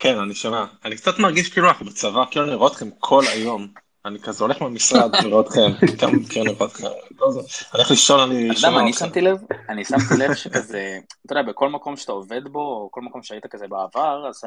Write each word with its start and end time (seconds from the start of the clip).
כן, 0.00 0.18
אני 0.18 0.34
שומע. 0.34 0.64
אני 0.84 0.96
קצת 0.96 1.18
מרגיש 1.18 1.48
כאילו 1.48 1.68
אנחנו 1.68 1.86
בצבא, 1.86 2.24
כאילו 2.30 2.44
אני 2.44 2.54
רואה 2.54 2.70
אתכם 2.72 2.90
כל 2.98 3.22
היום. 3.34 3.68
אני 4.04 4.18
כזה 4.18 4.44
הולך 4.44 4.62
מהמשרד, 4.62 5.14
אני 5.14 5.28
רואה 5.28 5.42
אתכם, 5.46 5.86
כמה 5.98 6.12
מכיר 6.12 6.42
אני 6.42 6.52
רואה 6.52 6.68
אתכם. 6.68 6.84
לא 7.18 7.30
אני 7.32 7.42
הולך 7.72 7.90
לישון, 7.90 8.30
אני 8.30 8.56
שומע 8.56 8.80
אני. 8.80 8.92
שמתי 8.92 9.20
לב, 9.20 9.38
אני 9.68 9.84
שמתי 9.84 10.14
לב 10.18 10.34
שכזה, 10.34 10.98
אתה 11.26 11.32
יודע, 11.32 11.50
בכל 11.50 11.68
מקום 11.68 11.96
שאתה 11.96 12.12
עובד 12.12 12.48
בו, 12.48 12.60
או 12.60 12.88
כל 12.90 13.00
מקום 13.00 13.22
שהיית 13.22 13.46
כזה 13.46 13.66
בעבר, 13.68 14.28
אז 14.28 14.44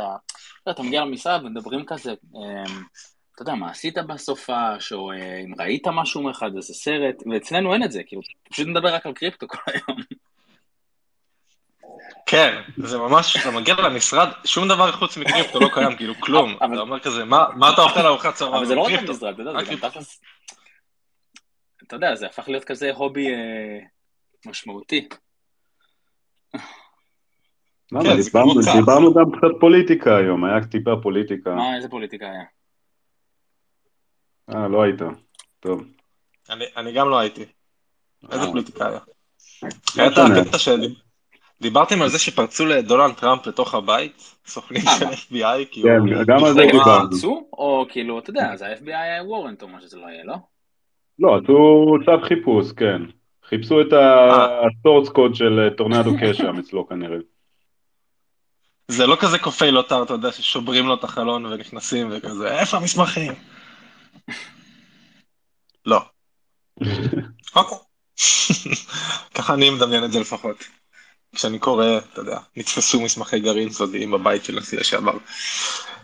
אתה 0.70 0.84
מגיע 0.84 1.02
למשרד 1.02 1.44
ומדברים 1.44 1.86
כזה, 1.86 2.12
אמ, 2.12 2.84
אתה 3.36 3.42
יודע, 3.42 3.56
מה 3.56 3.72
עשית 3.72 3.98
בסופש, 3.98 4.94
או 4.94 5.12
אה, 5.12 5.40
אם 5.40 5.54
ראית 5.60 5.88
משהו 5.88 6.22
מאחד, 6.22 6.56
איזה 6.56 6.74
סרט, 6.74 7.16
ואצלנו 7.32 7.74
אין 7.74 7.84
את 7.84 7.92
זה, 7.92 8.02
כאילו, 8.06 8.22
פשוט 8.52 8.68
נדבר 8.68 8.94
רק 8.94 9.06
על 9.06 9.14
קריפטו 9.14 9.48
כל 9.48 9.58
היום. 9.68 10.00
כן, 12.26 12.62
זה 12.78 12.98
ממש, 12.98 13.38
אתה 13.38 13.52
מגיע 13.52 13.76
למשרד, 13.76 14.28
שום 14.46 14.68
דבר 14.68 14.92
חוץ 14.92 15.18
מקריפטו 15.18 15.60
לא 15.60 15.70
קיים, 15.74 15.96
כאילו 15.98 16.14
כלום. 16.20 16.56
אתה 16.58 16.66
אומר 16.66 17.00
כזה, 17.00 17.26
מה 17.26 17.46
מה 17.56 17.74
אתה 17.74 17.82
אוכל 17.82 18.02
לארוחת 18.04 18.34
צהריים? 18.36 18.56
אבל 18.58 18.66
זה 18.66 18.76
לא 18.76 18.82
רק 18.82 18.88
קריפטו. 18.90 19.14
במשרד, 19.14 19.34
אתה 19.34 19.42
יודע, 19.42 19.52
זה 19.54 19.60
גם 19.60 19.66
קריפטו. 19.66 19.90
תכלס, 19.90 20.22
אתה 21.88 21.96
יודע, 21.96 22.16
זה 22.16 22.26
הפך 22.26 22.48
להיות 22.50 22.64
כזה 22.64 22.92
הובי 22.92 23.28
אה, 23.34 23.80
משמעותי. 24.46 25.08
למה? 27.92 28.04
כן, 28.04 28.22
דיברנו- 28.24 28.52
כמו 28.54 28.62
צה"ל. 28.62 28.80
דיברנו 28.80 29.14
גם 29.14 29.26
קצת 29.32 29.60
פוליטיקה 29.60 30.18
היום, 30.18 30.46
היה 30.46 30.66
טיפה 30.72 30.92
פוליטיקה. 31.04 31.50
מה, 31.50 31.76
איזה 31.76 31.90
פוליטיקה 31.90 32.26
היה? 32.26 32.44
אה, 34.50 34.68
לא 34.68 34.84
היית. 34.84 35.00
טוב. 35.60 35.84
אני- 36.50 36.66
אני 36.78 36.94
גם 36.94 37.10
לא 37.10 37.20
הייתי. 37.20 37.46
איזה 38.32 38.44
אה. 38.44 38.52
פוליטיקה 38.52 38.88
היה? 38.88 39.00
לא 39.64 39.70
היה 39.98 40.08
את 40.08 40.12
משנה. 40.12 40.42
הקטע 40.42 40.58
שלי. 40.60 40.96
דיברתם 41.64 42.02
על 42.02 42.10
זה 42.10 42.20
שפרצו 42.20 42.66
לדונלד 42.66 43.14
טראמפ 43.14 43.48
לתוך 43.48 43.76
הבית? 43.76 44.36
סוכנים 44.46 44.88
אה, 44.88 44.98
של? 45.00 45.06
FBI, 45.06 45.66
כאילו. 45.72 45.90
כן, 45.90 46.24
גם 46.26 46.44
על 46.44 46.54
זה 46.54 46.62
דיברנו. 46.72 47.10
פרצו? 47.10 47.48
או 47.54 47.86
כאילו, 47.90 48.20
אתה 48.20 48.30
יודע, 48.30 48.56
זה 48.56 48.68
ה-FBI 48.68 48.98
היה 48.98 49.24
warrant 49.24 49.62
או 49.64 49.68
מה 49.68 49.82
שזה 49.82 49.98
לא 49.98 50.08
יהיה, 50.08 50.24
לא? 50.24 50.36
לא, 51.20 51.38
עשו 51.44 51.96
צו 52.06 52.28
חיפוש, 52.28 52.72
כן. 52.72 53.02
חיפשו 53.50 53.82
את 53.82 53.94
אה. 53.94 54.68
ה 54.68 54.74
source 54.74 55.10
code 55.10 55.36
של 55.36 55.70
Tornado 55.78 56.12
Cash 56.22 56.38
שם 56.38 56.60
אצלו 56.60 56.88
כנראה. 56.88 57.18
זה 58.88 59.08
לא 59.08 59.16
כזה 59.20 59.40
קופי 59.40 59.72
לוטר, 59.72 60.04
אתה 60.04 60.14
יודע, 60.14 60.32
ששוברים 60.32 60.86
לו 60.86 60.94
את 60.94 61.04
החלון 61.04 61.46
ונכנסים 61.46 62.10
וכזה, 62.12 62.60
איפה 62.60 62.78
המסמכים? 62.78 63.34
לא. 65.86 66.02
אוקיי. 67.56 67.78
ככה 69.34 69.54
אני 69.54 69.70
מדמיין 69.70 70.04
את 70.04 70.12
זה 70.12 70.20
לפחות. 70.20 70.83
כשאני 71.34 71.60
קורא, 71.60 71.86
אתה 71.98 72.22
יודע, 72.22 72.38
נתפסו 72.56 73.02
מסמכי 73.02 73.40
גרעין 73.40 73.70
סודיים 73.70 74.12
בבית 74.12 74.46
של 74.46 74.60
נשיא 74.60 74.80
לשעבר. 74.80 75.18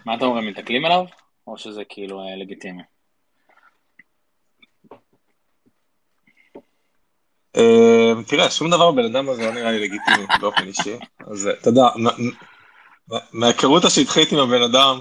מה 0.06 0.16
אתה 0.16 0.26
אומר, 0.26 0.42
מתקלים 0.42 0.86
אליו? 0.86 1.06
או 1.48 1.58
שזה 1.58 1.82
כאילו 1.90 2.20
אה, 2.20 2.36
לגיטימי? 2.36 2.84
אה, 7.56 8.12
תראה, 8.28 8.52
שום 8.52 8.70
דבר 8.70 8.92
בבן 8.92 9.06
אדם 9.06 9.30
הזה 9.30 9.46
לא 9.46 9.52
נראה 9.52 9.72
לי 9.72 9.80
לגיטימי 9.80 10.26
באופן 10.42 10.68
אישי. 10.68 10.98
אז 11.20 11.48
אה, 11.48 11.54
אתה 11.54 11.70
יודע, 11.70 11.88
מההיכרות 13.34 13.86
השטחית 13.86 14.32
עם 14.32 14.40
הבן 14.40 14.62
אדם, 14.62 15.00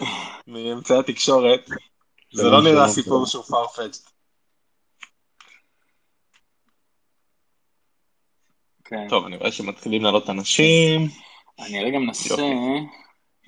מאמצעי 0.46 0.98
התקשורת, 0.98 1.70
זה 2.32 2.50
לא 2.50 2.62
נראה 2.62 2.88
סיפור 2.88 3.26
שהוא 3.26 3.44
farfetched. 3.44 4.13
כן. 8.84 9.08
טוב, 9.08 9.26
אני 9.26 9.36
רואה 9.36 9.52
שמתחילים 9.52 10.02
לעלות 10.02 10.30
אנשים. 10.30 11.00
אני 11.58 11.84
רגע 11.84 11.98
מנסה... 11.98 12.28
יופי. 12.28 12.42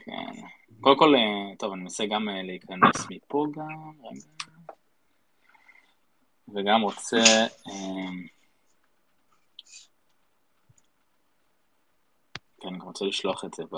כן. 0.04 0.46
קודם 0.80 0.98
כל, 0.98 1.14
אה, 1.14 1.56
טוב, 1.58 1.72
אני 1.72 1.82
מנסה 1.82 2.06
גם 2.06 2.28
אה, 2.28 2.42
להיכנס 2.42 3.06
מפה 3.10 3.46
גם, 3.54 3.92
רגע. 4.04 4.20
וגם 6.54 6.82
רוצה... 6.82 7.16
אה, 7.68 8.10
כן, 12.60 12.68
אני 12.68 12.78
גם 12.78 12.86
רוצה 12.86 13.04
לשלוח 13.04 13.44
את 13.44 13.54
זה 13.54 13.62
ב... 13.64 13.76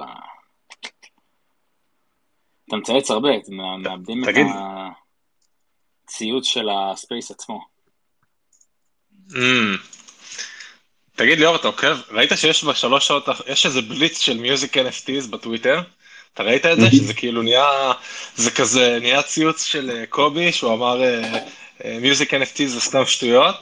אתה 2.68 2.76
מצייץ 2.76 3.10
הרבה, 3.10 3.28
אתם 3.36 3.54
מאבדים 3.82 4.24
את. 4.24 4.34
הציוץ 6.04 6.44
של 6.46 6.68
הספייס 6.68 7.30
עצמו. 7.30 7.60
תגיד 11.18 11.38
ליאור, 11.38 11.56
אתה 11.56 11.68
עוקב? 11.68 11.96
ראית 12.10 12.32
שיש 12.36 12.64
בשלוש 12.64 13.06
שעות, 13.06 13.28
יש 13.46 13.66
איזה 13.66 13.82
בליץ 13.82 14.18
של 14.20 14.36
מיוזיק 14.38 14.76
NFTs 14.76 15.26
בטוויטר? 15.30 15.80
אתה 16.34 16.42
ראית 16.42 16.66
את 16.66 16.80
זה? 16.80 16.90
שזה 16.90 17.14
כאילו 17.14 17.42
נהיה, 17.42 17.92
זה 18.36 18.50
כזה, 18.50 18.98
נהיה 19.00 19.22
ציוץ 19.22 19.64
של 19.64 19.90
אה, 19.94 20.06
קובי, 20.06 20.52
שהוא 20.52 20.74
אמר 20.74 21.02
מיוזיק 22.00 22.34
NFT 22.34 22.66
זה 22.66 22.80
סתם 22.80 23.06
שטויות, 23.06 23.54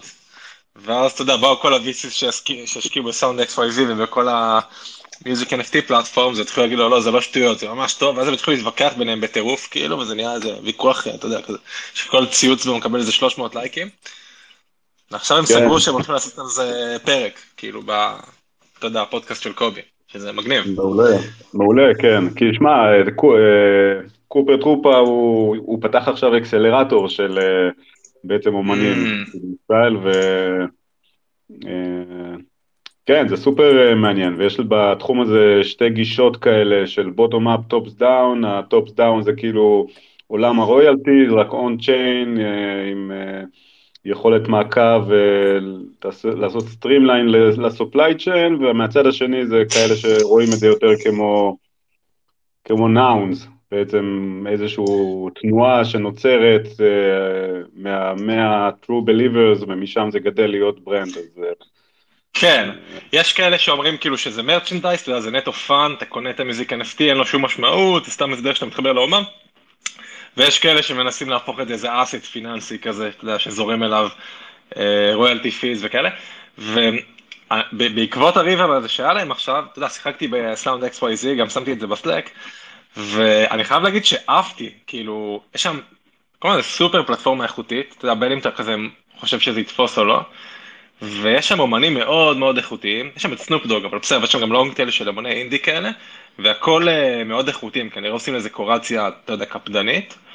ואז 0.76 1.12
אתה 1.12 1.22
יודע, 1.22 1.36
באו 1.36 1.60
כל 1.60 1.74
שהשקיע- 2.10 2.66
שהשקיעו 2.66 3.04
בסאונד 3.04 3.40
XYZ 3.40 3.80
ובכל 3.88 4.28
ה-Music 4.28 5.48
NFT 5.50 5.82
פלטפורם, 5.86 6.34
זה 6.34 6.42
התחילו 6.42 6.66
להגיד 6.66 6.78
לו, 6.78 6.88
לא, 6.88 7.00
זה 7.00 7.10
לא 7.10 7.20
שטויות, 7.20 7.58
זה 7.58 7.68
ממש 7.68 7.94
טוב, 7.94 8.16
ואז 8.18 8.28
הם 8.28 8.34
התחילו 8.34 8.56
להתווכח 8.56 8.92
ביניהם 8.98 9.20
בטירוף, 9.20 9.68
כאילו, 9.70 9.98
וזה 9.98 10.14
נהיה 10.14 10.34
איזה 10.34 10.54
ויכוח, 10.62 11.06
אתה 11.06 11.26
יודע, 11.26 11.42
כזה, 11.42 11.58
שכל 11.94 12.26
ציוץ 12.26 12.66
בו 12.66 12.76
מקבל 12.76 13.00
איזה 13.00 13.12
300 13.12 13.54
לייקים. 13.54 13.88
ועכשיו 15.10 15.36
הם 15.38 15.44
כן. 15.44 15.54
סגרו 15.54 15.80
שהם 15.80 15.94
הולכים 15.94 16.14
לעשות 16.14 16.38
על 16.38 16.44
זה 16.46 16.96
פרק, 17.04 17.32
כאילו, 17.56 17.82
ב... 17.82 17.90
אתה 18.78 18.86
יודע, 18.86 19.02
הפודקאסט 19.02 19.42
של 19.42 19.52
קובי, 19.52 19.80
שזה 20.08 20.32
מגניב. 20.32 20.64
מעולה, 20.76 21.16
מעולה, 21.54 21.94
כן. 21.94 22.30
כי 22.30 22.44
שמע, 22.54 22.70
אה, 22.70 23.10
קו- 23.16 23.36
קופר 24.28 24.56
טרופה 24.56 24.96
הוא, 24.96 25.56
הוא 25.56 25.78
פתח 25.82 26.08
עכשיו 26.08 26.36
אקסלרטור 26.36 27.08
של 27.08 27.38
אה, 27.38 27.68
בעצם 28.24 28.54
אומנים 28.54 28.92
Mm. 28.94 29.30
בישראל, 29.32 29.96
ו... 29.96 30.10
אה, 31.66 32.36
כן, 33.06 33.28
זה 33.28 33.36
סופר 33.36 33.94
מעניין, 33.96 34.34
ויש 34.38 34.60
בתחום 34.68 35.20
הזה 35.20 35.60
שתי 35.62 35.90
גישות 35.90 36.36
כאלה 36.36 36.86
של 36.86 37.10
bottom 37.10 37.48
up, 37.48 37.60
top 37.68 37.92
down, 37.94 38.44
ה 38.44 38.56
top 38.56 38.92
down 38.92 39.22
זה 39.22 39.32
כאילו 39.32 39.86
עולם 40.26 40.60
ה 40.60 40.68
royalty, 40.68 41.26
רק 41.30 41.52
on 41.52 41.76
chain, 41.78 42.38
עם 42.92 43.12
אה, 43.12 43.42
יכולת 44.06 44.48
מעקב 44.48 45.02
ולעשות 46.24 46.68
streamline 46.68 47.28
ל 47.28 47.41
supply 47.41 48.14
chain, 48.18 48.54
ומהצד 48.54 49.06
השני 49.06 49.46
זה 49.46 49.62
כאלה 49.70 49.96
שרואים 49.96 50.52
את 50.52 50.58
זה 50.58 50.66
יותר 50.66 50.90
כמו, 51.04 51.56
כמו 52.64 52.88
Nouns, 52.88 53.46
בעצם 53.70 54.44
איזושהי 54.48 54.84
תנועה 55.40 55.84
שנוצרת 55.84 56.66
אה, 56.80 57.60
מה- 57.74 58.14
מה-true 58.14 59.08
believers, 59.08 59.64
ומשם 59.68 60.08
זה 60.10 60.18
גדל 60.18 60.46
להיות 60.46 60.84
brand, 60.84 61.16
אז 61.16 61.44
אה, 61.44 61.50
כן, 62.34 62.70
יש 63.12 63.32
כאלה 63.32 63.58
שאומרים 63.58 63.96
כאילו 63.96 64.18
שזה 64.18 64.42
יודע, 65.08 65.20
זה 65.20 65.30
נטו 65.30 65.52
fun, 65.52 65.92
אתה 65.98 66.04
קונה 66.06 66.30
את 66.30 66.40
ה 66.40 66.46
music 66.46 66.72
NFT, 66.72 67.00
אין 67.00 67.16
לו 67.16 67.26
שום 67.26 67.44
משמעות, 67.44 68.04
זה 68.04 68.10
סתם 68.10 68.32
הסדר 68.32 68.54
שאתה 68.54 68.66
מתחבר 68.66 68.92
לאומן. 68.92 69.22
ויש 70.36 70.58
כאלה 70.58 70.82
שמנסים 70.82 71.28
להפוך 71.28 71.60
את 71.60 71.68
זה 71.68 71.72
איזה 71.72 72.02
asset 72.02 72.24
פיננסי 72.24 72.78
כזה, 72.78 73.08
אתה 73.08 73.24
יודע, 73.24 73.38
שזורם 73.38 73.82
אליו 73.82 74.08
royalty 75.14 75.50
fees 75.50 75.84
וכאלה. 75.84 76.10
ובעקבות 77.72 78.36
הריבר 78.36 78.72
הזה 78.72 78.88
שהיה 78.88 79.12
להם 79.12 79.30
עכשיו, 79.30 79.64
אתה 79.72 79.78
יודע, 79.78 79.88
שיחקתי 79.88 80.28
ב 80.28 80.38
Sound 80.38 80.84
XYZ, 80.84 81.26
גם 81.38 81.48
שמתי 81.48 81.72
את 81.72 81.80
זה 81.80 81.86
ב 81.86 81.93
Slack, 81.93 82.30
ואני 82.96 83.64
חייב 83.64 83.82
להגיד 83.82 84.04
שעפתי, 84.04 84.70
כאילו, 84.86 85.42
יש 85.54 85.62
שם, 85.62 85.80
כל 86.38 86.56
זה 86.56 86.62
סופר 86.62 87.02
פלטפורמה 87.02 87.44
איכותית, 87.44 87.94
אתה 87.98 88.04
יודע, 88.04 88.14
בין 88.14 88.32
אם 88.32 88.38
אתה 88.38 88.50
כזה 88.50 88.74
חושב 89.18 89.40
שזה 89.40 89.60
יתפוס 89.60 89.98
או 89.98 90.04
לא. 90.04 90.20
ויש 91.02 91.48
שם 91.48 91.60
אומנים 91.60 91.94
מאוד 91.94 92.36
מאוד 92.36 92.56
איכותיים, 92.56 93.10
יש 93.16 93.22
שם 93.22 93.32
את 93.32 93.38
סנופ 93.38 93.66
דוג, 93.66 93.84
אבל 93.84 93.98
בסדר, 93.98 94.24
יש 94.24 94.32
שם 94.32 94.40
גם 94.40 94.52
long 94.52 94.72
tail 94.72 94.90
של 94.90 95.08
אמני 95.08 95.32
אינדי 95.32 95.58
כאלה, 95.58 95.90
והכל 96.38 96.88
אה, 96.88 97.24
מאוד 97.24 97.48
איכותיים, 97.48 97.90
כנראה 97.90 98.12
עושים 98.12 98.34
לזה 98.34 98.50
קורציה, 98.50 99.08
אתה 99.08 99.32
יודע, 99.32 99.44
קפדנית, 99.44 100.14
אה, 100.14 100.25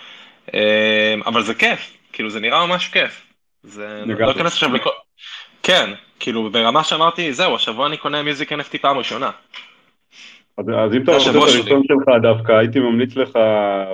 אבל 1.26 1.44
זה 1.44 1.54
כיף, 1.54 1.98
כאילו 2.14 2.30
זה 2.30 2.40
נראה 2.40 2.66
ממש 2.66 2.88
כיף. 2.88 3.22
זה. 3.64 4.04
לא 4.06 4.32
אכנס 4.32 4.54
עכשיו 4.54 4.74
לכל... 4.74 4.90
כן, 5.64 5.90
כאילו 6.20 6.50
ברמה 6.50 6.84
שאמרתי, 6.84 7.34
זהו, 7.34 7.56
השבוע 7.56 7.88
אני 7.88 7.98
קונה 7.98 8.24
music 8.24 8.52
NFT 8.52 8.78
פעם 8.82 8.98
ראשונה. 8.98 9.32
אז, 10.58 10.66
אז 10.78 10.94
אם 10.94 11.04
אתה 11.04 11.12
רוצה 11.12 11.30
את 11.30 11.36
הראשון 11.36 11.84
שלך 11.88 12.16
דווקא, 12.22 12.52
הייתי 12.52 12.80
ממליץ 12.80 13.16
לך, 13.16 13.40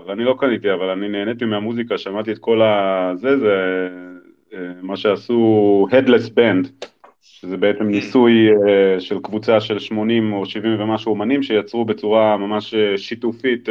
ואני 0.07 0.24
לא 0.24 0.36
קניתי, 0.39 0.74
אבל 0.74 0.89
אני 0.89 1.09
נהניתי 1.09 1.45
מהמוזיקה, 1.45 1.98
שמעתי 1.98 2.31
את 2.31 2.38
כל 2.38 2.62
הזה, 2.62 3.38
זה 3.38 3.88
אה, 4.54 4.59
מה 4.81 4.98
שעשו 4.98 5.88
Headless 5.92 6.30
Band, 6.30 6.88
שזה 7.21 7.57
בעצם 7.57 7.83
ניסוי 7.83 8.50
אה, 8.50 9.00
של 9.00 9.19
קבוצה 9.24 9.62
של 9.62 9.80
80 9.80 10.33
או 10.33 10.45
70 10.45 10.81
ומשהו 10.81 11.12
אומנים 11.12 11.44
שיצרו 11.44 11.86
בצורה 11.86 12.38
ממש 12.38 12.74
אה, 12.74 12.98
שיתופית 12.98 13.69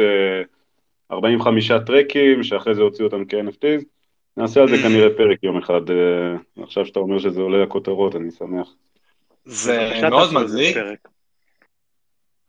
45 1.11 1.71
טרקים, 1.71 2.43
שאחרי 2.43 2.75
זה 2.75 2.81
הוציאו 2.81 3.07
אותם 3.07 3.25
כ-NFTs. 3.29 3.83
נעשה 4.37 4.61
על 4.61 4.67
זה 4.67 4.77
כנראה 4.83 5.09
פרק 5.17 5.43
יום 5.43 5.57
אחד, 5.57 5.89
אה, 5.89 6.63
עכשיו 6.63 6.85
שאתה 6.85 6.99
אומר 6.99 7.19
שזה 7.19 7.41
עולה 7.41 7.63
לכותרות, 7.63 8.15
אני 8.15 8.31
שמח. 8.31 8.67
זה 9.45 9.89
מאוד 10.09 10.29
פרק. 10.73 11.07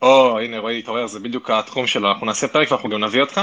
או, 0.03 0.39
הנה 0.39 0.59
רועי 0.59 0.79
התעורר, 0.79 1.07
זה 1.07 1.21
בדיוק 1.21 1.51
התחום 1.51 1.87
שלו, 1.87 2.09
אנחנו 2.09 2.27
נעשה 2.27 2.49
פרק 2.49 2.71
ואנחנו 2.71 2.89
גם 2.89 3.05
נביא 3.05 3.21
אותך, 3.21 3.41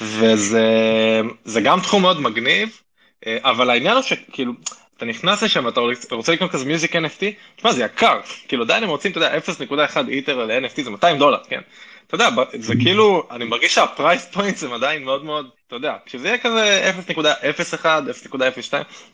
וזה 0.00 1.60
גם 1.64 1.80
תחום 1.80 2.02
מאוד 2.02 2.20
מגניב, 2.20 2.80
אה, 3.26 3.38
אבל 3.40 3.70
העניין 3.70 3.94
הוא 3.94 4.02
שכאילו, 4.02 4.52
אתה 4.96 5.04
נכנס 5.04 5.42
לשם 5.42 5.64
ואתה 5.64 5.80
רוצה 6.10 6.32
לקנות 6.32 6.50
כזה 6.50 6.64
music 6.64 6.96
NFT, 6.96 7.24
תשמע 7.56 7.72
זה 7.72 7.84
יקר, 7.84 8.20
כאילו 8.48 8.62
עדיין 8.64 8.84
הם 8.84 8.90
רוצים, 8.90 9.10
אתה 9.10 9.18
יודע, 9.18 9.38
0.1 9.38 10.08
ether 10.08 10.44
ל-NFT 10.44 10.82
זה 10.82 10.90
200 10.90 11.18
דולר, 11.18 11.38
כן? 11.48 11.60
אתה 12.06 12.14
יודע, 12.14 12.28
זה 12.58 12.74
כאילו, 12.82 13.22
אני 13.30 13.44
מרגיש 13.44 13.74
שה 13.74 13.94
price 13.94 14.26
points 14.32 14.64
הם 14.64 14.72
עדיין 14.72 15.04
מאוד 15.04 15.24
מאוד, 15.24 15.46
אתה 15.66 15.76
יודע, 15.76 15.94
כשזה 16.06 16.28
יהיה 16.28 16.38
כזה 16.38 16.90
0.01, 17.08 17.16
0.02, 17.18 17.84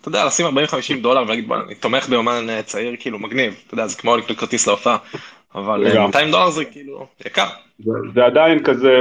אתה 0.00 0.08
יודע, 0.08 0.24
לשים 0.24 0.46
40-50 0.46 0.50
דולר 1.02 1.22
ולהגיד, 1.22 1.48
בוא, 1.48 1.56
אני 1.56 1.74
תומך 1.74 2.08
באומן 2.08 2.50
אה, 2.50 2.62
צעיר, 2.62 2.96
כאילו, 2.98 3.18
מגניב, 3.18 3.62
אתה 3.66 3.74
יודע, 3.74 3.86
זה 3.86 3.98
כמו 3.98 4.16
לקנות 4.16 4.38
כרטיס 4.38 4.66
להופעה, 4.66 4.96
אבל 5.54 5.98
200 6.06 6.30
דולר 6.30 6.50
זה 6.50 6.64
כאילו 6.64 7.06
יקר. 7.26 7.46
זה, 7.78 7.90
זה 8.14 8.24
עדיין 8.24 8.64
כזה 8.64 8.94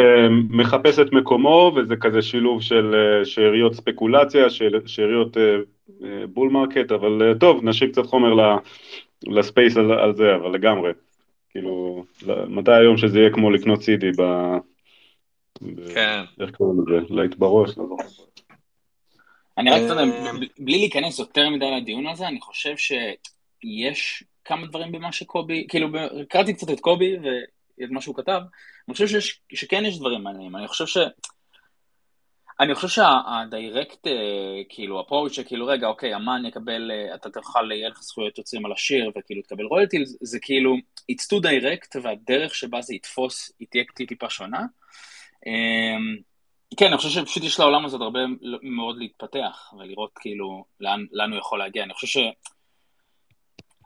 מחפש 0.49 0.99
את 0.99 1.13
מקומו, 1.13 1.71
וזה 1.75 1.95
כזה 1.95 2.21
שילוב 2.21 2.61
של 2.61 2.95
אה, 2.95 3.25
שאריות 3.25 3.73
ספקולציה, 3.73 4.49
של 4.49 4.79
שאריות 4.85 5.37
bull 6.33 6.49
market, 6.49 6.91
אבל 6.91 7.33
טוב, 7.39 7.59
נשאיר 7.63 7.91
קצת 7.91 8.05
חומר 8.05 8.57
ל 9.27 9.35
space 9.35 9.77
על, 9.77 9.91
על 9.91 10.15
זה, 10.15 10.35
אבל 10.35 10.53
לגמרי. 10.53 10.91
כאילו, 11.51 12.05
מתי 12.47 12.71
היום 12.71 12.97
שזה 12.97 13.19
יהיה 13.19 13.33
כמו 13.33 13.51
לקנות 13.51 13.81
CD 13.81 14.11
ב... 14.17 14.21
כן. 15.93 16.23
איך 16.41 16.51
קוראים 16.51 16.81
לזה? 16.87 17.05
להיט 17.09 17.35
בראש? 17.35 17.77
לא 17.77 17.97
אני 19.57 19.71
רק, 19.71 19.81
אתה 19.85 19.93
יודע, 19.93 20.31
בלי 20.59 20.77
להיכנס 20.77 21.19
יותר 21.19 21.49
מדי 21.49 21.71
לדיון 21.71 22.07
הזה, 22.07 22.27
אני 22.27 22.41
חושב 22.41 22.75
שיש 22.77 24.23
כמה 24.45 24.67
דברים 24.67 24.91
במה 24.91 25.11
שקובי, 25.11 25.65
כאילו, 25.69 25.87
קראתי 26.29 26.53
קצת 26.53 26.69
את 26.69 26.79
קובי 26.79 27.17
ואת 27.17 27.89
מה 27.91 28.01
שהוא 28.01 28.15
כתב, 28.15 28.41
אני 28.87 28.93
חושב 28.93 29.07
שיש, 29.07 29.41
שכן 29.53 29.85
יש 29.85 29.99
דברים 29.99 30.23
מעניינים, 30.23 30.55
אני 30.55 30.67
חושב 30.67 30.85
ש... 30.85 30.97
אני 32.61 32.75
חושב 32.75 32.87
שהדיירקט, 32.87 34.07
כאילו, 34.69 34.99
הפרוץ' 34.99 35.31
שכאילו, 35.31 35.67
רגע, 35.67 35.87
אוקיי, 35.87 36.15
אמן 36.15 36.45
יקבל, 36.45 36.91
אתה 37.15 37.29
תוכל, 37.29 37.71
יהיה 37.71 37.89
לך 37.89 38.01
זכויות 38.01 38.37
יוצרים 38.37 38.65
על 38.65 38.71
השיר, 38.71 39.11
וכאילו 39.15 39.41
תקבל 39.41 39.65
רויאלטי, 39.65 39.97
זה 40.05 40.39
כאילו, 40.41 40.75
it's 41.11 41.25
too 41.33 41.43
direct, 41.43 41.99
והדרך 42.01 42.55
שבה 42.55 42.81
זה 42.81 42.95
יתפוס, 42.95 43.51
היא 43.59 43.67
תהיה 43.71 43.83
טיפה 44.07 44.29
שונה. 44.29 44.61
כן, 46.77 46.87
אני 46.87 46.97
חושב 46.97 47.09
שפשוט 47.09 47.43
יש 47.43 47.59
לעולם 47.59 47.85
הזה 47.85 47.97
הרבה 47.97 48.19
מאוד 48.63 48.97
להתפתח, 48.97 49.73
ולראות 49.79 50.11
כאילו 50.15 50.65
לאן, 50.79 51.05
לאן 51.11 51.31
הוא 51.31 51.39
יכול 51.39 51.59
להגיע. 51.59 51.83
אני 51.83 51.93
חושב 51.93 52.07
ש... 52.07 52.17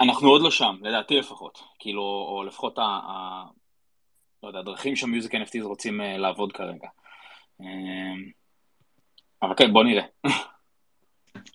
אנחנו 0.02 0.30
עוד 0.30 0.42
לא 0.42 0.52
שם, 0.52 0.76
לדעתי 0.82 1.18
לפחות. 1.18 1.64
כאילו, 1.80 2.02
או 2.02 2.44
לפחות 2.44 2.80
ה... 2.80 2.82
ה... 2.82 3.44
לא 4.44 4.48
יודע, 4.48 4.60
הדרכים 4.60 4.96
שהמיוזיק 4.96 5.36
NFTs 5.36 5.64
רוצים 5.64 6.02
לעבוד 6.18 6.52
כרגע. 6.52 6.88
אבל 9.46 9.54
כן, 9.58 9.74
בוא 9.74 9.84
נראה. 9.84 10.04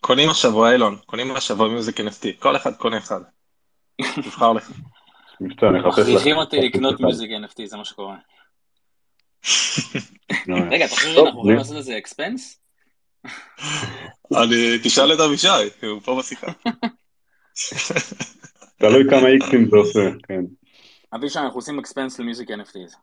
קונים 0.00 0.30
השבוע 0.30 0.72
אילון, 0.72 0.96
קונים 1.06 1.36
השבוע 1.36 1.68
מיוזיק 1.68 2.00
NFT, 2.00 2.26
כל 2.38 2.56
אחד 2.56 2.74
קונה 2.74 2.98
אחד. 2.98 3.20
תבחר 4.14 4.52
לך. 4.52 4.70
מכריחים 5.40 6.36
אותי 6.36 6.60
לקנות 6.60 7.00
מיוזיק 7.00 7.30
NFT, 7.30 7.66
זה 7.66 7.76
מה 7.76 7.84
שקורה. 7.84 8.16
רגע, 10.70 10.84
אתה 10.84 10.94
חושב 10.94 11.14
שאנחנו 11.14 11.38
יכולים 11.38 11.56
לעשות 11.56 11.76
איזה 11.76 11.98
expense? 11.98 12.60
אני, 14.32 14.78
תשאל 14.82 15.14
את 15.14 15.20
אבישי, 15.20 15.48
הוא 15.82 16.00
פה 16.04 16.16
בשיחה. 16.18 16.46
תלוי 18.78 19.04
כמה 19.10 19.28
איקסים 19.28 19.68
זה 19.70 19.76
עושה, 19.76 20.10
כן. 20.28 20.40
אבישי, 21.14 21.38
אנחנו 21.38 21.58
עושים 21.58 21.78
expense 21.78 22.18
ל 22.18 22.23
music 22.23 22.48
NFTs. 22.50 22.96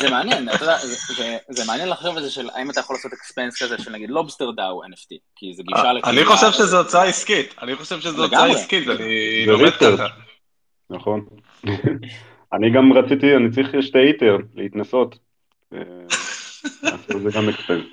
זה 0.00 0.10
מעניין, 0.10 0.48
אתה 0.48 0.64
יודע, 0.64 0.76
זה 1.48 1.64
מעניין 1.66 1.88
לחשוב 1.88 2.16
על 2.16 2.22
זה 2.22 2.30
של 2.30 2.48
האם 2.54 2.70
אתה 2.70 2.80
יכול 2.80 2.96
לעשות 2.96 3.12
expense 3.12 3.62
כזה 3.62 3.78
של 3.78 3.92
נגיד 3.92 4.10
Lobster 4.10 4.50
DAO 4.50 4.84
NFT, 4.84 5.16
כי 5.36 5.54
זה 5.54 5.62
גישה 5.62 5.92
לקהילה. 5.92 6.20
אני 6.20 6.24
חושב 6.24 6.52
שזו 6.52 6.78
הוצאה 6.78 7.04
עסקית, 7.04 7.54
אני 7.62 7.76
חושב 7.76 8.00
שזו 8.00 8.24
הוצאה 8.24 8.46
עסקית, 8.46 8.88
אני 8.88 9.44
לומד 9.46 9.70
ככה. 9.70 10.06
נכון. 10.90 11.24
אני 12.54 12.70
גם 12.70 12.92
רציתי, 12.92 13.36
אני 13.36 13.50
צריך 13.50 13.68
שתי 13.80 13.98
איטר 13.98 14.36
להתנסות. 14.54 15.18
זה 15.70 17.30
גם 17.34 17.48
אקספנס. 17.48 17.84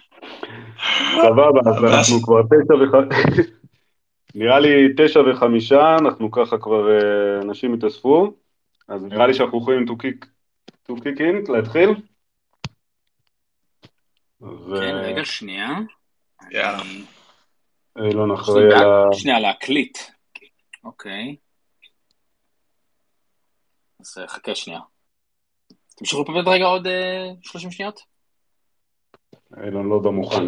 סבבה, 1.21 1.59
אז 1.65 1.83
אנחנו 1.83 2.21
כבר 2.21 2.41
תשע 2.41 2.73
וחמישה, 2.73 3.41
נראה 4.35 4.59
לי 4.59 4.69
תשע 4.97 5.19
וחמישה, 5.19 5.95
אנחנו 5.99 6.31
ככה 6.31 6.57
כבר, 6.57 6.87
אנשים 7.41 7.73
התאספו, 7.73 8.33
אז 8.87 9.03
נראה 9.03 9.27
לי 9.27 9.33
שאנחנו 9.33 9.57
יכולים 9.57 9.85
to 9.87 9.91
kick 9.91 10.25
to 10.87 10.93
kick 10.95 11.19
in, 11.19 11.51
להתחיל. 11.51 11.89
כן, 14.39 14.95
רגע, 15.03 15.25
שנייה. 15.25 15.67
יאללה. 16.51 16.83
אילון 18.05 18.31
אחראי 18.31 18.63
על 18.63 18.91
ה... 18.91 19.13
שנייה, 19.13 19.39
להקליט. 19.39 19.97
אוקיי. 20.83 21.35
אז 23.99 24.17
חכה 24.27 24.55
שנייה. 24.55 24.79
תמשיכו 25.95 26.25
פה 26.25 26.31
רגע 26.51 26.65
עוד 26.65 26.87
30 27.41 27.71
שניות? 27.71 28.01
אילון 29.63 29.89
לא 29.89 29.99
במוכן. 29.99 30.43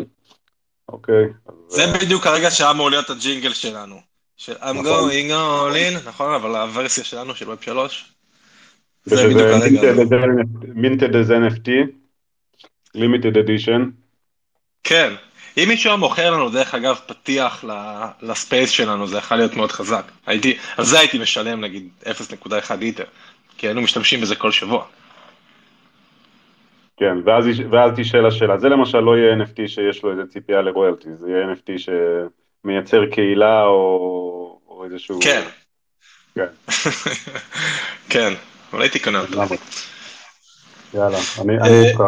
אוקיי. 0.90 1.24
זה 1.68 1.82
בדיוק 2.02 2.28
הרגע 2.28 2.52
שהיה 2.52 2.72
אמור 2.72 2.90
להיות 2.90 3.10
הג'ינגל 3.10 3.54
שלנו. 3.54 3.96
של 4.38 4.58
I'm 4.58 4.84
going 4.84 5.32
all 5.32 5.76
in, 5.76 6.08
נכון? 6.08 6.34
אבל 6.34 6.56
הוורסיה 6.56 7.04
שלנו 7.04 7.36
של 7.36 7.50
ווב 7.50 7.62
3. 7.62 8.13
זה 9.06 9.28
בדיוק 9.28 9.42
הרגע. 9.42 9.82
מינטד 10.76 11.16
איזה 11.16 11.38
NFT, 11.38 11.70
לימיטד 12.96 13.38
אדישן. 13.38 13.90
כן. 14.84 15.14
אם 15.58 15.66
מישהו 15.68 15.90
היה 15.90 15.98
מוכר 15.98 16.32
לנו 16.32 16.50
דרך 16.50 16.76
אגב 16.76 17.00
פתיח 17.08 17.66
לספייס 18.22 18.70
שלנו 18.70 19.08
זה 19.08 19.18
יכול 19.18 19.38
להיות 19.38 19.56
מאוד 19.56 19.72
חזק. 19.72 20.04
הייתי, 20.26 20.58
על 20.78 20.86
זה 20.86 21.00
הייתי 21.00 21.20
משלם 21.20 21.62
נגיד 21.62 21.90
0.1 22.04 22.76
ליטר, 22.80 23.04
כי 23.58 23.68
היינו 23.68 23.82
משתמשים 23.82 24.22
בזה 24.22 24.36
כל 24.36 24.52
שבוע. 24.52 24.86
כן, 26.98 27.18
ואז, 27.26 27.46
ואז 27.72 27.92
תשאל 27.96 28.26
השאלה, 28.26 28.58
זה 28.58 28.70
למשל 28.70 29.00
לא 29.00 29.18
יהיה 29.18 29.36
NFT 29.36 29.68
שיש 29.68 30.04
לו 30.04 30.12
איזה 30.12 30.22
ציפייה 30.30 30.62
לרויאלטי, 30.62 31.10
זה 31.16 31.30
יהיה 31.30 31.46
NFT 31.54 31.92
שמייצר 32.64 33.06
קהילה 33.12 33.64
או, 33.64 34.60
או 34.68 34.86
איזשהו... 34.86 35.20
כן. 35.22 35.42
כן. 36.36 36.48
כן, 38.10 38.34
אבל 38.74 38.82
הייתי 38.82 39.00
קונה 39.00 39.20
אותו. 39.20 39.56
יאללה, 40.94 41.18
אני 41.42 41.54
איתך, 41.90 42.04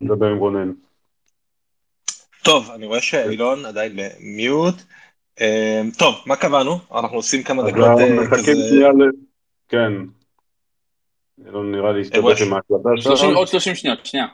נדבר 0.00 0.26
עם 0.26 0.38
רונן. 0.38 0.72
טוב, 2.42 2.70
אני 2.70 2.86
רואה 2.86 3.02
שאילון 3.02 3.66
עדיין 3.66 3.96
במיוט. 3.96 4.74
טוב, 5.98 6.22
מה 6.26 6.36
קבענו? 6.36 6.78
אנחנו 6.98 7.16
עושים 7.16 7.42
כמה 7.42 7.62
דקות 7.70 7.84
כזה... 8.32 8.52
כן. 9.68 9.92
אילון 11.46 11.72
נראה 11.72 11.92
לי 11.92 12.00
הסתבך 12.00 12.40
עם 12.40 12.52
ההקלטה 12.54 12.88
שלך. 12.96 13.36
עוד 13.36 13.48
30 13.48 13.74
שניות, 13.74 14.06
שנייה. 14.06 14.26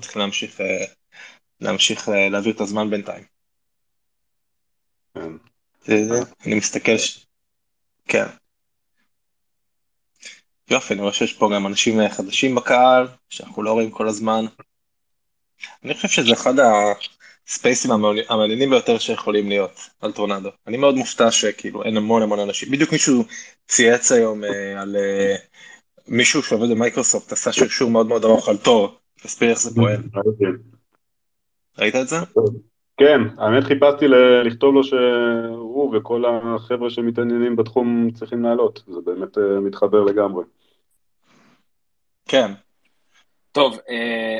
צריך 0.00 0.16
להמשיך 0.16 0.60
להמשיך 1.60 2.08
להעביר 2.08 2.54
את 2.54 2.60
הזמן 2.60 2.90
בינתיים. 2.90 3.24
כן. 5.14 5.32
אני 6.46 6.54
מסתכל, 6.54 6.92
כן. 8.08 8.26
יופי, 10.70 10.94
אני 10.94 11.02
רואה 11.02 11.12
שיש 11.12 11.32
פה 11.32 11.50
גם 11.54 11.66
אנשים 11.66 12.08
חדשים 12.08 12.54
בקהל, 12.54 13.06
שאנחנו 13.30 13.62
לא 13.62 13.72
רואים 13.72 13.90
כל 13.90 14.08
הזמן. 14.08 14.44
אני 15.84 15.94
חושב 15.94 16.08
שזה 16.08 16.32
אחד 16.32 16.54
הספייסים 17.48 17.90
המעניינים 18.28 18.70
ביותר 18.70 18.98
שיכולים 18.98 19.48
להיות 19.48 19.80
על 20.00 20.12
טורנדו. 20.12 20.50
אני 20.66 20.76
מאוד 20.76 20.94
מופתע 20.94 21.30
שכאילו 21.30 21.84
אין 21.84 21.96
המון 21.96 22.22
המון 22.22 22.38
אנשים. 22.38 22.70
בדיוק 22.70 22.92
מישהו 22.92 23.24
צייץ 23.68 24.12
היום 24.12 24.44
אה, 24.44 24.80
על 24.80 24.96
אה, 24.96 25.36
מישהו 26.08 26.42
שעובד 26.42 26.70
במייקרוסופט 26.70 27.32
עשה 27.32 27.52
שרשור 27.52 27.90
מאוד 27.90 28.06
מאוד 28.06 28.24
ארוך 28.24 28.48
על 28.48 28.56
תור. 28.56 28.98
תסביר 29.22 29.50
איך 29.50 29.58
זה 29.58 29.70
פועל. 29.74 30.02
ראית 31.78 31.96
את 31.96 32.08
זה? 32.08 32.16
כן, 33.00 33.20
האמת 33.38 33.64
חיפשתי 33.64 34.08
לכתוב 34.44 34.74
לו 34.74 34.84
שהוא 34.84 35.96
וכל 35.96 36.24
החבר'ה 36.24 36.90
שמתעניינים 36.90 37.56
בתחום 37.56 38.10
צריכים 38.14 38.42
לעלות, 38.42 38.82
זה 38.86 39.00
באמת 39.04 39.38
מתחבר 39.62 40.04
לגמרי. 40.04 40.44
כן. 42.28 42.52
טוב, 43.52 43.78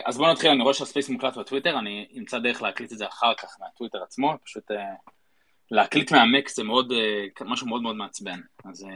אז 0.04 0.18
בואו 0.18 0.32
נתחיל, 0.32 0.50
אני 0.50 0.62
רואה 0.62 0.74
שהספייס 0.74 1.08
מוקלט 1.08 1.36
בטוויטר, 1.36 1.78
אני 1.78 2.08
אמצא 2.18 2.38
דרך 2.38 2.62
להקליט 2.62 2.92
את 2.92 2.98
זה 2.98 3.06
אחר 3.08 3.34
כך 3.34 3.56
מהטוויטר 3.60 4.02
עצמו, 4.02 4.34
פשוט 4.44 4.70
להקליט 5.70 6.12
מהמק 6.12 6.48
זה 6.48 6.64
מאוד, 6.64 6.92
משהו 7.44 7.66
מאוד 7.66 7.82
מאוד 7.82 7.96
מעצבן, 7.96 8.40
אז 8.64 8.86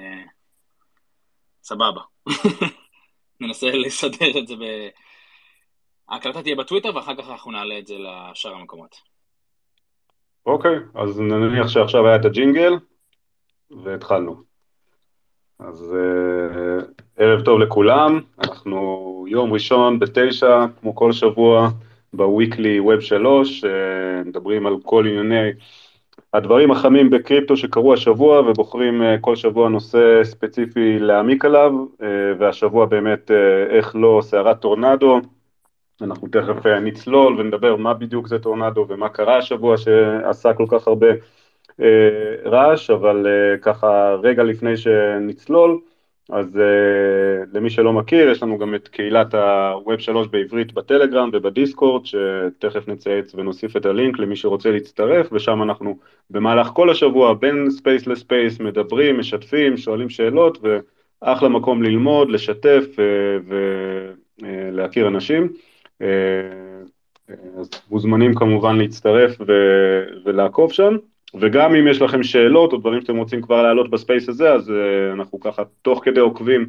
סבבה. 1.63 2.01
ננסה 3.41 3.67
לסדר 3.67 4.39
את 4.39 4.47
זה 4.47 4.55
ב... 4.57 4.89
ההקלטה 6.09 6.43
תהיה 6.43 6.57
בטוויטר 6.57 6.97
ואחר 6.97 7.15
כך 7.17 7.29
אנחנו 7.29 7.51
נעלה 7.51 7.79
את 7.79 7.87
זה 7.87 7.95
לשאר 7.99 8.55
המקומות. 8.55 9.14
אוקיי, 10.47 10.79
אז 10.95 11.21
נניח 11.21 11.69
שעכשיו 11.69 12.07
היה 12.07 12.17
את 12.17 12.25
הג'ינגל 12.25 12.75
והתחלנו. 13.85 14.37
אז 15.59 15.95
uh, 15.95 16.85
ערב 17.17 17.45
טוב 17.45 17.59
לכולם, 17.59 18.21
אנחנו 18.39 19.25
יום 19.29 19.53
ראשון 19.53 19.99
בתשע, 19.99 20.67
כמו 20.81 20.95
כל 20.95 21.13
שבוע, 21.13 21.69
בוויקלי 22.13 22.81
ווב 22.81 23.01
שלוש, 23.01 23.65
uh, 23.65 23.69
מדברים 24.29 24.67
על 24.67 24.77
כל 24.83 25.07
ענייני 25.07 25.51
הדברים 26.33 26.71
החמים 26.71 27.11
בקריפטו 27.11 27.57
שקרו 27.57 27.93
השבוע 27.93 28.41
ובוחרים 28.41 29.03
uh, 29.03 29.05
כל 29.21 29.37
שבוע 29.37 29.69
נושא 29.69 30.25
ספציפי 30.25 30.99
להעמיק 30.99 31.45
עליו, 31.45 31.73
אה, 32.01 32.05
והשבוע 32.39 32.87
באמת 32.87 33.31
אה, 33.31 33.73
איך 33.73 33.97
לא 33.97 34.21
סערת 34.23 34.61
טורנדו, 34.61 35.21
אנחנו 36.03 36.29
תכף 36.29 36.67
אה, 36.67 36.69
נצלול 36.69 37.41
ונדבר 37.41 37.77
מה 37.77 37.95
בדיוק 37.95 38.29
זה 38.29 38.39
טורנדו 38.39 38.87
ומה 38.89 39.09
קרה 39.09 39.39
השבוע 39.39 39.77
שעשה 39.77 40.55
כל 40.55 40.67
כך 40.69 40.89
הרבה 40.89 41.07
אה, 41.81 42.51
רעש, 42.51 42.91
אבל 42.91 43.27
אה, 43.27 43.59
ככה 43.59 44.17
רגע 44.23 44.43
לפני 44.43 44.77
שנצלול, 44.77 45.81
אז 46.31 46.59
אה, 46.59 47.45
למי 47.53 47.71
שלא 47.71 47.93
מכיר, 47.93 48.31
יש 48.31 48.43
לנו 48.43 48.59
גם 48.59 48.75
את 48.75 48.89
קהילת 48.89 49.35
ה-Web 49.35 49.99
3 50.01 50.27
בעברית 50.27 50.73
בטלגרם 50.73 51.31
ובדיסקורד, 51.33 52.07
שתכף 52.07 52.89
נצייץ 52.89 53.35
ונוסיף 53.35 53.77
את 53.77 53.87
הלינק 53.87 54.19
למי 54.19 54.37
שרוצה 54.37 54.71
להצטרף, 54.71 55.29
ושם 55.33 55.63
אנחנו 55.63 55.99
במהלך 56.31 56.67
כל 56.67 56.91
השבוע 56.91 57.35
בין 57.35 57.71
space 57.71 58.07
ל 58.07 58.16
space 58.16 58.61
מדברים, 58.61 59.19
משתפים, 59.19 59.77
שואלים 59.77 60.09
שאלות, 60.09 60.59
ואחלה 61.23 61.49
מקום 61.49 61.83
ללמוד, 61.83 62.31
לשתף 62.31 62.85
ולהכיר 64.43 65.09
אנשים. 65.09 65.53
אז 67.59 67.71
מוזמנים 67.91 68.35
כמובן 68.35 68.77
להצטרף 68.77 69.37
ולעקוב 70.25 70.73
שם. 70.73 70.97
וגם 71.41 71.75
אם 71.75 71.89
יש 71.89 72.03
לכם 72.03 72.23
שאלות 72.23 72.73
או 72.73 72.79
דברים 72.79 73.01
שאתם 73.01 73.17
רוצים 73.17 73.43
כבר 73.43 73.63
להעלות 73.63 73.91
בספייס 73.91 74.29
הזה, 74.29 74.53
אז 74.53 74.69
uh, 74.69 74.73
אנחנו 75.13 75.41
ככה 75.41 75.63
תוך 75.83 76.05
כדי 76.05 76.21
עוקבים 76.21 76.67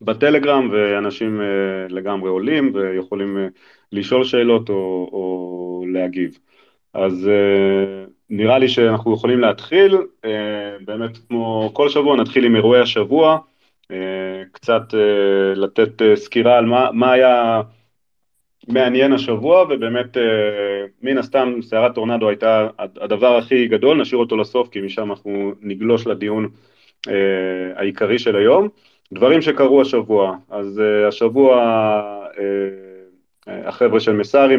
בטלגרם, 0.00 0.68
ואנשים 0.72 1.40
uh, 1.40 1.92
לגמרי 1.92 2.30
עולים 2.30 2.72
ויכולים 2.74 3.38
לשאול 3.92 4.24
שאלות 4.24 4.68
או, 4.68 5.08
או 5.12 5.84
להגיב. 5.92 6.38
אז 6.94 7.30
נראה 8.30 8.58
לי 8.58 8.68
שאנחנו 8.68 9.14
יכולים 9.14 9.40
להתחיל, 9.40 9.96
באמת 10.84 11.18
כמו 11.28 11.70
כל 11.72 11.88
שבוע 11.88 12.16
נתחיל 12.16 12.44
עם 12.44 12.56
אירועי 12.56 12.80
השבוע, 12.80 13.38
קצת 14.52 14.82
לתת 15.54 16.02
סקירה 16.14 16.58
על 16.58 16.66
מה, 16.66 16.88
מה 16.92 17.12
היה 17.12 17.62
מעניין 18.72 19.12
השבוע, 19.12 19.62
ובאמת 19.62 20.16
אה, 20.16 20.22
מן 21.02 21.18
הסתם 21.18 21.54
סערת 21.62 21.94
טורנדו 21.94 22.28
הייתה 22.28 22.68
הדבר 22.78 23.36
הכי 23.36 23.68
גדול, 23.68 24.00
נשאיר 24.00 24.18
אותו 24.18 24.36
לסוף 24.36 24.68
כי 24.68 24.80
משם 24.80 25.10
אנחנו 25.10 25.52
נגלוש 25.60 26.06
לדיון 26.06 26.48
אה, 27.08 27.12
העיקרי 27.76 28.18
של 28.18 28.36
היום. 28.36 28.68
דברים 29.12 29.42
שקרו 29.42 29.80
השבוע, 29.80 30.36
אז 30.50 30.80
אה, 30.80 31.08
השבוע 31.08 31.62
החבר'ה 33.46 34.00
של 34.00 34.12
מסארי 34.12 34.56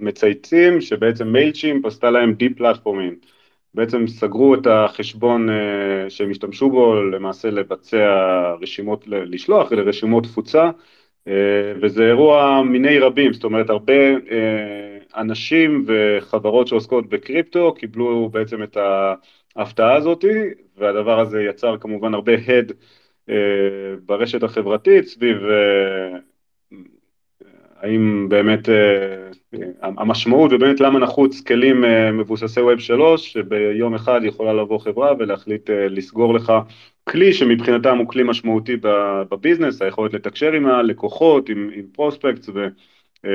מצייצים 0.00 0.80
שבעצם 0.80 1.28
מיילצ'ימפ 1.28 1.84
עשתה 1.84 2.10
להם 2.10 2.32
de-platforming. 2.34 3.16
בעצם 3.74 4.06
סגרו 4.06 4.54
את 4.54 4.66
החשבון 4.66 5.48
שהם 6.08 6.30
השתמשו 6.30 6.70
בו 6.70 7.02
למעשה 7.02 7.50
לבצע 7.50 8.06
רשימות, 8.60 9.04
לשלוח 9.06 9.72
לרשימות 9.72 10.24
תפוצה 10.24 10.64
אה, 10.64 10.70
וזה 11.80 12.06
אירוע 12.06 12.62
מיני 12.62 12.98
רבים, 12.98 13.32
זאת 13.32 13.44
אומרת 13.44 13.70
הרבה 13.70 14.10
אה, 14.30 14.98
אנשים 15.16 15.84
וחברות 15.86 16.66
שעוסקות 16.68 17.08
בקריפטו 17.08 17.74
קיבלו 17.74 18.28
בעצם 18.32 18.62
את 18.62 18.76
ההפתעה 19.56 19.94
הזאת, 19.94 20.24
והדבר 20.76 21.20
הזה 21.20 21.42
יצר 21.42 21.76
כמובן 21.80 22.14
הרבה 22.14 22.32
הד 22.46 22.72
אה, 23.30 23.34
ברשת 24.06 24.42
החברתית 24.42 25.06
סביב 25.06 25.36
האם 27.82 28.26
באמת 28.28 28.68
המשמעות 29.82 30.52
ובאמת 30.52 30.80
למה 30.80 30.98
נחוץ 30.98 31.40
כלים 31.40 31.84
מבוססי 32.12 32.60
ווב 32.60 32.78
3 32.78 33.32
שביום 33.32 33.94
אחד 33.94 34.20
יכולה 34.24 34.52
לבוא 34.52 34.78
חברה 34.78 35.12
ולהחליט 35.18 35.70
לסגור 35.70 36.34
לך 36.34 36.52
כלי 37.08 37.32
שמבחינתם 37.32 37.98
הוא 37.98 38.08
כלי 38.08 38.22
משמעותי 38.22 38.76
בביזנס, 39.30 39.82
היכולת 39.82 40.14
לתקשר 40.14 40.52
עם 40.52 40.66
הלקוחות, 40.66 41.48
עם, 41.48 41.70
עם 41.74 41.86
פרוספקטס, 41.92 42.48
ו, 42.48 42.66
אה, 43.24 43.30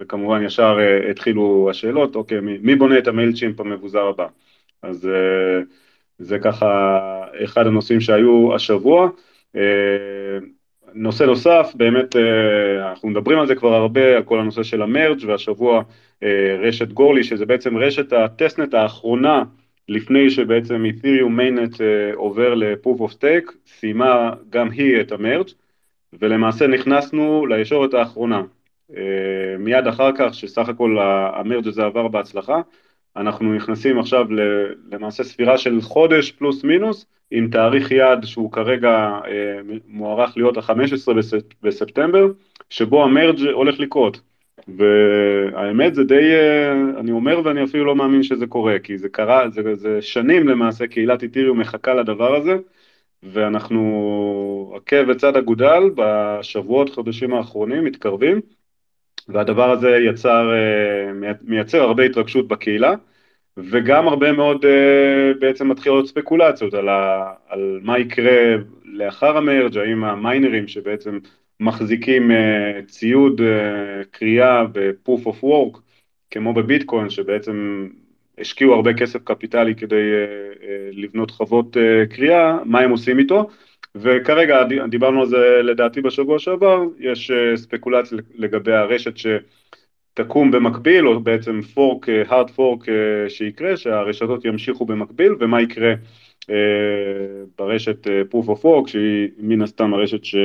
וכמובן 0.00 0.42
ישר 0.42 0.76
אה, 0.80 1.10
התחילו 1.10 1.68
השאלות, 1.70 2.16
אוקיי, 2.16 2.40
מי, 2.40 2.58
מי 2.58 2.74
בונה 2.74 2.98
את 2.98 3.08
המייל 3.08 3.32
צ'ימפ 3.32 3.60
המבוזר 3.60 4.06
הבא? 4.06 4.26
אז 4.82 5.06
אה, 5.06 5.60
זה 6.18 6.38
ככה 6.38 6.98
אחד 7.44 7.66
הנושאים 7.66 8.00
שהיו 8.00 8.54
השבוע. 8.54 9.08
נושא 10.94 11.24
נוסף, 11.24 11.72
באמת 11.74 12.16
אנחנו 12.90 13.08
מדברים 13.08 13.38
על 13.38 13.46
זה 13.46 13.54
כבר 13.54 13.74
הרבה, 13.74 14.16
על 14.16 14.22
כל 14.22 14.38
הנושא 14.38 14.62
של 14.62 14.82
המרג' 14.82 15.24
והשבוע 15.26 15.82
רשת 16.62 16.92
גורלי, 16.92 17.24
שזה 17.24 17.46
בעצם 17.46 17.76
רשת 17.76 18.12
הטסטנט 18.12 18.74
האחרונה 18.74 19.42
לפני 19.88 20.30
שבעצם 20.30 20.84
אית'ריום 20.84 21.36
מיינט 21.36 21.80
אה, 21.80 22.14
עובר 22.14 22.54
ל-Proof 22.54 23.00
of 23.00 23.12
Stake, 23.12 23.52
סיימה 23.66 24.30
גם 24.50 24.70
היא 24.70 25.00
את 25.00 25.12
המרג' 25.12 25.48
ולמעשה 26.12 26.66
נכנסנו 26.66 27.46
לישורת 27.46 27.94
האחרונה. 27.94 28.42
אה, 28.96 29.02
מיד 29.58 29.86
אחר 29.86 30.10
כך, 30.16 30.34
שסך 30.34 30.68
הכל 30.68 30.98
המרג' 31.00 31.68
הזה 31.68 31.84
עבר 31.84 32.08
בהצלחה, 32.08 32.60
אנחנו 33.16 33.54
נכנסים 33.54 33.98
עכשיו 33.98 34.26
למעשה 34.92 35.24
ספירה 35.24 35.58
של 35.58 35.80
חודש 35.80 36.30
פלוס 36.30 36.64
מינוס, 36.64 37.06
עם 37.30 37.48
תאריך 37.50 37.90
יעד 37.90 38.24
שהוא 38.24 38.52
כרגע 38.52 39.18
אה, 39.26 39.60
מוערך 39.88 40.36
להיות 40.36 40.56
ה-15 40.56 41.12
בספטמבר, 41.62 42.26
שבו 42.70 43.04
המרג' 43.04 43.40
הולך 43.52 43.80
לקרות. 43.80 44.20
והאמת 44.68 45.94
זה 45.94 46.04
די, 46.04 46.32
אה, 46.32 46.72
אני 47.00 47.10
אומר 47.10 47.40
ואני 47.44 47.64
אפילו 47.64 47.84
לא 47.84 47.96
מאמין 47.96 48.22
שזה 48.22 48.46
קורה, 48.46 48.78
כי 48.78 48.98
זה 48.98 49.08
קרה, 49.08 49.50
זה, 49.50 49.74
זה 49.74 50.02
שנים 50.02 50.48
למעשה 50.48 50.86
קהילת 50.86 51.22
איתיריום 51.22 51.60
מחכה 51.60 51.94
לדבר 51.94 52.34
הזה, 52.36 52.56
ואנחנו 53.22 54.72
עקב 54.76 55.02
בצד 55.02 55.36
אגודל 55.36 55.82
בשבועות, 55.96 56.90
חודשים 56.90 57.34
האחרונים, 57.34 57.84
מתקרבים, 57.84 58.40
והדבר 59.28 59.70
הזה 59.70 59.90
יצר, 59.90 60.52
אה, 60.52 61.32
מייצר 61.42 61.82
הרבה 61.82 62.02
התרגשות 62.02 62.48
בקהילה, 62.48 62.94
וגם 63.56 64.08
הרבה 64.08 64.32
מאוד 64.32 64.64
אה, 64.64 65.32
בעצם 65.40 65.68
מתחילות 65.68 66.06
ספקולציות 66.06 66.74
על, 66.74 66.88
ה, 66.88 67.32
על 67.48 67.80
מה 67.82 67.98
יקרה 67.98 68.54
לאחר 68.84 69.36
המרג', 69.36 69.78
האם 69.78 70.04
המיינרים 70.04 70.68
שבעצם 70.68 71.18
מחזיקים 71.60 72.30
uh, 72.30 72.34
ציוד 72.86 73.40
קריאה 74.10 74.64
ב-proof 74.64 75.26
of 75.26 75.44
work, 75.44 75.78
כמו 76.30 76.54
בביטקוין, 76.54 77.10
שבעצם 77.10 77.88
השקיעו 78.38 78.74
הרבה 78.74 78.94
כסף 78.94 79.18
קפיטלי 79.24 79.74
כדי 79.74 80.10
לבנות 80.92 81.30
חוות 81.30 81.76
קריאה, 82.10 82.58
מה 82.64 82.80
הם 82.80 82.90
עושים 82.90 83.18
איתו, 83.18 83.48
וכרגע 83.96 84.64
דיברנו 84.88 85.20
על 85.20 85.26
זה 85.26 85.60
לדעתי 85.62 86.00
בשבוע 86.00 86.38
שעבר, 86.38 86.82
יש 86.98 87.30
uh, 87.30 87.56
ספקולציה 87.56 88.18
לגבי 88.34 88.72
הרשת 88.72 89.14
שתקום 89.16 90.50
במקביל, 90.50 91.08
או 91.08 91.20
בעצם 91.20 91.60
פורק, 91.62 92.08
hard 92.08 92.48
fork 92.56 92.84
uh, 92.84 93.28
שיקרה, 93.28 93.76
שהרשתות 93.76 94.44
ימשיכו 94.44 94.86
במקביל, 94.86 95.32
ומה 95.40 95.62
יקרה 95.62 95.94
ברשת 97.58 98.06
proof 98.06 98.46
of 98.46 98.64
work, 98.64 98.88
שהיא 98.88 99.28
מן 99.38 99.62
הסתם 99.62 99.94
הרשת 99.94 100.24
ש... 100.24 100.36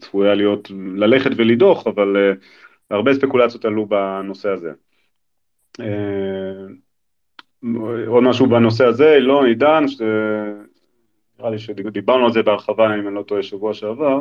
צפויה 0.00 0.34
להיות, 0.34 0.70
ללכת 0.96 1.30
ולדוח, 1.36 1.86
אבל 1.86 2.32
הרבה 2.90 3.14
ספקולציות 3.14 3.64
עלו 3.64 3.86
בנושא 3.86 4.48
הזה. 4.48 4.72
עוד 8.06 8.22
משהו 8.22 8.46
בנושא 8.46 8.84
הזה, 8.84 9.18
לא 9.20 9.44
עידן, 9.44 9.84
נראה 11.42 11.50
לי 11.50 11.58
שדיברנו 11.58 12.24
על 12.26 12.32
זה 12.32 12.42
בהרחבה, 12.42 12.86
אם 12.86 13.08
אני 13.08 13.14
לא 13.14 13.22
טועה, 13.22 13.42
שבוע 13.42 13.74
שעבר. 13.74 14.18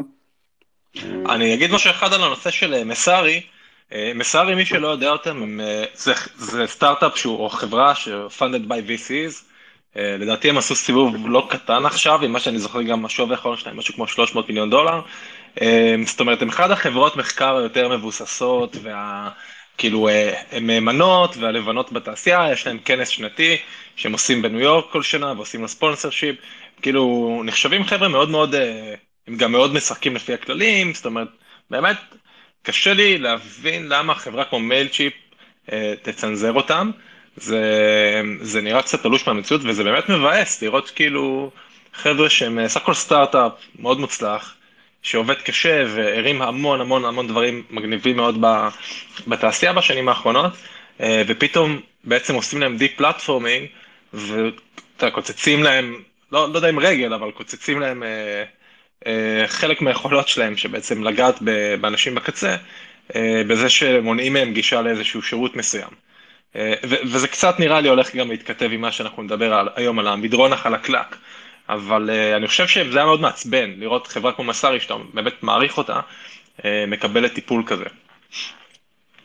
אני 1.06 1.54
אגיד 1.54 1.72
משהו 1.72 1.92
אחד 1.92 2.14
על 2.14 2.24
הנושא 2.24 2.52
של 2.52 2.84
מסארי. 2.84 3.42
מסארי, 4.16 4.56
מי 4.56 4.66
שלא 4.66 4.88
יודע 4.88 5.10
אותם, 5.10 5.60
זה, 5.94 6.14
זה 6.36 6.68
סטארט-אפ 6.68 7.18
שהוא, 7.18 7.38
או 7.38 7.50
חברה 7.50 7.96
ש-funded 7.96 8.70
by 8.70 8.90
VCs, 8.90 9.52
אה, 9.98 10.16
לדעתי 10.20 10.50
הם 10.50 10.58
עשו 10.58 10.76
סיבוב 10.76 11.16
לא 11.28 11.48
קטן 11.50 11.86
עכשיו, 11.86 12.24
עם 12.24 12.32
מה 12.32 12.40
שאני 12.40 12.60
זוכר 12.60 12.82
גם 12.82 13.06
השווי 13.06 13.32
האחרון 13.32 13.58
שלהם, 13.58 13.78
משהו 13.78 13.94
כמו 13.94 14.08
300 14.08 14.50
מיליון 14.50 14.70
דולר. 14.70 15.02
אה, 15.62 15.96
זאת 16.06 16.20
אומרת, 16.20 16.42
הם 16.42 16.50
אחד 16.50 16.72
החברות 16.72 17.18
מחקר 17.18 17.58
היותר 17.58 17.98
מבוססות, 17.98 18.76
וכאילו 18.76 20.08
אה, 20.08 20.42
הן 20.52 20.68
מהימנות 20.68 21.38
והלבנות 21.38 21.92
בתעשייה, 21.92 22.52
יש 22.52 22.68
להם 22.68 22.78
כנס 22.86 23.10
שנתי 23.10 23.58
שהם 23.96 24.14
עושים 24.14 24.42
בניו 24.42 24.60
יורק 24.60 24.86
כל 24.92 25.04
שנה 25.04 25.34
ועושים 25.36 25.62
לו 25.62 25.68
ספונסר 25.68 26.10
שיפ, 26.10 26.36
כאילו 26.82 27.42
נחשבים 27.46 27.84
חבר'ה 27.84 28.08
מאוד 28.08 28.30
מאוד, 28.30 28.56
הם 29.28 29.36
גם 29.38 29.52
מאוד 29.52 29.74
משחקים 29.74 30.16
לפי 30.16 30.34
הכללים, 30.34 30.94
זאת 30.94 31.06
אומרת, 31.06 31.28
באמת 31.70 31.98
קשה 32.64 32.94
לי 32.94 33.18
להבין 33.18 33.88
למה 33.90 34.16
חברה 34.16 34.46
כמו 34.46 34.60
מייל 34.60 34.88
צ'יפ 34.88 35.14
תצנזר 36.02 36.52
אותם. 36.54 36.92
זה, 37.38 37.62
זה 38.42 38.62
נראה 38.62 38.82
קצת 38.82 39.04
תלוש 39.04 39.28
מהמציאות 39.28 39.62
וזה 39.66 39.84
באמת 39.84 40.10
מבאס 40.10 40.62
לראות 40.62 40.90
כאילו 40.90 41.52
חבר'ה 41.94 42.30
שהם 42.30 42.68
סך 42.68 42.82
הכל 42.82 42.94
סטארט-אפ 42.94 43.52
מאוד 43.80 44.00
מוצלח, 44.00 44.56
שעובד 45.02 45.36
קשה 45.42 45.84
והרים 45.88 46.42
המון 46.42 46.82
המון 46.82 47.06
המון 47.06 47.28
דברים 47.28 47.64
מגניבים 47.70 48.16
מאוד 48.16 48.38
בתעשייה 49.28 49.74
בשנים 49.74 50.10
האחרונות, 50.10 50.54
ופתאום 51.00 51.80
בעצם 52.04 52.36
עושים 52.36 52.62
להם 52.62 52.78
de-platforming, 52.78 53.68
וקוצצים 55.00 55.64
להם, 55.64 56.02
לא, 56.32 56.50
לא 56.50 56.56
יודע 56.56 56.70
אם 56.70 56.80
רגל, 56.80 57.14
אבל 57.14 57.32
קוצצים 57.32 57.80
להם 57.80 58.04
אה, 58.04 58.44
אה, 59.08 59.48
חלק 59.48 59.82
מהיכולות 59.82 60.28
שלהם, 60.28 60.58
שבעצם 60.58 61.04
לגעת 61.04 61.42
באנשים 61.82 62.16
בקצה, 62.16 62.56
אה, 63.16 63.42
בזה 63.48 63.70
שמונעים 63.70 64.34
מהם 64.34 64.54
גישה 64.54 64.82
לאיזשהו 64.82 65.22
שירות 65.22 65.56
מסוים. 65.56 65.90
אה, 66.56 66.74
וזה 66.84 67.28
קצת 67.28 67.60
נראה 67.60 67.82
לי 67.82 67.90
הולך 67.90 68.16
גם 68.16 68.30
להתכתב 68.30 68.70
עם 68.72 68.82
מה 68.82 68.92
שאנחנו 68.92 69.24
נדבר 69.24 69.54
על, 69.54 69.70
היום 69.76 70.00
על 70.00 70.08
המדרון 70.08 70.54
החלקלק. 70.54 71.16
אבל 71.70 72.10
uh, 72.10 72.38
אני 72.38 72.48
חושב 72.48 72.68
שזה 72.68 72.98
היה 72.98 73.06
מאוד 73.06 73.22
מעצבן 73.22 73.74
לראות 73.78 74.08
חברה 74.08 74.34
כמו 74.34 74.46
מסארי, 74.46 74.80
שאתה 74.80 74.94
באמת 75.14 75.44
מעריך 75.44 75.78
אותה, 75.78 76.00
uh, 76.58 76.64
מקבלת 76.88 77.34
טיפול 77.34 77.64
כזה. 77.66 77.86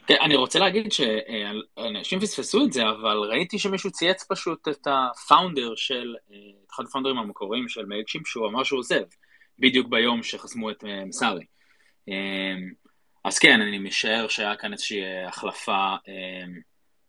כן, 0.06 0.16
אני 0.20 0.36
רוצה 0.36 0.58
להגיד 0.58 0.92
שאנשים 0.92 2.20
פספסו 2.20 2.64
את 2.64 2.72
זה, 2.72 2.82
אבל 2.88 3.16
ראיתי 3.16 3.58
שמישהו 3.58 3.90
צייץ 3.90 4.25
פשוט 4.28 4.68
את 4.68 4.86
הפאונדר 4.86 5.75
של, 5.76 6.14
אחד 6.75 6.84
הפאונדרים 6.88 7.18
המקוריים 7.18 7.68
של 7.68 7.84
מיילצ'ימפ, 7.84 8.26
שהוא 8.26 8.48
אמר 8.48 8.64
שהוא 8.64 8.78
עוזב, 8.78 9.02
בדיוק 9.58 9.88
ביום 9.88 10.22
שחסמו 10.22 10.70
את 10.70 10.84
מסארי. 11.06 11.44
אז 13.25 13.38
כן, 13.38 13.60
אני 13.60 13.78
משער 13.78 14.28
שהיה 14.28 14.56
כאן 14.56 14.72
איזושהי 14.72 15.25
החלפה, 15.26 15.94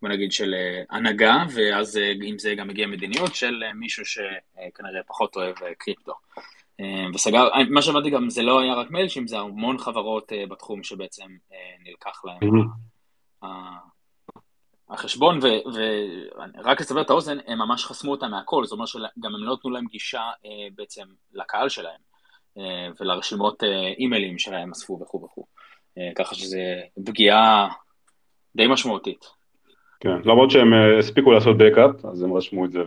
בוא 0.01 0.09
נגיד, 0.09 0.31
של 0.31 0.55
הנהגה, 0.89 1.43
ואז 1.53 1.99
עם 2.23 2.39
זה 2.39 2.55
גם 2.55 2.69
הגיעה 2.69 2.87
מדיניות 2.87 3.35
של 3.35 3.63
מישהו 3.75 4.05
שכנראה 4.05 5.03
פחות 5.07 5.35
אוהב 5.35 5.55
קריפטו. 5.77 6.13
וסגר, 7.13 7.47
מה 7.69 7.81
שהבנתי 7.81 8.09
גם, 8.09 8.29
זה 8.29 8.41
לא 8.41 8.59
היה 8.59 8.73
רק 8.73 8.91
מיילצ'ימפ, 8.91 9.29
זה 9.29 9.39
המון 9.39 9.77
חברות 9.77 10.31
בתחום 10.49 10.83
שבעצם 10.83 11.27
נלקח 11.83 12.21
להם 12.25 12.39
החשבון, 14.89 15.39
ורק 16.63 16.81
לסבר 16.81 17.01
את 17.01 17.09
האוזן, 17.09 17.37
הם 17.47 17.57
ממש 17.57 17.85
חסמו 17.85 18.11
אותם 18.11 18.31
מהכל, 18.31 18.65
זאת 18.65 18.71
אומרת 18.71 18.87
שגם 18.87 19.35
הם 19.35 19.43
לא 19.43 19.53
נתנו 19.53 19.71
להם 19.71 19.85
גישה 19.85 20.21
בעצם 20.75 21.03
לקהל 21.33 21.69
שלהם, 21.69 21.99
ולרשימות 22.99 23.63
אימיילים 23.97 24.39
שלהם 24.39 24.71
אספו 24.71 24.99
וכו' 25.01 25.23
וכו'. 25.23 25.45
ככה 26.15 26.35
שזה 26.35 26.59
פגיעה 27.05 27.67
די 28.55 28.67
משמעותית. 28.67 29.25
כן, 29.99 30.17
למרות 30.25 30.51
שהם 30.51 30.73
הספיקו 30.99 31.31
לעשות 31.31 31.57
בקאפ, 31.57 32.05
אז 32.05 32.23
הם 32.23 32.33
רשמו 32.33 32.65
את 32.65 32.71
זה, 32.71 32.79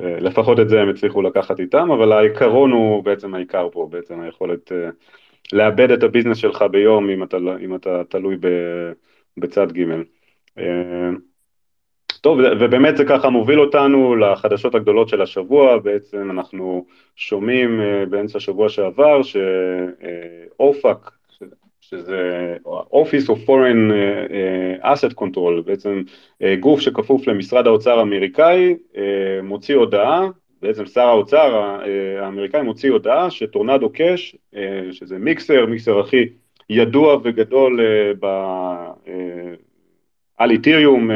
ולפחות 0.00 0.60
את 0.60 0.68
זה 0.68 0.80
הם 0.82 0.88
הצליחו 0.88 1.22
לקחת 1.22 1.60
איתם, 1.60 1.90
אבל 1.90 2.12
העיקרון 2.12 2.72
הוא 2.72 3.04
בעצם 3.04 3.34
העיקר 3.34 3.68
פה, 3.72 3.88
בעצם 3.90 4.20
היכולת 4.20 4.72
לאבד 5.52 5.90
את 5.90 6.02
הביזנס 6.02 6.36
שלך 6.36 6.62
ביום 6.62 7.10
אם 7.10 7.22
אתה, 7.22 7.36
אם 7.60 7.74
אתה 7.74 8.02
תלוי 8.08 8.36
בצד 9.36 9.72
ג'. 9.72 9.84
טוב, 12.20 12.38
ובאמת 12.60 12.96
זה 12.96 13.04
ככה 13.04 13.28
מוביל 13.28 13.60
אותנו 13.60 14.16
לחדשות 14.16 14.74
הגדולות 14.74 15.08
של 15.08 15.22
השבוע, 15.22 15.78
בעצם 15.78 16.30
אנחנו 16.30 16.86
שומעים 17.16 17.80
באמצע 18.10 18.38
השבוע 18.38 18.68
שעבר 18.68 19.20
שאופק, 19.22 21.10
שזה 21.90 22.56
Office 22.92 23.28
of 23.28 23.48
Foreign 23.48 23.92
Asset 24.82 25.14
Control, 25.20 25.62
בעצם 25.64 26.02
גוף 26.60 26.80
שכפוף 26.80 27.26
למשרד 27.26 27.66
האוצר 27.66 27.98
האמריקאי, 27.98 28.76
מוציא 29.42 29.76
הודעה, 29.76 30.28
בעצם 30.62 30.86
שר 30.86 31.00
האוצר 31.08 31.76
האמריקאי 32.18 32.62
מוציא 32.62 32.90
הודעה 32.90 33.30
שטורנדו 33.30 33.90
קאש, 33.90 34.36
שזה 34.92 35.18
מיקסר, 35.18 35.66
מיקסר 35.66 35.98
הכי 35.98 36.28
ידוע 36.70 37.18
וגדול 37.24 37.80
ב... 38.20 38.26
על 40.38 40.50
איתיריום 40.50 41.10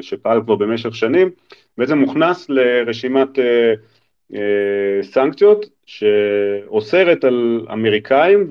שפעל 0.00 0.42
כבר 0.44 0.54
במשך 0.54 0.94
שנים, 0.94 1.30
בעצם 1.78 1.98
מוכנס 1.98 2.50
לרשימת 2.50 3.28
סנקציות 5.02 5.66
שאוסרת 5.86 7.24
על 7.24 7.66
אמריקאים 7.72 8.48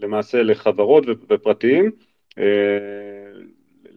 ולמעשה 0.00 0.42
לחברות 0.42 1.04
ופרטיים 1.30 1.90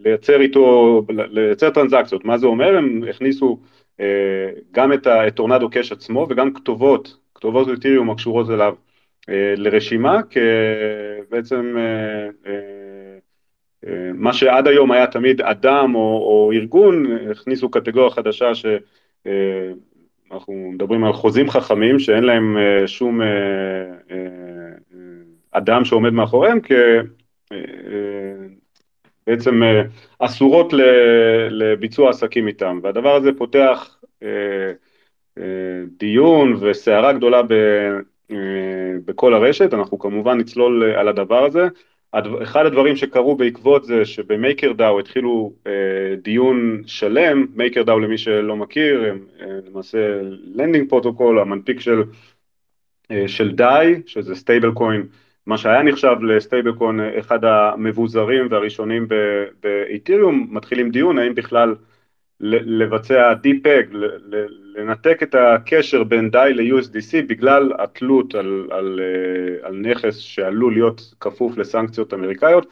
לייצר 0.03 0.41
איתו, 0.41 1.01
לייצר 1.09 1.69
טרנזקציות, 1.69 2.25
מה 2.25 2.37
זה 2.37 2.47
אומר? 2.47 2.77
הם 2.77 3.03
הכניסו 3.09 3.59
גם 4.71 4.93
את 4.93 5.07
טורנדו 5.35 5.69
קאש 5.69 5.91
עצמו 5.91 6.27
וגם 6.29 6.53
כתובות, 6.53 7.17
כתובות 7.35 7.67
איתיריום 7.69 8.09
הקשורות 8.09 8.49
אליו 8.49 8.75
לרשימה, 9.57 10.23
כי 10.29 10.39
בעצם 11.29 11.75
מה 14.13 14.33
שעד 14.33 14.67
היום 14.67 14.91
היה 14.91 15.07
תמיד 15.07 15.41
אדם 15.41 15.95
או, 15.95 15.99
או 15.99 16.51
ארגון, 16.53 17.05
הכניסו 17.31 17.69
קטגוריה 17.71 18.09
חדשה 18.09 18.51
שאנחנו 18.55 20.53
מדברים 20.73 21.03
על 21.03 21.13
חוזים 21.13 21.49
חכמים 21.49 21.99
שאין 21.99 22.23
להם 22.23 22.57
שום 22.85 23.21
אדם 25.51 25.85
שעומד 25.85 26.13
מאחוריהם, 26.13 26.59
כי 26.61 26.73
בעצם 29.27 29.61
אסורות 30.19 30.73
לביצוע 31.49 32.09
עסקים 32.09 32.47
איתם, 32.47 32.79
והדבר 32.83 33.15
הזה 33.15 33.29
פותח 33.37 33.99
דיון 35.97 36.55
וסערה 36.59 37.13
גדולה 37.13 37.41
בכל 39.05 39.33
הרשת, 39.33 39.73
אנחנו 39.73 39.99
כמובן 39.99 40.37
נצלול 40.37 40.83
על 40.83 41.07
הדבר 41.07 41.45
הזה. 41.45 41.67
אחד 42.43 42.65
הדברים 42.65 42.95
שקרו 42.95 43.35
בעקבות 43.35 43.85
זה 43.85 44.05
שבמייקרדאו 44.05 44.99
התחילו 44.99 45.53
דיון 46.21 46.81
שלם, 46.85 47.45
מייקרדאו 47.55 47.99
למי 47.99 48.17
שלא 48.17 48.55
מכיר, 48.55 49.03
הם 49.05 49.19
למעשה 49.67 50.21
lending 50.55 50.89
protocol, 50.89 51.39
המנפיק 51.39 51.79
של, 51.79 52.03
של 53.27 53.51
דאי, 53.51 54.01
שזה 54.05 54.35
stablecoin, 54.35 55.07
מה 55.49 55.57
שהיה 55.57 55.83
נחשב 55.83 56.15
ל 56.21 56.71
stablecoin 56.71 56.99
אחד 57.19 57.45
המבוזרים 57.45 58.47
והראשונים 58.49 59.07
באיתיריום, 59.63 60.47
מתחילים 60.51 60.91
דיון 60.91 61.19
האם 61.19 61.35
בכלל 61.35 61.75
לבצע 62.39 63.33
דיפג, 63.33 63.83
לנתק 64.75 65.23
את 65.23 65.35
הקשר 65.35 66.03
בין 66.03 66.29
דאי 66.29 66.53
ל-USDC 66.53 67.25
בגלל 67.27 67.73
התלות 67.79 68.35
על, 68.35 68.67
על, 68.71 68.99
על 69.61 69.75
נכס 69.75 70.17
שעלול 70.17 70.73
להיות 70.73 71.13
כפוף 71.19 71.57
לסנקציות 71.57 72.13
אמריקאיות. 72.13 72.67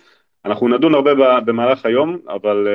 אנחנו 0.46 0.68
נדון 0.68 0.94
הרבה 0.94 1.40
במהלך 1.40 1.86
היום, 1.86 2.18
אבל 2.28 2.68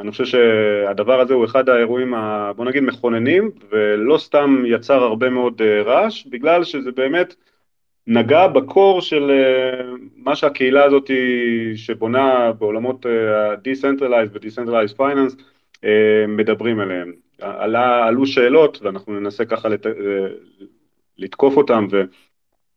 אני 0.00 0.10
חושב 0.10 0.24
שהדבר 0.24 1.20
הזה 1.20 1.34
הוא 1.34 1.44
אחד 1.44 1.68
האירועים, 1.68 2.14
בוא 2.56 2.64
נגיד, 2.64 2.82
מכוננים, 2.82 3.50
ולא 3.70 4.18
סתם 4.18 4.62
יצר 4.66 5.02
הרבה 5.02 5.30
מאוד 5.30 5.62
רעש, 5.84 6.26
בגלל 6.26 6.64
שזה 6.64 6.92
באמת 6.92 7.34
נגע 8.12 8.46
בקור 8.46 9.00
של 9.00 9.30
מה 10.16 10.36
שהקהילה 10.36 10.84
הזאת 10.84 11.10
שבונה 11.74 12.52
בעולמות 12.52 13.06
ה-Decentralized 13.06 14.32
ו-Decentralized 14.32 14.98
Finance, 14.98 15.42
מדברים 16.28 16.80
עליהם. 16.80 17.12
עלה, 17.40 18.06
עלו 18.06 18.26
שאלות 18.26 18.78
ואנחנו 18.82 19.20
ננסה 19.20 19.44
ככה 19.44 19.68
לת... 19.68 19.86
לתקוף 21.18 21.56
אותם 21.56 21.86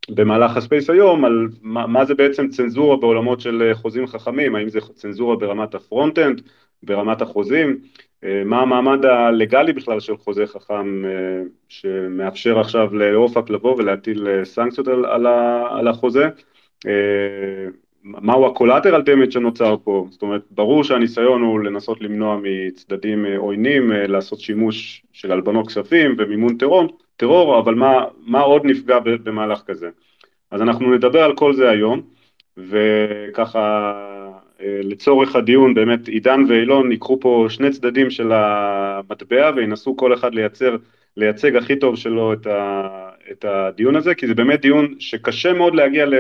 במהלך 0.10 0.58
ה 0.58 0.63
space 0.63 0.90
היום 0.90 1.26
על 1.26 1.48
מה, 1.62 1.88
מה 1.88 2.06
זה 2.06 2.16
בעצם 2.16 2.48
צנזורה 2.48 2.98
בעולמות 2.98 3.40
של 3.42 3.72
חוזים 3.74 4.08
חכמים, 4.08 4.56
האם 4.56 4.70
זה 4.70 4.80
צנזורה 4.94 5.36
ברמת 5.36 5.76
ה 5.76 5.82
front-end, 5.82 6.42
ברמת 6.84 7.22
החוזים, 7.22 7.80
מה 8.46 8.62
המעמד 8.62 9.06
הלגלי 9.06 9.74
בכלל 9.74 10.00
של 10.00 10.18
חוזה 10.18 10.48
חכם 10.48 11.04
שמאפשר 11.70 12.60
עכשיו 12.60 12.94
ל 12.94 13.05
OFAC 13.05 13.50
לבוא 13.50 13.76
ולהטיל 13.78 14.44
סנקציות 14.44 14.88
על, 14.88 15.06
על, 15.06 15.28
על 15.70 15.88
החוזה, 15.88 16.30
מהו 18.04 18.46
הקולטרל 18.46 19.02
דמג' 19.02 19.32
שנוצר 19.32 19.76
פה, 19.84 20.08
זאת 20.10 20.22
אומרת 20.22 20.42
ברור 20.52 20.84
שהניסיון 20.84 21.42
הוא 21.42 21.60
לנסות 21.60 22.02
למנוע 22.02 22.40
מצדדים 22.44 23.26
עוינים 23.38 23.92
לעשות 23.92 24.40
שימוש 24.40 25.04
של 25.14 25.32
הלבנות 25.32 25.68
כספים 25.68 26.16
ומימון 26.18 26.58
טרור, 26.58 26.98
טרור 27.18 27.60
אבל 27.60 27.76
מה, 27.76 28.06
מה 28.26 28.40
עוד 28.40 28.66
נפגע 28.66 29.00
במהלך 29.00 29.62
כזה. 29.66 29.90
אז 30.52 30.62
אנחנו 30.62 30.94
נדבר 30.96 31.24
על 31.24 31.36
כל 31.36 31.54
זה 31.54 31.70
היום 31.70 32.02
וככה 32.58 33.94
לצורך 34.64 35.36
הדיון 35.36 35.74
באמת 35.74 36.08
עידן 36.08 36.42
ואילון 36.50 36.92
ייקחו 36.92 37.20
פה 37.20 37.46
שני 37.50 37.72
צדדים 37.72 38.10
של 38.10 38.32
המטבע 38.32 39.52
וינסו 39.56 39.98
כל 39.98 40.14
אחד 40.14 40.36
לייצר, 40.36 40.76
לייצג 41.18 41.56
הכי 41.56 41.76
טוב 41.76 41.96
שלו 41.96 42.34
את, 42.34 42.48
ה, 42.48 42.88
את 43.32 43.46
הדיון 43.46 43.96
הזה 43.96 44.16
כי 44.16 44.28
זה 44.28 44.34
באמת 44.34 44.62
דיון 44.62 44.96
שקשה 45.00 45.54
מאוד 45.54 45.76
להגיע 45.76 46.06
ל... 46.06 46.14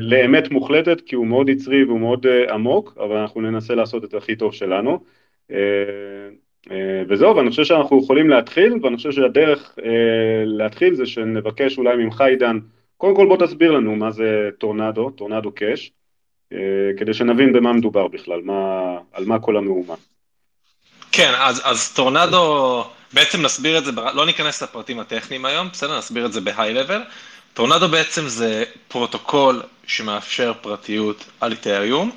לאמת 0.00 0.50
מוחלטת 0.50 1.00
כי 1.00 1.16
הוא 1.16 1.26
מאוד 1.26 1.48
יצרי 1.48 1.84
והוא 1.84 2.00
מאוד 2.00 2.26
עמוק, 2.50 2.98
אבל 3.00 3.16
אנחנו 3.16 3.40
ננסה 3.40 3.74
לעשות 3.74 4.04
את 4.04 4.14
הכי 4.14 4.36
טוב 4.36 4.54
שלנו. 4.54 4.98
וזהו, 7.08 7.36
ואני 7.36 7.50
חושב 7.50 7.64
שאנחנו 7.64 8.00
יכולים 8.04 8.30
להתחיל, 8.30 8.74
ואני 8.82 8.96
חושב 8.96 9.12
שהדרך 9.12 9.78
להתחיל 10.44 10.94
זה 10.94 11.06
שנבקש 11.06 11.78
אולי 11.78 11.96
ממך 11.96 12.20
עידן, 12.20 12.58
קודם 12.96 13.16
כל 13.16 13.26
בוא 13.26 13.46
תסביר 13.46 13.72
לנו 13.72 13.96
מה 13.96 14.10
זה 14.10 14.50
טורנדו, 14.58 15.10
טורנדו 15.10 15.52
קאש, 15.52 15.92
כדי 16.98 17.14
שנבין 17.14 17.52
במה 17.52 17.72
מדובר 17.72 18.08
בכלל, 18.08 18.40
מה, 18.44 18.54
על 19.12 19.24
מה 19.24 19.38
כל 19.38 19.56
המהומה. 19.56 19.94
כן, 21.12 21.32
אז, 21.38 21.60
אז 21.64 21.92
טורנדו, 21.92 22.84
בעצם 23.12 23.42
נסביר 23.42 23.78
את 23.78 23.84
זה, 23.84 23.92
לא 24.14 24.26
ניכנס 24.26 24.62
לפרטים 24.62 25.00
הטכניים 25.00 25.44
היום, 25.44 25.68
בסדר? 25.72 25.98
נסביר 25.98 26.26
את 26.26 26.32
זה 26.32 26.40
ב 26.40 26.74
high 26.74 26.85
level. 26.85 27.02
טורנדו 27.54 27.88
בעצם 27.88 28.28
זה 28.28 28.64
פרוטוקול 28.88 29.62
שמאפשר 29.86 30.52
פרטיות 30.60 31.24
על 31.40 31.52
איתריום. 31.52 32.10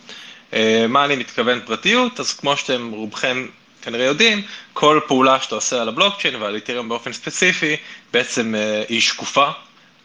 אה, 0.54 0.86
מה 0.89 1.06
אני 1.06 1.15
מתכוון 1.15 1.60
פרטיות? 1.65 2.20
אז 2.20 2.34
כמו 2.34 2.58
שאתם 2.58 2.91
רובכם 2.91 3.48
כנראה 3.82 4.06
יודעים, 4.06 4.41
כל 4.74 5.00
פעולה 5.08 5.39
שאתה 5.39 5.56
עושה 5.56 5.82
על 5.82 5.89
הבלוקצ'יין 5.89 6.36
ועל 6.36 6.56
איתריום 6.56 6.89
באופן 6.89 7.13
ספציפי, 7.13 7.76
בעצם 8.13 8.56
אה, 8.56 8.84
היא 8.89 9.02
שקופה, 9.02 9.50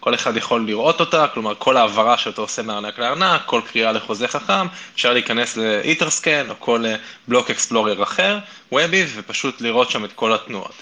כל 0.07 0.15
אחד 0.15 0.37
יכול 0.37 0.67
לראות 0.67 1.01
אותה, 1.01 1.27
כלומר 1.35 1.55
כל 1.59 1.77
העברה 1.77 2.19
שאתה 2.19 2.41
עושה 2.41 2.63
מארנק 2.63 2.99
לארנק, 2.99 3.43
כל 3.47 3.61
קריאה 3.73 3.93
לחוזה 3.93 4.29
חכם, 4.29 4.67
אפשר 4.95 5.13
להיכנס 5.13 5.57
לאיטרסקן 5.57 6.51
או 6.51 6.55
כל 6.59 6.85
בלוק 7.29 7.51
אקספלורר 7.51 8.03
אחר, 8.03 8.39
וובי, 8.73 9.07
ופשוט 9.15 9.61
לראות 9.61 9.91
שם 9.91 10.05
את 10.05 10.13
כל 10.13 10.33
התנועות. 10.35 10.73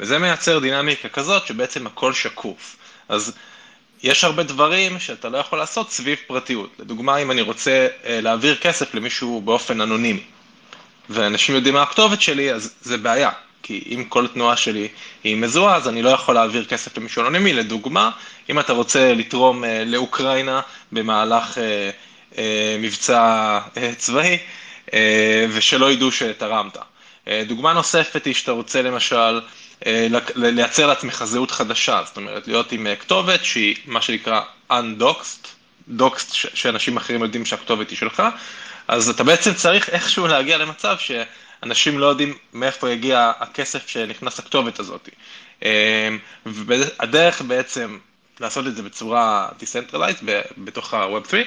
וזה 0.00 0.18
מייצר 0.18 0.58
דינמיקה 0.58 1.08
כזאת 1.08 1.46
שבעצם 1.46 1.86
הכל 1.86 2.12
שקוף. 2.12 2.76
אז 3.08 3.32
יש 4.02 4.24
הרבה 4.24 4.42
דברים 4.42 5.00
שאתה 5.00 5.28
לא 5.28 5.38
יכול 5.38 5.58
לעשות 5.58 5.90
סביב 5.90 6.18
פרטיות. 6.26 6.70
לדוגמה, 6.78 7.16
אם 7.16 7.30
אני 7.30 7.40
רוצה 7.40 7.88
אה, 8.04 8.20
להעביר 8.20 8.56
כסף 8.56 8.94
למישהו 8.94 9.40
באופן 9.40 9.80
אנונימי, 9.80 10.22
ואנשים 11.10 11.54
יודעים 11.54 11.74
מה 11.74 11.82
הכתובת 11.82 12.22
שלי, 12.22 12.52
אז 12.52 12.74
זה 12.82 12.98
בעיה. 12.98 13.30
כי 13.64 13.84
אם 13.90 14.04
כל 14.04 14.26
תנועה 14.26 14.56
שלי 14.56 14.88
היא 15.24 15.36
מזוהה, 15.36 15.76
אז 15.76 15.88
אני 15.88 16.02
לא 16.02 16.10
יכול 16.10 16.34
להעביר 16.34 16.64
כסף 16.64 16.98
למישהו 16.98 17.22
אנונימי. 17.22 17.52
לדוגמה, 17.52 18.10
אם 18.50 18.60
אתה 18.60 18.72
רוצה 18.72 19.14
לתרום 19.14 19.64
אה, 19.64 19.84
לאוקראינה 19.86 20.60
במהלך 20.92 21.58
אה, 21.58 21.90
אה, 22.38 22.76
מבצע 22.78 23.58
צבאי, 23.96 24.38
ושלא 25.48 25.92
ידעו 25.92 26.12
שתרמת. 26.12 26.76
דוגמה 27.46 27.72
נוספת 27.72 28.24
היא 28.24 28.34
שאתה 28.34 28.52
רוצה 28.52 28.82
למשל 28.82 29.40
לייצר 30.34 30.86
לעצמך 30.86 31.24
זהות 31.24 31.50
חדשה, 31.50 32.02
זאת 32.06 32.16
אומרת 32.16 32.46
להיות 32.48 32.72
עם 32.72 32.86
כתובת 33.00 33.44
שהיא 33.44 33.76
מה 33.86 34.02
שנקרא 34.02 34.40
undoxed, 34.72 35.46
doxed 35.98 36.34
שאנשים 36.54 36.96
אחרים 36.96 37.22
יודעים 37.22 37.46
שהכתובת 37.46 37.90
היא 37.90 37.98
שלך, 37.98 38.22
אז 38.88 39.08
אתה 39.08 39.24
בעצם 39.24 39.54
צריך 39.54 39.88
איכשהו 39.88 40.26
להגיע 40.26 40.58
למצב 40.58 40.96
ש... 40.98 41.10
אנשים 41.64 41.98
לא 41.98 42.06
יודעים 42.06 42.34
מאיפה 42.52 42.90
יגיע 42.90 43.32
הכסף 43.40 43.88
שנכנס 43.88 44.38
לכתובת 44.38 44.78
הזאת. 44.78 45.08
אמ, 45.62 45.68
והדרך 46.46 47.42
בעצם 47.42 47.98
לעשות 48.40 48.66
את 48.66 48.76
זה 48.76 48.82
בצורה 48.82 49.48
Decentralized 49.60 50.24
בתוך 50.58 50.94
ה-Web 50.94 51.28
3, 51.28 51.42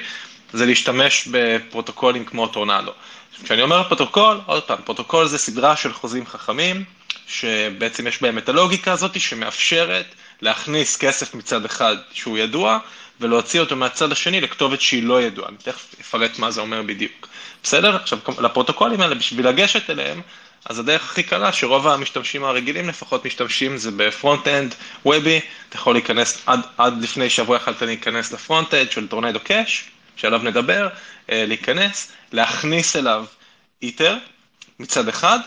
זה 0.52 0.66
להשתמש 0.66 1.28
בפרוטוקולים 1.30 2.24
כמו 2.24 2.46
טורנדו. 2.46 2.92
כשאני 3.44 3.62
אומר 3.62 3.82
פרוטוקול, 3.82 4.40
עוד 4.46 4.62
פעם, 4.62 4.78
פרוטוקול 4.84 5.26
זה 5.26 5.38
סדרה 5.38 5.76
של 5.76 5.92
חוזים 5.92 6.26
חכמים, 6.26 6.84
שבעצם 7.26 8.06
יש 8.06 8.22
בהם 8.22 8.38
את 8.38 8.48
הלוגיקה 8.48 8.92
הזאת 8.92 9.20
שמאפשרת 9.20 10.14
להכניס 10.42 10.96
כסף 10.96 11.34
מצד 11.34 11.64
אחד 11.64 11.96
שהוא 12.12 12.38
ידוע, 12.38 12.78
ולהוציא 13.20 13.60
אותו 13.60 13.76
מהצד 13.76 14.12
השני 14.12 14.40
לכתובת 14.40 14.80
שהיא 14.80 15.02
לא 15.02 15.22
ידועה. 15.22 15.48
אני 15.48 15.56
תכף 15.56 15.94
אפרט 16.00 16.38
מה 16.38 16.50
זה 16.50 16.60
אומר 16.60 16.82
בדיוק. 16.82 17.28
בסדר? 17.62 17.96
עכשיו, 17.96 18.18
לפרוטוקולים 18.38 19.00
האלה, 19.00 19.14
בשביל 19.14 19.48
לגשת 19.48 19.90
אליהם, 19.90 20.20
אז 20.64 20.78
הדרך 20.78 21.10
הכי 21.10 21.22
קלה 21.22 21.52
שרוב 21.52 21.88
המשתמשים 21.88 22.44
הרגילים 22.44 22.88
לפחות 22.88 23.24
משתמשים 23.24 23.76
זה 23.76 23.90
ב 23.96 24.05
front 24.05 24.48
end 24.48 24.74
וובי, 25.04 25.40
אתה 25.68 25.76
יכול 25.76 25.94
להיכנס, 25.94 26.42
עד, 26.46 26.60
עד 26.78 27.02
לפני 27.02 27.30
שבוע 27.30 27.56
יכלת 27.56 27.82
להיכנס 27.82 28.32
ל 28.32 28.39
front 28.39 28.74
end 28.74 28.90
של 28.90 29.08
טורנדו 29.08 29.40
קאש, 29.40 29.84
שעליו 30.16 30.38
נדבר, 30.42 30.88
אה, 31.30 31.44
להיכנס, 31.46 32.12
להכניס 32.32 32.96
אליו 32.96 33.24
ether 33.82 34.16
מצד 34.78 35.08
אחד, 35.08 35.38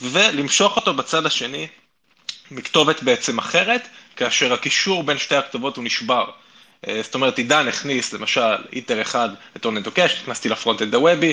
ולמשוך 0.00 0.76
אותו 0.76 0.94
בצד 0.94 1.26
השני 1.26 1.66
מכתובת 2.50 3.02
בעצם 3.02 3.38
אחרת, 3.38 3.88
כאשר 4.16 4.52
הקישור 4.52 5.02
בין 5.02 5.18
שתי 5.18 5.36
הכתובות 5.36 5.76
הוא 5.76 5.84
נשבר. 5.84 6.30
אה, 6.88 7.00
זאת 7.02 7.14
אומרת, 7.14 7.38
עידן 7.38 7.68
הכניס 7.68 8.12
למשל 8.12 8.56
ether 8.72 9.02
אחד 9.02 9.28
לטורנדו 9.56 9.90
קאש, 9.90 10.20
נכנסתי 10.22 10.48
ל 10.48 10.54
front 10.54 10.82
end 10.82 10.94
הוובי, 10.94 11.32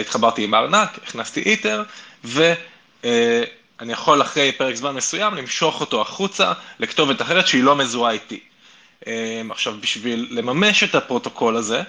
התחברתי 0.00 0.44
עם 0.44 0.54
הארנק, 0.54 0.98
הכנסתי 1.06 1.40
אית'ר, 1.40 1.82
ואני 2.24 2.52
אה, 3.04 3.92
יכול 3.92 4.22
אחרי 4.22 4.52
פרק 4.52 4.74
זמן 4.74 4.94
מסוים 4.94 5.34
למשוך 5.34 5.80
אותו 5.80 6.00
החוצה 6.00 6.52
לכתובת 6.80 7.22
אחרת 7.22 7.46
שהיא 7.46 7.62
לא 7.62 7.76
מזוהה 7.76 8.12
איתי. 8.12 8.40
אה, 9.06 9.42
עכשיו, 9.50 9.74
בשביל 9.80 10.28
לממש 10.30 10.84
את 10.84 10.94
הפרוטוקול 10.94 11.56
הזה, 11.56 11.82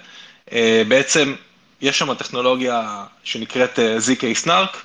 בעצם 0.88 1.36
יש 1.82 2.00
שם 2.00 2.14
טכנולוגיה 2.14 3.06
שנקראת 3.24 3.80
ZK-SNARK, 3.80 4.78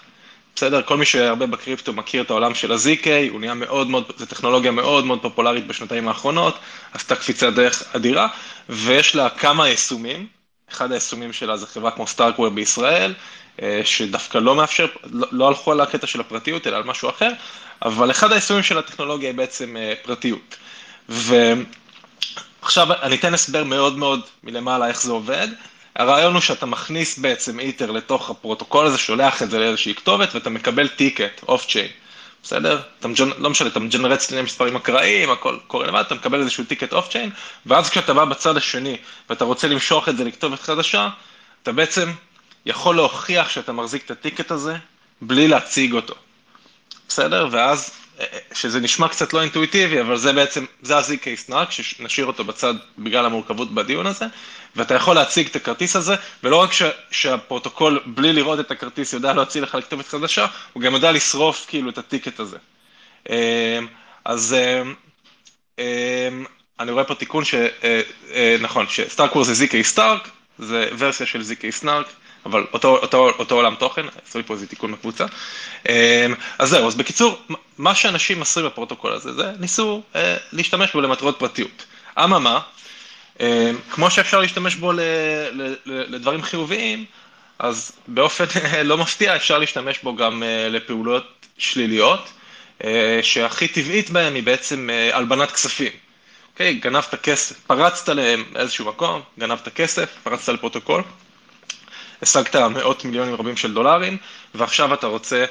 בסדר? 0.56 0.82
כל 0.82 0.96
מי 0.96 1.04
שהרבה 1.04 1.46
בקריפטו 1.46 1.92
מכיר 1.92 2.22
את 2.22 2.30
העולם 2.30 2.54
של 2.54 2.72
ה-ZK, 2.72 3.06
הוא 3.30 3.40
נהיה 3.40 3.54
מאוד 3.54 3.90
מאוד, 3.90 4.12
זו 4.16 4.26
טכנולוגיה 4.26 4.70
מאוד 4.70 5.06
מאוד 5.06 5.22
פופולרית 5.22 5.66
בשנתיים 5.66 6.08
האחרונות, 6.08 6.58
עשתה 6.92 7.16
קפיצת 7.16 7.52
דרך 7.52 7.82
אדירה, 7.96 8.28
ויש 8.68 9.14
לה 9.14 9.30
כמה 9.30 9.68
יישומים, 9.68 10.26
אחד 10.72 10.92
היישומים 10.92 11.32
שלה 11.32 11.56
זה 11.56 11.66
חברה 11.66 11.90
כמו 11.90 12.06
StarkWare 12.06 12.48
בישראל, 12.48 13.14
אה, 13.62 13.80
שדווקא 13.84 14.38
לא 14.38 14.54
מאפשר, 14.54 14.86
לא, 15.04 15.26
לא 15.32 15.48
הלכו 15.48 15.72
על 15.72 15.80
הקטע 15.80 16.06
של 16.06 16.20
הפרטיות, 16.20 16.66
אלא 16.66 16.76
על 16.76 16.84
משהו 16.84 17.08
אחר, 17.08 17.30
אבל 17.82 18.10
אחד 18.10 18.32
היישומים 18.32 18.62
של 18.62 18.78
הטכנולוגיה 18.78 19.28
היא 19.28 19.36
בעצם 19.36 19.76
אה, 19.76 19.94
פרטיות. 20.02 20.56
ועכשיו 21.08 22.92
אני 23.02 23.16
אתן 23.16 23.34
הסבר 23.34 23.64
מאוד 23.64 23.98
מאוד 23.98 24.20
מלמעלה 24.44 24.88
איך 24.88 25.02
זה 25.02 25.12
עובד. 25.12 25.48
הרעיון 25.96 26.34
הוא 26.34 26.40
שאתה 26.40 26.66
מכניס 26.66 27.18
בעצם 27.18 27.60
איתר 27.60 27.90
לתוך 27.90 28.30
הפרוטוקול 28.30 28.86
הזה, 28.86 28.98
שולח 28.98 29.42
את 29.42 29.50
זה 29.50 29.58
לאיזושהי 29.58 29.94
כתובת 29.94 30.34
ואתה 30.34 30.50
מקבל 30.50 30.88
ticket, 30.88 31.42
off 31.48 31.66
chain, 31.66 31.88
בסדר? 32.42 32.80
אתה 32.98 33.08
מג'נ... 33.08 33.30
לא 33.38 33.50
משנה, 33.50 33.68
אתה 33.68 33.80
מג'נרט 33.80 34.20
כל 34.20 34.30
מיני 34.30 34.42
מספרים 34.42 34.76
אקראיים, 34.76 35.30
הכל 35.30 35.56
קורה 35.66 35.86
לבד, 35.86 36.02
אתה 36.06 36.14
מקבל 36.14 36.40
איזשהו 36.40 36.64
ticket 36.64 36.92
off 36.92 37.08
chain, 37.08 37.30
ואז 37.66 37.90
כשאתה 37.90 38.14
בא 38.14 38.24
בצד 38.24 38.56
השני 38.56 38.96
ואתה 39.30 39.44
רוצה 39.44 39.68
למשוך 39.68 40.08
את 40.08 40.16
זה 40.16 40.24
לכתובת 40.24 40.60
חדשה, 40.60 41.08
אתה 41.62 41.72
בעצם 41.72 42.12
יכול 42.66 42.96
להוכיח 42.96 43.48
שאתה 43.48 43.72
מחזיק 43.72 44.04
את 44.04 44.10
הטיקט 44.10 44.50
הזה 44.50 44.76
בלי 45.20 45.48
להציג 45.48 45.92
אותו, 45.92 46.14
בסדר? 47.08 47.48
ואז 47.50 47.90
שזה 48.52 48.80
נשמע 48.80 49.08
קצת 49.08 49.32
לא 49.32 49.42
אינטואיטיבי, 49.42 50.00
אבל 50.00 50.16
זה 50.16 50.32
בעצם, 50.32 50.64
זה 50.82 50.96
ה-ZK 50.96 51.48
Snark, 51.48 51.70
שנשאיר 51.70 52.26
אותו 52.26 52.44
בצד 52.44 52.74
בגלל 52.98 53.26
המורכבות 53.26 53.74
בדיון 53.74 54.06
הזה, 54.06 54.26
ואתה 54.76 54.94
יכול 54.94 55.14
להציג 55.14 55.46
את 55.46 55.56
הכרטיס 55.56 55.96
הזה, 55.96 56.14
ולא 56.42 56.56
רק 56.56 56.72
ש, 56.72 56.82
שהפרוטוקול, 57.10 58.00
בלי 58.06 58.32
לראות 58.32 58.60
את 58.60 58.70
הכרטיס, 58.70 59.12
יודע 59.12 59.32
להוציא 59.32 59.60
לך 59.60 59.74
לכתובת 59.74 60.08
חדשה, 60.08 60.46
הוא 60.72 60.82
גם 60.82 60.94
יודע 60.94 61.12
לשרוף 61.12 61.66
כאילו 61.68 61.90
את 61.90 61.98
הטיקט 61.98 62.40
הזה. 62.40 62.56
אמ, 63.30 63.34
אז 64.24 64.54
אמ, 64.54 64.94
אמ, 65.78 66.44
אני 66.80 66.92
רואה 66.92 67.04
פה 67.04 67.14
תיקון 67.14 67.44
ש... 67.44 67.54
אה, 67.54 68.00
אה, 68.34 68.56
נכון, 68.60 68.86
שסטארקוור 68.88 69.44
זה 69.44 69.64
ZK 69.64 69.96
Stark, 69.96 70.28
זה 70.58 70.88
ורסיה 70.98 71.26
של 71.26 71.40
ZK 71.40 71.82
Snark. 71.82 72.08
אבל 72.46 72.66
אותו, 72.72 72.96
אותו, 72.96 73.30
אותו 73.38 73.54
עולם 73.54 73.74
תוכן, 73.74 74.06
עשו 74.26 74.38
לי 74.38 74.44
פה 74.44 74.54
איזה 74.54 74.66
תיקון 74.66 74.92
בקבוצה. 74.92 75.26
אז 76.58 76.68
זהו, 76.68 76.86
אז 76.86 76.94
בקיצור, 76.94 77.42
מה 77.78 77.94
שאנשים 77.94 78.42
עשו 78.42 78.66
בפרוטוקול 78.66 79.12
הזה, 79.12 79.32
זה 79.32 79.52
ניסו 79.60 80.02
אה, 80.16 80.36
להשתמש 80.52 80.92
בו 80.92 81.00
למטרות 81.00 81.38
פרטיות. 81.38 81.84
אממה, 82.18 82.60
כמו 83.90 84.10
שאפשר 84.10 84.40
להשתמש 84.40 84.74
בו 84.74 84.92
לדברים 85.86 86.42
חיוביים, 86.42 87.04
אז 87.58 87.92
באופן 88.08 88.44
לא 88.84 88.98
מפתיע 88.98 89.36
אפשר 89.36 89.58
להשתמש 89.58 89.98
בו 90.02 90.16
גם 90.16 90.42
אה, 90.42 90.68
לפעולות 90.68 91.46
שליליות, 91.58 92.28
אה, 92.84 93.18
שהכי 93.22 93.68
טבעית 93.68 94.10
בהן 94.10 94.34
היא 94.34 94.42
בעצם 94.42 94.90
אה, 94.90 95.16
הלבנת 95.16 95.50
כספים. 95.50 95.92
אוקיי, 96.52 96.74
גנבת 96.74 97.14
כסף, 97.22 97.56
פרצת 97.66 98.08
לאיזשהו 98.54 98.86
מקום, 98.86 99.20
גנבת 99.38 99.68
כסף, 99.68 100.08
פרצת 100.22 100.52
לפרוטוקול. 100.52 101.02
השגת 102.22 102.56
מאות 102.56 103.04
מיליונים 103.04 103.34
רבים 103.34 103.56
של 103.56 103.74
דולרים, 103.74 104.16
ועכשיו 104.54 104.94
אתה 104.94 105.06
רוצה 105.06 105.44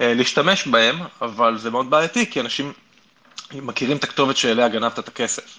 להשתמש 0.00 0.66
בהם, 0.66 0.98
אבל 1.22 1.58
זה 1.58 1.70
מאוד 1.70 1.90
בעייתי, 1.90 2.30
כי 2.30 2.40
אנשים 2.40 2.72
מכירים 3.52 3.96
את 3.96 4.04
הכתובת 4.04 4.36
שאליה 4.36 4.68
גנבת 4.68 4.98
את 4.98 5.08
הכסף. 5.08 5.58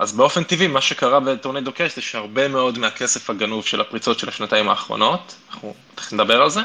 אז 0.00 0.12
באופן 0.12 0.44
טבעי, 0.44 0.66
מה 0.66 0.80
שקרה 0.80 1.20
בטורנדו 1.20 1.72
קאש 1.72 1.94
זה 1.94 2.02
שהרבה 2.02 2.48
מאוד 2.48 2.78
מהכסף 2.78 3.30
הגנוב 3.30 3.64
של 3.64 3.80
הפריצות 3.80 4.18
של 4.18 4.28
השנתיים 4.28 4.68
האחרונות, 4.68 5.34
אנחנו 5.50 5.74
תכף 5.94 6.12
נדבר 6.12 6.42
על 6.42 6.50
זה, 6.50 6.60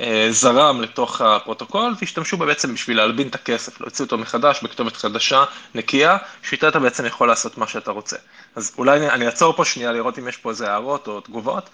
אה, 0.00 0.28
זרם 0.30 0.80
לתוך 0.80 1.20
הפרוטוקול 1.20 1.94
והשתמשו 2.00 2.36
בה 2.36 2.46
בעצם 2.46 2.74
בשביל 2.74 2.96
להלבין 2.96 3.28
את 3.28 3.34
הכסף, 3.34 3.80
להוציא 3.80 4.04
אותו 4.04 4.18
מחדש 4.18 4.62
בכתובת 4.62 4.96
חדשה, 4.96 5.44
נקייה, 5.74 6.16
שאיתה 6.42 6.68
אתה 6.68 6.78
בעצם 6.78 7.06
יכול 7.06 7.28
לעשות 7.28 7.58
מה 7.58 7.66
שאתה 7.66 7.90
רוצה. 7.90 8.16
אז 8.54 8.74
אולי 8.78 9.10
אני 9.10 9.26
אעצור 9.26 9.52
פה 9.52 9.64
שנייה 9.64 9.92
לראות 9.92 10.18
אם 10.18 10.28
יש 10.28 10.36
פה 10.36 10.50
איזה 10.50 10.70
הערות 10.70 11.08
או 11.08 11.20
תגובות, 11.20 11.70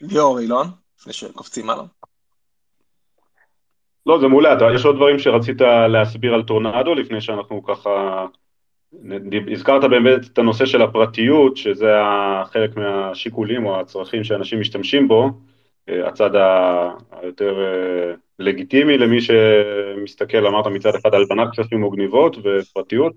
ליאור 0.00 0.40
אילון, 0.40 0.70
לפני 1.00 1.12
שקופצים 1.12 1.70
עליו. 1.70 2.03
לא, 4.06 4.18
זה 4.18 4.28
מעולה, 4.28 4.56
יש 4.74 4.84
עוד 4.84 4.96
דברים 4.96 5.18
שרצית 5.18 5.60
להסביר 5.88 6.34
על 6.34 6.42
טורנדו 6.42 6.94
לפני 6.94 7.20
שאנחנו 7.20 7.62
ככה... 7.62 8.26
הזכרת 9.52 9.84
באמת 9.90 10.26
את 10.32 10.38
הנושא 10.38 10.66
של 10.66 10.82
הפרטיות, 10.82 11.56
שזה 11.56 11.92
חלק 12.44 12.76
מהשיקולים 12.76 13.66
או 13.66 13.80
הצרכים 13.80 14.24
שאנשים 14.24 14.60
משתמשים 14.60 15.08
בו, 15.08 15.30
אה, 15.88 16.08
הצד 16.08 16.30
היותר 17.12 17.58
אה, 17.60 18.14
לגיטימי 18.38 18.98
למי 18.98 19.18
שמסתכל, 19.20 20.46
אמרת 20.46 20.66
מצד 20.66 20.94
אחד 20.94 21.14
על 21.14 21.24
בנת 21.28 21.48
כספים 21.52 21.82
או 21.82 21.90
גניבות 21.90 22.36
ופרטיות. 22.42 23.12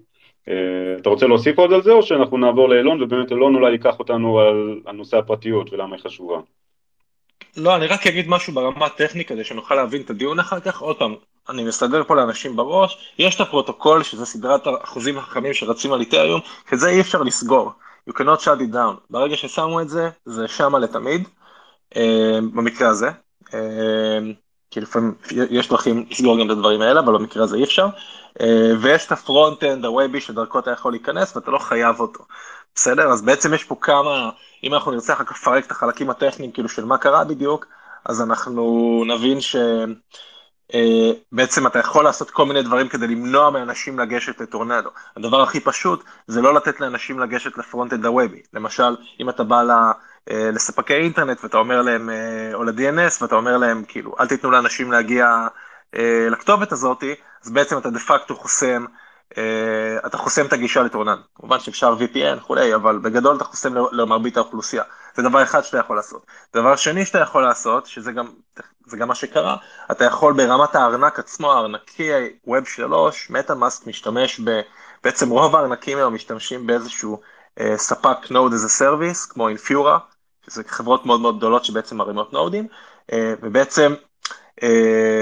אה, 0.49 0.95
אתה 1.01 1.09
רוצה 1.09 1.27
להוסיף 1.27 1.59
עוד 1.59 1.73
על 1.73 1.81
זה 1.81 1.91
או 1.91 2.03
שאנחנו 2.03 2.37
נעבור 2.37 2.69
לאילון 2.69 3.03
ובאמת 3.03 3.31
אילון 3.31 3.55
אולי 3.55 3.71
ייקח 3.71 3.99
אותנו 3.99 4.39
על, 4.39 4.79
על 4.85 4.95
נושא 4.95 5.17
הפרטיות 5.17 5.73
ולמה 5.73 5.95
היא 5.95 6.03
חשובה? 6.03 6.39
לא, 7.57 7.75
אני 7.75 7.87
רק 7.87 8.07
אגיד 8.07 8.27
משהו 8.29 8.53
ברמה 8.53 8.85
הטכנית 8.85 9.27
כדי 9.27 9.43
שנוכל 9.43 9.75
להבין 9.75 10.01
את 10.01 10.09
הדיון 10.09 10.39
אחר 10.39 10.59
כך. 10.59 10.81
עוד 10.81 10.99
פעם, 10.99 11.15
אני 11.49 11.63
מסדר 11.63 12.03
פה 12.03 12.15
לאנשים 12.15 12.55
בראש, 12.55 13.13
יש 13.19 13.35
את 13.35 13.41
הפרוטוקול 13.41 14.03
שזה 14.03 14.25
סדרת 14.25 14.67
האחוזים 14.67 15.17
החכמים 15.17 15.53
שרצים 15.53 15.93
על 15.93 15.99
איתריום, 15.99 16.41
שזה 16.69 16.89
אי 16.89 17.01
אפשר 17.01 17.23
לסגור. 17.23 17.71
You 18.09 18.13
cannot 18.13 18.41
shut 18.43 18.59
it 18.59 18.73
down. 18.73 18.95
ברגע 19.09 19.37
ששמו 19.37 19.81
את 19.81 19.89
זה, 19.89 20.09
זה 20.25 20.47
שמה 20.47 20.79
לתמיד, 20.79 21.27
אה, 21.95 22.39
במקרה 22.53 22.89
הזה. 22.89 23.09
אה, 23.53 24.19
כי 24.71 24.81
לפעמים 24.81 25.15
יש 25.31 25.69
דרכים 25.69 26.05
לסגור 26.09 26.39
גם 26.39 26.45
את 26.45 26.51
הדברים 26.51 26.81
האלה, 26.81 26.99
אבל 26.99 27.13
במקרה 27.13 27.43
הזה 27.43 27.57
אי 27.57 27.63
אפשר. 27.63 27.87
אה, 28.41 28.71
ויש 28.81 29.05
את 29.05 29.11
ה-front-end, 29.11 29.85
הוובי, 29.85 30.21
שדרכו 30.21 30.59
אתה 30.59 30.71
יכול 30.71 30.91
להיכנס 30.91 31.35
ואתה 31.35 31.51
לא 31.51 31.57
חייב 31.57 31.99
אותו. 31.99 32.23
בסדר? 32.77 33.11
אז 33.11 33.21
בעצם 33.21 33.53
יש 33.53 33.63
פה 33.63 33.75
כמה, 33.81 34.29
אם 34.63 34.73
אנחנו 34.73 34.91
נרצה 34.91 35.13
אחר 35.13 35.23
כך 35.23 35.31
לפרק 35.31 35.65
את 35.65 35.71
החלקים 35.71 36.09
הטכניים, 36.09 36.51
כאילו 36.51 36.69
של 36.69 36.85
מה 36.85 36.97
קרה 36.97 37.23
בדיוק, 37.23 37.65
אז 38.05 38.21
אנחנו 38.21 39.03
נבין 39.07 39.37
שבעצם 39.41 39.95
uh, 41.65 41.67
אתה 41.67 41.79
יכול 41.79 42.03
לעשות 42.03 42.31
כל 42.31 42.45
מיני 42.45 42.63
דברים 42.63 42.89
כדי 42.89 43.07
למנוע 43.07 43.49
מאנשים 43.49 43.99
לגשת 43.99 44.41
לטורנדו. 44.41 44.89
הדבר 45.17 45.41
הכי 45.41 45.59
פשוט 45.59 46.03
זה 46.27 46.41
לא 46.41 46.53
לתת 46.53 46.79
לאנשים 46.79 47.19
לגשת 47.19 47.57
ל-front-end 47.57 48.05
הוובי. 48.05 48.41
למשל, 48.53 48.95
אם 49.19 49.29
אתה 49.29 49.43
בא 49.43 49.63
ל... 49.63 49.71
uh, 49.71 50.33
לספקי 50.33 50.93
אינטרנט 50.93 51.43
ואתה 51.43 51.57
אומר 51.57 51.81
להם, 51.81 52.09
uh, 52.09 52.55
או 52.55 52.63
ל-DNS 52.63 53.17
ואתה 53.21 53.35
אומר 53.35 53.57
להם, 53.57 53.83
כאילו, 53.87 54.15
אל 54.19 54.27
תיתנו 54.27 54.51
לאנשים 54.51 54.91
להגיע 54.91 55.47
לכתובת 56.31 56.71
הזאתי, 56.71 57.15
אז 57.45 57.51
בעצם 57.51 57.77
אתה 57.77 57.89
דה 57.89 57.99
פקטו 57.99 58.35
חוסם 58.35 58.85
אה, 58.85 59.06
אתה 60.05 60.17
חוסם 60.17 60.45
את 60.45 60.53
הגישה 60.53 60.83
לטורנדו. 60.83 61.17
כמובן 61.35 61.59
שאפשר 61.59 61.95
VPN 61.99 62.37
וכולי, 62.37 62.75
אבל 62.75 62.99
בגדול 62.99 63.35
אתה 63.35 63.43
חוסם 63.43 63.73
למרבית 63.91 64.37
האוכלוסייה. 64.37 64.83
זה 65.15 65.23
דבר 65.23 65.43
אחד 65.43 65.61
שאתה 65.61 65.77
יכול 65.77 65.95
לעשות. 65.95 66.25
דבר 66.53 66.75
שני 66.75 67.05
שאתה 67.05 67.19
יכול 67.19 67.43
לעשות, 67.43 67.85
שזה 67.85 68.11
גם, 68.11 68.27
גם 68.97 69.07
מה 69.07 69.15
שקרה, 69.15 69.57
אתה 69.91 70.05
יכול 70.05 70.33
ברמת 70.33 70.75
הארנק 70.75 71.19
עצמו, 71.19 71.53
הארנקי 71.53 72.11
Web 72.47 72.65
3, 72.65 73.31
MetaMask 73.31 73.87
משתמש 73.87 74.39
ב... 74.39 74.61
בעצם 75.03 75.29
רוב 75.29 75.55
הארנקים 75.55 75.97
היום 75.97 76.13
משתמשים 76.13 76.67
באיזשהו 76.67 77.21
אה, 77.59 77.77
ספק 77.77 78.17
Node 78.25 78.53
as 78.53 78.65
a 78.65 78.81
Service, 78.81 79.29
כמו 79.29 79.49
Infura, 79.49 79.99
שזה 80.45 80.63
חברות 80.67 81.05
מאוד 81.05 81.21
מאוד 81.21 81.37
גדולות 81.37 81.65
שבעצם 81.65 81.97
מרימות 81.97 82.33
נודים, 82.33 82.67
אה, 83.11 83.33
ובעצם 83.41 83.93
אה, 83.93 84.06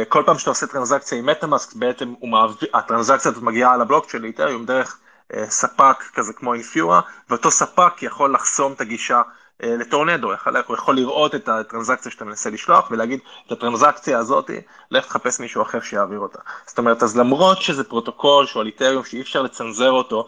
כל 0.10 0.24
פעם 0.26 0.40
שאתה 0.40 0.50
עושה 0.50 0.68
טרנזקציה 0.68 1.18
עם 1.18 1.26
מטאמאסק, 1.26 1.74
בעצם 1.76 2.14
מעביר, 2.24 2.70
הטרנזקציה 2.74 3.32
הזאת 3.32 3.44
מגיעה 3.44 3.74
על 3.74 3.82
הבלוק 3.82 4.10
של 4.10 4.26
איתריום 4.26 4.66
דרך 4.66 5.00
אה, 5.34 5.50
ספק 5.50 6.04
כזה 6.14 6.34
כמו 6.34 6.54
אינפיורה, 6.54 7.02
ואותו 7.30 7.52
ספק 7.52 7.94
יכול 8.02 8.34
לחסום 8.34 8.74
את 8.74 8.82
הגישה 8.82 9.22
אה, 9.64 9.76
לטורנדו, 9.78 10.28
הוא 10.68 10.76
יכול 10.76 10.96
לראות 10.96 11.36
את 11.36 11.50
הטרנזקציה 11.50 12.12
שאתה 12.12 12.26
מנסה 12.26 12.50
לשלוח 12.50 12.92
ולהגיד 12.92 13.20
את 13.48 13.52
הטרנזקציה 13.52 14.20
הזאת, 14.20 14.52
לך 14.92 15.06
תחפש 15.06 15.40
מישהו 15.40 15.62
אחר 15.62 15.82
שיעביר 15.82 16.20
אותה. 16.20 16.40
זאת 16.66 16.78
אומרת, 16.78 17.04
אז 17.04 17.18
למרות 17.18 17.62
שזה 17.62 17.84
פרוטוקול 17.84 18.46
שהוא 18.46 18.62
על 18.62 18.68
את'ריום 18.68 19.06
שאי 19.06 19.22
אפשר 19.22 19.42
לצנזר 19.42 19.92
אותו 19.92 20.28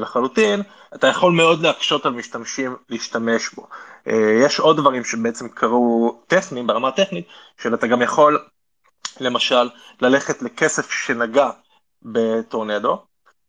לחלוטין, 0.00 0.62
אתה 0.94 1.06
יכול 1.06 1.32
מאוד 1.32 1.60
להקשות 1.60 2.06
על 2.06 2.12
משתמשים 2.12 2.76
להשתמש 2.88 3.54
בו. 3.54 3.68
אה, 4.08 4.38
יש 4.44 4.60
עוד 4.60 4.76
דברים 4.76 5.04
שבעצם 5.04 5.48
קרו 5.48 6.22
טכניים, 6.26 6.66
ברמה 6.66 6.88
הטכנית, 6.88 7.26
שאתה 7.62 7.86
גם 7.86 8.02
יכול, 8.02 8.44
למשל, 9.20 9.70
ללכת 10.00 10.42
לכסף 10.42 10.90
שנגע 10.90 11.50
בטורנדו, 12.02 13.02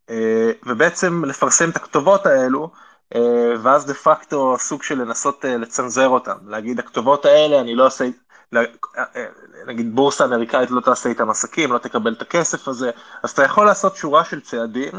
אה, 0.09 0.51
ובעצם 0.65 1.25
לפרסם 1.25 1.69
את 1.69 1.75
הכתובות 1.75 2.25
האלו, 2.25 2.71
אה, 3.15 3.53
ואז 3.61 3.85
דה 3.85 3.93
פקטו 3.93 4.57
סוג 4.59 4.83
של 4.83 5.01
לנסות 5.01 5.45
לצנזר 5.45 6.07
אותם, 6.07 6.37
להגיד 6.47 6.79
הכתובות 6.79 7.25
האלה 7.25 7.61
אני 7.61 7.75
לא 7.75 7.85
עושה, 7.85 8.05
נגיד 9.67 9.95
בורסה 9.95 10.25
אמריקאית 10.25 10.71
לא 10.71 10.81
תעשה 10.81 11.09
איתם 11.09 11.29
עסקים, 11.29 11.71
לא 11.71 11.77
תקבל 11.77 12.13
את 12.13 12.21
הכסף 12.21 12.67
הזה, 12.67 12.91
אז 13.23 13.31
אתה 13.31 13.43
יכול 13.43 13.65
לעשות 13.65 13.95
שורה 13.95 14.25
של 14.25 14.41
צעדים 14.41 14.91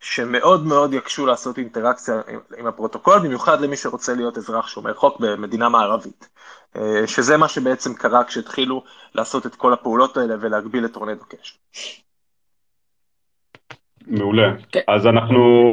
שמאוד 0.00 0.66
מאוד 0.66 0.94
יקשו 0.94 1.26
לעשות 1.26 1.58
אינטראקציה 1.58 2.14
עם, 2.28 2.40
עם 2.58 2.66
הפרוטוקול, 2.66 3.18
במיוחד 3.18 3.60
למי 3.60 3.76
שרוצה 3.76 4.14
להיות 4.14 4.36
אזרח 4.36 4.68
שומר 4.68 4.94
חוק 4.94 5.20
במדינה 5.20 5.68
מערבית. 5.68 6.28
אה, 6.76 7.06
שזה 7.06 7.36
מה 7.36 7.48
שבעצם 7.48 7.94
קרה 7.94 8.24
כשהתחילו 8.24 8.84
לעשות 9.14 9.46
את 9.46 9.54
כל 9.54 9.72
הפעולות 9.72 10.16
האלה 10.16 10.34
ולהגביל 10.40 10.84
את 10.84 10.92
Tornado 10.92 11.24
Cash. 11.24 11.58
מעולה. 14.06 14.54
כן. 14.72 14.80
אז 14.88 15.06
אנחנו... 15.06 15.72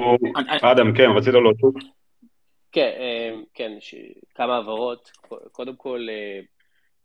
אדם, 0.61 0.95
כן, 0.97 1.09
רצית 1.17 1.33
להוסיף? 1.33 1.91
כן, 2.71 2.91
אה, 2.99 3.35
כן, 3.53 3.71
כמה 4.35 4.57
הבהרות. 4.57 5.11
קודם 5.51 5.75
כל, 5.75 6.07
אה, 6.09 6.39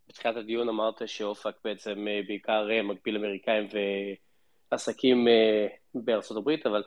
בתחילת 0.08 0.36
הדיון 0.36 0.68
אמרת 0.68 1.02
שאופק 1.06 1.54
בעצם 1.64 2.06
בעיקר 2.26 2.68
מגביל 2.84 3.16
אמריקאים 3.16 3.68
ועסקים 4.72 5.26
בארצות 5.94 6.36
הברית, 6.36 6.66
אבל 6.66 6.82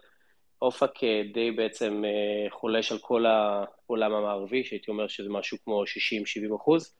אופק 0.63 1.03
אה, 1.03 1.21
די 1.33 1.51
בעצם 1.51 2.03
אה, 2.05 2.49
חולש 2.49 2.91
על 2.91 2.97
כל 2.97 3.25
העולם 3.25 4.13
המערבי, 4.13 4.63
שהייתי 4.63 4.91
אומר 4.91 5.07
שזה 5.07 5.29
משהו 5.29 5.57
כמו 5.63 5.83
60-70 5.83 6.55
אחוז. 6.55 6.95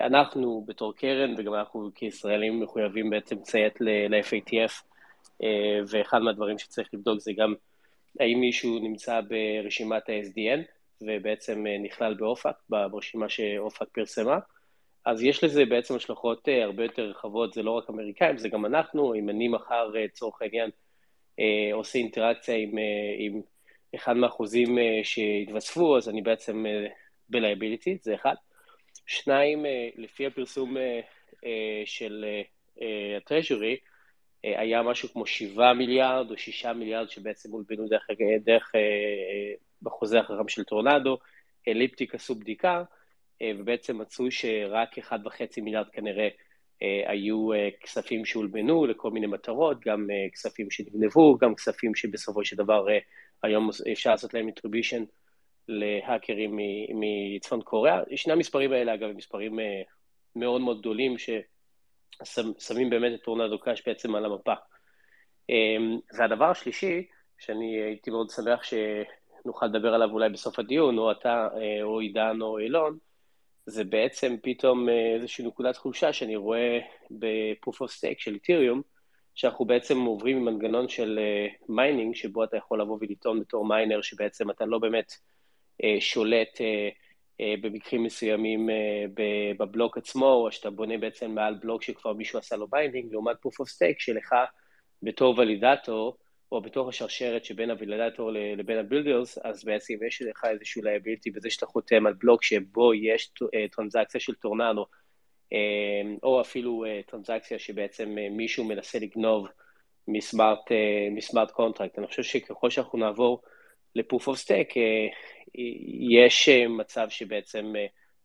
אנחנו 0.00 0.64
בתור 0.66 0.96
קרן, 0.96 1.34
וגם 1.38 1.54
אנחנו 1.54 1.90
כישראלים 1.94 2.60
מחויבים 2.60 3.10
בעצם 3.10 3.36
לציית 3.36 3.80
ל-FATF, 3.80 4.82
אה, 5.42 5.80
ואחד 5.88 6.18
מהדברים 6.18 6.58
שצריך 6.58 6.88
לבדוק 6.94 7.20
זה 7.20 7.32
גם 7.36 7.54
האם 8.20 8.40
מישהו 8.40 8.78
נמצא 8.78 9.20
ברשימת 9.20 10.08
ה-SDN, 10.08 10.60
ובעצם 11.00 11.64
נכלל 11.84 12.14
באופק, 12.14 12.56
ברשימה 12.68 13.28
שאופק 13.28 13.88
פרסמה. 13.92 14.38
אז 15.04 15.22
יש 15.22 15.44
לזה 15.44 15.64
בעצם 15.64 15.96
השלכות 15.96 16.48
הרבה 16.62 16.82
יותר 16.82 17.02
רחבות, 17.02 17.52
זה 17.52 17.62
לא 17.62 17.70
רק 17.70 17.90
אמריקאים, 17.90 18.38
זה 18.38 18.48
גם 18.48 18.66
אנחנו, 18.66 19.14
אם 19.14 19.28
אני 19.28 19.48
מחר, 19.48 19.86
לצורך 19.86 20.42
העניין, 20.42 20.70
עושה 21.72 21.98
אינטראקציה 21.98 22.56
עם, 22.56 22.78
אה, 22.78 23.14
עם 23.18 23.40
אחד 23.94 24.16
מהאחוזים 24.16 24.78
אה, 24.78 25.00
שהתווספו, 25.02 25.96
אז 25.96 26.08
אני 26.08 26.22
בעצם 26.22 26.64
ב-liability, 27.28 27.90
זה 28.02 28.14
אחד. 28.14 28.34
שניים, 29.06 29.64
לפי 29.96 30.26
הפרסום 30.26 30.76
של 31.84 32.24
ה-Treasury, 32.80 33.76
היה 34.42 34.82
משהו 34.82 35.08
כמו 35.08 35.26
7 35.26 35.72
מיליארד 35.72 36.30
או 36.30 36.38
6 36.38 36.66
מיליארד 36.66 37.10
שבעצם 37.10 37.50
הולבנו 37.50 37.88
דרך, 37.88 38.06
דרך 38.44 38.72
בחוזה 39.82 40.20
החכם 40.20 40.48
של 40.48 40.64
טורנדו, 40.64 41.18
Elliptic 41.68 42.14
עשו 42.14 42.34
בדיקה, 42.34 42.82
ובעצם 43.42 43.98
מצאו 43.98 44.30
שרק 44.30 44.98
1.5 44.98 45.62
מיליארד 45.62 45.88
כנראה 45.92 46.24
אה, 46.24 46.28
היו 46.80 47.52
אה, 47.52 47.68
כספים 47.80 48.24
שהולבנו 48.24 48.86
לכל 48.86 49.10
מיני 49.10 49.26
מטרות, 49.26 49.80
גם 49.80 50.10
אה, 50.10 50.30
כספים 50.32 50.70
שנגנבו, 50.70 51.38
גם 51.38 51.54
כספים 51.54 51.94
שבסופו 51.94 52.44
של 52.44 52.56
דבר 52.56 52.86
היום 53.42 53.70
אפשר 53.92 54.10
לעשות 54.10 54.34
להם 54.34 54.46
attribution 54.46 55.04
להאקרים 55.68 56.58
מצפון 56.94 57.62
קוריאה. 57.62 58.00
שני 58.16 58.32
המספרים 58.32 58.72
האלה, 58.72 58.94
אגב, 58.94 59.08
הם 59.08 59.16
מספרים 59.16 59.58
מאוד 60.36 60.60
מאוד 60.60 60.80
גדולים, 60.80 61.14
ששמים 62.24 62.90
באמת 62.90 63.12
את 63.14 63.24
Tornado 63.24 63.58
Cash 63.58 63.82
בעצם 63.86 64.14
על 64.14 64.24
המפה. 64.24 64.54
והדבר 66.18 66.44
השלישי, 66.44 67.06
שאני 67.38 67.82
הייתי 67.82 68.10
מאוד 68.10 68.30
שמח 68.30 68.60
שנוכל 68.62 69.66
לדבר 69.66 69.94
עליו 69.94 70.10
אולי 70.10 70.28
בסוף 70.28 70.58
הדיון, 70.58 70.98
או 70.98 71.12
אתה, 71.12 71.48
או 71.82 72.00
עידן, 72.00 72.38
או 72.40 72.58
אילון, 72.58 72.98
זה 73.66 73.84
בעצם 73.84 74.36
פתאום 74.42 74.88
אה, 74.88 75.14
איזושהי 75.14 75.46
נקודת 75.46 75.76
חולשה 75.76 76.12
שאני 76.12 76.36
רואה 76.36 76.78
ב-proof 77.10 77.74
of 77.74 77.88
stake 77.88 78.18
של 78.18 78.34
איתריום, 78.34 78.82
שאנחנו 79.34 79.64
בעצם 79.64 80.00
עוברים 80.00 80.38
ממנגנון 80.38 80.88
של 80.88 81.18
mining, 81.68 82.14
אה, 82.14 82.20
שבו 82.20 82.44
אתה 82.44 82.56
יכול 82.56 82.80
לבוא 82.80 82.98
ולטעון 83.00 83.40
בתור 83.40 83.66
miner, 83.66 84.02
שבעצם 84.02 84.50
אתה 84.50 84.66
לא 84.66 84.78
באמת 84.78 85.12
uh, 85.82 85.86
שולט 86.00 86.60
במקרים 87.62 88.02
מסוימים 88.02 88.68
בבלוק 89.58 89.98
עצמו, 89.98 90.32
או 90.32 90.52
שאתה 90.52 90.70
בונה 90.70 90.98
בעצם 90.98 91.30
מעל 91.30 91.54
בלוק 91.54 91.82
שכבר 91.82 92.12
מישהו 92.12 92.38
עשה 92.38 92.56
לו 92.56 92.68
mining, 92.68 93.12
לעומת 93.12 93.36
proof 93.36 93.64
of 93.64 93.68
stake 93.68 93.98
שלך 93.98 94.34
בתור 95.02 95.34
validator, 95.38 96.16
או 96.52 96.60
בתוך 96.60 96.88
השרשרת 96.88 97.44
שבין 97.44 97.70
ה-validator 97.70 98.30
לבין 98.32 98.78
ה-builders, 98.78 99.38
אז 99.38 99.64
בעצם 99.64 99.94
יש 100.06 100.22
לך 100.22 100.44
איזשהו 100.44 100.82
liability 100.82 101.30
בזה 101.30 101.50
שאתה 101.50 101.66
חותם 101.66 102.06
על 102.06 102.12
בלוק 102.12 102.42
שבו 102.42 102.94
יש 102.94 103.30
טרנזקציה 103.70 104.20
של 104.20 104.34
טורנדו 104.34 104.86
או 106.22 106.40
אפילו 106.40 106.84
טרנזקציה 107.06 107.58
שבעצם 107.58 108.16
מישהו 108.30 108.64
מנסה 108.64 108.98
לגנוב 108.98 109.48
מ-smart, 110.08 110.70
מ-smart 111.10 111.50
contract. 111.50 111.98
אני 111.98 112.06
חושב 112.06 112.22
שככל 112.22 112.70
שאנחנו 112.70 112.98
נעבור 112.98 113.42
ל-proof 113.94 114.28
of 114.28 114.36
stake, 114.36 114.68
יש 116.10 116.48
מצב 116.68 117.06
שבעצם 117.10 117.72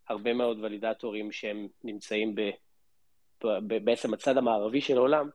הרבה 0.08 0.34
מאוד 0.34 0.64
ולידטורים 0.64 1.32
שהם 1.32 1.68
נמצאים 1.84 2.36
ב, 2.36 2.50
בעצם 3.84 4.14
הצד 4.14 4.38
המערבי 4.38 4.82
של 4.82 4.98
העולם, 4.98 5.30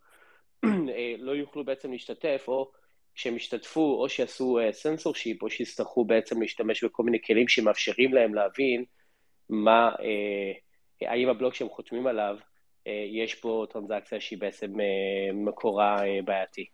לא 1.19 1.33
יוכלו 1.33 1.65
בעצם 1.65 1.93
להשתתף, 1.93 2.45
או 2.49 2.71
כשהם 3.15 3.37
ישתתפו, 3.37 4.03
או 4.03 4.09
שיעשו 4.09 4.59
סנסור 4.73 5.13
uh, 5.13 5.19
ship, 5.19 5.43
או 5.43 5.51
שיצטרכו 5.51 6.05
בעצם 6.05 6.43
להשתמש 6.43 6.85
בכל 6.85 7.03
מיני 7.03 7.19
כלים 7.27 7.49
שמאפשרים 7.49 8.15
להם 8.15 8.35
להבין 8.35 8.85
מה, 9.49 9.91
uh, 9.95 11.07
האם 11.07 11.29
הבלוק 11.29 11.55
שהם 11.55 11.69
חותמים 11.69 12.07
עליו, 12.07 12.37
יש 13.13 13.35
פה 13.35 13.67
טרנזקציה 13.73 14.21
שהיא 14.21 14.39
בעצם 14.39 14.73
מקורה 15.35 15.97
בעייתי. 16.25 16.67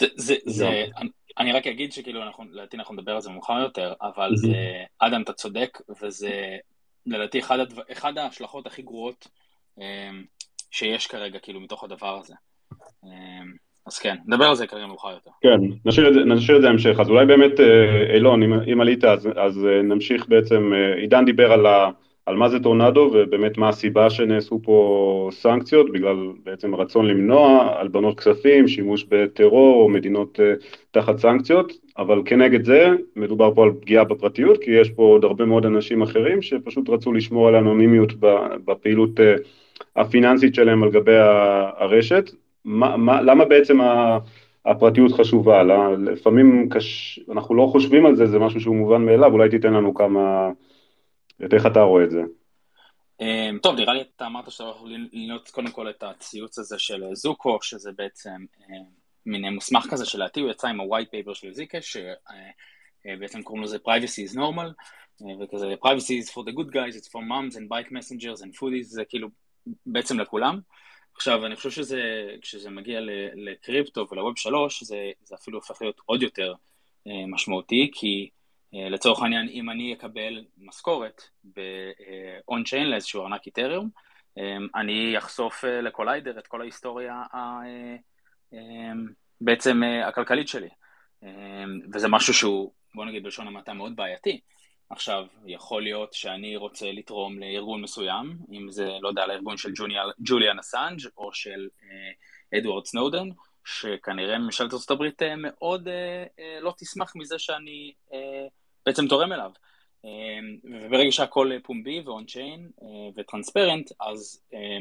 זה, 0.00 0.06
זה, 0.16 0.34
זה, 0.46 0.68
אני, 0.96 1.08
אני 1.38 1.52
רק 1.52 1.66
אגיד 1.66 1.92
שכאילו, 1.92 2.22
אנחנו, 2.22 2.44
לדעתי 2.52 2.76
אנחנו 2.76 2.94
נדבר 2.94 3.12
על 3.12 3.20
זה 3.20 3.30
מאוחר 3.30 3.58
יותר, 3.58 3.94
אבל 4.02 4.30
זה, 4.36 4.84
אדם, 4.98 5.22
אתה 5.22 5.32
צודק, 5.32 5.78
וזה 6.02 6.56
לדעתי 7.06 7.38
אחד, 7.38 7.58
הדבר, 7.58 7.82
אחד 7.92 8.18
ההשלכות 8.18 8.66
הכי 8.66 8.82
גרועות 8.82 9.28
שיש 10.70 11.06
כרגע, 11.06 11.38
כאילו, 11.38 11.60
מתוך 11.60 11.84
הדבר 11.84 12.18
הזה. 12.18 12.34
אז 13.90 13.98
כן, 13.98 14.16
נדבר 14.26 14.44
על 14.44 14.54
זה 14.54 14.66
כרגע 14.66 14.86
מאוחר 14.86 15.10
יותר. 15.10 15.30
כן, 15.42 15.60
נשאיר 15.84 16.56
את 16.56 16.62
זה, 16.62 16.68
המשך. 16.68 17.00
אז 17.00 17.08
אולי 17.08 17.26
באמת, 17.26 17.60
אה, 17.60 18.14
אילון, 18.14 18.42
אם, 18.42 18.52
אם 18.52 18.80
עלית, 18.80 19.04
אז, 19.04 19.28
אז 19.36 19.66
אה, 19.66 19.82
נמשיך 19.82 20.28
בעצם, 20.28 20.72
אה, 20.74 20.94
עידן 20.94 21.24
דיבר 21.24 21.52
על, 21.52 21.66
ה, 21.66 21.90
על 22.26 22.36
מה 22.36 22.48
זה 22.48 22.60
טורנדו 22.60 23.10
ובאמת 23.12 23.58
מה 23.58 23.68
הסיבה 23.68 24.10
שנעשו 24.10 24.60
פה 24.62 25.28
סנקציות, 25.32 25.92
בגלל 25.92 26.16
בעצם 26.44 26.74
רצון 26.74 27.06
למנוע 27.06 27.74
הלבנות 27.78 28.20
כספים, 28.20 28.68
שימוש 28.68 29.04
בטרור 29.08 29.82
או 29.82 29.88
מדינות 29.88 30.40
תחת 30.90 31.18
סנקציות, 31.18 31.72
אבל 31.98 32.22
כנגד 32.24 32.64
זה 32.64 32.88
מדובר 33.16 33.54
פה 33.54 33.64
על 33.64 33.70
פגיעה 33.80 34.04
בפרטיות, 34.04 34.58
כי 34.62 34.70
יש 34.70 34.90
פה 34.90 35.02
עוד 35.02 35.24
הרבה 35.24 35.44
מאוד 35.44 35.66
אנשים 35.66 36.02
אחרים 36.02 36.42
שפשוט 36.42 36.88
רצו 36.88 37.12
לשמור 37.12 37.48
על 37.48 37.54
אנונימיות 37.54 38.12
בפעילות 38.64 39.20
הפיננסית 39.96 40.54
שלהם 40.54 40.82
על 40.82 40.90
גבי 40.90 41.16
הרשת, 41.78 42.30
מה, 42.64 42.96
מה, 42.96 43.22
למה 43.22 43.44
בעצם 43.44 43.78
הפרטיות 44.66 45.12
חשובה? 45.12 45.62
לפעמים 45.98 46.68
קש... 46.68 47.20
אנחנו 47.32 47.54
לא 47.54 47.66
חושבים 47.72 48.06
על 48.06 48.16
זה, 48.16 48.26
זה 48.26 48.38
משהו 48.38 48.60
שהוא 48.60 48.76
מובן 48.76 49.04
מאליו, 49.04 49.32
אולי 49.32 49.48
תיתן 49.48 49.72
לנו 49.72 49.94
כמה, 49.94 50.50
איך 51.52 51.66
אתה 51.66 51.80
רואה 51.80 52.04
את 52.04 52.10
זה? 52.10 52.22
אמ, 53.20 53.58
טוב, 53.62 53.76
נראה 53.76 53.94
לי 53.94 54.02
אתה 54.16 54.26
אמרת 54.26 54.50
שאתה 54.50 54.64
יכול 54.64 54.90
לנות 55.12 55.48
קודם 55.48 55.70
כל 55.70 55.90
את 55.90 56.02
הציוץ 56.02 56.58
הזה 56.58 56.78
של 56.78 57.04
זוקו, 57.12 57.58
שזה 57.62 57.90
בעצם 57.96 58.30
אמ, 58.30 59.00
מין 59.26 59.54
מוסמך 59.54 59.86
כזה 59.90 60.06
שלדעתי 60.06 60.40
הוא 60.40 60.50
יצא 60.50 60.68
עם 60.68 60.80
ה-white 60.80 61.06
paper 61.06 61.34
של 61.34 61.52
זיקה, 61.52 61.78
שבעצם 61.82 63.38
אה, 63.38 63.44
קוראים 63.44 63.64
לזה 63.64 63.76
privacy 63.76 64.30
is 64.30 64.36
normal, 64.36 64.72
אה, 65.22 65.34
וכזה 65.40 65.74
privacy 65.84 66.24
is 66.24 66.30
for 66.30 66.42
the 66.42 66.52
good 66.52 66.72
guys, 66.72 66.96
it's 66.96 67.08
for 67.08 67.20
moms 67.20 67.56
and 67.56 67.68
bike 67.68 67.92
messengers 67.92 68.42
and 68.42 68.58
foodies, 68.58 68.82
זה 68.82 69.04
כאילו 69.04 69.28
בעצם 69.86 70.20
לכולם. 70.20 70.60
עכשיו, 71.14 71.46
אני 71.46 71.56
חושב 71.56 71.70
שזה, 71.70 72.02
כשזה 72.42 72.70
מגיע 72.70 73.00
לקריפטו 73.34 74.06
ולווב 74.10 74.38
שלוש, 74.38 74.82
זה, 74.82 75.10
זה 75.24 75.34
אפילו 75.34 75.58
הופך 75.58 75.82
להיות 75.82 76.00
עוד 76.06 76.22
יותר 76.22 76.54
אה, 77.06 77.26
משמעותי, 77.28 77.90
כי 77.94 78.30
אה, 78.74 78.88
לצורך 78.88 79.22
העניין, 79.22 79.48
אם 79.48 79.70
אני 79.70 79.94
אקבל 79.94 80.44
משכורת 80.58 81.22
ב-on-chain 81.44 82.84
לאיזשהו 82.84 83.22
ארנק 83.22 83.46
איתריום, 83.46 83.88
אה, 84.38 84.80
אני 84.80 85.18
אחשוף 85.18 85.64
לקוליידר 85.64 86.38
את 86.38 86.46
כל 86.46 86.60
ההיסטוריה 86.60 87.14
ה, 87.14 87.60
בעצם 89.40 89.82
הכלכלית 90.04 90.48
שלי. 90.48 90.68
וזה 91.94 92.08
משהו 92.08 92.34
שהוא, 92.34 92.72
בוא 92.94 93.04
נגיד 93.04 93.22
בלשון 93.22 93.46
המעטה, 93.46 93.72
מאוד 93.72 93.96
בעייתי. 93.96 94.40
עכשיו, 94.90 95.26
יכול 95.46 95.82
להיות 95.82 96.14
שאני 96.14 96.56
רוצה 96.56 96.92
לתרום 96.92 97.38
לארגון 97.38 97.82
מסוים, 97.82 98.38
אם 98.52 98.70
זה, 98.70 98.88
לא 99.00 99.08
יודע, 99.08 99.26
לארגון 99.26 99.56
של 99.56 99.72
ג'וליאן 100.18 100.58
אסנג' 100.58 101.00
או 101.16 101.32
של 101.32 101.68
אה, 101.82 102.58
אדוארד 102.58 102.86
סנודן, 102.86 103.28
שכנראה 103.64 104.38
ממשלת 104.38 104.72
הברית 104.90 105.22
אה, 105.22 105.34
מאוד 105.36 105.88
אה, 105.88 106.24
אה, 106.38 106.60
לא 106.60 106.74
תשמח 106.78 107.16
מזה 107.16 107.38
שאני 107.38 107.92
אה, 108.12 108.46
בעצם 108.86 109.08
תורם 109.08 109.32
אליו. 109.32 109.50
אה, 110.04 110.10
וברגע 110.64 111.12
שהכל 111.12 111.50
פומבי 111.62 112.00
ואון-צ'יין 112.00 112.70
אה, 112.82 112.86
וטרנספרנט, 113.16 113.90
אז 114.00 114.42
אה, 114.54 114.78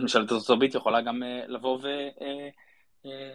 ממשלת 0.00 0.30
הברית 0.48 0.74
יכולה 0.74 1.00
גם 1.00 1.22
אה, 1.22 1.46
לבוא 1.46 1.78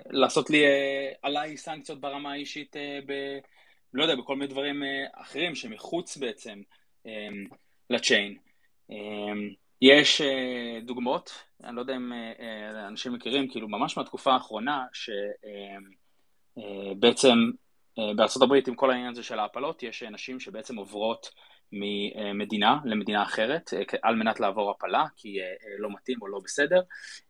ולעשות 0.09 0.51
אה, 0.51 0.55
לי 0.55 0.65
אה, 0.65 1.11
עליי 1.21 1.57
סנקציות 1.57 2.01
ברמה 2.01 2.31
האישית 2.31 2.75
אה, 2.75 2.99
ב... 3.05 3.13
לא 3.93 4.03
יודע, 4.03 4.15
בכל 4.15 4.35
מיני 4.35 4.47
דברים 4.47 4.83
אה, 4.83 5.05
אחרים 5.13 5.55
שמחוץ 5.55 6.17
בעצם 6.17 6.61
אמ, 7.05 7.45
לצ'יין. 7.89 8.37
אמ, 8.89 9.49
יש 9.81 10.21
אה, 10.21 10.79
דוגמאות, 10.85 11.31
אני 11.63 11.75
לא 11.75 11.81
יודע 11.81 11.95
אם 11.95 12.13
אה, 12.13 12.87
אנשים 12.87 13.13
מכירים, 13.13 13.49
כאילו 13.49 13.67
ממש 13.67 13.97
מהתקופה 13.97 14.33
האחרונה, 14.33 14.85
שבעצם 16.53 17.51
בארצות 18.15 18.43
הברית 18.43 18.67
עם 18.67 18.75
כל 18.75 18.91
העניין 18.91 19.11
הזה 19.11 19.23
של 19.23 19.39
ההפלות, 19.39 19.83
יש 19.83 20.03
נשים 20.03 20.39
שבעצם 20.39 20.75
עוברות 20.75 21.29
ממדינה 21.71 22.77
למדינה 22.85 23.23
אחרת 23.23 23.73
על 24.03 24.15
מנת 24.15 24.39
לעבור 24.39 24.71
הפלה, 24.71 25.05
כי 25.15 25.37
לא 25.79 25.89
מתאים 25.91 26.21
או 26.21 26.27
לא 26.27 26.39
בסדר, 26.43 26.81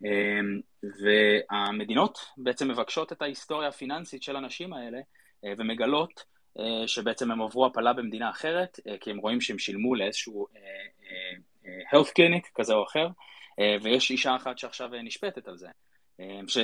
אמ, 0.06 0.60
והמדינות 0.84 2.20
בעצם 2.38 2.68
מבקשות 2.68 3.12
את 3.12 3.22
ההיסטוריה 3.22 3.68
הפיננסית 3.68 4.24
של 4.24 4.36
הנשים 4.36 4.74
האלה 4.74 5.00
ומגלות 5.44 6.26
שבעצם 6.88 7.32
הם 7.32 7.42
עברו 7.42 7.66
הפלה 7.66 7.94
במדינה 7.94 8.30
אחרת, 8.30 8.80
אה, 8.88 8.98
כי 8.98 9.12
הם 9.12 9.18
רואים 9.18 9.42
שהם 9.42 9.60
שילמו 9.60 9.96
לאיזשהו 9.96 10.48
אה, 10.56 11.94
health 11.94 12.08
clinic 12.08 12.50
כזה 12.56 12.74
או 12.74 12.84
אחר, 12.84 13.08
ויש 13.82 14.12
אישה 14.12 14.36
אחת 14.36 14.58
שעכשיו 14.58 14.90
נשפטת 15.04 15.48
על 15.48 15.58
זה. 15.58 15.68
ש... 16.48 16.58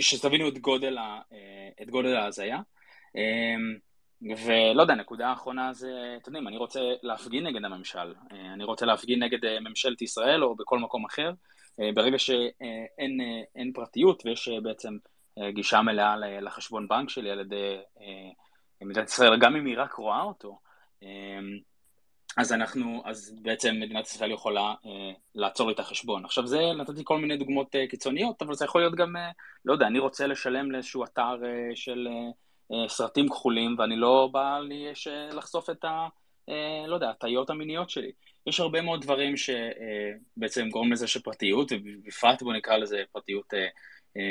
שתבינו 0.00 0.48
את 0.48 0.58
גודל, 0.58 0.98
ה... 0.98 1.20
את 1.82 1.90
גודל 1.90 2.16
ההזיה. 2.16 2.58
ולא 4.22 4.82
יודע, 4.82 4.94
נקודה 4.94 5.28
האחרונה 5.28 5.72
זה, 5.72 6.16
אתם 6.22 6.30
יודעים, 6.30 6.48
אני 6.48 6.56
רוצה 6.56 6.80
להפגין 7.02 7.46
נגד 7.46 7.64
הממשל, 7.64 8.14
אני 8.54 8.64
רוצה 8.64 8.86
להפגין 8.86 9.22
נגד 9.22 9.58
ממשלת 9.60 10.02
ישראל 10.02 10.44
או 10.44 10.56
בכל 10.56 10.78
מקום 10.78 11.04
אחר, 11.04 11.32
ברגע 11.94 12.18
שאין 12.18 13.72
פרטיות 13.74 14.22
ויש 14.26 14.48
בעצם 14.62 14.94
אה, 14.94 15.11
גישה 15.50 15.82
מלאה 15.82 16.16
לחשבון 16.16 16.88
בנק 16.88 17.08
שלי 17.08 17.30
על 17.30 17.40
ידי 17.40 17.76
אה, 18.00 18.86
מדינת 18.86 19.08
ישראל, 19.08 19.38
גם 19.40 19.56
אם 19.56 19.66
היא 19.66 19.78
רק 19.78 19.92
רואה 19.92 20.22
אותו, 20.22 20.58
אה, 21.02 21.08
אז 22.36 22.52
אנחנו, 22.52 23.02
אז 23.04 23.34
בעצם 23.42 23.74
מדינת 23.80 24.06
ישראל 24.06 24.30
יכולה 24.30 24.74
לעצור 25.34 25.70
את 25.70 25.78
החשבון. 25.78 26.24
עכשיו 26.24 26.46
זה, 26.46 26.60
נתתי 26.78 27.00
כל 27.04 27.18
מיני 27.18 27.36
דוגמאות 27.36 27.76
קיצוניות, 27.90 28.42
אבל 28.42 28.54
זה 28.54 28.64
יכול 28.64 28.80
להיות 28.80 28.94
גם, 28.94 29.16
לא 29.64 29.72
יודע, 29.72 29.86
אני 29.86 29.98
רוצה 29.98 30.26
לשלם 30.26 30.70
לאיזשהו 30.70 31.04
אתר 31.04 31.36
של 31.74 32.08
סרטים 32.88 33.28
כחולים, 33.28 33.76
ואני 33.78 33.96
לא 33.96 34.28
בא 34.32 34.58
לי 34.58 34.86
לחשוף 35.32 35.70
את 35.70 35.84
ה... 35.84 36.08
לא 36.88 36.94
יודע, 36.94 37.10
הטעיות 37.10 37.50
המיניות 37.50 37.90
שלי. 37.90 38.12
יש 38.46 38.60
הרבה 38.60 38.82
מאוד 38.82 39.02
דברים 39.02 39.34
שבעצם 39.36 40.68
גורם 40.68 40.92
לזה 40.92 41.06
שפרטיות, 41.06 41.72
ובפרט 41.72 42.42
בוא 42.42 42.52
נקרא 42.52 42.76
לזה 42.76 43.02
פרטיות 43.12 43.54
אה, 43.54 43.66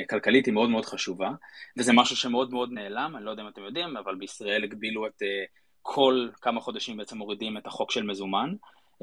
כלכלית 0.10 0.46
היא 0.46 0.54
מאוד 0.54 0.70
מאוד 0.70 0.86
חשובה, 0.86 1.32
וזה 1.78 1.94
משהו 1.94 2.16
שמאוד 2.16 2.52
מאוד 2.52 2.72
נעלם, 2.72 3.16
אני 3.18 3.26
לא 3.26 3.32
יודע 3.32 3.44
אם 3.44 3.48
אתם 3.48 3.62
יודעים, 3.62 3.98
אבל 3.98 4.16
בישראל 4.16 4.64
הגבילו 4.64 5.08
את 5.08 5.22
אה, 5.22 5.44
כל 5.82 6.30
כמה 6.42 6.62
חודשים 6.62 6.98
בעצם 6.98 7.18
מורידים 7.18 7.58
את 7.58 7.68
החוק 7.68 7.92
של 7.92 8.04
מזומן, 8.04 8.54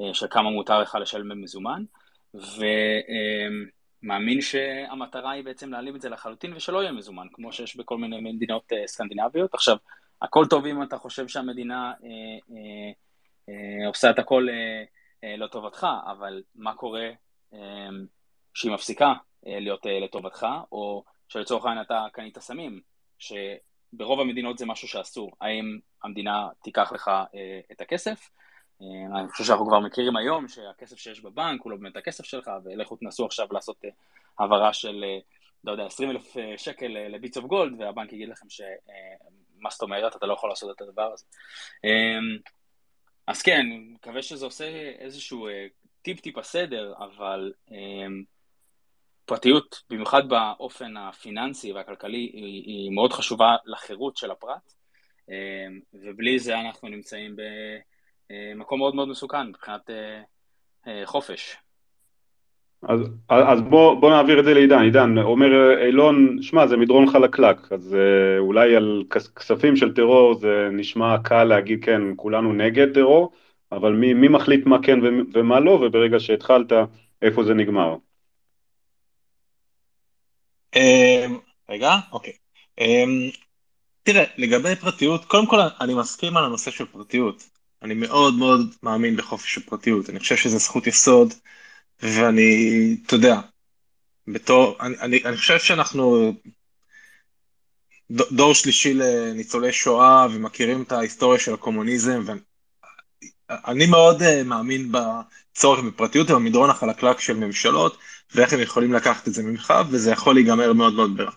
אה, 0.01 0.13
של 0.13 0.27
כמה 0.29 0.49
מותר 0.49 0.81
לך 0.81 0.97
לשלם 1.01 1.29
במזומן, 1.29 1.83
ומאמין 4.01 4.41
שהמטרה 4.41 5.31
היא 5.31 5.43
בעצם 5.43 5.71
להעלים 5.71 5.95
את 5.95 6.01
זה 6.01 6.09
לחלוטין 6.09 6.53
ושלא 6.53 6.81
יהיה 6.81 6.91
מזומן, 6.91 7.27
כמו 7.33 7.51
שיש 7.51 7.75
בכל 7.75 7.97
מיני 7.97 8.31
מדינות 8.31 8.71
סקנדינביות. 8.85 9.53
עכשיו, 9.53 9.77
הכל 10.21 10.45
טוב 10.49 10.65
אם 10.65 10.83
אתה 10.83 10.97
חושב 10.97 11.27
שהמדינה 11.27 11.93
עושה 13.87 14.09
את 14.09 14.19
הכל 14.19 14.47
לטובתך, 15.37 15.87
אבל 16.11 16.43
מה 16.55 16.73
קורה 16.73 17.09
שהיא 18.53 18.71
מפסיקה 18.71 19.05
אה, 19.05 19.13
להיות 19.43 19.87
אה, 19.87 19.99
לטובתך, 19.99 20.47
או 20.71 21.03
שלצורך 21.27 21.65
העניין 21.65 21.85
אתה 21.85 22.05
קנית 22.13 22.39
סמים, 22.39 22.81
שברוב 23.19 24.19
המדינות 24.19 24.57
זה 24.57 24.65
משהו 24.65 24.87
שאסור. 24.87 25.31
האם 25.41 25.79
המדינה 26.03 26.47
תיקח 26.63 26.91
לך 26.91 27.07
אה, 27.07 27.59
את 27.71 27.81
הכסף? 27.81 28.29
אני 28.81 29.29
חושב 29.31 29.43
שאנחנו 29.43 29.67
כבר 29.67 29.79
מכירים 29.79 30.15
היום 30.15 30.47
שהכסף 30.47 30.97
שיש 30.97 31.21
בבנק 31.21 31.61
הוא 31.61 31.71
לא 31.71 31.77
באמת 31.77 31.97
הכסף 31.97 32.23
שלך, 32.23 32.51
ולכו 32.63 32.95
תנסו 32.95 33.25
עכשיו 33.25 33.47
לעשות 33.51 33.83
העברה 34.39 34.73
של, 34.73 35.05
לא 35.63 35.71
יודע, 35.71 35.85
20 35.85 36.09
אלף 36.09 36.35
שקל 36.57 36.87
לביטס 36.87 37.37
אוף 37.37 37.45
גולד, 37.45 37.81
והבנק 37.81 38.13
יגיד 38.13 38.29
לכם 38.29 38.49
שמה 38.49 39.69
זאת 39.69 39.81
אומרת, 39.81 40.15
אתה 40.15 40.25
לא 40.25 40.33
יכול 40.33 40.49
לעשות 40.49 40.75
את 40.75 40.81
הדבר 40.81 41.13
הזה. 41.13 41.25
אז 43.27 43.41
כן, 43.41 43.65
מקווה 43.93 44.21
שזה 44.21 44.45
עושה 44.45 44.65
איזשהו 44.99 45.47
טיפ-טיפה 46.01 46.43
סדר, 46.43 46.93
אבל 46.97 47.53
פרטיות, 49.29 49.83
במיוחד 49.89 50.29
באופן 50.29 50.97
הפיננסי 50.97 51.73
והכלכלי, 51.73 52.31
היא, 52.33 52.63
היא 52.65 52.91
מאוד 52.91 53.13
חשובה 53.13 53.55
לחירות 53.65 54.17
של 54.17 54.31
הפרט, 54.31 54.73
אמ, 55.29 55.33
ובלי 55.93 56.39
זה 56.39 56.59
אנחנו 56.59 56.89
נמצאים 56.89 57.35
במקום 58.29 58.79
מאוד 58.79 58.95
מאוד 58.95 59.07
מסוכן 59.07 59.47
מבחינת 59.47 59.89
אה, 59.89 60.21
אה, 60.87 61.05
חופש. 61.05 61.55
אז, 62.83 62.99
אז 63.29 63.61
בוא, 63.61 63.93
בוא 64.01 64.11
נעביר 64.11 64.39
את 64.39 64.45
זה 64.45 64.53
לעידן. 64.53 64.81
עידן, 64.81 65.17
אומר 65.17 65.77
אילון, 65.85 66.41
שמע, 66.41 66.67
זה 66.67 66.77
מדרון 66.77 67.09
חלקלק, 67.09 67.71
אז 67.71 67.95
אה, 67.95 68.39
אולי 68.39 68.75
על 68.75 69.03
כספים 69.35 69.75
של 69.75 69.93
טרור 69.93 70.33
זה 70.33 70.69
נשמע 70.71 71.15
קל 71.23 71.43
להגיד, 71.43 71.85
כן, 71.85 72.01
כולנו 72.15 72.53
נגד 72.53 72.93
טרור, 72.93 73.31
אבל 73.71 73.93
מי, 73.93 74.13
מי 74.13 74.27
מחליט 74.27 74.65
מה 74.65 74.77
כן 74.83 74.99
ומה 75.33 75.59
לא, 75.59 75.71
וברגע 75.71 76.19
שהתחלת, 76.19 76.71
איפה 77.21 77.43
זה 77.43 77.53
נגמר? 77.53 77.95
אמ, 80.75 81.39
רגע, 81.69 81.95
אוקיי. 82.11 82.33
אמ, 82.79 83.29
תראה, 84.03 84.23
לגבי 84.37 84.75
פרטיות, 84.75 85.25
קודם 85.25 85.45
כל 85.47 85.59
אני 85.81 85.93
מסכים 85.93 86.37
על 86.37 86.45
הנושא 86.45 86.71
של 86.71 86.85
פרטיות. 86.85 87.43
אני 87.81 87.93
מאוד 87.93 88.33
מאוד 88.33 88.75
מאמין 88.83 89.15
בחופש 89.17 89.57
הפרטיות, 89.57 90.09
אני 90.09 90.19
חושב 90.19 90.35
שזה 90.35 90.57
זכות 90.57 90.87
יסוד, 90.87 91.33
ואני, 92.01 92.97
אתה 93.05 93.15
יודע, 93.15 93.39
בתור, 94.27 94.77
אני, 94.79 94.99
אני, 94.99 95.23
אני 95.25 95.37
חושב 95.37 95.59
שאנחנו 95.59 96.33
דור 98.11 98.53
שלישי 98.53 98.93
לניצולי 98.93 99.73
שואה 99.73 100.27
ומכירים 100.31 100.81
את 100.81 100.91
ההיסטוריה 100.91 101.39
של 101.39 101.53
הקומוניזם, 101.53 102.23
ואני 102.25 102.39
מאוד 103.87 104.21
uh, 104.21 104.25
מאמין 104.45 104.91
בצורך 104.91 105.79
בפרטיות 105.79 106.31
ובמדרון 106.31 106.69
החלקלק 106.69 107.19
של 107.19 107.37
ממשלות, 107.37 107.97
ואיך 108.35 108.53
הם 108.53 108.59
יכולים 108.59 108.93
לקחת 108.93 109.27
את 109.27 109.33
זה 109.33 109.43
ממך, 109.43 109.73
וזה 109.89 110.11
יכול 110.11 110.35
להיגמר 110.35 110.73
מאוד 110.73 110.93
מאוד 110.93 111.17
ברע. 111.17 111.31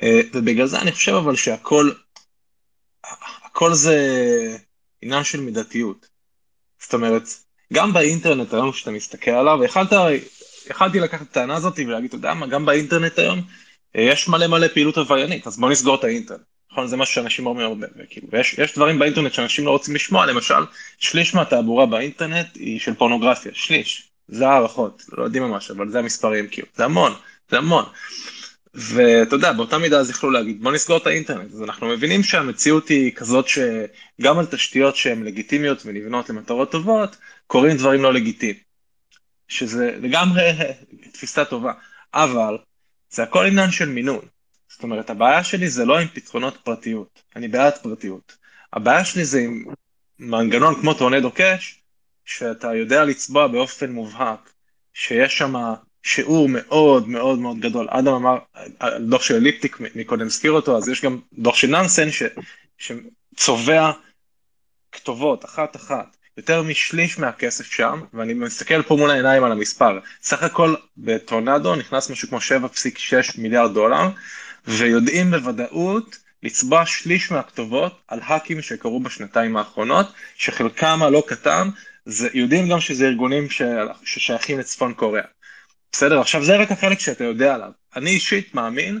Uh, 0.00 0.04
ובגלל 0.32 0.66
זה 0.66 0.80
אני 0.80 0.92
חושב 0.92 1.12
אבל 1.12 1.36
שהכל, 1.36 1.90
הכל 3.44 3.74
זה 3.74 3.96
עניין 5.02 5.24
של 5.24 5.40
מידתיות. 5.40 6.08
זאת 6.82 6.94
אומרת, 6.94 7.22
גם 7.72 7.92
באינטרנט 7.92 8.54
היום 8.54 8.72
כשאתה 8.72 8.90
מסתכל 8.90 9.30
עליו, 9.30 9.64
יכלת, 9.64 9.92
יכלתי 10.70 11.00
לקחת 11.00 11.22
את 11.22 11.30
הטענה 11.30 11.54
הזאת 11.56 11.78
ולהגיד, 11.78 12.08
אתה 12.08 12.16
יודע 12.16 12.34
מה, 12.34 12.46
גם 12.46 12.66
באינטרנט 12.66 13.18
היום 13.18 13.40
אה, 13.96 14.02
יש 14.02 14.28
מלא 14.28 14.46
מלא 14.46 14.68
פעילות 14.68 14.98
עבריינית, 14.98 15.46
אז 15.46 15.58
בוא 15.58 15.70
נסגור 15.70 15.94
את 15.94 16.04
האינטרנט. 16.04 16.55
נכון, 16.72 16.86
זה 16.86 16.96
מה 16.96 17.06
שאנשים 17.06 17.46
אומרים 17.46 17.66
הרבה, 17.66 17.86
וכאילו, 17.96 18.28
ויש 18.30 18.58
יש 18.58 18.74
דברים 18.74 18.98
באינטרנט 18.98 19.32
שאנשים 19.32 19.66
לא 19.66 19.70
רוצים 19.70 19.94
לשמוע, 19.94 20.26
למשל, 20.26 20.64
שליש 20.98 21.34
מהתעבורה 21.34 21.86
באינטרנט 21.86 22.46
היא 22.54 22.80
של 22.80 22.94
פורנוגרפיה, 22.94 23.52
שליש, 23.54 24.08
זה 24.28 24.48
הערכות, 24.48 25.02
לא 25.12 25.24
יודעים 25.24 25.42
ממש, 25.42 25.70
אבל 25.70 25.90
זה 25.90 25.98
המספרים, 25.98 26.48
כאילו, 26.48 26.68
זה 26.76 26.84
המון, 26.84 27.12
זה 27.50 27.58
המון. 27.58 27.84
ואתה 28.74 29.36
יודע, 29.36 29.52
באותה 29.52 29.78
מידה 29.78 29.98
אז 29.98 30.10
יכלו 30.10 30.30
להגיד, 30.30 30.62
בוא 30.62 30.72
נסגור 30.72 30.96
את 30.96 31.06
האינטרנט. 31.06 31.52
אז 31.52 31.62
אנחנו 31.62 31.88
מבינים 31.88 32.22
שהמציאות 32.22 32.88
היא 32.88 33.12
כזאת 33.12 33.46
שגם 33.48 34.38
על 34.38 34.46
תשתיות 34.46 34.96
שהן 34.96 35.22
לגיטימיות 35.22 35.82
ונבנות 35.86 36.30
למטרות 36.30 36.70
טובות, 36.70 37.16
קורים 37.46 37.76
דברים 37.76 38.02
לא 38.02 38.12
לגיטימיים. 38.12 38.66
שזה 39.48 39.96
לגמרי 40.02 40.42
תפיסה 41.12 41.44
טובה, 41.44 41.72
אבל 42.14 42.58
זה 43.10 43.22
הכל 43.22 43.46
עניין 43.46 43.70
של 43.70 43.88
מינון. 43.88 44.24
זאת 44.68 44.82
אומרת, 44.82 45.10
הבעיה 45.10 45.44
שלי 45.44 45.68
זה 45.68 45.84
לא 45.84 45.98
עם 45.98 46.08
פתרונות 46.08 46.56
פרטיות, 46.64 47.22
אני 47.36 47.48
בעד 47.48 47.78
פרטיות. 47.82 48.36
הבעיה 48.72 49.04
שלי 49.04 49.24
זה 49.24 49.40
עם 49.40 49.64
מנגנון 50.18 50.80
כמו 50.80 50.94
טורנדו 50.94 51.30
קאש, 51.30 51.80
שאתה 52.24 52.74
יודע 52.74 53.04
לצבוע 53.04 53.46
באופן 53.46 53.92
מובהק, 53.92 54.50
שיש 54.94 55.38
שם 55.38 55.54
שיעור 56.02 56.48
מאוד 56.48 57.08
מאוד 57.08 57.38
מאוד 57.38 57.60
גדול. 57.60 57.86
אדם 57.90 58.12
אמר, 58.12 58.38
דוח 59.00 59.22
של 59.22 59.34
אליפטיק 59.34 59.80
מקודם 59.94 60.26
הזכיר 60.26 60.52
אותו, 60.52 60.76
אז 60.76 60.88
יש 60.88 61.04
גם 61.04 61.18
דוח 61.32 61.56
של 61.56 61.66
נאנסן 61.66 62.08
ש, 62.10 62.22
שצובע 62.78 63.90
כתובות 64.92 65.44
אחת 65.44 65.76
אחת. 65.76 66.16
יותר 66.36 66.62
משליש 66.62 67.18
מהכסף 67.18 67.64
שם, 67.64 68.00
ואני 68.14 68.34
מסתכל 68.34 68.82
פה 68.82 68.96
מול 68.96 69.10
העיניים 69.10 69.44
על 69.44 69.52
המספר. 69.52 69.98
סך 70.22 70.42
הכל 70.42 70.74
בטורנדו 70.96 71.74
נכנס 71.74 72.10
משהו 72.10 72.28
כמו 72.28 72.38
7.6 72.38 73.40
מיליארד 73.40 73.74
דולר, 73.74 74.08
ויודעים 74.66 75.30
בוודאות 75.30 76.18
לצבוע 76.42 76.86
שליש 76.86 77.30
מהכתובות 77.30 78.00
על 78.08 78.20
האקים 78.22 78.62
שקרו 78.62 79.00
בשנתיים 79.00 79.56
האחרונות, 79.56 80.06
שחלקם 80.36 81.02
הלא 81.02 81.22
קטן, 81.26 81.68
זה, 82.04 82.28
יודעים 82.34 82.68
גם 82.68 82.80
שזה 82.80 83.06
ארגונים 83.06 83.50
ש, 83.50 83.62
ששייכים 84.04 84.58
לצפון 84.58 84.94
קוריאה. 84.94 85.24
בסדר? 85.92 86.20
עכשיו 86.20 86.44
זה 86.44 86.56
רק 86.56 86.72
החלק 86.72 87.00
שאתה 87.00 87.24
יודע 87.24 87.54
עליו. 87.54 87.70
אני 87.96 88.10
אישית 88.10 88.54
מאמין 88.54 89.00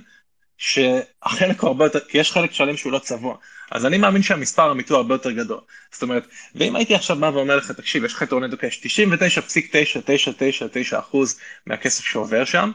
שהחלק 0.58 1.60
הוא 1.60 1.68
הרבה 1.68 1.84
יותר, 1.84 2.00
כי 2.00 2.18
יש 2.18 2.32
חלק 2.32 2.52
שלם 2.52 2.76
שהוא 2.76 2.92
לא 2.92 2.98
צבוע. 2.98 3.36
אז 3.70 3.86
אני 3.86 3.98
מאמין 3.98 4.22
שהמספר 4.22 4.68
האמיתי 4.68 4.92
הוא 4.92 4.96
הרבה 4.96 5.14
יותר 5.14 5.30
גדול. 5.30 5.60
זאת 5.92 6.02
אומרת, 6.02 6.26
ואם 6.54 6.76
הייתי 6.76 6.94
עכשיו 6.94 7.16
בא 7.16 7.26
ואומר 7.26 7.56
לך, 7.56 7.70
תקשיב, 7.70 8.04
יש 8.04 8.14
לך 8.14 8.22
טורנדו 8.22 8.58
קאש, 8.58 8.80
99.999 8.80 10.98
אחוז 10.98 11.38
מהכסף 11.66 12.04
שעובר 12.04 12.44
שם, 12.44 12.70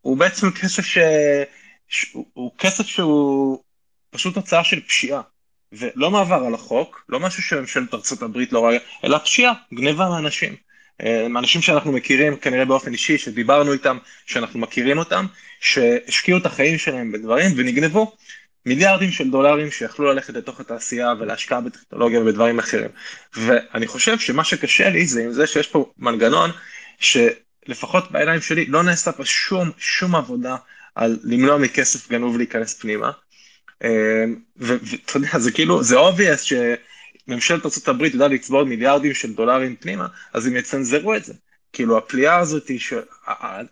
הוא 0.00 0.16
בעצם 0.16 0.50
כסף 0.50 0.84
ש... 0.84 0.98
הוא, 2.12 2.26
הוא 2.32 2.50
כסף 2.58 2.86
שהוא 2.86 3.62
פשוט 4.10 4.34
תוצאה 4.34 4.64
של 4.64 4.80
פשיעה. 4.80 5.20
ולא 5.78 6.10
מעבר 6.10 6.44
על 6.46 6.54
החוק, 6.54 7.04
לא 7.08 7.20
משהו 7.20 7.42
שממשלת 7.42 7.94
ארצות 7.94 8.22
הברית 8.22 8.52
לא 8.52 8.58
רואה, 8.58 8.76
אלא 9.04 9.18
פשיעה, 9.18 9.52
גניבה 9.74 10.08
מאנשים. 10.08 10.56
אה, 11.00 11.26
אנשים 11.26 11.62
שאנחנו 11.62 11.92
מכירים 11.92 12.36
כנראה 12.36 12.64
באופן 12.64 12.92
אישי, 12.92 13.18
שדיברנו 13.18 13.72
איתם, 13.72 13.98
שאנחנו 14.26 14.60
מכירים 14.60 14.98
אותם, 14.98 15.26
שהשקיעו 15.60 16.38
את 16.38 16.46
החיים 16.46 16.78
שלהם 16.78 17.12
בדברים 17.12 17.50
ונגנבו 17.56 18.16
מיליארדים 18.66 19.10
של 19.10 19.30
דולרים 19.30 19.70
שיכלו 19.70 20.12
ללכת 20.12 20.34
לתוך 20.34 20.60
התעשייה 20.60 21.12
ולהשקעה 21.18 21.60
בטכנולוגיה 21.60 22.20
ובדברים 22.20 22.58
אחרים. 22.58 22.90
ואני 23.36 23.86
חושב 23.86 24.18
שמה 24.18 24.44
שקשה 24.44 24.90
לי 24.90 25.06
זה 25.06 25.24
עם 25.24 25.32
זה 25.32 25.46
שיש 25.46 25.66
פה 25.66 25.92
מנגנון 25.98 26.50
שלפחות 27.00 28.12
בעיניים 28.12 28.40
שלי 28.40 28.66
לא 28.66 28.82
נעשה 28.82 29.12
פה 29.12 29.24
שום 29.24 29.70
שום 29.78 30.14
עבודה 30.14 30.56
על 30.94 31.18
למנוע 31.24 31.58
מכסף 31.58 32.10
גנוב 32.10 32.36
להיכנס 32.36 32.74
פנימה. 32.74 33.10
אה, 33.84 34.24
ואתה 34.56 35.16
יודע, 35.16 35.38
זה 35.38 35.52
כאילו, 35.52 35.82
זה 35.82 35.96
obvious 35.96 36.54
שממשלת 37.28 37.88
ארה"ב 37.88 38.02
יודעת 38.02 38.30
לצבור 38.30 38.64
מיליארדים 38.64 39.14
של 39.14 39.32
דולרים 39.32 39.76
פנימה, 39.76 40.06
אז 40.32 40.46
הם 40.46 40.56
יצנזרו 40.56 41.14
את 41.14 41.24
זה. 41.24 41.34
כאילו 41.72 41.98
הפליאה 41.98 42.36
הזאת, 42.38 42.70
ש... 42.78 42.92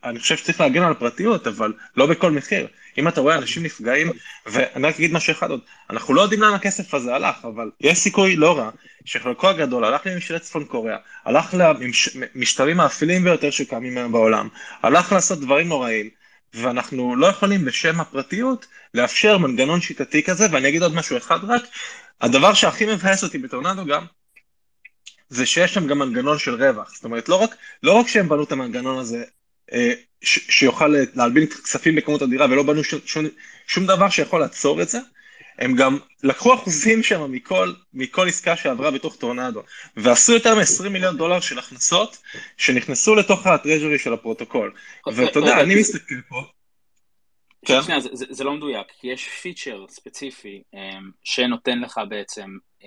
אני 0.05 0.19
חושב 0.19 0.37
שצריך 0.37 0.61
להגן 0.61 0.83
על 0.83 0.93
הפרטיות, 0.93 1.47
אבל 1.47 1.73
לא 1.97 2.07
בכל 2.07 2.31
מחיר. 2.31 2.67
אם 2.99 3.09
אתה 3.09 3.21
רואה 3.21 3.39
אנשים 3.39 3.63
נפגעים, 3.63 4.11
ואני 4.47 4.87
רק 4.87 4.95
אגיד 4.95 5.13
משהו 5.13 5.33
אחד 5.33 5.51
עוד, 5.51 5.61
אנחנו 5.91 6.15
לא 6.15 6.21
יודעים 6.21 6.43
לאן 6.43 6.55
הכסף 6.55 6.95
הזה 6.95 7.15
הלך, 7.15 7.45
אבל 7.45 7.71
יש 7.81 7.99
סיכוי 7.99 8.37
לא 8.37 8.59
רע, 8.59 8.71
שחלקו 9.05 9.49
הגדול 9.49 9.85
הלך 9.85 10.07
לממשלת 10.07 10.43
צפון 10.43 10.65
קוריאה, 10.65 10.97
הלך 11.25 11.55
למשטרים 12.35 12.81
האפילים 12.81 13.25
ביותר 13.25 13.51
שקיימים 13.51 13.99
היום 13.99 14.13
בעולם, 14.13 14.49
הלך 14.83 15.13
לעשות 15.13 15.41
דברים 15.41 15.69
נוראים, 15.69 16.11
ואנחנו 16.55 17.17
לא 17.17 17.27
יכולים 17.27 17.65
בשם 17.65 18.01
הפרטיות 18.01 18.67
לאפשר 18.95 19.39
מנגנון 19.39 19.81
שיטתי 19.81 20.23
כזה, 20.23 20.47
ואני 20.53 20.69
אגיד 20.69 20.83
עוד 20.83 20.95
משהו 20.95 21.17
אחד 21.17 21.45
רק, 21.45 21.63
הדבר 22.21 22.55
שהכי 22.55 22.87
מבאס 22.87 23.25
אותי 23.25 23.39
בטורנדו 23.39 23.87
גם, 23.87 24.05
זה 25.29 25.47
שיש 25.47 25.75
שם 25.75 25.87
גם 25.87 25.99
מנגנון 25.99 26.39
של 26.39 26.55
רווח, 26.65 26.95
זאת 26.95 27.05
אומרת 27.05 27.29
לא 27.29 27.35
רק, 27.43 27.55
לא 27.83 27.93
רק 27.93 28.09
שהם 28.09 28.29
בנו 28.29 28.43
את 28.45 28.53
המנגנון 28.53 28.99
הזה 28.99 29.25
אה, 29.73 29.93
ש, 30.23 30.39
שיוכל 30.59 30.95
להלבין 31.15 31.47
כספים 31.47 31.97
בכמות 31.97 32.23
אדירה 32.23 32.47
ולא 32.47 32.63
בנו 32.63 32.85
ש, 32.85 32.95
שום, 33.05 33.25
שום 33.67 33.87
דבר 33.87 34.09
שיכול 34.09 34.41
לעצור 34.41 34.83
את 34.83 34.89
זה, 34.89 34.99
הם 35.59 35.77
גם 35.77 35.99
לקחו 36.23 36.55
אחוזים 36.55 37.03
שם 37.03 37.33
מכל, 37.33 37.73
מכל 37.95 38.29
עסקה 38.29 38.57
שעברה 38.57 38.91
בתוך 38.91 39.17
טורנדו, 39.17 39.63
ועשו 39.97 40.33
יותר 40.33 40.55
מ-20 40.55 40.89
מיליון 40.89 41.17
דולר 41.17 41.41
של 41.41 41.59
הכנסות 41.59 42.19
שנכנסו 42.57 43.15
לתוך 43.15 43.47
ה-treasury 43.47 43.99
של 43.99 44.13
הפרוטוקול. 44.13 44.75
ואתה 45.07 45.39
יודע, 45.39 45.61
אני 45.61 45.75
מסתכל 45.75 46.21
פה. 46.29 46.43
כן? 47.67 47.83
שנייה, 47.83 48.01
זה, 48.01 48.09
זה, 48.13 48.25
זה 48.31 48.45
לא 48.45 48.53
מדויק, 48.53 48.87
כי 49.01 49.07
יש 49.07 49.29
feature 49.29 49.85
ספציפי 49.89 50.63
um, 50.75 50.79
שנותן 51.25 51.79
לך 51.79 52.01
בעצם, 52.09 52.57
um, 52.81 52.85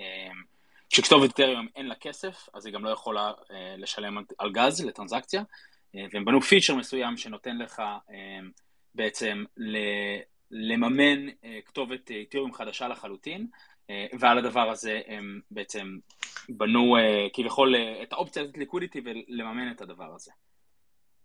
כשכתובת 0.90 1.30
אתריום 1.30 1.68
אין 1.76 1.86
לה 1.86 1.94
כסף, 1.94 2.48
אז 2.54 2.66
היא 2.66 2.74
גם 2.74 2.84
לא 2.84 2.90
יכולה 2.90 3.30
uh, 3.30 3.52
לשלם 3.78 4.18
על 4.38 4.52
גז 4.52 4.84
לטרנזקציה, 4.84 5.40
uh, 5.40 5.98
והם 6.12 6.24
בנו 6.24 6.40
פיצ'ר 6.40 6.74
מסוים 6.74 7.16
שנותן 7.16 7.58
לך 7.58 7.82
um, 8.08 8.12
בעצם 8.94 9.44
ל... 9.56 9.76
לממן 10.50 11.28
אה, 11.44 11.58
כתובת 11.66 12.10
אה, 12.10 12.22
חדשה 12.52 12.88
לחלוטין, 12.88 13.46
אה, 13.90 14.06
ועל 14.18 14.38
הדבר 14.38 14.70
הזה 14.70 15.00
הם 15.06 15.40
בעצם 15.50 15.96
בנו 16.48 16.96
כביכול 17.32 17.74
את 18.02 18.12
האופציה 18.12 18.42
הזאת 18.42 18.58
ליקודיטי 18.58 19.00
ולממן 19.04 19.70
את 19.70 19.80
הדבר 19.80 20.14
הזה. 20.14 20.30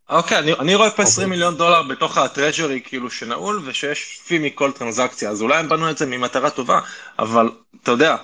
אוקיי, 0.10 0.38
okay, 0.38 0.42
אני, 0.42 0.54
אני 0.54 0.76
רואה 0.76 0.92
פה 0.92 1.04
20 1.04 1.28
okay. 1.28 1.30
מיליון 1.30 1.58
דולר 1.58 1.84
בתוך 1.84 2.18
הטרז'רי 2.18 2.82
כאילו 2.82 3.12
שנעול, 3.12 3.62
ושיש 3.66 4.22
פי 4.28 4.40
מכל 4.40 4.72
טרנזקציה, 4.72 5.30
אז 5.30 5.42
אולי 5.42 5.58
הם 5.58 5.70
בנו 5.70 5.90
את 5.90 5.98
זה 5.98 6.06
ממטרה 6.06 6.50
טובה, 6.50 6.80
אבל 7.20 7.50
אתה 7.84 7.92
יודע, 7.92 8.16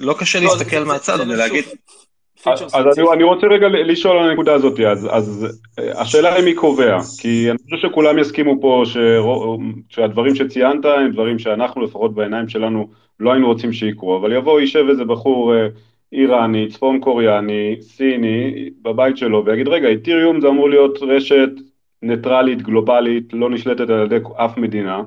לא 0.00 0.14
קשה 0.18 0.40
לא, 0.40 0.44
להסתכל 0.44 0.78
זה, 0.78 0.84
מהצד 0.84 1.20
ולהגיד... 1.20 1.64
אז 2.46 2.98
אני, 2.98 3.06
אני 3.12 3.24
רוצה 3.24 3.46
רגע 3.46 3.68
לשאול 3.68 4.18
על 4.18 4.30
הנקודה 4.30 4.54
הזאת, 4.54 4.80
אז, 4.80 5.08
אז 5.10 5.58
אה, 5.78 6.00
השאלה 6.00 6.34
היא 6.34 6.44
מי 6.44 6.54
קובע, 6.54 6.98
כי 7.20 7.50
אני 7.50 7.58
חושב 7.64 7.88
שכולם 7.88 8.18
יסכימו 8.18 8.60
פה 8.60 8.82
שרוא, 8.84 9.58
שהדברים 9.88 10.34
שציינת 10.34 10.84
הם 10.84 11.10
דברים 11.10 11.38
שאנחנו 11.38 11.82
לפחות 11.82 12.14
בעיניים 12.14 12.48
שלנו 12.48 12.88
לא 13.20 13.32
היינו 13.32 13.46
רוצים 13.46 13.72
שיקרו, 13.72 14.16
אבל 14.16 14.32
יבוא, 14.32 14.60
יישב 14.60 14.84
איזה 14.88 15.04
בחור 15.04 15.54
אה, 15.54 15.68
איראני, 16.12 16.68
צפון 16.68 17.00
קוריאני, 17.00 17.76
סיני, 17.80 18.68
בבית 18.82 19.16
שלו 19.16 19.44
ויגיד 19.44 19.68
רגע, 19.68 19.88
איתיריום 19.88 20.40
זה 20.40 20.48
אמור 20.48 20.70
להיות 20.70 20.98
רשת 21.02 21.50
ניטרלית, 22.02 22.62
גלובלית, 22.62 23.32
לא 23.32 23.50
נשלטת 23.50 23.90
על 23.90 24.04
ידי 24.04 24.18
אף 24.36 24.56
מדינה, 24.56 25.02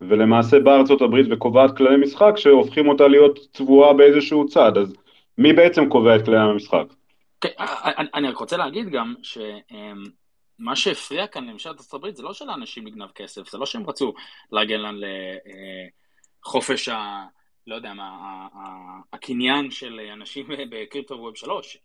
ולמעשה 0.00 0.60
באה 0.60 0.76
ארצות 0.76 1.02
הברית 1.02 1.26
וקובעת 1.30 1.76
כללי 1.76 1.96
משחק 1.96 2.32
שהופכים 2.36 2.88
אותה 2.88 3.08
להיות 3.08 3.38
צבועה 3.52 3.92
באיזשהו 3.92 4.46
צד, 4.46 4.78
אז 4.78 4.94
מי 5.40 5.52
בעצם 5.52 5.88
קובע 5.88 6.16
את 6.16 6.24
כללי 6.24 6.38
המשחק? 6.38 6.84
כן, 7.40 7.48
אני 8.14 8.28
רק 8.28 8.36
רוצה 8.36 8.56
להגיד 8.56 8.88
גם 8.88 9.14
שמה 9.22 10.76
שהפריע 10.76 11.26
כאן 11.26 11.44
לממשלת 11.44 11.94
הברית 11.94 12.16
זה 12.16 12.22
לא 12.22 12.32
שלאנשים 12.32 12.86
לגנב 12.86 13.10
כסף, 13.14 13.50
זה 13.50 13.58
לא 13.58 13.66
שהם 13.66 13.88
רצו 13.90 14.14
להגן 14.52 14.80
על 14.80 15.04
לחופש 16.44 16.88
ה... 16.88 17.24
לא 17.66 17.74
יודע 17.74 17.94
מה, 17.94 18.48
הקניין 19.12 19.70
של 19.70 20.00
אנשים 20.12 20.46
בקריפטו 20.70 21.14
ווב 21.14 21.36
3, 21.36 21.78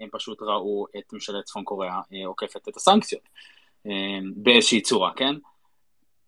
הם 0.00 0.08
פשוט 0.12 0.42
ראו 0.42 0.86
את 0.98 1.12
ממשלת 1.12 1.44
צפון 1.44 1.64
קוריאה 1.64 2.00
עוקפת 2.26 2.68
את 2.68 2.76
הסנקציות 2.76 3.28
באיזושהי 4.36 4.80
צורה, 4.80 5.12
כן? 5.16 5.34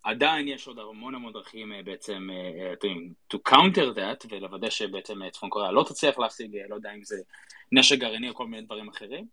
עדיין 0.06 0.48
יש 0.48 0.66
עוד 0.66 0.78
המון 0.78 1.14
המון 1.14 1.32
דרכים 1.32 1.72
אה, 1.72 1.82
בעצם 1.84 2.28
אה, 2.30 2.74
אה, 2.84 2.90
to 3.34 3.38
counter 3.48 3.96
that 3.96 4.26
ולוודא 4.30 4.70
שבעצם 4.70 5.20
צפון 5.30 5.50
קוריאה 5.50 5.72
לא 5.72 5.84
תצליח 5.88 6.18
להשיג, 6.18 6.56
לא 6.68 6.74
יודע 6.74 6.92
אם 6.92 7.04
זה 7.04 7.16
נשק 7.72 7.98
גרעיני 7.98 8.28
או 8.28 8.34
כל 8.34 8.46
מיני 8.46 8.62
דברים 8.62 8.88
אחרים, 8.88 9.26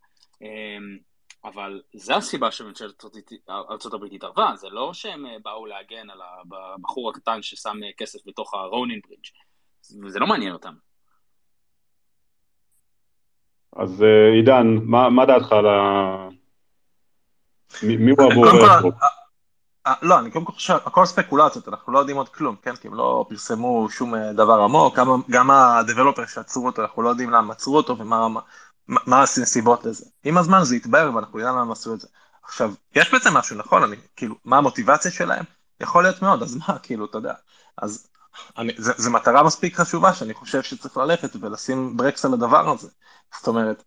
אבל 1.45 1.82
זה 1.93 2.15
הסיבה 2.15 2.51
שממשלת 2.51 3.03
ארה"ב 3.49 4.03
התערבה, 4.11 4.51
זה 4.55 4.69
לא 4.69 4.93
שהם 4.93 5.26
באו 5.43 5.65
להגן 5.65 6.09
על 6.09 6.19
הבחור 6.76 7.09
הקטן 7.09 7.41
ששם 7.41 7.78
כסף 7.97 8.19
בתוך 8.26 8.53
הרונין 8.53 8.99
ברידג', 9.07 9.26
זה 9.82 10.19
לא 10.19 10.28
מעניין 10.28 10.53
אותם. 10.53 10.74
אז 13.76 14.03
עידן, 14.36 14.78
מה, 14.84 15.09
מה 15.09 15.26
דעתך 15.26 15.51
על 15.51 15.65
ה... 15.65 16.30
מי 17.84 18.11
הוא? 18.11 18.45
אה, 18.45 19.22
לא, 20.01 20.19
אני 20.19 20.31
קודם 20.31 20.45
כל 20.45 20.51
חושב, 20.51 20.73
הכל 20.86 21.05
ספקולציות, 21.05 21.67
אנחנו 21.67 21.93
לא 21.93 21.99
יודעים 21.99 22.17
עוד 22.17 22.29
כלום, 22.29 22.55
כן? 22.61 22.75
כי 22.75 22.88
הם 22.88 22.93
לא 22.93 23.25
פרסמו 23.29 23.88
שום 23.89 24.15
אה, 24.15 24.34
דבר 24.34 24.61
עמוק, 24.61 24.95
גם, 24.95 25.21
גם 25.29 25.51
הדבלופר 25.51 26.25
שעצרו 26.25 26.65
אותו, 26.65 26.81
אנחנו 26.81 27.01
לא 27.01 27.09
יודעים 27.09 27.29
למה 27.29 27.53
עצרו 27.53 27.77
אותו 27.77 27.97
ומה 27.97 28.27
מה, 28.88 28.99
מה 29.07 29.21
הסיבות 29.21 29.86
לזה. 29.86 30.05
עם 30.23 30.38
הזמן 30.38 30.63
זה 30.63 30.75
יתבהר 30.75 31.15
ואנחנו 31.15 31.39
יודעים 31.39 31.57
למה 31.57 31.71
עשו 31.73 31.93
את 31.93 31.99
זה. 31.99 32.07
עכשיו, 32.43 32.73
יש 32.95 33.11
בעצם 33.11 33.34
משהו, 33.34 33.57
נכון? 33.57 33.84
אני, 33.84 33.95
כאילו, 34.15 34.36
מה 34.45 34.57
המוטיבציה 34.57 35.11
שלהם? 35.11 35.43
יכול 35.79 36.03
להיות 36.03 36.21
מאוד, 36.21 36.43
אז 36.43 36.55
מה, 36.55 36.79
כאילו, 36.84 37.05
אתה 37.05 37.17
יודע. 37.17 37.34
אז 37.77 38.07
זה 38.77 39.09
מטרה 39.09 39.43
מספיק 39.43 39.75
חשובה 39.75 40.13
שאני 40.13 40.34
חושב 40.34 40.63
שצריך 40.63 40.97
ללכת 40.97 41.36
ולשים 41.41 41.97
ברקס 41.97 42.25
על 42.25 42.34
הדבר 42.34 42.69
הזה. 42.69 42.89
זאת 43.38 43.47
אומרת, 43.47 43.84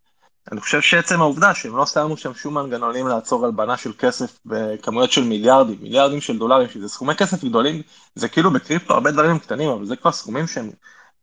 אני 0.53 0.61
חושב 0.61 0.81
שעצם 0.81 1.21
העובדה 1.21 1.55
שהם 1.55 1.77
לא 1.77 1.87
שמו 1.87 2.17
שם 2.17 2.35
שום 2.35 2.55
מנגנונים 2.55 3.09
לעצור 3.09 3.47
הלבנה 3.47 3.77
של 3.77 3.93
כסף 3.99 4.39
בכמויות 4.47 5.13
של 5.13 5.25
מיליארדים, 5.25 5.79
מיליארדים 5.81 6.21
של 6.21 6.39
דולרים, 6.39 6.69
שזה 6.69 6.89
סכומי 6.89 7.15
כסף 7.15 7.45
גדולים, 7.45 7.83
זה 8.15 8.29
כאילו 8.29 8.51
בקריפטו 8.51 8.95
הרבה 8.95 9.11
דברים 9.11 9.39
קטנים, 9.39 9.69
אבל 9.69 9.87
זה 9.87 9.97
כבר 9.97 10.13
סכומים 10.13 10.47
שהם 10.47 10.71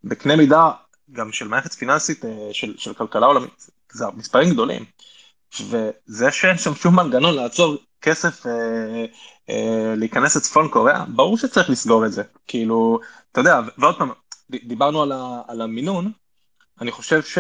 בקנה 0.04 0.36
מידה 0.36 0.72
גם 1.12 1.32
של 1.32 1.48
מערכת 1.48 1.74
פיננסית 1.74 2.26
אה, 2.26 2.50
של, 2.52 2.74
של 2.78 2.94
כלכלה 2.94 3.26
עולמית, 3.26 3.68
זה 3.92 4.06
מספרים 4.16 4.50
גדולים. 4.50 4.86
וזה 5.62 6.32
שאין 6.32 6.58
שם 6.58 6.76
שום 6.76 6.96
מנגנון 6.96 7.36
לעצור 7.36 7.78
כסף 8.02 8.46
אה, 8.46 9.06
אה, 9.50 9.94
להיכנס 9.98 10.36
לצפון 10.36 10.70
קוריאה, 10.70 11.06
ברור 11.08 11.38
שצריך 11.38 11.70
לסגור 11.70 12.06
את 12.06 12.12
זה. 12.12 12.24
כאילו, 12.48 13.00
אתה 13.32 13.40
יודע, 13.40 13.60
ועוד 13.78 13.98
פעם, 13.98 14.12
דיברנו 14.50 15.02
על, 15.02 15.12
ה, 15.12 15.42
על 15.48 15.62
המינון, 15.62 16.12
אני 16.82 16.92
חושב 16.92 17.24
ש... 17.24 17.38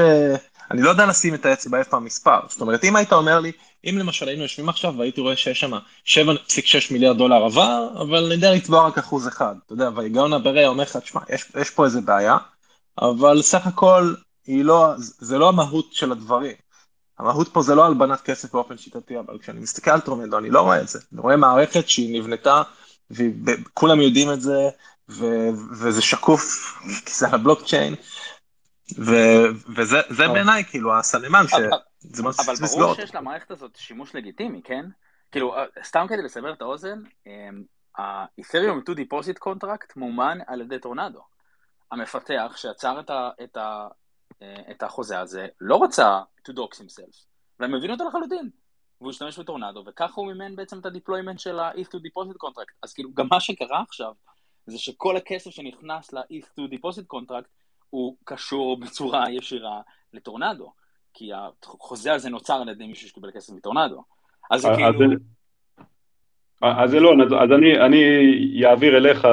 אני 0.74 0.82
לא 0.82 0.89
יודע 0.89 1.05
לשים 1.05 1.34
את 1.34 1.45
האצבע 1.45 1.80
איפה 1.80 1.97
המספר. 1.97 2.39
זאת 2.49 2.61
אומרת, 2.61 2.84
אם 2.84 2.95
היית 2.95 3.13
אומר 3.13 3.39
לי, 3.39 3.51
אם 3.86 3.97
למשל 3.97 4.28
היינו 4.28 4.43
יושבים 4.43 4.69
עכשיו 4.69 4.93
והייתי 4.97 5.21
רואה 5.21 5.36
שיש 5.36 5.59
שם 5.59 5.71
7.6 6.05 6.13
מיליארד 6.91 7.17
דולר 7.17 7.45
עבר, 7.45 7.89
אבל 8.01 8.26
אני 8.26 8.34
יודע 8.34 8.53
לצבוע 8.53 8.88
רק 8.88 8.97
אחוז 8.97 9.28
אחד. 9.28 9.55
אתה 9.65 9.74
יודע, 9.74 9.89
וההיגיון 9.95 10.34
הבריא 10.34 10.67
אומר 10.67 10.84
לך, 10.84 10.97
תשמע, 10.97 11.21
יש, 11.30 11.45
יש 11.61 11.69
פה 11.69 11.86
איזה 11.86 12.01
בעיה, 12.01 12.38
אבל 13.01 13.41
סך 13.41 13.67
הכל, 13.67 14.13
לא, 14.47 14.88
זה 14.97 15.38
לא 15.38 15.49
המהות 15.49 15.93
של 15.93 16.11
הדברים. 16.11 16.55
המהות 17.19 17.47
פה 17.53 17.61
זה 17.61 17.76
לא 17.76 17.86
הלבנת 17.86 18.21
כסף 18.21 18.53
באופן 18.53 18.78
שיטתי, 18.78 19.19
אבל 19.19 19.39
כשאני 19.39 19.59
מסתכל 19.59 19.91
על 19.91 19.99
טרומדו, 19.99 20.38
אני 20.38 20.49
לא 20.49 20.61
רואה 20.61 20.82
את 20.82 20.88
זה. 20.88 20.99
אני 21.13 21.21
רואה 21.21 21.38
מערכת 21.38 21.89
שהיא 21.89 22.19
נבנתה, 22.19 22.61
וכולם 23.11 24.01
יודעים 24.01 24.34
את 24.34 24.41
זה, 24.41 24.69
ו- 25.09 25.49
וזה 25.80 26.01
שקוף, 26.01 26.74
כי 27.05 27.13
זה 27.13 27.28
על 27.28 27.34
הבלוקצ'יין, 27.34 27.95
וזה. 29.75 30.27
בעיניי 30.33 30.63
כאילו 30.63 30.97
הסממן 30.97 31.47
שזה 31.47 32.23
מה 32.23 32.29
אבל 32.45 32.55
ברור 32.77 32.93
שיש 32.93 33.15
למערכת 33.15 33.51
הזאת 33.51 33.75
שימוש 33.75 34.15
לגיטימי, 34.15 34.61
כן? 34.63 34.85
כאילו, 35.31 35.55
אה, 35.55 35.65
סתם 35.83 36.05
כדי 36.09 36.21
לסבר 36.21 36.53
את 36.53 36.61
האוזן, 36.61 36.99
ה-Ethereum 37.97 38.89
to 38.89 38.93
Deposit 38.95 39.47
Contract 39.47 39.93
מומן 39.95 40.37
על 40.47 40.61
ידי 40.61 40.79
טורנדו. 40.79 41.21
המפתח 41.91 42.53
שעצר 42.55 42.99
את, 42.99 43.09
ה, 43.09 43.29
את, 43.43 43.57
ה, 43.57 43.87
אה, 44.41 44.55
את 44.71 44.83
החוזה 44.83 45.19
הזה 45.19 45.47
לא 45.61 45.83
רצה 45.83 46.21
to 46.49 46.51
dox 46.51 46.75
himself, 46.75 47.25
והם 47.59 47.75
הבינו 47.75 47.93
אותו 47.93 48.07
לחלוטין. 48.07 48.49
והוא 49.01 49.11
השתמש 49.11 49.39
בטורנדו, 49.39 49.83
וככה 49.87 50.21
הוא 50.21 50.27
מימן 50.27 50.55
בעצם 50.55 50.79
את 50.79 50.85
ה 50.86 50.90
deployment 50.90 51.39
של 51.39 51.59
ה-ETH 51.59 51.87
2 51.88 51.97
Deposit 51.97 52.35
Contract. 52.35 52.73
אז 52.83 52.93
כאילו, 52.93 53.13
גם 53.13 53.27
מה 53.31 53.39
שקרה 53.39 53.81
עכשיו, 53.81 54.13
זה 54.65 54.77
שכל 54.77 55.17
הכסף 55.17 55.49
שנכנס 55.49 56.13
ל-ETH 56.13 56.45
2 56.59 56.76
Deposit 56.75 57.15
Contract 57.15 57.47
הוא 57.93 58.15
קשור 58.23 58.79
בצורה 58.79 59.31
ישירה 59.31 59.81
לטורנדו, 60.13 60.71
כי 61.13 61.31
החוזה 61.33 62.13
הזה 62.13 62.29
נוצר 62.29 62.53
על 62.53 62.69
ידי 62.69 62.87
מישהו 62.87 63.09
שקיבל 63.09 63.31
כסף 63.31 63.53
מטורנדו. 63.53 64.03
אז 64.51 64.61
זה 64.61 64.67
כאילו... 64.75 65.15
אז 66.61 66.95
אלון, 66.95 67.21
אז, 67.21 67.27
אז 67.27 67.51
אני, 67.51 67.79
אני 67.79 68.65
אעביר 68.65 68.97
אליך, 68.97 69.27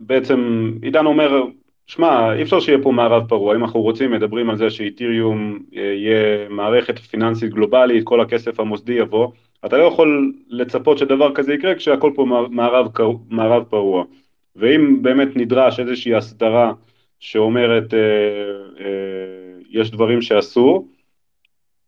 בעצם 0.00 0.70
עידן 0.82 1.06
אומר, 1.06 1.42
שמע, 1.86 2.34
אי 2.34 2.42
אפשר 2.42 2.60
שיהיה 2.60 2.78
פה 2.82 2.92
מערב 2.92 3.28
פרוע, 3.28 3.56
אם 3.56 3.64
אנחנו 3.64 3.80
רוצים, 3.80 4.10
מדברים 4.10 4.50
על 4.50 4.56
זה 4.56 4.70
שאיתיריום 4.70 5.58
אה, 5.76 5.82
יהיה 5.82 6.48
מערכת 6.48 6.98
פיננסית 6.98 7.50
גלובלית, 7.50 8.04
כל 8.04 8.20
הכסף 8.20 8.60
המוסדי 8.60 8.92
יבוא, 8.92 9.28
אתה 9.66 9.78
לא 9.78 9.82
יכול 9.82 10.32
לצפות 10.48 10.98
שדבר 10.98 11.34
כזה 11.34 11.54
יקרה 11.54 11.74
כשהכל 11.74 12.12
פה 12.14 12.24
מערב, 12.50 12.88
מערב 13.28 13.64
פרוע. 13.64 14.04
ואם 14.56 15.02
באמת 15.02 15.28
נדרש 15.36 15.80
איזושהי 15.80 16.14
הסדרה 16.14 16.72
שאומרת 17.20 17.94
אה, 17.94 17.98
אה, 18.84 19.60
יש 19.70 19.90
דברים 19.90 20.22
שאסור, 20.22 20.88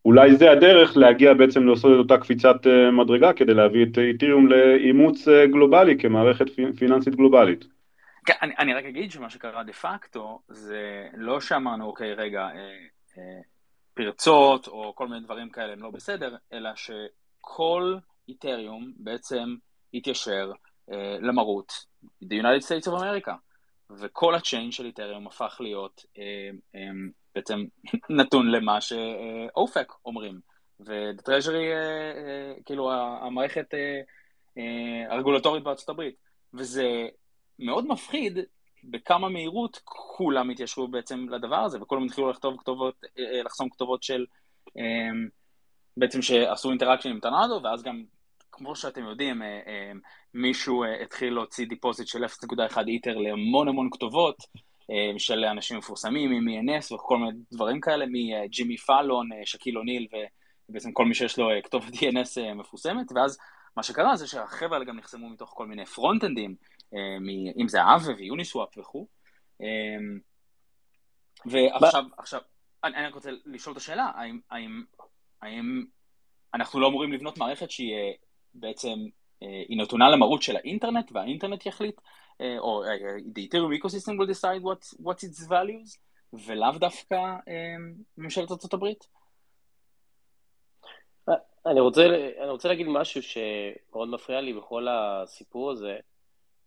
אולי 0.05 0.37
זה 0.37 0.51
הדרך 0.51 0.97
להגיע 0.97 1.35
בעצם 1.35 1.67
לעשות 1.67 1.93
את 1.93 1.99
אותה 1.99 2.19
קפיצת 2.19 2.67
אה, 2.67 2.91
מדרגה 2.91 3.33
כדי 3.33 3.55
להביא 3.55 3.87
את 3.87 3.99
איתיריום 3.99 4.49
לאימוץ 4.49 5.29
אה, 5.29 5.47
גלובלי 5.47 5.99
כמערכת 5.99 6.47
פיננסית 6.79 7.15
גלובלית. 7.15 7.65
כן, 8.27 8.35
אני, 8.43 8.55
אני 8.59 8.75
רק 8.75 8.85
אגיד 8.85 9.11
שמה 9.11 9.31
שקרה 9.31 9.65
דה 9.65 9.73
פקטו 9.73 10.41
זה 10.49 11.09
לא 11.15 11.41
שאמרנו 11.41 11.87
אוקיי 11.87 12.15
רגע 12.15 12.41
אה, 12.41 12.55
אה, 13.19 13.41
פרצות 13.95 14.69
או 14.69 14.93
כל 14.95 15.09
מיני 15.09 15.21
דברים 15.21 15.51
כאלה 15.51 15.73
הם 15.73 15.83
לא 15.83 15.91
בסדר, 15.91 16.37
אלא 16.53 16.71
שכל 16.75 17.97
איתריום 18.29 18.93
בעצם 18.97 19.55
התיישר 19.95 20.53
אה, 20.93 21.17
למרות 21.21 21.73
the 22.25 22.35
United 22.35 22.63
States 22.63 22.89
of 22.89 23.01
America. 23.01 23.33
וכל 23.99 24.35
הצ'יין 24.35 24.73
של 24.73 24.87
איתריום 24.87 25.27
הפך 25.27 25.57
להיות 25.61 26.05
אה, 26.19 26.51
אה, 26.75 26.91
בעצם 27.35 27.65
נתון 28.19 28.51
למה 28.51 28.81
שאופק 28.81 29.93
אומרים. 30.05 30.41
ו-Treasury, 30.81 31.73
אה, 31.73 32.55
כאילו 32.65 32.93
המערכת 32.93 33.75
הרגולטורית 35.11 35.63
בארצות 35.63 35.89
הברית. 35.89 36.15
וזה 36.55 37.09
מאוד 37.59 37.87
מפחיד 37.87 38.39
בכמה 38.85 39.29
מהירות 39.29 39.81
כולם 39.85 40.51
התיישרו 40.51 40.89
בעצם 40.89 41.29
לדבר 41.29 41.57
הזה, 41.57 41.83
וכולם 41.83 42.05
התחילו 42.05 42.31
לכתוב 42.31 42.61
כתובות, 42.61 43.05
לחסום 43.45 43.69
כתובות 43.71 44.03
של 44.03 44.27
בעצם 45.97 46.23
שעשו 46.23 46.71
interaction 46.71 47.11
עם 47.11 47.21
טורנדו, 47.21 47.61
ואז 47.65 47.83
גם 47.83 48.05
כמו 48.53 48.77
שאתם 48.77 49.05
יודעים, 49.05 49.43
אה, 49.43 49.61
אה, 49.67 49.93
מישהו 50.35 50.85
אה, 50.85 51.03
התחיל 51.03 51.35
להוציא 51.35 51.67
deposit 51.67 52.07
של 52.07 52.25
0.1 52.25 52.79
ether 52.89 53.19
להמון 53.19 53.69
המון 53.69 53.89
כתובות 53.93 54.37
של 55.19 55.45
אנשים 55.45 55.79
מפורסמים, 55.79 56.31
מ-ENS 56.31 56.95
וכל 56.95 57.19
מיני 57.19 57.39
דברים 57.53 57.81
כאלה, 57.81 58.05
מג'ימי 58.09 58.77
פאלון, 58.77 59.29
שקיל 59.45 59.79
אוניל 59.79 60.07
ובעצם 60.69 60.93
כל 60.93 61.05
מי 61.05 61.15
שיש 61.15 61.39
לו 61.39 61.49
כתובת 61.65 61.95
DNS 61.95 62.55
מפורסמת, 62.55 63.13
ואז 63.15 63.39
מה 63.77 63.83
שקרה 63.83 64.17
זה 64.17 64.27
שהחבר'ה 64.27 64.73
האלה 64.73 64.85
גם 64.85 64.97
נחסמו 64.97 65.29
מתוך 65.29 65.53
כל 65.57 65.67
מיני 65.67 65.87
פרונט-אנדים, 65.87 66.55
אם 67.61 67.69
זה 67.69 67.79
אבה 67.83 68.15
ויוניסוואפ 68.17 68.79
וכו'. 68.79 69.07
ועכשיו, 71.47 72.05
עכשיו, 72.19 72.41
אני, 72.85 72.97
אני 72.97 73.07
רק 73.07 73.15
רוצה 73.15 73.31
לשאול 73.47 73.73
את 73.73 73.77
השאלה, 73.77 74.11
האם, 74.15 74.41
האם, 74.51 74.83
האם 75.43 75.85
אנחנו 76.55 76.81
לא 76.81 76.89
אמורים 76.89 77.13
לבנות 77.13 77.39
מערכת 77.39 77.71
שהיא 77.71 77.95
בעצם, 78.55 79.07
אה, 79.43 79.63
היא 79.69 79.79
נתונה 79.79 80.11
למרות 80.11 80.43
של 80.43 80.57
האינטרנט, 80.57 81.13
והאינטרנט 81.13 81.67
יחליט, 81.67 82.01
אה, 82.41 82.59
או 82.59 82.85
the 83.35 83.49
Ethereum 83.49 83.81
ecosystem 83.81 84.13
will 84.19 84.31
decide 84.35 84.63
what, 84.63 85.07
what's 85.07 85.25
its 85.25 85.49
values, 85.49 85.99
ולאו 86.33 86.79
דווקא 86.79 87.17
ממשלת 88.19 88.51
ארצות 88.51 88.75
הברית? 88.75 89.07
אני 91.67 91.81
רוצה, 91.81 92.07
אני 92.43 92.51
רוצה 92.51 92.69
להגיד 92.69 92.87
משהו 92.89 93.23
שמאוד 93.23 94.09
מפריע 94.09 94.41
לי 94.41 94.53
בכל 94.53 94.87
הסיפור 94.91 95.71
הזה, 95.71 95.97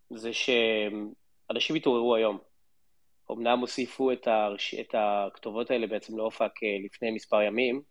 זה 0.09 0.29
שאנשים 0.33 1.75
התעוררו 1.75 2.15
היום. 2.15 2.37
אמנם 3.31 3.59
הוסיפו 3.59 4.11
את, 4.11 4.27
הרש... 4.27 4.75
את 4.75 4.95
הכתובות 4.97 5.71
האלה 5.71 5.87
בעצם 5.87 6.17
לאופק 6.17 6.51
לפני 6.85 7.11
מספר 7.11 7.41
ימים, 7.41 7.81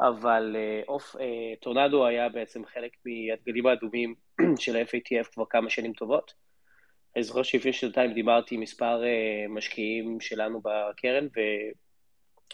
אבל 0.00 0.56
אה, 0.58 0.82
אוף, 0.88 1.16
אה, 1.16 1.52
טורנדו 1.60 2.06
היה 2.06 2.28
בעצם 2.28 2.64
חלק 2.64 2.96
מהדגלים 3.06 3.66
האדומים 3.66 4.14
של 4.62 4.76
ה-FATF 4.76 5.32
כבר 5.32 5.44
כמה 5.50 5.70
שנים 5.70 5.92
טובות. 5.92 6.34
אני 7.16 7.22
זוכר 7.22 7.42
שלפני 7.42 7.72
שנתיים 7.72 8.12
דיברתי 8.12 8.54
עם 8.54 8.60
מספר 8.60 9.04
אה, 9.04 9.46
משקיעים 9.48 10.20
שלנו 10.20 10.60
בקרן, 10.64 11.26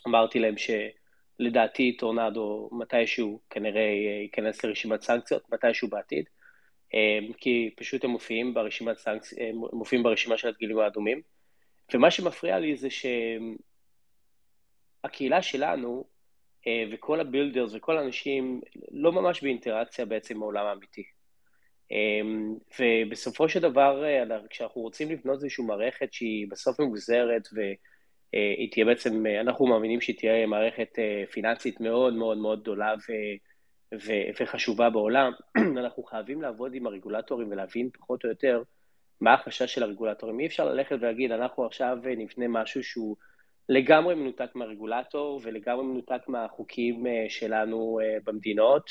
ואמרתי 0.06 0.38
להם 0.38 0.54
שלדעתי 0.56 1.96
טורנדו 1.96 2.70
מתישהו 2.72 3.40
כנראה 3.50 3.90
ייכנס 4.22 4.64
לרשימת 4.64 5.02
סנקציות, 5.02 5.42
מתישהו 5.52 5.88
בעתיד, 5.88 6.24
כי 7.38 7.70
פשוט 7.76 8.04
הם 8.04 8.10
מופיעים 8.10 8.54
ברשימת 8.54 8.98
סנקציות, 8.98 9.40
הם 9.40 9.56
מופיעים 9.72 10.02
ברשימה 10.02 10.36
של 10.36 10.48
הדגלים 10.48 10.78
האדומים. 10.78 11.22
ומה 11.94 12.10
שמפריע 12.10 12.58
לי 12.58 12.76
זה 12.76 12.88
שהקהילה 15.04 15.42
שלנו 15.42 16.04
וכל 16.92 17.20
ה 17.20 17.26
builders 17.26 17.74
וכל 17.74 17.98
האנשים 17.98 18.60
לא 18.90 19.12
ממש 19.12 19.42
באינטראקציה 19.42 20.04
בעצם 20.04 20.42
עם 20.42 20.56
האמיתי. 20.56 21.02
אמ, 21.90 22.54
ובסופו 22.80 23.48
של 23.48 23.60
דבר, 23.60 24.04
אה, 24.04 24.38
כשאנחנו 24.50 24.80
רוצים 24.80 25.10
לבנות 25.10 25.34
איזושהי 25.34 25.64
מערכת 25.64 26.12
שהיא 26.12 26.46
בסוף 26.50 26.80
מבוזרת 26.80 27.48
והיא 27.52 27.76
אה, 28.34 28.70
תהיה 28.70 28.84
בעצם, 28.84 29.24
אנחנו 29.40 29.66
מאמינים 29.66 30.00
שהיא 30.00 30.16
תהיה 30.16 30.46
מערכת 30.46 30.98
פיננסית 31.30 31.80
מאוד 31.80 32.14
מאוד 32.14 32.38
מאוד 32.38 32.60
גדולה 32.60 32.94
ו... 32.94 33.12
ו- 33.94 34.42
וחשובה 34.42 34.90
בעולם, 34.90 35.32
אנחנו 35.78 36.02
חייבים 36.02 36.42
לעבוד 36.42 36.74
עם 36.74 36.86
הרגולטורים 36.86 37.50
ולהבין 37.50 37.90
פחות 37.98 38.24
או 38.24 38.28
יותר 38.28 38.62
מה 39.20 39.34
החשש 39.34 39.74
של 39.74 39.82
הרגולטורים. 39.82 40.40
אי 40.40 40.46
אפשר 40.46 40.64
ללכת 40.64 40.96
ולהגיד, 41.00 41.32
אנחנו 41.32 41.66
עכשיו 41.66 41.98
נבנה 42.16 42.48
משהו 42.48 42.84
שהוא 42.84 43.16
לגמרי 43.68 44.14
מנותק 44.14 44.50
מהרגולטור 44.54 45.40
ולגמרי 45.42 45.84
מנותק 45.84 46.28
מהחוקים 46.28 47.06
אה, 47.06 47.26
שלנו 47.28 48.00
אה, 48.02 48.18
במדינות. 48.24 48.90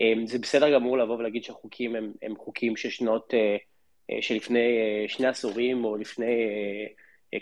אה, 0.00 0.12
זה 0.26 0.38
בסדר 0.38 0.74
גמור 0.74 0.98
לבוא 0.98 1.16
ולהגיד 1.16 1.44
שהחוקים 1.44 1.96
הם, 1.96 2.12
הם 2.22 2.36
חוקים 2.36 2.76
של 2.76 2.90
שנות, 2.90 3.34
שלפני 4.20 4.78
שני 5.08 5.26
עשורים 5.26 5.84
או 5.84 5.96
לפני 5.96 6.48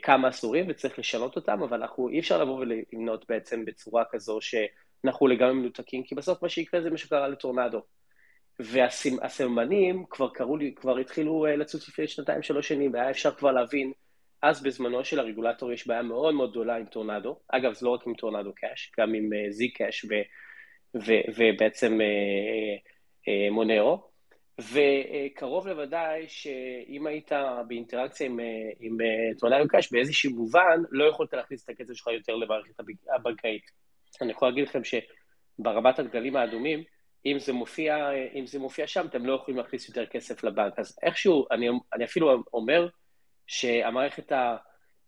כמה 0.03 0.28
עשורים 0.28 0.66
וצריך 0.68 0.99
לשנות 0.99 1.37
אותם, 1.37 1.62
אבל 1.62 1.83
אנחנו, 1.83 2.09
אי 2.09 2.18
אפשר 2.18 2.43
לבוא 2.43 2.59
ולבנות 2.59 3.24
בעצם 3.28 3.64
בצורה 3.64 4.05
כזו 4.11 4.39
שאנחנו 4.41 5.26
לגמרי 5.26 5.55
מנותקים, 5.55 6.03
כי 6.03 6.14
בסוף 6.14 6.43
מה 6.43 6.49
שיקרה 6.49 6.83
זה 6.83 6.91
מה 6.91 6.99
שקרה 6.99 7.28
לטורנדו. 7.28 7.80
והסממנים 8.59 10.05
כבר 10.11 10.28
קראו 10.30 10.57
לי, 10.57 10.74
כבר 10.74 10.99
התחילו 10.99 11.47
לצוץ 11.47 11.89
לפני 11.89 12.09
שנתיים, 12.09 12.43
שלוש 12.43 12.68
שנים, 12.68 12.93
והיה 12.95 13.11
אפשר 13.11 13.30
כבר 13.35 13.53
להבין 13.53 13.93
אז 14.43 14.62
בזמנו 14.62 15.05
של 15.05 15.18
הרגולטור 15.18 15.72
יש 15.72 15.86
בעיה 15.86 16.03
מאוד 16.03 16.34
מאוד 16.34 16.51
גדולה 16.51 16.76
עם 16.76 16.86
טורנדו, 16.86 17.40
אגב 17.49 17.72
זה 17.72 17.86
לא 17.86 17.90
רק 17.90 18.07
עם 18.07 18.14
טורנדו 18.14 18.53
קאש, 18.55 18.93
גם 18.99 19.14
עם 19.14 19.30
זי 19.51 19.68
uh, 19.74 19.78
קאש 19.78 20.07
ובעצם 21.36 21.99
uh, 22.01 22.78
uh, 23.28 23.53
מונרו, 23.53 24.12
וקרוב 24.61 25.68
לוודאי 25.68 26.28
שאם 26.28 27.07
היית 27.07 27.32
באינטראקציה 27.68 28.26
עם, 28.26 28.40
עם 28.80 28.99
טורנדו 29.38 29.68
קאש 29.68 29.93
באיזשהו 29.93 30.30
מובן, 30.30 30.82
לא 30.90 31.05
יכולת 31.05 31.32
להכניס 31.32 31.64
את 31.64 31.68
הקצב 31.68 31.95
שלך 31.95 32.07
יותר 32.07 32.34
למערכת 32.34 32.74
הבנקאית. 33.14 33.70
אני 34.22 34.32
יכול 34.32 34.49
להגיד 34.49 34.68
לכם 34.68 34.80
שברמת 34.84 35.99
הגדלים 35.99 36.36
האדומים, 36.36 36.82
אם 37.26 37.38
זה 37.38 37.53
מופיע, 37.53 38.11
אם 38.34 38.47
זה 38.47 38.59
מופיע 38.59 38.86
שם, 38.86 39.07
אתם 39.07 39.26
לא 39.26 39.34
יכולים 39.34 39.59
להכניס 39.59 39.88
יותר 39.88 40.07
כסף 40.07 40.45
לבנק. 40.45 40.78
אז 40.78 40.99
איכשהו, 41.03 41.47
אני, 41.51 41.68
אני 41.95 42.05
אפילו 42.05 42.43
אומר, 42.53 42.88
שהמערכת 43.53 44.32
ה... 44.32 44.57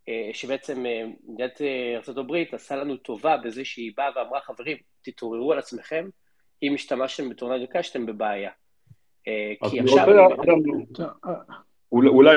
אה, 0.09 0.30
שבעצם 0.32 0.86
אה, 0.86 1.05
מדינת 1.28 1.61
אה, 1.61 1.99
ארה"ב 2.09 2.34
עשה 2.53 2.76
לנו 2.76 2.97
טובה 2.97 3.36
בזה 3.36 3.64
שהיא 3.64 3.92
באה 3.97 4.11
ואמרה, 4.16 4.40
חברים, 4.40 4.76
תתעוררו 5.03 5.53
על 5.53 5.59
עצמכם, 5.59 6.09
אם 6.62 6.74
השתמשתם 6.74 7.28
בטורנדו 7.28 7.68
קאש, 7.68 7.90
אתם 7.90 8.07
בבעיה. 8.07 8.51
כי 9.70 9.80
עכשיו... 9.80 10.07
אולי 11.92 12.36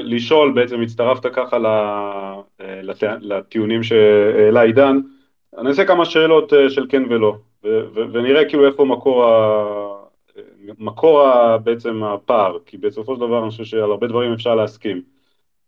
לשאול, 0.00 0.52
בעצם 0.52 0.80
הצטרפת 0.80 1.26
ככה 1.34 1.58
לטיעונים 3.20 3.82
שהעלה 3.82 4.62
עידן, 4.62 4.96
אני 5.58 5.68
אעשה 5.68 5.84
כמה 5.84 6.04
שאלות 6.04 6.52
של 6.68 6.86
כן 6.88 7.02
ולא, 7.10 7.36
ונראה 7.94 8.48
כאילו 8.48 8.66
איפה 8.66 8.84
מקור 8.84 9.24
מקור 10.78 11.22
בעצם 11.64 12.04
הפער, 12.04 12.58
כי 12.66 12.78
בסופו 12.78 13.14
של 13.14 13.20
דבר 13.20 13.42
אני 13.42 13.50
חושב 13.50 13.64
שעל 13.64 13.90
הרבה 13.90 14.06
דברים 14.06 14.32
אפשר 14.32 14.54
להסכים. 14.54 15.02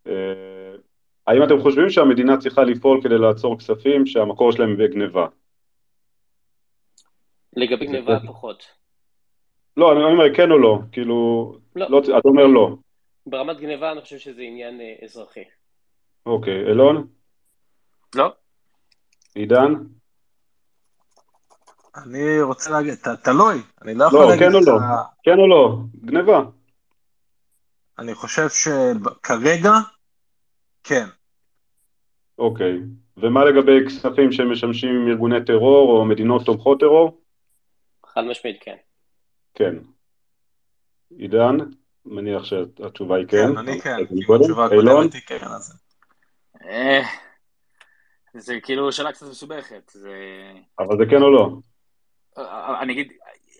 אה, 0.07 0.13
האם 1.27 1.43
אתם 1.43 1.61
חושבים 1.61 1.89
שהמדינה 1.89 2.37
צריכה 2.37 2.63
לפעול 2.63 3.01
כדי 3.03 3.17
לעצור 3.17 3.57
כספים 3.57 4.05
שהמקור 4.05 4.51
שלהם 4.51 4.77
בגניבה? 4.77 5.27
לגבי 7.55 7.85
גניבה 7.85 8.19
פחות. 8.27 8.63
לא, 9.77 9.91
אני 9.91 10.03
אומר 10.03 10.35
כן 10.35 10.51
או 10.51 10.57
לא, 10.57 10.79
כאילו, 10.91 11.51
לא. 11.75 11.85
לא, 11.89 11.99
אתה 11.99 12.27
אומר 12.29 12.47
לא. 12.47 12.69
ברמת 13.25 13.57
גניבה 13.57 13.91
אני 13.91 14.01
חושב 14.01 14.17
שזה 14.17 14.41
עניין 14.41 14.81
אה, 14.81 14.95
אזרחי. 15.03 15.43
אוקיי, 16.25 16.61
אלון? 16.61 17.07
לא. 18.15 18.33
עידן? 19.35 19.73
אני 21.95 22.41
רוצה 22.41 22.69
להגיד, 22.69 22.93
תלוי, 23.23 23.61
אני 23.81 23.93
לא 23.93 24.05
יכול 24.05 24.19
לא, 24.19 24.29
להגיד... 24.29 24.47
לא, 24.47 24.51
כן 24.51 24.55
או 24.55 24.61
לא, 24.61 24.79
כן 25.23 25.39
או 25.39 25.47
לא, 25.47 25.77
גניבה. 26.05 26.41
אני 27.99 28.15
חושב 28.15 28.47
שכרגע, 28.49 29.71
כן. 30.83 31.05
אוקיי, 32.37 32.79
ומה 33.17 33.45
לגבי 33.45 33.85
כספים 33.85 34.31
שמשמשים 34.31 34.89
עם 34.89 35.07
ארגוני 35.07 35.45
טרור 35.45 35.99
או 35.99 36.05
מדינות 36.05 36.45
תומכות 36.45 36.79
טרור? 36.79 37.21
חד 38.05 38.21
משמעית 38.21 38.57
כן. 38.61 38.75
כן. 39.53 39.75
עידן, 41.17 41.57
מניח 42.05 42.43
שהתשובה 42.43 43.15
היא 43.15 43.27
כן. 43.27 43.37
כן, 43.37 43.57
אני 43.57 43.81
כן, 43.81 43.97
כי 44.05 44.33
התשובה 44.35 44.65
הקודמת 44.65 45.13
היא 45.13 45.21
כן, 45.27 45.43
אז... 45.43 45.79
אה, 46.65 47.01
זה 48.33 48.59
כאילו 48.63 48.91
שאלה 48.91 49.11
קצת 49.11 49.25
מסובכת. 49.29 49.91
אבל 50.79 50.97
זה 50.97 51.03
כן 51.09 51.21
או 51.21 51.31
לא? 51.31 51.49
אני 52.81 52.93
אגיד, 52.93 53.11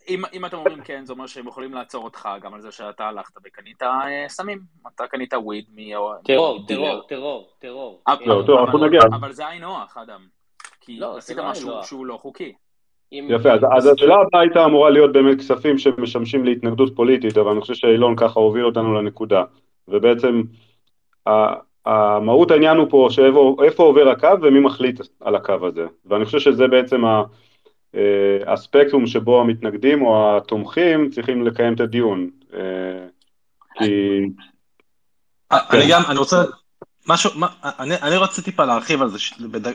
אם, 0.10 0.22
אם 0.34 0.46
אתם 0.46 0.58
אומרים 0.58 0.82
כן, 0.84 1.06
זה 1.06 1.14
אומר 1.14 1.28
שהם 1.28 1.48
יכולים 1.48 1.74
לעצור 1.74 2.04
אותך 2.04 2.30
גם 2.42 2.54
על 2.54 2.62
זה 2.62 2.72
שאתה 2.72 3.08
הלכת 3.08 3.34
וקנית 3.46 3.84
אה, 3.84 4.26
סמים. 4.28 4.60
אתה 4.96 5.08
קנית 5.08 5.34
וויד 5.34 5.66
מ... 5.76 5.78
טרור, 6.24 6.66
טרור, 6.68 7.02
טרור, 7.10 7.50
טרור. 7.60 8.02
אבל 9.16 9.32
זה 9.32 9.48
היינו 9.48 9.78
הך, 9.78 9.98
אדם. 9.98 10.20
כי 10.82 11.00
לא, 11.00 11.18
עשית 11.18 11.38
לא 11.38 11.50
משהו 11.50 11.84
שהוא 11.84 12.06
לא 12.06 12.18
חוקי. 12.18 12.54
יפה, 13.12 13.52
אז, 13.52 13.60
אז 13.78 13.86
השאלה 13.88 14.16
הבאה 14.16 14.42
הייתה 14.42 14.66
אמורה 14.66 14.90
להיות 14.90 15.12
באמת 15.12 15.38
כספים 15.38 15.78
שמשמשים 15.78 16.46
להתנגדות 16.46 16.96
פוליטית, 16.96 17.38
אבל 17.38 17.52
אני 17.52 17.62
חושב 17.62 17.74
שאילון 17.74 18.16
ככה 18.16 18.40
הוביל 18.40 18.66
אותנו 18.66 18.94
לנקודה. 18.94 19.44
ובעצם 19.88 20.42
המהות 21.86 22.52
העניין 22.52 22.78
הוא 22.78 22.88
פה 22.90 23.08
שאיפה 23.10 23.84
עובר 23.84 24.10
הקו 24.10 24.42
ומי 24.42 24.60
מחליט 24.60 25.02
על 25.22 25.36
הקו 25.36 25.68
הזה. 25.68 25.86
ואני 26.06 26.26
חושב 26.26 26.40
שזה 26.40 26.68
בעצם 26.68 27.06
ה... 27.06 27.10
אה, 27.10 27.24
הספקטרום 28.48 29.08
שבו 29.08 29.42
המתנגדים 29.42 30.02
או 30.02 30.38
התומכים 30.38 31.10
צריכים 31.10 31.48
לקיים 31.48 31.74
את 31.74 31.80
הדיון. 31.80 32.30
אה, 32.54 32.60
כי... 33.78 33.86
אני 35.52 35.90
גם, 35.90 36.02
אני 36.08 36.20
רוצה, 36.20 36.44
משהו, 37.08 37.32
אני, 37.64 37.96
אני 38.02 38.18
רוצה 38.18 38.42
טיפה 38.42 38.66
להרחיב 38.66 39.02
על 39.02 39.10
זה 39.10 39.18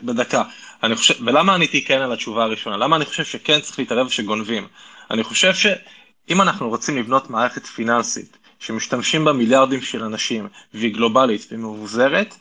בדקה. 0.03 0.43
אני 0.83 0.97
חושב, 0.97 1.15
ולמה 1.27 1.55
עניתי 1.55 1.85
כן 1.85 2.01
על 2.01 2.13
התשובה 2.13 2.45
הראשונה? 2.45 2.77
למה 2.77 2.97
אני 2.97 3.05
חושב 3.05 3.25
שכן 3.25 3.61
צריך 3.61 3.79
להתערב 3.79 4.09
שגונבים? 4.09 4.67
אני 5.11 5.25
חושב 5.25 5.55
שאם 5.55 6.41
אנחנו 6.43 6.69
רוצים 6.69 6.99
לבנות 6.99 7.31
מערכת 7.31 7.67
פיננסית 7.67 8.39
שמשתמשים 8.59 9.25
בה 9.25 9.33
מיליארדים 9.33 9.81
של 9.81 10.05
אנשים 10.05 10.49
והיא 10.75 10.95
גלובלית 10.95 11.49
ומבוזרת, 11.51 12.35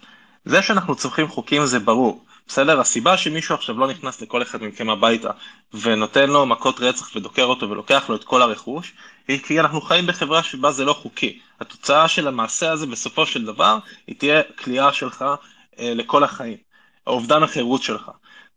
זה 0.45 0.61
שאנחנו 0.61 0.95
צריכים 0.95 1.27
חוקים 1.27 1.65
זה 1.65 1.79
ברור. 1.79 2.25
בסדר? 2.47 2.79
הסיבה 2.79 3.17
שמישהו 3.17 3.55
עכשיו 3.55 3.79
לא 3.79 3.87
נכנס 3.87 4.21
לכל 4.21 4.41
אחד 4.41 4.63
מכם 4.63 4.89
הביתה 4.89 5.29
ונותן 5.73 6.29
לו 6.29 6.45
מכות 6.45 6.79
רצח 6.79 7.15
ודוקר 7.15 7.43
אותו 7.43 7.69
ולוקח 7.69 8.09
לו 8.09 8.15
את 8.15 8.23
כל 8.23 8.41
הרכוש, 8.41 8.93
היא 9.27 9.39
כי 9.39 9.59
אנחנו 9.59 9.81
חיים 9.81 10.07
בחברה 10.07 10.43
שבה 10.43 10.71
זה 10.71 10.85
לא 10.85 10.93
חוקי. 10.93 11.39
התוצאה 11.59 12.07
של 12.07 12.27
המעשה 12.27 12.71
הזה 12.71 12.87
בסופו 12.87 13.25
של 13.25 13.45
דבר 13.45 13.77
היא 14.07 14.15
תהיה 14.19 14.43
כליאה 14.43 14.93
שלך 14.93 15.25
אה, 15.79 15.93
לכל 15.95 16.23
החיים. 16.23 16.57
אובדן 17.07 17.43
החירות 17.43 17.83
שלך. 17.83 18.11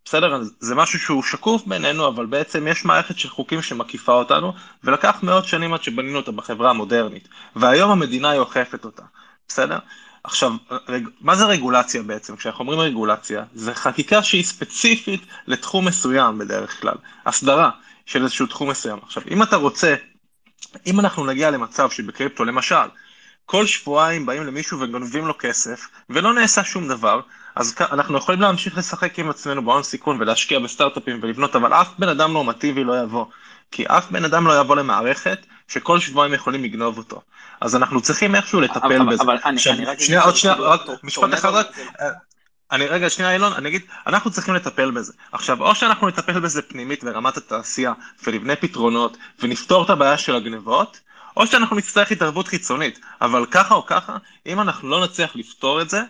בסדר? 0.04 0.40
זה 0.60 0.74
משהו 0.74 0.98
שהוא 0.98 1.22
שקוף 1.22 1.66
בינינו, 1.66 2.08
אבל 2.08 2.26
בעצם 2.26 2.68
יש 2.68 2.84
מערכת 2.84 3.18
של 3.18 3.28
חוקים 3.28 3.62
שמקיפה 3.62 4.12
אותנו, 4.12 4.52
ולקח 4.84 5.22
מאות 5.22 5.44
שנים 5.44 5.74
עד 5.74 5.82
שבנינו 5.82 6.16
אותה 6.16 6.32
בחברה 6.32 6.70
המודרנית, 6.70 7.28
והיום 7.56 7.90
המדינה 7.90 8.30
היא 8.30 8.40
אוכפת 8.40 8.84
אותה, 8.84 9.02
בסדר? 9.48 9.78
עכשיו, 10.26 10.52
רג... 10.88 11.08
מה 11.20 11.36
זה 11.36 11.44
רגולציה 11.44 12.02
בעצם? 12.02 12.36
כשאנחנו 12.36 12.64
אומרים 12.64 12.80
רגולציה, 12.80 13.44
זה 13.54 13.74
חקיקה 13.74 14.22
שהיא 14.22 14.44
ספציפית 14.44 15.26
לתחום 15.46 15.88
מסוים 15.88 16.38
בדרך 16.38 16.80
כלל, 16.80 16.94
הסדרה 17.26 17.70
של 18.06 18.22
איזשהו 18.22 18.46
תחום 18.46 18.70
מסוים. 18.70 18.98
עכשיו, 19.02 19.22
אם 19.30 19.42
אתה 19.42 19.56
רוצה, 19.56 19.94
אם 20.86 21.00
אנחנו 21.00 21.26
נגיע 21.26 21.50
למצב 21.50 21.90
שבקריפטו, 21.90 22.44
למשל, 22.44 22.86
כל 23.46 23.66
שבועיים 23.66 24.26
באים 24.26 24.46
למישהו 24.46 24.80
וגונבים 24.80 25.26
לו 25.26 25.34
כסף, 25.38 25.88
ולא 26.10 26.34
נעשה 26.34 26.64
שום 26.64 26.88
דבר, 26.88 27.20
אז 27.54 27.74
אנחנו 27.80 28.18
יכולים 28.18 28.40
להמשיך 28.40 28.78
לשחק 28.78 29.18
עם 29.18 29.30
עצמנו 29.30 29.64
בהון 29.64 29.82
סיכון 29.82 30.20
ולהשקיע 30.20 30.58
בסטארט-אפים 30.58 31.18
ולבנות, 31.22 31.56
אבל 31.56 31.72
אף 31.72 31.88
בן 31.98 32.08
אדם 32.08 32.32
נורמטיבי 32.32 32.84
לא 32.84 33.02
יבוא. 33.02 33.24
כי 33.70 33.86
אף 33.86 34.10
בן 34.10 34.24
אדם 34.24 34.46
לא 34.46 34.60
יבוא 34.60 34.76
למערכת 34.76 35.46
שכל 35.68 36.00
שבועיים 36.00 36.34
יכולים 36.34 36.64
לגנוב 36.64 36.98
אותו. 36.98 37.22
אז 37.60 37.76
אנחנו 37.76 38.00
צריכים 38.00 38.34
איכשהו 38.34 38.60
לטפל 38.60 39.00
אבל, 39.02 39.12
בזה. 39.12 39.22
אבל 39.22 39.38
אני, 39.44 39.56
עכשיו, 39.56 39.72
אני 39.72 39.84
רק... 39.84 40.00
שנייה, 40.00 40.22
עוד 40.22 40.36
שנייה, 40.36 40.56
כאילו, 40.56 40.70
רק 40.70 40.80
משפט 41.02 41.34
אחד 41.34 41.48
רק. 41.48 41.66
אה, 42.00 42.10
אני 42.72 42.86
רגע, 42.86 43.10
שנייה 43.10 43.32
אילון, 43.32 43.52
אני 43.52 43.68
אגיד, 43.68 43.82
אנחנו 44.06 44.30
צריכים 44.30 44.54
לטפל 44.54 44.90
בזה. 44.90 45.12
עכשיו, 45.32 45.62
או 45.62 45.74
שאנחנו 45.74 46.08
נטפל 46.08 46.40
בזה 46.40 46.62
פנימית 46.62 47.04
ברמת 47.04 47.36
התעשייה, 47.36 47.92
ונבנה 48.26 48.56
פתרונות, 48.56 49.16
ונפתור 49.42 49.84
את 49.84 49.90
הבעיה 49.90 50.18
של 50.18 50.36
הגנבות, 50.36 51.00
או 51.36 51.46
שאנחנו 51.46 51.76
נצטרך 51.76 52.10
התערבות 52.10 52.48
חיצונית. 52.48 53.00
אבל 53.20 53.46
ככה 53.46 53.74
או 53.74 53.86
ככה, 53.86 54.16
אם 54.46 54.60
אנחנו 54.60 54.88
לא 54.88 55.04
נצליח 55.04 55.36
לפתור 55.36 55.82
את 55.82 55.90
זה, 55.90 56.02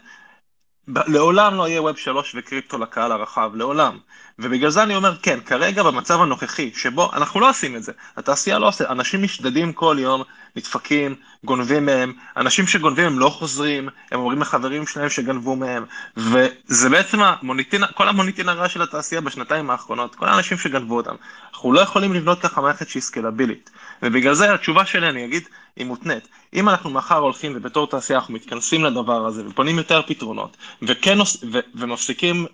לעולם 0.89 1.55
לא 1.55 1.69
יהיה 1.69 1.83
ווב 1.83 1.97
3 1.97 2.35
וקריפטו 2.39 2.79
לקהל 2.79 3.13
הרחב, 3.13 3.51
לעולם. 3.55 3.99
ובגלל 4.39 4.71
זה 4.71 4.83
אני 4.83 4.97
אומר, 4.97 5.17
כן, 5.23 5.41
כרגע 5.47 5.83
במצב 5.83 6.21
הנוכחי, 6.21 6.71
שבו 6.75 7.13
אנחנו 7.13 7.41
לא 7.41 7.51
עושים 7.51 7.77
את 7.77 7.83
זה, 7.83 7.93
התעשייה 8.17 8.59
לא 8.59 8.69
עושה, 8.69 8.91
אנשים 8.91 9.23
משתדדים 9.23 9.73
כל 9.73 9.97
יום, 10.01 10.23
נדפקים, 10.57 11.15
גונבים 11.45 11.87
מהם, 11.87 12.13
אנשים 12.37 12.67
שגונבים 12.67 13.07
הם 13.07 13.19
לא 13.19 13.29
חוזרים, 13.29 13.89
הם 14.13 14.21
אומרים 14.21 14.41
לחברים 14.41 14.87
שלהם 14.87 15.11
שגנבו 15.11 15.57
מהם, 15.57 15.85
וזה 16.17 16.89
בעצם 16.91 17.23
המוניטין, 17.23 17.83
כל 17.95 18.09
המוניטין 18.09 18.49
הרע 18.49 18.69
של 18.69 18.83
התעשייה 18.83 19.21
בשנתיים 19.21 19.71
האחרונות, 19.71 20.15
כל 20.15 20.29
האנשים 20.29 20.59
שגנבו 20.59 20.97
אותם. 20.97 21.15
אנחנו 21.55 21.73
לא 21.73 21.81
יכולים 21.81 22.15
לבנות 22.15 22.41
ככה 22.41 22.61
מערכת 22.61 22.89
שהיא 22.89 23.03
סקלבילית. 23.03 23.71
ובגלל 24.03 24.35
זה 24.35 24.55
התשובה 24.55 24.87
שלי, 24.87 25.09
אני 25.09 25.25
אגיד, 25.25 25.49
היא 25.77 25.87
מותנית. 25.87 26.29
אם 26.55 26.69
אנחנו 26.69 26.91
מחר 26.91 27.19
הולכים 27.19 27.53
ובתור 27.57 27.87
תעשייה 27.87 28.19
אנחנו 28.19 28.35
מתכנסים 28.35 28.85
לדבר 28.85 29.27
הזה 29.27 29.43
ובונים 29.47 29.79
יותר 29.79 30.03
פתרונות, 30.07 30.57
וכן 30.83 31.19
ו- 31.53 31.59
ומפסיקים, 31.75 32.47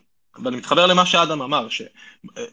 ואני 0.45 0.57
מתחבר 0.57 0.87
למה 0.87 1.07
שאדם 1.07 1.43
אמר, 1.43 1.69
ש, 1.69 1.83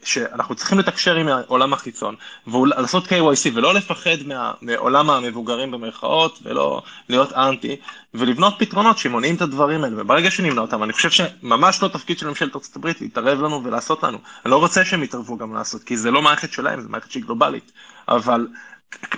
שאנחנו 0.03 0.55
צריכים 0.55 0.79
לתקשר 0.79 1.15
עם 1.15 1.27
העולם 1.27 1.73
החיצון, 1.73 2.15
ולעשות 2.47 3.07
KYC 3.07 3.49
ולא 3.53 3.73
לפחד 3.73 4.17
מה, 4.25 4.53
מעולם 4.61 5.09
המבוגרים 5.09 5.71
במרכאות, 5.71 6.39
ולא 6.43 6.81
להיות 7.09 7.33
אנטי, 7.33 7.75
ולבנות 8.13 8.53
פתרונות 8.59 8.97
שמונעים 8.97 9.35
את 9.35 9.41
הדברים 9.41 9.83
האלה, 9.83 10.01
וברגע 10.01 10.31
שנמנע 10.31 10.61
אותם, 10.61 10.83
אני 10.83 10.93
חושב 10.93 11.09
שממש 11.09 11.83
לא 11.83 11.87
תפקיד 11.87 12.19
של 12.19 12.27
ממשלת 12.27 12.55
ארצות 12.55 12.75
הברית 12.75 13.01
להתערב 13.01 13.41
לנו 13.41 13.63
ולעשות 13.63 14.03
לנו. 14.03 14.17
אני 14.45 14.51
לא 14.51 14.57
רוצה 14.57 14.85
שהם 14.85 15.03
יתערבו 15.03 15.37
גם 15.37 15.53
לעשות, 15.53 15.83
כי 15.83 15.97
זה 15.97 16.11
לא 16.11 16.21
מערכת 16.21 16.51
שלהם, 16.51 16.81
זו 16.81 16.89
מערכת 16.89 17.11
שהיא 17.11 17.23
גלובלית, 17.23 17.71
אבל 18.07 18.47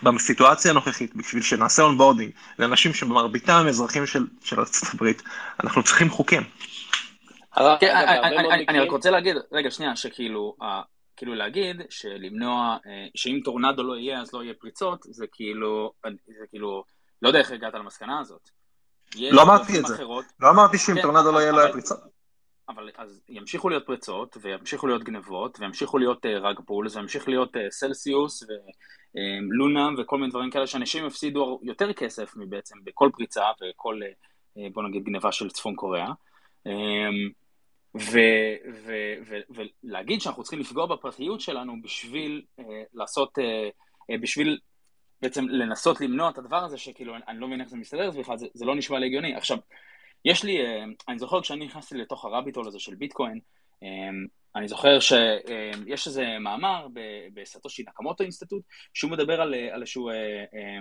בסיטואציה 0.04 0.72
הנוכחית, 0.72 1.16
בשביל 1.16 1.44
שנעשה 1.44 1.84
onboarding 1.84 2.32
לאנשים 2.60 2.94
שבמרביתם 2.94 3.54
הם 3.54 3.68
אזרחים 3.68 4.06
של, 4.06 4.28
של 4.44 4.60
ארצות 4.60 4.90
הברית, 4.94 5.22
אנחנו 5.64 5.84
צריכים 5.84 6.10
חוקים. 6.10 6.42
כן, 7.80 7.96
אני- 8.70 8.80
רק 8.80 8.92
רוצה 8.92 9.10
להגיד, 9.10 9.36
רגע, 9.52 9.72
שנייה, 9.72 9.96
שכאילו, 9.96 10.56
כאילו 11.18 11.36
להגיד 11.36 11.76
שלמנוע, 11.90 12.78
אה, 12.88 13.08
שאם 13.16 13.40
טורנדו 13.46 13.84
לא 13.84 13.94
יהיה 13.98 14.22
אז 14.22 14.34
לא 14.34 14.44
יהיה 14.44 14.54
פריצות, 14.54 15.00
זה 15.04 15.26
כאילו, 15.32 15.92
זה 16.40 16.46
כאילו, 16.50 16.84
לא 17.22 17.28
יודע 17.28 17.40
איך 17.40 17.52
הגעת 17.52 17.74
למסקנה 17.74 18.20
הזאת. 18.20 18.50
לא 19.16 19.42
אמרתי 19.42 19.80
את 19.80 19.86
זה. 19.86 20.04
לא 20.40 20.50
אמרתי 20.50 20.78
שאם 20.78 20.96
כן, 20.96 21.02
טורנדו 21.02 21.32
לא 21.32 21.40
יהיה, 21.40 21.52
לא 21.52 21.62
יהיה 21.62 21.72
פריצות. 21.72 22.00
אבל 22.76 22.90
אז 22.98 23.22
ימשיכו 23.30 23.70
להיות 23.70 23.86
פריצות, 23.86 24.38
וימשיכו 24.42 24.88
להיות 24.88 25.04
גנבות, 25.04 25.60
וימשיכו 25.60 25.98
להיות 25.98 26.26
אה, 26.26 26.40
rug 26.40 26.60
pulls, 26.66 26.96
וימשיך 26.96 27.28
להיות 27.28 27.58
אה, 27.58 27.72
סלסיוס, 27.72 28.44
ו 29.16 29.28
Luna, 29.28 29.90
וכל 29.98 30.18
מיני 30.18 30.30
דברים 30.30 30.52
כאלה, 30.52 30.68
שאנשים 30.68 31.06
יפסידו 31.06 31.60
יותר 31.64 31.94
כסף 31.94 32.34
מבעצם 32.36 32.76
בכל 32.84 33.10
פריצה, 33.14 33.44
וכל, 33.62 34.00
אה, 34.04 34.08
אה, 34.58 34.70
בוא 34.74 34.84
נגיד, 34.84 35.04
גנבה 35.04 35.32
של 35.32 35.50
צפון 35.50 35.76
קוריאה. 35.76 36.12
אה, 36.68 37.10
ו- 37.96 38.56
ולהגיד 39.84 40.22
שאנחנו 40.22 40.44
צריכים 40.44 40.60
לפגוע 40.60 40.86
בפרטיות 40.86 41.42
שלנו 41.42 41.82
בשביל 41.82 42.42
אה, 42.60 42.64
לעשות, 42.94 43.40
אה, 43.40 43.70
אה, 44.12 44.18
בשביל 44.22 44.60
בעצם 45.22 45.48
לנסות 45.48 46.02
למנוע 46.02 46.30
את 46.30 46.38
הדבר 46.38 46.64
הזה, 46.64 46.78
שכאילו, 46.78 47.16
אני 47.28 47.40
לא 47.40 47.48
מבין 47.48 47.62
איך 47.62 47.70
זה 47.70 47.78
מסתדר 47.78 48.12
בכלל, 48.12 48.38
זה, 48.38 48.48
זה 48.54 48.66
לא 48.66 48.76
נשמע 48.76 49.00
לי 49.00 49.06
הגיוני. 49.06 49.36
עכשיו, 49.36 49.58
יש 50.26 50.44
לי, 50.44 50.66
אה, 50.66 50.84
אני 51.08 51.20
זוכר 51.20 51.42
כשאני 51.42 51.66
נכנסתי 51.66 51.98
לתוך 51.98 52.26
ה 52.26 52.30
rabbit 52.30 52.53
hole 52.53 52.68
הזה 52.68 52.80
של 52.80 52.96
ביטקוין, 52.96 53.40
אה, 53.84 53.88
אני 54.56 54.68
זוכר 54.68 55.00
שיש 55.00 56.08
איזה 56.08 56.40
מאמר 56.40 56.88
ב 57.34 57.40
Satoshi 57.40 57.84
Nakamoto 57.88 58.24
Institute, 58.24 58.64
שהוא 58.94 59.12
מדבר 59.12 59.42
על, 59.42 59.54
על 59.54 59.82
איזשהו, 59.82 60.10
אה, 60.10 60.16
אה, 60.54 60.80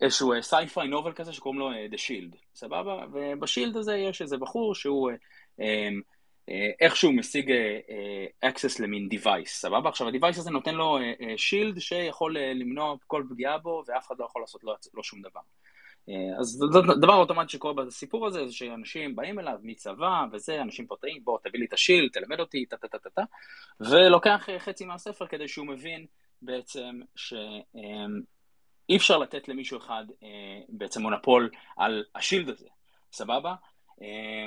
איזשהו 0.00 0.32
sci-fi 0.40 0.88
novel 0.88 1.12
כזה 1.12 1.32
שקוראים 1.32 1.60
לו 1.60 1.72
אה, 1.72 1.86
The 1.90 1.96
Shield, 1.96 2.36
סבבה? 2.54 3.04
וב 3.12 3.28
Shield 3.28 3.76
הזה 3.76 3.96
יש 3.96 4.22
איזה 4.22 4.36
בחור 4.36 4.74
שהוא 4.74 5.10
אה, 5.10 5.16
אה, 5.60 5.88
אה, 6.48 6.70
איכשהו 6.80 7.12
משיג 7.12 7.50
אה, 7.50 7.78
אה, 8.42 8.50
access 8.50 8.82
למין 8.82 9.08
device, 9.12 9.48
סבבה? 9.48 9.88
עכשיו 9.88 10.08
ה-device 10.08 10.38
הזה 10.38 10.50
נותן 10.50 10.74
לו 10.74 10.98
אה, 10.98 11.12
אה, 11.20 11.34
שילד 11.36 11.78
שיכול 11.78 12.36
אה, 12.36 12.52
למנוע 12.54 12.94
כל 13.06 13.24
פגיעה 13.30 13.58
בו 13.58 13.82
ואף 13.86 14.06
אחד 14.06 14.14
לא 14.18 14.24
יכול 14.24 14.42
לעשות 14.42 14.64
לו, 14.64 14.74
לו 14.94 15.04
שום 15.04 15.22
דבר. 15.22 15.40
אה, 16.08 16.38
אז 16.38 16.64
דבר 17.00 17.14
אוטומטי 17.14 17.52
שקורה 17.52 17.74
בסיפור 17.74 18.26
הזה, 18.26 18.46
זה 18.46 18.52
שאנשים 18.52 19.16
באים 19.16 19.38
אליו 19.38 19.58
מצבא 19.62 20.24
וזה, 20.32 20.62
אנשים 20.62 20.86
פרטיים, 20.86 21.24
בוא 21.24 21.38
תביא 21.42 21.60
לי 21.60 21.66
את 21.66 21.72
השילד, 21.72 22.10
תלמד 22.12 22.40
אותי, 22.40 22.66
טה 22.66 22.76
טה 22.76 22.88
טה 22.88 22.98
טה 22.98 23.10
טה, 23.10 23.22
ולוקח 23.80 24.48
אה, 24.48 24.58
חצי 24.58 24.84
מהספר 24.84 25.26
כדי 25.26 25.48
שהוא 25.48 25.66
מבין 25.66 26.06
בעצם 26.42 27.00
שאי 27.16 28.96
אפשר 28.96 29.18
לתת 29.18 29.48
למישהו 29.48 29.78
אחד 29.78 30.04
אה, 30.22 30.60
בעצם 30.68 31.02
מונופול 31.02 31.50
על 31.76 32.04
השילד 32.14 32.48
הזה, 32.48 32.68
סבבה? 33.12 33.54
אה, 34.02 34.46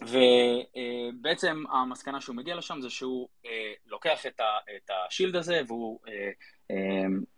ובעצם 0.00 1.64
המסקנה 1.70 2.20
שהוא 2.20 2.36
מגיע 2.36 2.56
לשם 2.56 2.80
זה 2.80 2.90
שהוא 2.90 3.28
לוקח 3.86 4.26
את, 4.26 4.40
השילד 4.90 5.36
הזה 5.36 5.60
והוא 5.66 6.00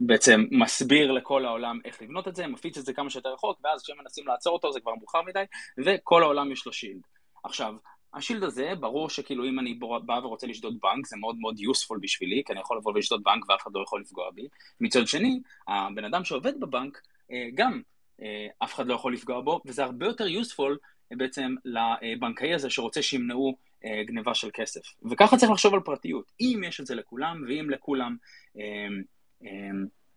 בעצם 0.01 0.45
מסביר 0.51 1.13
לכל 1.13 1.45
העולם 1.45 1.81
איך 1.85 2.03
לבנות 2.03 2.29
את 2.29 2.37
זה, 2.37 2.47
מפיץ 2.47 2.79
את 2.79 2.85
זה 2.85 2.93
כמה 2.93 3.11
שיותר 3.11 3.33
רחוק, 3.33 3.61
ואז 3.65 3.83
כשהם 3.83 3.97
מנסים 3.99 4.27
לעצור 4.27 4.53
אותו 4.53 4.73
זה 4.73 4.81
כבר 4.81 4.95
מאוחר 4.95 5.23
מדי, 5.23 5.45
וכל 5.79 6.23
העולם 6.23 6.53
יש 6.53 6.67
לו 6.67 6.73
שילד. 6.73 7.01
עכשיו, 7.45 7.75
השילד 8.15 8.43
הזה, 8.43 8.73
ברור 8.81 9.11
שכאילו 9.11 9.45
אם 9.45 9.59
אני 9.59 9.75
בא 10.05 10.21
ורוצה 10.23 10.47
לשדוד 10.47 10.79
בנק, 10.83 11.07
זה 11.07 11.17
מאוד 11.17 11.37
מאוד 11.41 11.57
useful 11.59 11.99
בשבילי, 12.01 12.43
כי 12.47 12.53
אני 12.53 12.61
יכול 12.61 12.77
לבוא 12.77 12.93
ולשדוד 12.93 13.23
בנק 13.25 13.49
ואף 13.49 13.63
אחד 13.63 13.71
לא 13.75 13.83
יכול 13.83 14.01
לפגוע 14.01 14.31
בי. 14.31 14.49
מצד 14.81 15.07
שני, 15.07 15.41
הבן 15.69 16.05
אדם 16.05 16.25
שעובד 16.25 16.61
בבנק, 16.61 17.01
אה, 17.33 17.49
גם 17.55 17.81
אה, 18.23 18.47
אף 18.59 18.75
אחד 18.75 18.87
לא 18.87 18.95
יכול 18.95 19.13
לפגוע 19.13 19.41
בו, 19.41 19.61
וזה 19.67 19.85
הרבה 19.85 20.07
יותר 20.07 20.27
useful 20.27 20.77
בעצם 21.17 21.55
לבנקאי 21.65 22.55
הזה 22.55 22.71
שרוצה 22.71 23.03
שימנעו 23.03 23.57
אה, 23.85 24.03
גניבה 24.07 24.35
של 24.35 24.51
כסף. 24.53 24.81
וככה 25.11 25.37
צריך 25.37 25.53
לחשוב 25.53 25.75
על 25.75 25.81
פרטיות. 25.81 26.33
אם 26.41 26.63
יש 26.67 26.81
את 26.81 26.87
זה 26.87 26.95
לכולם, 26.95 27.45
ואם 27.49 27.71
לכולם 27.71 28.17
אה, 28.59 28.63
אה, 28.63 28.87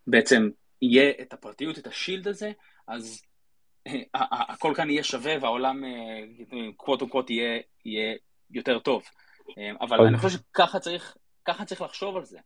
בעצם 0.08 0.50
יהיה 0.82 1.12
את 1.22 1.34
הפרטיות, 1.34 1.78
את 1.78 1.88
השילד 1.88 2.28
הזה, 2.28 2.52
אז 2.88 3.22
אה, 3.88 4.02
הכל 4.32 4.74
כאן 4.76 4.90
יהיה 4.90 5.04
שווה 5.04 5.34
והעולם 5.42 5.84
קוואט 6.78 7.02
וקוואט 7.02 7.30
יהיה, 7.30 7.60
יהיה 7.86 8.16
יותר 8.52 8.80
טוב. 8.80 9.04
אה, 9.58 9.72
אבל 9.82 10.06
אני 10.08 10.18
חושב 10.18 10.38
שככה 10.38 10.80
צריך, 10.80 11.18
ככה 11.46 11.66
צריך 11.66 11.82
לחשוב 11.82 12.18
על 12.18 12.26
זה. 12.26 12.40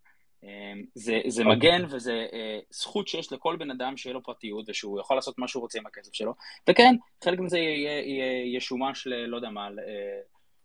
זה, 0.96 1.22
זה 1.28 1.44
מגן 1.44 1.86
וזה 1.90 2.28
uh, 2.32 2.66
זכות 2.70 3.08
שיש 3.08 3.34
לכל 3.34 3.56
בן 3.56 3.72
אדם 3.72 3.98
שיהיה 3.98 4.14
לו 4.14 4.24
פרטיות 4.24 4.70
ושהוא 4.70 5.00
יכול 5.00 5.18
לעשות 5.18 5.38
מה 5.38 5.48
שהוא 5.48 5.62
רוצה 5.62 5.80
עם 5.80 5.86
הכסף 5.86 6.14
שלו. 6.14 6.34
וכן, 6.70 6.96
חלק 7.24 7.40
מזה 7.40 7.58
יהיה, 7.58 8.00
יהיה, 8.00 8.44
יהיה 8.46 8.62
שומש 8.62 9.08
ל... 9.08 9.14
לא 9.14 9.36
יודע 9.36 9.50
מה, 9.50 9.70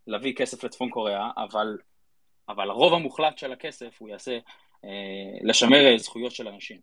להביא 0.07 0.35
כסף 0.35 0.65
לצפון 0.65 0.91
קוריאה, 0.91 1.31
אבל, 1.37 1.79
אבל 2.49 2.71
הרוב 2.71 2.95
המוחלט 2.95 3.39
של 3.39 3.53
הכסף 3.53 3.97
הוא 3.99 4.09
יעשה 4.09 4.39
לשמר 5.43 5.97
זכויות 5.97 6.33
של 6.33 6.49
אנשים. 6.49 6.77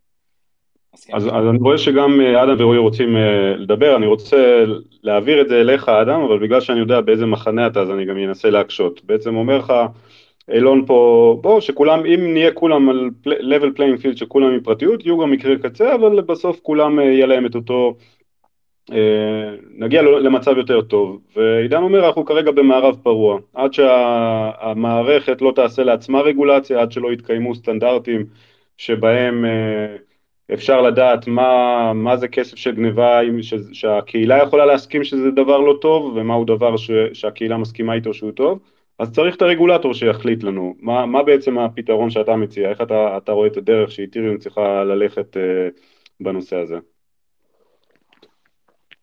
אז, 0.94 1.04
כן. 1.04 1.16
אז, 1.16 1.26
אז 1.26 1.46
אני 1.50 1.58
רואה 1.58 1.78
שגם 1.78 2.20
אדם 2.20 2.54
ורועי 2.58 2.78
רוצים 2.78 3.16
לדבר, 3.56 3.96
אני 3.96 4.06
רוצה 4.06 4.64
להעביר 5.02 5.40
את 5.40 5.48
זה 5.48 5.60
אליך 5.60 5.88
אדם, 5.88 6.20
אבל 6.20 6.38
בגלל 6.38 6.60
שאני 6.60 6.78
יודע 6.78 7.00
באיזה 7.00 7.26
מחנה 7.26 7.66
אתה 7.66 7.80
אז 7.80 7.90
אני 7.90 8.04
גם 8.04 8.18
אנסה 8.18 8.50
להקשות. 8.50 9.04
בעצם 9.04 9.36
אומר 9.36 9.58
לך, 9.58 9.72
אילון 10.52 10.86
פה, 10.86 11.38
בוא, 11.40 11.60
שכולם, 11.60 12.06
אם 12.06 12.32
נהיה 12.32 12.52
כולם 12.52 12.88
על 12.88 13.10
level 13.26 13.78
playing 13.78 14.02
field 14.02 14.16
שכולם 14.16 14.46
עם 14.46 14.60
פרטיות, 14.60 15.04
יהיו 15.04 15.18
גם 15.18 15.30
מקרי 15.30 15.58
קצה, 15.58 15.94
אבל 15.94 16.20
בסוף 16.20 16.60
כולם 16.62 17.00
יהיה 17.00 17.26
להם 17.26 17.46
את 17.46 17.54
אותו 17.54 17.94
אה, 17.96 18.04
נגיע 19.74 20.02
למצב 20.02 20.56
יותר 20.56 20.80
טוב. 20.80 21.20
ועידן 21.36 21.82
אומר, 21.82 22.06
אנחנו 22.06 22.24
כרגע 22.24 22.50
במערב 22.50 22.96
פרוע. 23.02 23.38
עד 23.54 23.72
שהמערכת 23.72 25.42
לא 25.42 25.52
תעשה 25.56 25.82
לעצמה 25.84 26.20
רגולציה, 26.20 26.80
עד 26.80 26.92
שלא 26.92 27.12
יתקיימו 27.12 27.54
סטנדרטים 27.54 28.26
שבהם 28.78 29.44
אה, 29.44 29.96
אפשר 30.54 30.82
לדעת 30.82 31.26
מה, 31.26 31.92
מה 31.94 32.16
זה 32.16 32.28
כסף 32.28 32.56
של 32.56 32.74
גניבה, 32.74 33.20
שהקהילה 33.72 34.42
יכולה 34.42 34.66
להסכים 34.66 35.04
שזה 35.04 35.30
דבר 35.30 35.58
לא 35.58 35.78
טוב, 35.80 36.12
ומהו 36.16 36.44
דבר 36.44 36.76
ש, 36.76 36.90
שהקהילה 37.12 37.56
מסכימה 37.56 37.94
איתו 37.94 38.14
שהוא 38.14 38.30
טוב, 38.30 38.58
אז 38.98 39.12
צריך 39.12 39.36
את 39.36 39.42
הרגולטור 39.42 39.94
שיחליט 39.94 40.42
לנו. 40.42 40.74
מה, 40.80 41.06
מה 41.06 41.22
בעצם 41.22 41.58
הפתרון 41.58 42.10
שאתה 42.10 42.36
מציע? 42.36 42.70
איך 42.70 42.80
אתה, 42.80 43.16
אתה 43.16 43.32
רואה 43.32 43.46
את 43.46 43.56
הדרך 43.56 43.90
שאיתיריום 43.90 44.38
צריכה 44.38 44.84
ללכת 44.84 45.36
uh, 45.36 45.80
בנושא 46.20 46.56
הזה? 46.56 46.78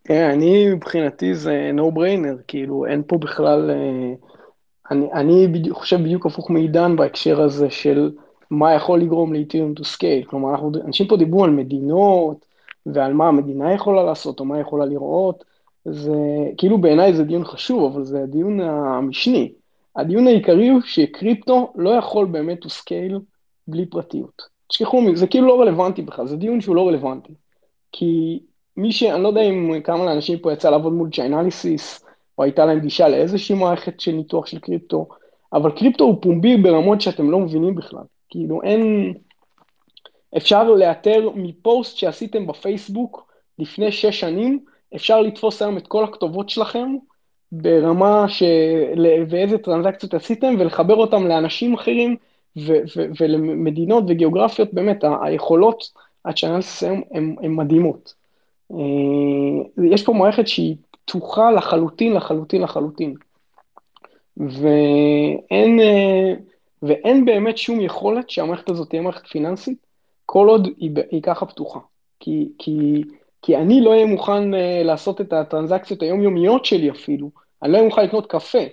כן, 0.05 0.29
אני 0.33 0.69
מבחינתי 0.73 1.35
זה 1.35 1.71
no 1.77 1.97
brainer, 1.97 2.43
כאילו 2.47 2.85
אין 2.85 3.03
פה 3.07 3.17
בכלל, 3.17 3.71
אה, 3.71 4.13
אני, 4.91 5.11
אני 5.13 5.47
בדיוק, 5.47 5.77
חושב 5.77 6.03
בדיוק 6.03 6.25
הפוך 6.25 6.49
מעידן 6.49 6.95
בהקשר 6.95 7.41
הזה 7.41 7.69
של 7.69 8.11
מה 8.51 8.73
יכול 8.73 9.01
לגרום 9.01 9.33
לאיתיריום 9.33 9.73
to 9.79 9.83
scale, 9.83 10.29
כלומר 10.29 10.51
אנחנו, 10.51 10.71
אנשים 10.85 11.07
פה 11.07 11.17
דיברו 11.17 11.43
על 11.43 11.49
מדינות 11.49 12.45
ועל 12.85 13.13
מה 13.13 13.27
המדינה 13.27 13.73
יכולה 13.73 14.03
לעשות 14.03 14.39
או 14.39 14.45
מה 14.45 14.59
יכולה 14.59 14.85
לראות, 14.85 15.43
זה 15.85 16.13
כאילו 16.57 16.77
בעיניי 16.77 17.13
זה 17.13 17.23
דיון 17.23 17.43
חשוב, 17.43 17.93
אבל 17.93 18.03
זה 18.03 18.23
הדיון 18.23 18.59
המשני. 18.59 19.53
הדיון 19.95 20.27
העיקרי 20.27 20.69
הוא 20.69 20.81
שקריפטו 20.81 21.73
לא 21.75 21.89
יכול 21.89 22.25
באמת 22.25 22.65
to 22.65 22.67
scale 22.67 23.19
בלי 23.67 23.85
פרטיות. 23.85 24.41
תשכחו 24.67 25.01
מזה, 25.01 25.15
זה 25.15 25.27
כאילו 25.27 25.47
לא 25.47 25.61
רלוונטי 25.61 26.01
בכלל, 26.01 26.27
זה 26.27 26.37
דיון 26.37 26.61
שהוא 26.61 26.75
לא 26.75 26.87
רלוונטי. 26.87 27.33
כי 27.91 28.39
מי 28.77 28.91
ש... 28.91 29.03
אני 29.03 29.23
לא 29.23 29.27
יודע 29.27 29.41
אם 29.41 29.81
כמה 29.83 30.05
לאנשים 30.05 30.39
פה 30.39 30.53
יצא 30.53 30.69
לעבוד 30.69 30.93
מול 30.93 31.09
Chainalysis, 31.13 32.05
או 32.37 32.43
הייתה 32.43 32.65
להם 32.65 32.79
גישה 32.79 33.07
לאיזושהי 33.07 33.55
מערכת 33.55 33.99
של 33.99 34.11
ניתוח 34.11 34.45
של 34.45 34.59
קריפטו, 34.59 35.07
אבל 35.53 35.71
קריפטו 35.71 36.03
הוא 36.03 36.21
פומבי 36.21 36.57
ברמות 36.57 37.01
שאתם 37.01 37.31
לא 37.31 37.39
מבינים 37.39 37.75
בכלל. 37.75 38.03
כאילו 38.29 38.61
אין... 38.63 39.13
אפשר 40.37 40.63
לאתר 40.63 41.29
מפוסט 41.35 41.97
שעשיתם 41.97 42.47
בפייסבוק 42.47 43.31
לפני 43.59 43.91
שש 43.91 44.19
שנים, 44.19 44.59
אפשר 44.95 45.21
לתפוס 45.21 45.61
היום 45.61 45.77
את 45.77 45.87
כל 45.87 46.03
הכתובות 46.03 46.49
שלכם 46.49 46.95
ברמה 47.51 48.29
של 48.29 49.07
ואיזה 49.29 49.57
טרנזקציות 49.57 50.13
עשיתם 50.13 50.55
ולחבר 50.59 50.95
אותם 50.95 51.27
לאנשים 51.27 51.73
אחרים 51.73 52.15
ו- 52.57 52.81
ו- 52.95 53.05
ולמדינות 53.19 54.03
וגיאוגרפיות, 54.07 54.73
באמת 54.73 55.03
היכולות 55.21 55.83
הצ'אנלס 56.25 56.83
היום 56.83 57.01
הן 57.11 57.51
מדהימות. 57.55 58.24
אה, 58.71 59.85
יש 59.91 60.03
פה 60.03 60.13
מערכת 60.13 60.47
שהיא 60.47 60.75
פתוחה 61.05 61.51
לחלוטין, 61.51 62.13
לחלוטין, 62.13 62.61
לחלוטין. 62.61 63.15
ואין, 64.37 65.79
אה, 65.79 66.33
ואין 66.81 67.25
באמת 67.25 67.57
שום 67.57 67.81
יכולת 67.81 68.29
שהמערכת 68.29 68.69
הזאת 68.69 68.89
תהיה 68.89 69.01
מערכת 69.01 69.27
פיננסית, 69.27 69.77
כל 70.25 70.49
עוד 70.49 70.67
היא, 70.77 70.91
היא 71.11 71.21
ככה 71.21 71.45
פתוחה. 71.45 71.79
כי, 72.19 72.49
כי, 72.57 73.03
כי 73.41 73.57
אני 73.57 73.81
לא 73.81 73.89
אהיה 73.89 74.05
מוכן 74.05 74.53
uh, 74.53 74.57
לעשות 74.83 75.21
את 75.21 75.33
הטרנזקציות 75.33 76.01
היומיומיות 76.01 76.65
שלי 76.65 76.89
אפילו, 76.89 77.29
אני 77.63 77.71
לא 77.71 77.77
אהיה 77.77 77.89
מוכן 77.89 78.03
לקנות 78.03 78.27
קפה 78.27 78.63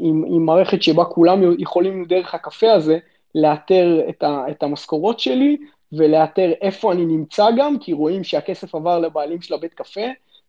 עם, 0.00 0.24
עם 0.26 0.46
מערכת 0.46 0.82
שבה 0.82 1.04
כולם 1.04 1.40
יכולים 1.58 2.04
דרך 2.04 2.34
הקפה 2.34 2.72
הזה 2.72 2.98
לאתר 3.34 4.00
את, 4.08 4.22
ה, 4.22 4.44
את 4.50 4.62
המשכורות 4.62 5.20
שלי 5.20 5.56
ולאתר 5.96 6.52
איפה 6.62 6.92
אני 6.92 7.06
נמצא 7.06 7.46
גם, 7.56 7.78
כי 7.78 7.92
רואים 7.92 8.24
שהכסף 8.24 8.74
עבר 8.74 8.98
לבעלים 8.98 9.40
של 9.40 9.54
הבית 9.54 9.74
קפה, 9.74 10.06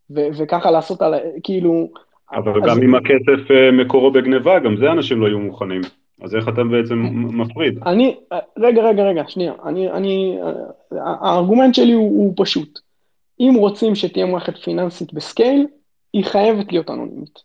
ו- 0.09 0.27
וככה 0.37 0.71
לעשות 0.71 1.01
על, 1.01 1.13
כאילו... 1.43 1.89
אבל 2.31 2.63
אז... 2.63 2.69
גם 2.69 2.83
אם 2.83 2.95
הכסף 2.95 3.51
מקורו 3.73 4.11
בגניבה, 4.11 4.59
גם 4.59 4.77
זה 4.77 4.91
אנשים 4.91 5.21
לא 5.21 5.27
יהיו 5.27 5.39
מוכנים. 5.39 5.81
אז 6.21 6.35
איך 6.35 6.49
אתה 6.49 6.63
בעצם 6.63 6.95
מפריד? 7.13 7.79
אני, 7.85 8.15
רגע, 8.57 8.83
רגע, 8.83 9.03
רגע, 9.03 9.23
שנייה. 9.27 9.53
אני, 9.65 9.91
אני, 9.91 10.37
הארגומנט 11.21 11.75
שלי 11.75 11.93
הוא, 11.93 12.09
הוא 12.09 12.33
פשוט. 12.37 12.79
אם 13.39 13.53
רוצים 13.57 13.95
שתהיה 13.95 14.25
מערכת 14.25 14.57
פיננסית 14.57 15.13
ב 15.13 15.21
scale, 15.21 15.67
היא 16.13 16.25
חייבת 16.25 16.71
להיות 16.71 16.89
אנונימית. 16.89 17.39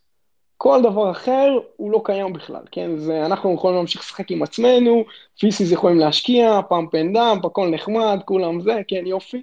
כל 0.62 0.82
דבר 0.82 1.10
אחר 1.10 1.58
הוא 1.76 1.90
לא 1.90 2.00
קיים 2.04 2.32
בכלל, 2.32 2.62
כן? 2.72 2.96
זה, 2.96 3.26
אנחנו 3.26 3.54
יכולים 3.54 3.76
להמשיך 3.76 4.00
לשחק 4.00 4.30
עם 4.30 4.42
עצמנו, 4.42 5.04
VCs 5.38 5.72
יכולים 5.72 5.98
להשקיע, 5.98 6.60
pump 6.68 6.94
and 6.94 7.16
dump, 7.16 7.44
הכל 7.44 7.68
נחמד, 7.68 8.18
כולם 8.24 8.60
זה, 8.60 8.80
כן, 8.88 9.06
יופי. 9.06 9.42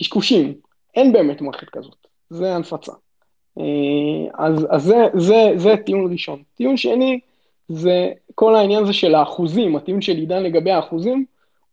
קשקושים, 0.00 0.54
אין 0.94 1.12
באמת 1.12 1.40
מערכת 1.40 1.70
כזאת, 1.70 2.06
זה 2.30 2.54
הנפצה. 2.54 2.92
אה, 3.58 3.64
אז, 4.34 4.66
אז 4.70 4.82
זה, 4.82 5.06
זה, 5.14 5.52
זה 5.56 5.76
טיעון 5.86 6.12
ראשון. 6.12 6.42
טיעון 6.54 6.76
שני, 6.76 7.20
זה 7.68 8.12
כל 8.34 8.54
העניין 8.54 8.82
הזה 8.82 8.92
של 8.92 9.14
האחוזים, 9.14 9.76
הטיעון 9.76 10.00
של 10.00 10.16
עידן 10.16 10.42
לגבי 10.42 10.70
האחוזים, 10.70 11.24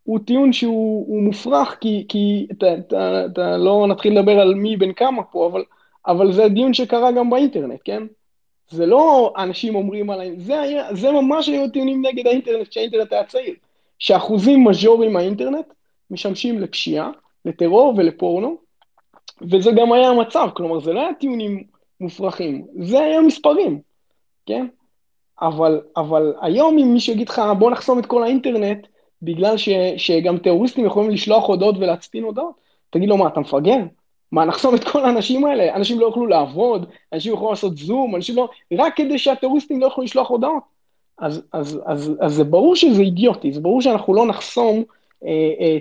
הוא 0.03 0.19
טיעון 0.25 0.53
שהוא 0.53 1.23
מופרך, 1.23 1.77
כי, 1.81 2.05
כי 2.09 2.47
אתה, 2.51 2.73
אתה, 2.73 3.25
אתה 3.25 3.57
לא 3.57 3.87
נתחיל 3.87 4.19
לדבר 4.19 4.39
על 4.39 4.55
מי 4.55 4.77
בין 4.77 4.93
כמה 4.93 5.23
פה, 5.23 5.47
אבל, 5.51 5.63
אבל 6.07 6.31
זה 6.31 6.49
דיון 6.49 6.73
שקרה 6.73 7.11
גם 7.11 7.29
באינטרנט, 7.29 7.79
כן? 7.83 8.03
זה 8.69 8.85
לא 8.85 9.33
אנשים 9.37 9.75
אומרים 9.75 10.09
עליי, 10.09 10.39
זה, 10.39 10.59
היה, 10.61 10.95
זה 10.95 11.11
ממש 11.11 11.47
היו 11.47 11.69
טיעונים 11.69 12.05
נגד 12.05 12.27
האינטרנט 12.27 12.67
כשהאינטרנט 12.67 13.13
היה 13.13 13.23
צעיר, 13.23 13.55
שאחוזים 13.99 14.63
מז'וריים 14.63 15.13
מהאינטרנט 15.13 15.65
משמשים 16.11 16.59
לפשיעה, 16.59 17.11
לטרור 17.45 17.93
ולפורנו, 17.97 18.57
וזה 19.41 19.71
גם 19.71 19.93
היה 19.93 20.09
המצב, 20.09 20.49
כלומר 20.53 20.79
זה 20.79 20.93
לא 20.93 20.99
היה 20.99 21.13
טיעונים 21.13 21.63
מופרכים, 21.99 22.65
זה 22.79 22.99
היה 22.99 23.21
מספרים, 23.21 23.81
כן? 24.45 24.67
אבל, 25.41 25.81
אבל 25.97 26.33
היום 26.41 26.77
אם 26.77 26.93
מישהו 26.93 27.13
יגיד 27.13 27.29
לך 27.29 27.41
בוא 27.59 27.71
נחסום 27.71 27.99
את 27.99 28.05
כל 28.05 28.23
האינטרנט, 28.23 28.87
בגלל 29.21 29.57
ש, 29.57 29.69
שגם 29.97 30.37
טרוריסטים 30.37 30.85
יכולים 30.85 31.09
לשלוח 31.09 31.47
הודעות 31.47 31.75
ולהצפין 31.77 32.23
הודעות, 32.23 32.55
תגיד 32.89 33.09
לו 33.09 33.17
מה 33.17 33.27
אתה 33.27 33.39
מפגר? 33.39 33.77
מה, 34.31 34.45
נחסום 34.45 34.75
את 34.75 34.83
כל 34.83 35.05
האנשים 35.05 35.45
האלה? 35.45 35.75
אנשים 35.75 35.99
לא 35.99 36.05
יוכלו 36.05 36.27
לעבוד, 36.27 36.85
אנשים 37.13 37.31
יוכלו 37.31 37.49
לעשות 37.49 37.77
זום, 37.77 38.15
אנשים 38.15 38.35
לא... 38.35 38.49
רק 38.77 38.95
כדי 38.95 39.19
שהטרוריסטים 39.19 39.81
לא 39.81 39.85
יוכלו 39.85 40.03
לשלוח 40.03 40.29
הודעות. 40.29 40.63
אז, 41.19 41.41
אז, 41.53 41.79
אז, 41.85 42.11
אז 42.21 42.33
זה 42.33 42.43
ברור 42.43 42.75
שזה 42.75 43.01
אידיוטי, 43.01 43.53
זה 43.53 43.59
ברור 43.59 43.81
שאנחנו 43.81 44.13
לא 44.13 44.25
נחסום 44.25 44.83
אה, 45.25 45.29
אה, 45.59 45.77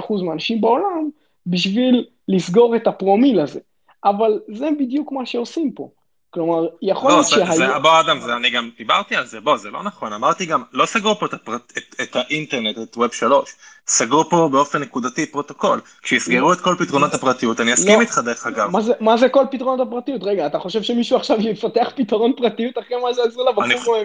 99.9% 0.00 0.24
מהאנשים 0.24 0.60
בעולם 0.60 1.08
בשביל 1.46 2.06
לסגור 2.28 2.76
את 2.76 2.86
הפרומיל 2.86 3.40
הזה. 3.40 3.60
אבל 4.04 4.40
זה 4.48 4.68
בדיוק 4.78 5.12
מה 5.12 5.26
שעושים 5.26 5.72
פה. 5.72 5.88
כלומר, 6.30 6.68
יכול 6.82 7.10
לא, 7.10 7.16
להיות 7.16 7.32
לא, 7.32 7.54
שהיום... 7.56 7.82
בוא 7.82 8.00
אדם, 8.00 8.20
זה, 8.20 8.36
אני 8.36 8.50
גם 8.50 8.70
דיברתי 8.78 9.16
על 9.16 9.26
זה, 9.26 9.40
בוא, 9.40 9.56
זה 9.56 9.70
לא 9.70 9.82
נכון, 9.82 10.12
אמרתי 10.12 10.46
גם, 10.46 10.62
לא 10.72 10.86
סגרו 10.86 11.18
פה 11.18 11.26
את, 11.26 11.34
הפרט, 11.34 11.72
את, 11.78 11.94
את 12.02 12.16
האינטרנט, 12.16 12.78
את 12.78 12.96
web 12.96 13.12
שלוש, 13.12 13.54
סגרו 13.86 14.30
פה 14.30 14.48
באופן 14.52 14.80
נקודתי 14.80 15.26
פרוטוקול. 15.26 15.80
כשיסגרו 16.02 16.52
את 16.52 16.60
כל 16.60 16.74
פתרונות 16.78 17.14
הפרטיות, 17.14 17.60
אני 17.60 17.74
אסכים 17.74 17.96
לא. 17.96 18.00
איתך 18.00 18.18
דרך 18.18 18.46
אגב. 18.46 18.70
מה 19.00 19.16
זה, 19.16 19.28
כל 19.28 19.44
פתרונות 19.50 19.88
הפרטיות? 19.88 20.22
רגע, 20.22 20.46
אתה 20.46 20.58
חושב 20.58 20.82
שמישהו 20.82 21.16
עכשיו 21.16 21.40
יפתח 21.40 21.88
פתרון 21.96 22.32
פרטיות 22.36 22.78
אחרי 22.78 22.96
מה 23.02 23.08
שעשו 23.14 23.44
לבחור 23.48 23.96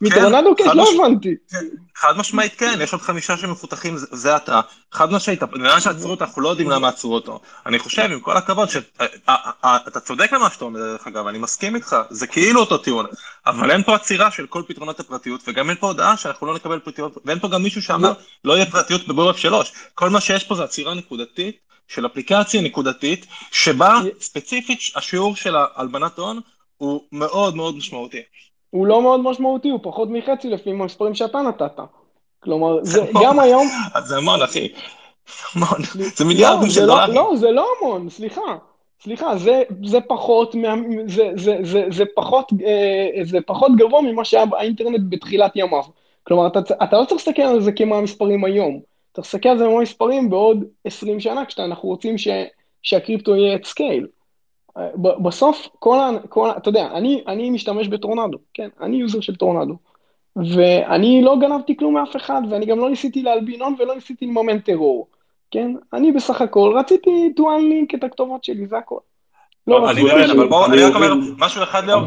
מטורנדו? 0.00 0.56
כן, 0.56 0.76
לא 0.76 0.84
הבנתי. 0.94 1.34
כן, 1.50 1.66
חד 1.96 2.12
משמעית 2.16 2.54
כן, 2.54 2.78
יש 2.82 2.92
עוד 2.92 3.02
חמישה 3.02 3.36
שמפותחים, 3.36 3.94
זה 3.96 4.36
אתה. 4.36 4.60
חד 4.92 5.12
משמעית, 5.12 5.42
בגלל 5.42 5.80
שעצרו 5.80 6.10
אותו, 6.10 6.24
אנחנו 6.24 6.42
לא 6.42 6.48
יודעים 6.48 6.70
למה 6.70 6.88
עצרו 6.88 7.14
אותו. 7.14 7.40
אני 7.66 7.78
חושב, 7.78 8.02
עם 8.02 8.20
כל 8.20 8.36
הכבוד, 8.36 8.68
שאתה 8.68 10.00
צודק 10.00 10.32
במה 10.32 10.50
שאתה 10.50 10.64
אומר, 10.64 10.80
דרך 10.80 11.06
אגב, 11.06 11.26
אני 11.26 11.38
מסכים 11.38 11.76
איתך, 11.76 11.96
זה 12.10 12.26
כאילו 12.26 12.60
אותו 12.60 12.78
טיעון, 12.78 13.06
אבל 13.46 13.70
אין 13.70 13.82
פה 13.82 13.94
עצירה 13.94 14.30
של 14.30 14.46
כל 14.46 14.62
פתרונות 14.68 15.00
הפרטיות, 15.00 15.40
וגם 15.46 15.70
אין 15.70 15.76
פה 15.78 15.86
הודעה 15.86 16.16
שאנחנו 16.16 16.46
לא 16.46 16.54
נקבל 16.54 16.78
פרטיות, 16.78 17.18
ואין 17.24 17.38
פה 17.38 17.48
גם 17.48 17.62
מישהו 17.62 17.82
שאמר, 17.82 18.12
לא 18.44 18.52
יהיה 18.52 18.66
פרטיות 18.70 19.08
בבורף 19.08 19.36
שלוש. 19.36 19.72
כל 19.94 20.10
מה 20.10 20.20
שיש 20.20 20.44
פה 20.44 20.54
זה 20.54 20.64
עצירה 20.64 20.94
נקודתית 20.94 21.56
של 21.88 22.06
אפליקציה 22.06 22.62
נקודתית, 22.62 23.26
שבה 23.50 24.00
ספציפית 24.20 24.78
השיעור 24.96 25.36
של 25.36 25.54
הלבנת 25.76 26.18
הון 26.18 26.40
הוא 26.76 27.02
מאוד 27.12 27.56
מאוד 27.56 27.76
משמעותי. 27.76 28.22
הוא 28.70 28.86
לא 28.86 29.02
מאוד 29.02 29.20
משמעותי, 29.20 29.68
הוא 29.68 29.80
פחות 29.82 30.08
מחצי 30.10 30.50
לפי 30.50 30.70
המספרים 30.70 31.14
שאתה 31.14 31.38
נתת. 31.38 31.76
כלומר, 32.40 32.84
זה 32.84 33.00
גם 33.24 33.40
היום... 33.40 33.68
זה 34.04 34.16
המון, 34.16 34.42
אחי. 34.42 34.68
המון. 35.54 35.78
זה 36.14 36.24
מיליארדים 36.24 36.70
של 36.70 36.80
לא- 36.80 36.86
דולרים. 36.86 37.14
לא, 37.14 37.32
זה 37.36 37.50
לא 37.50 37.66
המון, 37.80 38.10
סליחה. 38.10 38.40
סליחה, 39.02 39.36
זה, 39.36 39.62
זה 39.84 40.00
פחות, 40.00 40.54
זה, 41.06 41.30
זה, 41.36 41.56
זה, 41.62 41.84
זה, 41.90 42.04
פחות, 42.14 42.52
אה, 42.66 43.24
זה 43.24 43.38
פחות 43.46 43.72
גבוה 43.76 44.02
ממה 44.02 44.24
שהיה 44.24 44.46
באינטרנט 44.46 45.00
בתחילת 45.08 45.52
ימיו. 45.54 45.82
כלומר, 46.22 46.46
אתה, 46.46 46.58
אתה 46.82 46.98
לא 47.00 47.04
צריך 47.04 47.12
להסתכל 47.12 47.42
על 47.42 47.60
זה 47.60 47.72
כמה 47.72 47.96
המספרים 47.96 48.44
היום. 48.44 48.80
צריך 49.14 49.26
להסתכל 49.26 49.48
על 49.48 49.58
זה 49.58 49.64
כמו 49.64 49.78
מספרים 49.78 50.30
בעוד 50.30 50.64
20 50.84 51.20
שנה, 51.20 51.44
כשאנחנו 51.44 51.88
רוצים 51.88 52.18
ש, 52.18 52.28
שהקריפטו 52.82 53.36
יהיה 53.36 53.54
at 53.54 53.64
scale. 53.64 54.06
בסוף, 54.96 55.68
כל 55.78 55.98
ה... 55.98 56.10
כל, 56.28 56.50
אתה 56.56 56.68
יודע, 56.68 56.88
אני, 56.94 57.24
אני 57.26 57.50
משתמש 57.50 57.88
בטורנדו, 57.88 58.38
כן? 58.54 58.68
אני 58.80 58.96
user 58.96 59.20
של 59.20 59.36
טורנדו. 59.36 59.74
ואני 60.36 61.22
לא 61.22 61.36
גנבתי 61.40 61.76
כלום 61.76 61.94
מאף 61.94 62.16
אחד, 62.16 62.42
ואני 62.50 62.66
גם 62.66 62.78
לא 62.78 62.90
ניסיתי 62.90 63.22
להלבין 63.22 63.62
הון 63.62 63.74
ולא 63.78 63.94
ניסיתי 63.94 64.26
לממן 64.26 64.58
טרור. 64.58 65.06
כן? 65.52 65.70
אני 65.92 66.12
בסך 66.12 66.40
הכל 66.40 66.74
רציתי 66.78 67.32
to 67.38 67.42
unlink 67.42 67.96
את 67.98 68.04
הכתובות 68.04 68.44
שלי, 68.44 68.66
זה 68.66 68.78
הכל. 68.78 68.98
לא, 69.66 69.90
אני 69.90 70.02
מבין, 70.02 70.30
אבל 70.30 70.48
בואו, 70.48 70.66
אני 70.66 70.82
רק 70.82 70.94
אומר 70.94 71.14
משהו 71.38 71.62
אחד 71.62 71.84
לאור. 71.84 72.02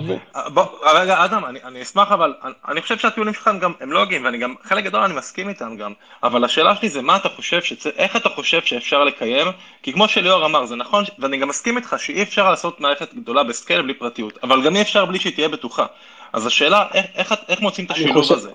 בוא, 0.54 0.66
רגע, 0.96 1.26
אדם, 1.26 1.46
אני, 1.46 1.60
אני 1.64 1.82
אשמח, 1.82 2.12
אבל 2.12 2.34
אני, 2.68 2.82
חושב 2.82 2.98
שהטיעונים 2.98 3.34
שלך 3.34 3.48
הם 3.48 3.60
גם, 3.60 3.74
הם 3.80 3.92
לוגיים, 3.92 4.26
ואני 4.26 4.38
גם, 4.38 4.56
חלק 4.64 4.84
גדול 4.84 5.02
אני 5.02 5.14
מסכים 5.14 5.50
איתם 5.50 5.76
גם, 5.78 5.94
אבל 6.24 6.44
השאלה 6.44 6.76
שלי 6.76 6.90
זה 6.90 7.02
מה 7.02 7.16
אתה 7.16 7.30
חושב. 7.30 7.60
איך 7.98 8.16
אתה 8.16 8.30
חושב 8.30 8.62
שאפשר 8.62 9.04
לקיים, 9.04 9.48
כי 9.84 9.94
כמו 9.94 10.08
שליאור 10.08 10.46
אמר, 10.46 10.66
זה 10.66 10.76
נכון, 10.76 11.04
ואני 11.20 11.38
גם 11.38 11.48
מסכים 11.48 11.78
איתך 11.78 11.96
שאי 11.98 12.24
אפשר 12.24 12.50
לעשות 12.50 12.82
מערכת 12.82 13.14
גדולה 13.14 13.44
בסקייל 13.44 13.82
בלי 13.82 13.94
פרטיות, 13.94 14.38
אבל 14.44 14.66
גם 14.66 14.76
אי 14.76 14.82
אפשר 14.82 15.06
בלי 15.06 15.20
שהיא 15.20 15.34
תהיה 15.34 15.50
בטוחה. 15.50 15.86
אז 16.34 16.46
השאלה, 16.46 16.86
איך, 16.94 17.62
מוצאים 17.62 17.86
את 17.86 17.92
השילוב 17.92 18.32
הזה? 18.32 18.52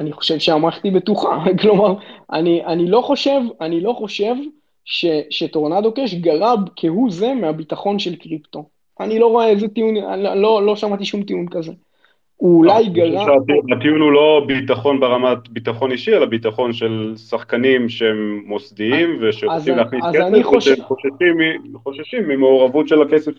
אני 0.00 0.12
חושב 0.12 0.38
שהמערכת 0.38 0.84
היא 0.84 0.92
בטוחה, 0.92 1.44
כלומר, 1.60 1.94
אני, 2.32 2.64
אני 2.66 2.90
לא 2.90 3.00
חושב, 3.00 3.40
אני 3.60 3.80
לא 3.80 3.92
חושב 3.92 4.34
ש, 4.84 5.06
שטורנדו 5.30 5.92
קאש 5.94 6.14
גרע 6.14 6.54
כהוא 6.76 7.10
זה 7.10 7.34
מהביטחון 7.34 7.98
של 7.98 8.16
קריפטו. 8.16 8.64
אני 9.00 9.18
לא 9.18 9.26
רואה 9.26 9.48
איזה 9.48 9.68
טיעון, 9.68 9.94
לא, 9.96 10.34
לא, 10.34 10.66
לא 10.66 10.76
שמעתי 10.76 11.04
שום 11.04 11.22
טיעון 11.22 11.48
כזה. 11.48 11.72
הוא 12.36 12.58
אולי 12.58 12.72
חושב 12.78 12.92
גרע, 12.92 13.24
שהטי- 13.24 13.72
הטיעון 13.78 14.00
הוא 14.00 14.12
לא 14.12 14.42
ביטחון 14.46 15.00
ברמת 15.00 15.48
ביטחון 15.48 15.90
אישי, 15.92 16.16
אלא 16.16 16.26
ביטחון 16.26 16.72
של 16.72 17.14
שחקנים 17.16 17.88
שהם 17.88 18.42
מוסדיים 18.46 19.18
ושרוצים 19.20 19.76
להכניס 19.76 20.04
כסף, 20.12 20.20
אני 20.26 20.44
חושב- 20.44 20.72
ושהם 20.72 20.84
חוששים 20.84 21.38
מ- 21.38 21.78
חוששים 21.84 22.28
ממעורבות 22.28 22.88
של 22.88 23.02
הכסף 23.02 23.32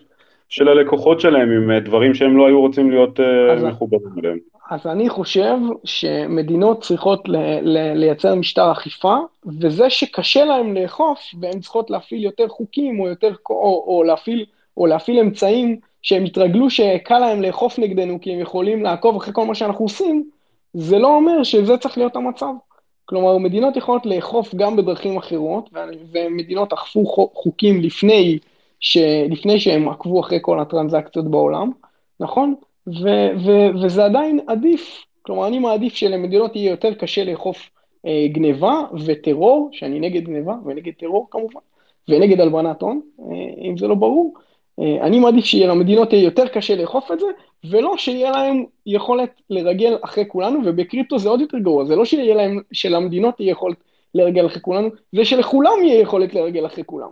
של 0.50 0.68
הלקוחות 0.68 1.20
שלהם 1.20 1.50
עם 1.50 1.70
אה, 1.70 1.80
דברים 1.80 2.14
שהם 2.14 2.36
לא 2.36 2.46
היו 2.46 2.60
רוצים 2.60 2.90
להיות 2.90 3.20
אה, 3.20 3.52
אז- 3.52 3.64
מחוברים 3.64 4.02
אליהם. 4.18 4.38
אז 4.70 4.86
אני 4.86 5.08
חושב 5.08 5.56
שמדינות 5.84 6.82
צריכות 6.82 7.28
ל, 7.28 7.36
ל, 7.62 7.92
לייצר 7.94 8.34
משטר 8.34 8.72
אכיפה, 8.72 9.16
וזה 9.60 9.90
שקשה 9.90 10.44
להם 10.44 10.74
לאכוף, 10.74 11.20
והן 11.40 11.60
צריכות 11.60 11.90
להפעיל 11.90 12.24
יותר 12.24 12.48
חוקים 12.48 13.00
או, 13.00 13.08
יותר, 13.08 13.34
או, 13.50 13.84
או, 13.86 14.02
להפעיל, 14.04 14.44
או 14.76 14.86
להפעיל 14.86 15.18
אמצעים 15.18 15.76
שהם 16.02 16.26
יתרגלו 16.26 16.70
שקל 16.70 17.18
להם 17.18 17.42
לאכוף 17.42 17.78
נגדנו 17.78 18.20
כי 18.20 18.32
הם 18.32 18.40
יכולים 18.40 18.82
לעקוב 18.82 19.16
אחרי 19.16 19.34
כל 19.34 19.44
מה 19.46 19.54
שאנחנו 19.54 19.84
עושים, 19.84 20.24
זה 20.74 20.98
לא 20.98 21.16
אומר 21.16 21.42
שזה 21.42 21.76
צריך 21.76 21.98
להיות 21.98 22.16
המצב. 22.16 22.52
כלומר, 23.04 23.38
מדינות 23.38 23.76
יכולות 23.76 24.06
לאכוף 24.06 24.54
גם 24.54 24.76
בדרכים 24.76 25.16
אחרות, 25.16 25.70
ומדינות 26.12 26.72
אכפו 26.72 27.06
חו- 27.06 27.30
חוקים 27.34 27.80
לפני, 27.80 28.38
ש, 28.80 28.96
לפני 29.30 29.60
שהם 29.60 29.88
עקבו 29.88 30.20
אחרי 30.20 30.38
כל 30.42 30.60
הטרנזקציות 30.60 31.30
בעולם, 31.30 31.70
נכון? 32.20 32.54
ו- 32.86 33.30
ו- 33.46 33.82
וזה 33.82 34.04
עדיין 34.04 34.40
עדיף, 34.46 35.04
כלומר 35.22 35.46
אני 35.46 35.58
מעדיף 35.58 35.94
שלמדינות 35.94 36.56
יהיה 36.56 36.70
יותר 36.70 36.94
קשה 36.94 37.24
לאכוף 37.24 37.70
אה, 38.06 38.26
גניבה 38.32 38.82
וטרור, 39.06 39.68
שאני 39.72 40.00
נגד 40.00 40.24
גניבה 40.24 40.54
ונגד 40.64 40.92
טרור 40.98 41.26
כמובן, 41.30 41.60
ונגד 42.08 42.40
הלבנת 42.40 42.82
הון, 42.82 43.00
אה, 43.20 43.68
אם 43.68 43.76
זה 43.78 43.88
לא 43.88 43.94
ברור, 43.94 44.34
אה, 44.80 44.98
אני 45.00 45.18
מעדיף 45.18 45.44
שיהיה 45.44 45.68
למדינות 45.68 46.12
יהיה 46.12 46.24
יותר 46.24 46.48
קשה 46.48 46.76
לאכוף 46.76 47.12
את 47.12 47.20
זה, 47.20 47.26
ולא 47.70 47.96
שיהיה 47.96 48.30
להם 48.30 48.64
יכולת 48.86 49.30
לרגל 49.50 49.96
אחרי 50.00 50.24
כולנו, 50.28 50.60
ובקריפטו 50.64 51.18
זה 51.18 51.28
עוד 51.28 51.40
יותר 51.40 51.58
גרוע, 51.58 51.84
זה 51.84 51.96
לא 51.96 52.04
שיהיה 52.04 52.34
להם, 52.34 52.60
שלמדינות 52.72 53.36
תהיה 53.36 53.50
יכולת 53.50 53.76
לרגל 54.14 54.46
אחרי 54.46 54.62
כולנו, 54.62 54.88
זה 55.12 55.24
שלכולם 55.24 55.72
יהיה 55.82 56.00
יכולת 56.00 56.34
לרגל 56.34 56.66
אחרי 56.66 56.84
כולם. 56.86 57.08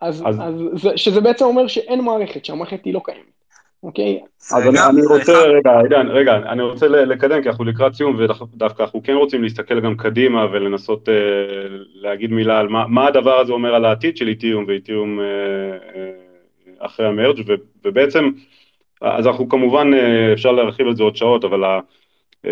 אז, 0.00 0.22
אז- 0.26 0.40
אז 0.40 0.54
זה, 0.82 0.96
שזה 0.96 1.20
בעצם 1.20 1.44
אומר 1.44 1.66
שאין 1.66 2.00
מערכת, 2.04 2.44
שהמערכת 2.44 2.84
היא 2.84 2.94
לא 2.94 3.00
קיימת, 3.04 3.20
אוקיי? 3.82 4.20
אז 4.54 4.68
אני, 4.68 4.78
אני 4.90 5.06
רוצה, 5.06 5.32
אחד- 5.32 5.48
רגע, 5.48 5.80
עידן, 5.80 6.08
רגע, 6.08 6.36
אני 6.36 6.62
רוצה 6.62 6.88
ל- 6.88 7.04
לקדם, 7.12 7.42
כי 7.42 7.48
אנחנו 7.48 7.64
לקראת 7.64 7.94
סיום, 7.94 8.16
ודווקא 8.18 8.82
אנחנו 8.82 9.02
כן 9.02 9.12
רוצים 9.14 9.42
להסתכל 9.42 9.80
גם 9.80 9.96
קדימה 9.96 10.46
ולנסות 10.52 11.08
אה, 11.08 11.14
להגיד 11.94 12.32
מילה 12.32 12.58
על 12.58 12.68
מה, 12.68 12.86
מה 12.86 13.06
הדבר 13.06 13.38
הזה 13.40 13.52
אומר 13.52 13.74
על 13.74 13.84
העתיד 13.84 14.16
של 14.16 14.28
איתיום 14.28 14.64
ואיתיום 14.68 15.20
אה, 15.20 15.24
אה, 15.94 16.10
אחרי 16.78 17.06
המרג', 17.06 17.40
ו- 17.46 17.54
ובעצם, 17.84 18.30
אז 19.00 19.26
אנחנו 19.26 19.48
כמובן, 19.48 19.94
אה, 19.94 20.32
אפשר 20.32 20.52
להרחיב 20.52 20.86
על 20.86 20.96
זה 20.96 21.02
עוד 21.02 21.16
שעות, 21.16 21.44
אבל 21.44 21.64
ה, 21.64 21.80
אה, 22.46 22.50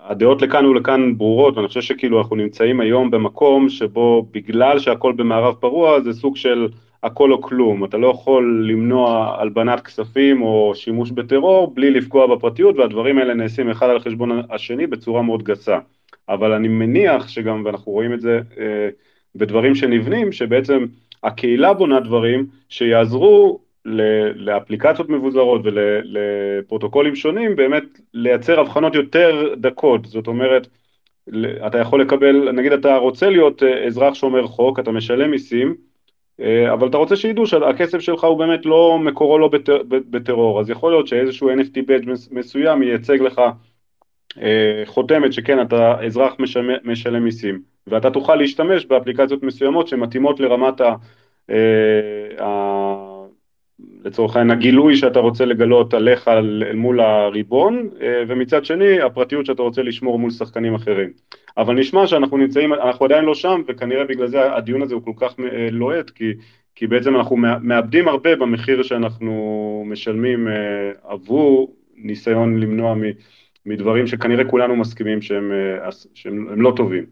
הדעות 0.00 0.42
לכאן 0.42 0.66
ולכאן 0.66 1.18
ברורות, 1.18 1.56
ואני 1.56 1.68
חושב 1.68 1.80
שכאילו 1.80 2.18
אנחנו 2.18 2.36
נמצאים 2.36 2.80
היום 2.80 3.10
במקום 3.10 3.68
שבו 3.68 4.26
בגלל 4.30 4.78
שהכל 4.78 5.12
במערב 5.12 5.54
פרוע, 5.54 6.00
זה 6.00 6.12
סוג 6.12 6.36
של 6.36 6.68
הכל 7.02 7.32
או 7.32 7.42
כלום, 7.42 7.84
אתה 7.84 7.96
לא 7.96 8.06
יכול 8.06 8.66
למנוע 8.68 9.36
הלבנת 9.38 9.80
כספים 9.80 10.42
או 10.42 10.72
שימוש 10.74 11.10
בטרור 11.10 11.74
בלי 11.74 11.90
לפגוע 11.90 12.36
בפרטיות 12.36 12.76
והדברים 12.76 13.18
האלה 13.18 13.34
נעשים 13.34 13.70
אחד 13.70 13.90
על 13.90 14.00
חשבון 14.00 14.42
השני 14.50 14.86
בצורה 14.86 15.22
מאוד 15.22 15.42
גסה. 15.42 15.78
אבל 16.28 16.52
אני 16.52 16.68
מניח 16.68 17.28
שגם, 17.28 17.62
ואנחנו 17.64 17.92
רואים 17.92 18.12
את 18.12 18.20
זה 18.20 18.40
אה, 18.58 18.88
בדברים 19.34 19.74
שנבנים, 19.74 20.32
שבעצם 20.32 20.84
הקהילה 21.22 21.72
בונה 21.72 22.00
דברים 22.00 22.46
שיעזרו 22.68 23.60
לאפליקציות 24.34 25.08
מבוזרות 25.08 25.60
ולפרוטוקולים 25.64 27.16
שונים 27.16 27.56
באמת 27.56 27.84
לייצר 28.14 28.60
הבחנות 28.60 28.94
יותר 28.94 29.54
דקות, 29.56 30.06
זאת 30.06 30.26
אומרת 30.26 30.66
אתה 31.66 31.78
יכול 31.78 32.00
לקבל, 32.00 32.52
נגיד 32.52 32.72
אתה 32.72 32.96
רוצה 32.96 33.30
להיות 33.30 33.62
אה, 33.62 33.86
אזרח 33.86 34.14
שומר 34.14 34.46
חוק, 34.46 34.78
אתה 34.78 34.90
משלם 34.90 35.30
מיסים, 35.30 35.74
אה, 36.40 36.72
אבל 36.72 36.88
אתה 36.88 36.96
רוצה 36.96 37.16
שידעו 37.16 37.46
שהכסף 37.46 37.98
שלך 37.98 38.24
הוא 38.24 38.38
באמת 38.38 38.66
לא, 38.66 38.98
מקורו 38.98 39.38
לא 39.38 39.48
בטר, 39.48 39.82
בטרור, 39.88 40.60
אז 40.60 40.70
יכול 40.70 40.92
להיות 40.92 41.06
שאיזשהו 41.06 41.50
NFT 41.50 41.76
badge 41.88 42.06
מס- 42.06 42.30
מסוים 42.32 42.82
ייצג 42.82 43.20
לך 43.20 43.40
אה, 44.42 44.82
חותמת 44.86 45.32
שכן 45.32 45.60
אתה 45.62 46.00
אזרח 46.06 46.34
משלם, 46.38 46.76
משלם 46.84 47.24
מיסים, 47.24 47.62
ואתה 47.86 48.10
תוכל 48.10 48.34
להשתמש 48.34 48.86
באפליקציות 48.86 49.42
מסוימות 49.42 49.88
שמתאימות 49.88 50.40
לרמת 50.40 50.80
ה... 50.80 50.94
לצורך 54.04 54.36
העניין 54.36 54.58
הגילוי 54.58 54.96
שאתה 54.96 55.18
רוצה 55.18 55.44
לגלות 55.44 55.94
עליך 55.94 56.28
אל 56.28 56.74
מול 56.74 57.00
הריבון, 57.00 57.88
אה, 58.02 58.22
ומצד 58.28 58.64
שני 58.64 59.00
הפרטיות 59.00 59.46
שאתה 59.46 59.62
רוצה 59.62 59.82
לשמור 59.82 60.18
מול 60.18 60.30
שחקנים 60.30 60.74
אחרים. 60.74 61.10
אבל 61.56 61.74
נשמע 61.74 62.06
שאנחנו 62.06 62.36
נמצאים, 62.36 62.72
אנחנו 62.72 63.04
עדיין 63.04 63.24
לא 63.24 63.34
שם, 63.34 63.62
וכנראה 63.68 64.04
בגלל 64.04 64.26
זה 64.26 64.54
הדיון 64.54 64.82
הזה 64.82 64.94
הוא 64.94 65.02
כל 65.04 65.12
כך 65.16 65.34
אה, 65.40 65.68
לוהט, 65.70 66.10
כי, 66.10 66.32
כי 66.74 66.86
בעצם 66.86 67.16
אנחנו 67.16 67.36
מא- 67.36 67.58
מאבדים 67.62 68.08
הרבה 68.08 68.36
במחיר 68.36 68.82
שאנחנו 68.82 69.84
משלמים 69.86 70.48
אה, 70.48 70.52
עבור 71.04 71.76
ניסיון 71.96 72.60
למנוע 72.60 72.94
מ, 72.94 73.02
מדברים 73.66 74.06
שכנראה 74.06 74.44
כולנו 74.44 74.76
מסכימים 74.76 75.22
שהם, 75.22 75.52
שהם 76.14 76.48
הם 76.50 76.62
לא 76.62 76.72
טובים. 76.76 77.06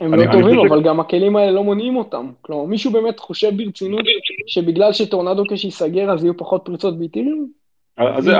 הם 0.00 0.14
אני- 0.14 0.26
לא 0.26 0.32
טובים, 0.32 0.58
אבל 0.58 0.82
גם 0.82 1.00
הכלים 1.00 1.36
האלה 1.36 1.50
לא 1.50 1.64
מונעים 1.64 1.96
אותם. 1.96 2.30
כלומר, 2.42 2.64
מישהו 2.64 2.90
באמת 2.92 3.20
חושב 3.20 3.56
ברצינות 3.56 4.00
שבגלל 4.46 4.92
שטורנדו 4.92 5.46
קאש 5.46 5.64
ייסגר 5.64 6.10
אז 6.10 6.24
יהיו 6.24 6.36
פחות 6.36 6.62
פריצות 6.64 6.94
זה 8.18 8.32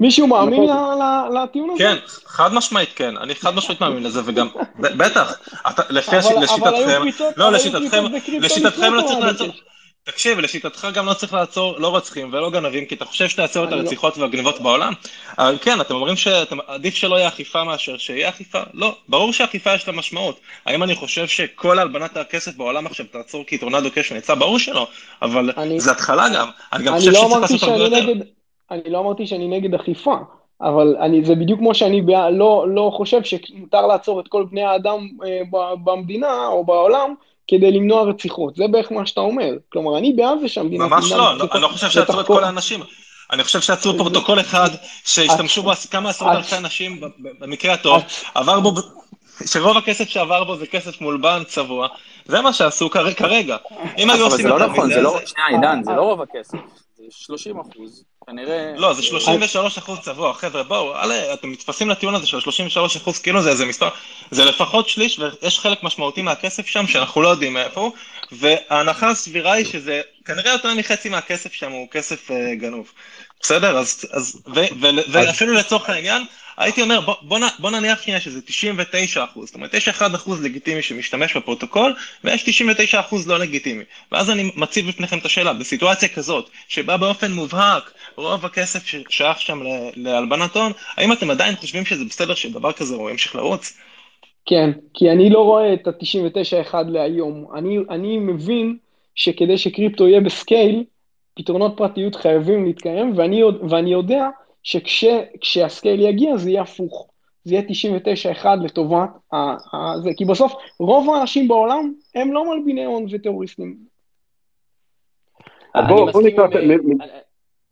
מישהו- 0.00 0.26
מאמין 0.26 0.62
נכון. 0.64 1.36
לטיעון 1.42 1.70
הזה? 1.70 1.78
כן, 1.84 1.96
חד 2.26 2.54
משמעית 2.54 2.88
כן, 2.96 3.14
אני 3.16 3.34
חד 3.34 3.54
משמעית 3.54 3.80
מאמין 3.80 4.02
לזה, 4.02 4.20
וגם, 4.24 4.46
בטח, 4.78 5.38
אבל 5.64 5.84
לשיטתכם, 5.90 7.02
לא, 7.36 7.52
לשיטתכם, 7.52 8.04
לשיטתכם 8.40 8.94
לא 8.94 9.02
צריך 9.02 9.18
לעצור. 9.18 9.46
תקשיב, 10.10 10.38
לשיטתך 10.38 10.88
גם 10.94 11.06
לא 11.06 11.14
צריך 11.14 11.34
לעצור 11.34 11.78
לא 11.78 11.88
רוצחים 11.88 12.28
ולא 12.32 12.50
גנבים, 12.50 12.84
כי 12.86 12.94
אתה 12.94 13.04
חושב 13.04 13.28
שתעצור 13.28 13.64
את 13.64 13.70
לא- 13.70 13.76
הרציחות 13.76 14.18
והגנבות 14.18 14.60
בעולם? 14.60 14.92
אבל 15.38 15.58
כן, 15.60 15.80
אתם 15.80 15.94
אומרים 15.94 16.16
שעדיף 16.16 16.94
שלא 16.94 17.16
יהיה 17.16 17.28
אכיפה 17.28 17.64
מאשר 17.64 17.96
שיהיה 17.98 18.28
אכיפה? 18.28 18.58
לא, 18.74 18.94
ברור 19.08 19.32
שאכיפה 19.32 19.74
יש 19.74 19.88
לה 19.88 19.94
משמעות. 19.94 20.40
האם 20.66 20.82
אני 20.82 20.94
חושב 20.94 21.26
שכל 21.26 21.78
הלבנת 21.78 22.16
הכסף 22.16 22.56
בעולם 22.56 22.86
עכשיו 22.86 23.06
תעצור 23.06 23.44
כי 23.44 23.58
טורנדו 23.58 23.90
קאש 23.90 24.12
נעצר? 24.12 24.34
ברור 24.34 24.58
שלא, 24.58 24.86
אבל 25.22 25.50
אני- 25.56 25.80
זה 25.80 25.90
התחלה 25.90 26.28
גם. 26.34 26.48
אני 26.72 26.84
גם 26.84 26.92
אני 26.94 27.00
חושב 27.00 27.12
לא 27.12 27.18
שצריך 27.28 27.40
לעשות 27.40 27.62
הרבה 27.62 27.84
יותר. 27.84 27.96
נגד, 27.96 28.24
אני 28.70 28.82
לא 28.86 28.98
אמרתי 28.98 29.26
שאני 29.26 29.48
נגד 29.48 29.74
אכיפה, 29.74 30.14
אבל 30.60 30.96
אני, 31.00 31.24
זה 31.24 31.34
בדיוק 31.34 31.58
כמו 31.58 31.74
שאני 31.74 32.02
לא, 32.32 32.66
לא 32.74 32.90
חושב 32.94 33.24
שמותר 33.24 33.86
לעצור 33.86 34.20
את 34.20 34.28
כל 34.28 34.44
בני 34.50 34.62
האדם 34.62 35.08
אה, 35.26 35.40
במדינה 35.84 36.46
או 36.46 36.64
בעולם 36.64 37.14
כדי 37.50 37.70
למנוע 37.70 38.02
רציחות, 38.02 38.56
זה 38.56 38.64
בערך 38.70 38.92
מה 38.92 39.06
שאתה 39.06 39.20
אומר. 39.20 39.50
כלומר, 39.72 39.98
אני 39.98 40.12
בעד 40.12 40.38
זה 40.40 40.48
שהמדינה 40.48 40.86
ממש 40.86 41.12
לא, 41.12 41.38
לא, 41.38 41.44
אני 41.52 41.62
לא 41.62 41.68
חושב 41.68 41.90
שעצרו 41.90 42.20
את 42.20 42.26
כל 42.26 42.44
האנשים. 42.44 42.80
אני 43.32 43.44
חושב 43.44 43.60
שעצרו 43.60 43.96
פרוטוקול 43.96 44.40
אחד, 44.40 44.68
שהשתמשו 45.04 45.62
בו 45.62 45.70
כמה 45.90 46.10
עשרות 46.10 46.36
אלפי 46.36 46.56
אנשים, 46.56 47.00
במקרה 47.38 47.74
הטוב, 47.74 48.02
עבר 48.34 48.60
בו, 48.60 48.72
שרוב 49.46 49.76
הכסף 49.76 50.08
שעבר 50.08 50.44
בו 50.44 50.56
זה 50.56 50.66
כסף 50.66 51.00
מולבן, 51.00 51.42
צבוע, 51.46 51.88
זה 52.24 52.40
מה 52.40 52.52
שעשו 52.52 52.90
כר- 52.90 53.12
כרגע. 53.12 53.56
אם 53.98 54.10
היו 54.10 54.26
אבל 54.26 54.32
עושים 54.32 54.42
זה 54.42 54.48
לא 54.48 54.66
נכון, 54.66 54.92
זה 54.92 55.00
לא, 55.00 55.18
שנייה 55.26 55.48
עידן, 55.48 55.84
זה 55.84 55.92
לא 55.92 56.02
רוב 56.02 56.22
הכסף, 56.22 56.58
זה 56.96 57.04
30 57.10 57.60
אחוז, 57.60 58.04
כנראה... 58.26 58.72
לא, 58.76 58.94
זה 58.94 59.02
33 59.02 59.78
אחוז 59.78 59.98
צבוע, 60.00 60.34
חבר'ה, 60.34 60.62
בואו, 60.62 60.94
אתם 61.32 61.52
נתפסים 61.52 61.88
לטיעון 61.90 62.14
הזה 62.14 62.26
של 62.26 62.40
33 62.40 62.96
אחוז, 62.96 63.18
כאילו 63.18 63.42
זה 63.42 63.50
איזה 63.50 63.66
מספר, 63.66 63.88
זה 64.30 64.44
לפחות 64.44 64.88
שליש, 64.88 65.18
ויש 65.18 65.58
חלק 65.58 65.82
משמעותי 65.82 66.22
מהכסף 66.22 66.66
שם 66.66 66.86
שאנחנו 66.86 67.22
לא 67.22 67.28
יודעים 67.28 67.54
מאיפה 67.54 67.80
הוא, 67.80 67.92
וההנחה 68.32 69.10
הסבירה 69.10 69.52
היא 69.52 69.66
שזה 69.66 70.00
כנראה 70.24 70.52
יותר 70.52 70.74
מחצי 70.74 71.08
מהכסף 71.08 71.52
שם 71.52 71.72
הוא 71.72 71.88
כסף 71.90 72.30
uh, 72.30 72.34
גנוב. 72.54 72.92
בסדר? 73.40 73.78
אז, 73.78 74.04
אז 74.12 74.42
ו, 74.46 74.60
ו, 74.80 74.86
ואפילו 75.12 75.52
לצורך 75.52 75.90
העניין, 75.90 76.22
הייתי 76.56 76.82
אומר, 76.82 77.00
בוא, 77.00 77.14
בוא, 77.22 77.38
בוא 77.58 77.70
נניח 77.70 78.02
שנייה 78.02 78.20
שזה 78.20 78.42
99 78.42 79.24
אחוז, 79.24 79.46
זאת 79.46 79.54
אומרת, 79.54 79.74
יש 79.74 79.88
1 79.88 80.14
אחוז 80.14 80.42
לגיטימי 80.42 80.82
שמשתמש 80.82 81.36
בפרוטוקול, 81.36 81.94
ויש 82.24 82.42
99 82.42 83.00
אחוז 83.00 83.28
לא 83.28 83.38
לגיטימי. 83.38 83.84
ואז 84.12 84.30
אני 84.30 84.50
מציב 84.56 84.88
בפניכם 84.88 85.18
את 85.18 85.24
השאלה, 85.24 85.52
בסיטואציה 85.52 86.08
כזאת, 86.08 86.50
שבה 86.68 86.96
באופן 86.96 87.32
מובהק 87.32 87.92
רוב 88.16 88.46
הכסף 88.46 88.86
ששייך 88.86 89.40
שם 89.40 89.62
להלבנת 89.96 90.56
הון, 90.56 90.72
האם 90.96 91.12
אתם 91.12 91.30
עדיין 91.30 91.56
חושבים 91.56 91.84
שזה 91.84 92.04
בסדר 92.04 92.34
שדבר 92.34 92.72
כזה 92.72 92.94
הוא 92.94 93.10
ימשיך 93.10 93.36
לרוץ? 93.36 93.78
כן, 94.46 94.70
כי 94.94 95.10
אני 95.10 95.30
לא 95.30 95.38
רואה 95.38 95.74
את 95.74 95.86
ה-99-1 95.86 96.74
להיום. 96.88 97.46
אני, 97.54 97.78
אני 97.90 98.18
מבין 98.18 98.76
שכדי 99.14 99.58
שקריפטו 99.58 100.08
יהיה 100.08 100.20
בסקייל, 100.20 100.84
פתרונות 101.34 101.72
פרטיות 101.76 102.14
חייבים 102.14 102.64
להתקיים, 102.64 103.12
ואני, 103.16 103.42
ואני 103.44 103.92
יודע 103.92 104.28
שכשהסקייל 104.62 106.00
יגיע 106.00 106.36
זה 106.36 106.50
יהיה 106.50 106.62
הפוך. 106.62 107.10
זה 107.44 107.54
יהיה 107.54 107.64
99-1 108.42 108.46
לטובת 108.64 109.10
זה, 110.02 110.10
כי 110.16 110.24
בסוף 110.24 110.52
רוב 110.80 111.10
האנשים 111.10 111.48
בעולם 111.48 111.92
הם 112.14 112.32
לא 112.32 112.50
מלביני 112.50 112.84
הון 112.84 113.06
וטרוריסטים. 113.10 113.76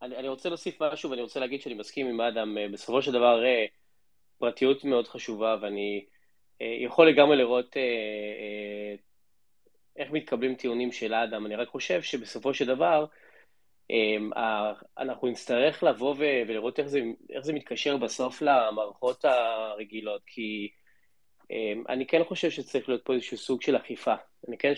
אני 0.02 0.28
רוצה 0.28 0.48
להוסיף 0.48 0.82
משהו 0.82 1.10
ואני 1.10 1.22
רוצה 1.22 1.40
להגיד 1.40 1.60
שאני 1.60 1.74
מסכים 1.74 2.06
עם 2.06 2.20
אדם, 2.20 2.56
בסופו 2.72 3.02
של 3.02 3.12
דבר 3.12 3.44
אה, 3.44 3.66
פרטיות 4.38 4.84
מאוד 4.84 5.08
חשובה 5.08 5.56
ואני 5.60 6.04
אה, 6.62 6.76
יכול 6.80 7.08
לגמרי 7.08 7.36
לראות 7.36 7.76
אה, 7.76 8.94
איך 9.96 10.10
מתקבלים 10.10 10.54
טיעונים 10.54 10.92
של 10.92 11.14
אדם, 11.14 11.46
אני 11.46 11.56
רק 11.56 11.68
חושב 11.68 12.02
שבסופו 12.02 12.54
של 12.54 12.66
דבר 12.66 13.06
אנחנו 14.98 15.28
נצטרך 15.28 15.82
לבוא 15.82 16.14
ולראות 16.18 16.78
איך 16.78 16.86
זה, 16.86 17.00
איך 17.30 17.44
זה 17.44 17.52
מתקשר 17.52 17.96
בסוף 17.96 18.42
למערכות 18.42 19.24
הרגילות, 19.24 20.22
כי 20.26 20.70
אמ, 21.50 21.84
אני 21.88 22.06
כן 22.06 22.24
חושב 22.24 22.50
שצריך 22.50 22.88
להיות 22.88 23.04
פה 23.04 23.14
איזשהו 23.14 23.36
סוג 23.36 23.62
של 23.62 23.76
אכיפה. 23.76 24.14
אני 24.48 24.58
כן 24.58 24.72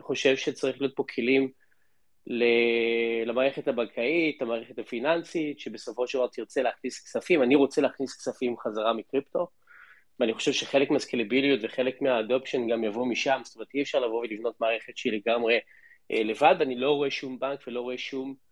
חושב 0.00 0.36
שצריך 0.36 0.80
להיות 0.80 0.96
פה 0.96 1.04
כלים 1.14 1.50
למערכת 3.26 3.68
הבנקאית, 3.68 4.42
למערכת 4.42 4.78
הפיננסית, 4.78 5.60
שבסופו 5.60 6.06
של 6.06 6.18
דבר 6.18 6.26
תרצה 6.26 6.62
להכניס 6.62 7.04
כספים. 7.04 7.42
אני 7.42 7.54
רוצה 7.54 7.80
להכניס 7.80 8.16
כספים 8.16 8.56
חזרה 8.58 8.92
מקריפטו, 8.92 9.48
ואני 10.20 10.34
חושב 10.34 10.52
שחלק 10.52 10.90
מהסקלביליות 10.90 11.60
וחלק 11.62 12.02
מהאדופשן 12.02 12.68
גם 12.68 12.84
יבוא 12.84 13.06
משם, 13.06 13.40
זאת 13.44 13.54
אומרת 13.54 13.68
אי 13.74 13.82
אפשר 13.82 14.00
לבוא 14.00 14.18
ולבנות 14.20 14.60
מערכת 14.60 14.96
שהיא 14.96 15.12
לגמרי 15.12 15.58
אה, 16.10 16.22
לבד, 16.22 16.54
אני 16.60 16.76
לא 16.76 16.90
רואה 16.90 17.10
שום 17.10 17.38
בנק 17.38 17.60
ולא 17.66 17.80
רואה 17.80 17.98
שום 17.98 18.34
אמ, 18.34 18.45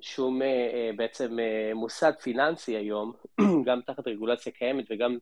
שום 0.00 0.42
אה, 0.42 0.46
אה, 0.46 0.90
בעצם 0.96 1.38
אה, 1.38 1.74
מוסד 1.74 2.12
פיננסי 2.22 2.76
היום, 2.76 3.12
גם 3.66 3.80
תחת 3.86 4.06
רגולציה 4.06 4.52
קיימת 4.52 4.84
וגם 4.90 5.18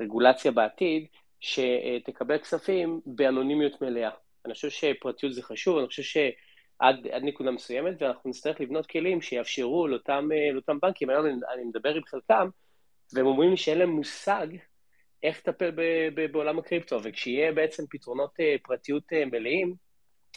רגולציה 0.00 0.52
בעתיד, 0.52 1.06
שתקבל 1.40 2.38
כספים 2.38 3.00
באנונימיות 3.06 3.82
מלאה. 3.82 4.10
אני 4.46 4.54
חושב 4.54 4.70
שפרטיות 4.70 5.34
זה 5.34 5.42
חשוב, 5.42 5.78
אני 5.78 5.86
חושב 5.86 6.02
שעד 6.02 7.06
נקודה 7.22 7.50
מסוימת, 7.50 8.02
ואנחנו 8.02 8.30
נצטרך 8.30 8.60
לבנות 8.60 8.86
כלים 8.86 9.22
שיאפשרו 9.22 9.88
לאותם, 9.88 10.28
לאותם 10.52 10.78
בנקים, 10.82 11.10
היום 11.10 11.26
אני 11.26 11.64
מדבר 11.64 11.94
עם 11.94 12.02
חלקם, 12.04 12.48
והם 13.14 13.26
אומרים 13.26 13.50
לי 13.50 13.56
שאין 13.56 13.78
להם 13.78 13.90
מושג 13.90 14.46
איך 15.22 15.38
לטפל 15.38 15.70
בעולם 16.32 16.58
הקריפטו, 16.58 17.00
וכשיהיה 17.02 17.52
בעצם 17.52 17.84
פתרונות 17.90 18.34
פרטיות 18.62 19.12
מלאים, 19.32 19.74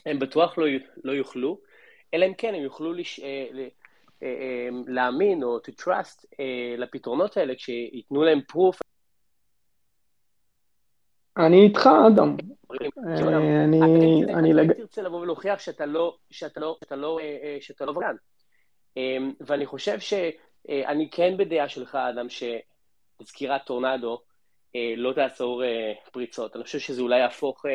הם 0.06 0.20
בטוח 0.20 0.58
לא, 0.58 0.66
לא 1.04 1.12
יוכלו. 1.12 1.71
אלא 2.14 2.26
אם 2.26 2.34
כן 2.34 2.56
הם 2.56 2.62
יוכלו 2.62 2.94
לש... 2.94 3.20
אה, 3.20 3.48
אה, 3.54 3.68
אה, 4.24 4.70
להאמין 4.88 5.44
או 5.44 5.58
to 5.58 5.84
trust 5.84 6.26
לפתרונות 6.78 7.38
האלה 7.38 7.56
כשייתנו 7.56 8.24
להם 8.24 8.40
proof. 8.52 8.80
אני 11.38 11.62
איתך, 11.62 11.90
אדם. 12.08 12.38
אני... 13.04 14.34
אני 14.34 14.54
לג... 14.54 14.74
תרצה 14.74 15.02
לבוא 15.02 15.20
ולהוכיח 15.20 15.60
שאתה 15.60 15.86
לא, 15.86 16.18
שאתה 16.32 16.60
לא, 16.60 16.78
שאתה 16.80 16.96
לא, 16.96 17.20
שאתה 17.60 17.86
לא 17.86 17.92
ורגן. 17.92 18.16
ואני 19.42 19.66
חושב 19.66 20.00
שאני 20.00 21.10
כן 21.12 21.38
בדעה 21.38 21.70
שלך, 21.70 21.96
אדם, 21.96 22.28
שסקירת 22.30 23.66
טורנדו 23.66 24.22
לא 24.98 25.14
תעצור 25.14 25.64
פריצות. 26.12 26.56
אני 26.56 26.64
חושב 26.64 26.80
שזה 26.80 27.02
אולי 27.02 27.20
יהפוך 27.20 27.66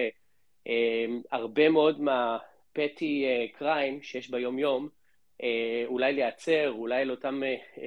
הרבה 1.33 1.69
מאוד 1.69 2.01
מה... 2.01 2.39
פטי 2.77 3.25
קריים 3.59 3.99
uh, 3.99 4.07
שיש 4.07 4.31
ביום-יום, 4.31 4.89
uh, 4.89 5.45
אולי 5.87 6.13
להיעצר, 6.13 6.71
אולי 6.71 7.05
לאותם 7.05 7.43
אה, 7.43 7.81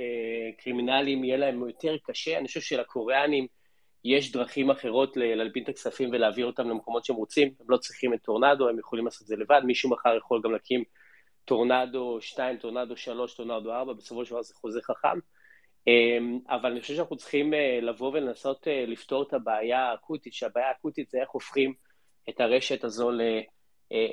קרימינלים 0.57 1.23
יהיה 1.23 1.37
להם 1.37 1.67
יותר 1.67 1.95
קשה. 2.03 2.37
אני 2.37 2.47
חושב 2.47 2.61
שלקוריאנים 2.61 3.47
יש 4.05 4.31
דרכים 4.31 4.69
אחרות 4.69 5.17
להלבין 5.17 5.63
את 5.63 5.69
הכספים 5.69 6.09
ולהעביר 6.11 6.45
אותם 6.45 6.69
למקומות 6.69 7.05
שהם 7.05 7.15
רוצים. 7.15 7.47
הם 7.59 7.65
לא 7.69 7.77
צריכים 7.77 8.13
את 8.13 8.21
טורנדו, 8.21 8.69
הם 8.69 8.79
יכולים 8.79 9.05
לעשות 9.05 9.21
את 9.21 9.27
זה 9.27 9.35
לבד. 9.35 9.61
מישהו 9.65 9.89
מחר 9.89 10.17
יכול 10.17 10.41
גם 10.43 10.51
להקים 10.51 10.83
טורנדו 11.45 12.21
2, 12.21 12.57
טורנדו 12.57 12.97
3, 12.97 13.33
טורנדו 13.33 13.73
4, 13.73 13.93
בסופו 13.93 14.25
של 14.25 14.31
דבר 14.31 14.41
זה 14.41 14.53
חוזה 14.53 14.81
חכם. 14.81 15.19
אבל 16.49 16.71
אני 16.71 16.81
חושב 16.81 16.95
שאנחנו 16.95 17.15
צריכים 17.15 17.53
לבוא 17.81 18.11
ולנסות 18.13 18.67
לפתור 18.87 19.23
את 19.23 19.33
הבעיה 19.33 19.79
האקוטית, 19.79 20.33
שהבעיה 20.33 20.67
האקוטית 20.67 21.09
זה 21.09 21.17
איך 21.21 21.29
הופכים 21.29 21.73
את 22.29 22.41
הרשת 22.41 22.83
הזו. 22.83 23.11
אה, 23.19 23.41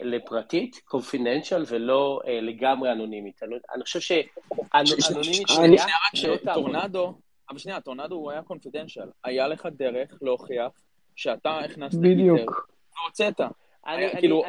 לפרטית, 0.03 0.81
קונפיננציאל, 0.85 1.65
ולא 1.69 2.21
אה, 2.27 2.41
לגמרי 2.41 2.93
אנונימית. 2.93 3.41
אני 3.75 3.83
חושב 3.83 4.01
שאנונימית 4.01 5.49
שנייה, 5.49 5.85
שטורנדו, 6.15 7.15
אבל 7.51 7.59
שנייה, 7.59 7.81
טורנדו 7.81 8.15
הוא 8.15 8.31
היה 8.31 8.43
קונפידנציאל. 8.43 9.09
היה 9.25 9.49
לך 9.49 9.69
דרך 9.77 10.19
להוכיח 10.23 10.73
שאתה 11.17 11.59
הכנסת 11.59 11.99
בדיוק. 11.99 12.71
והוצאת. 13.03 13.41
אני 13.87 14.11
כאילו, 14.19 14.43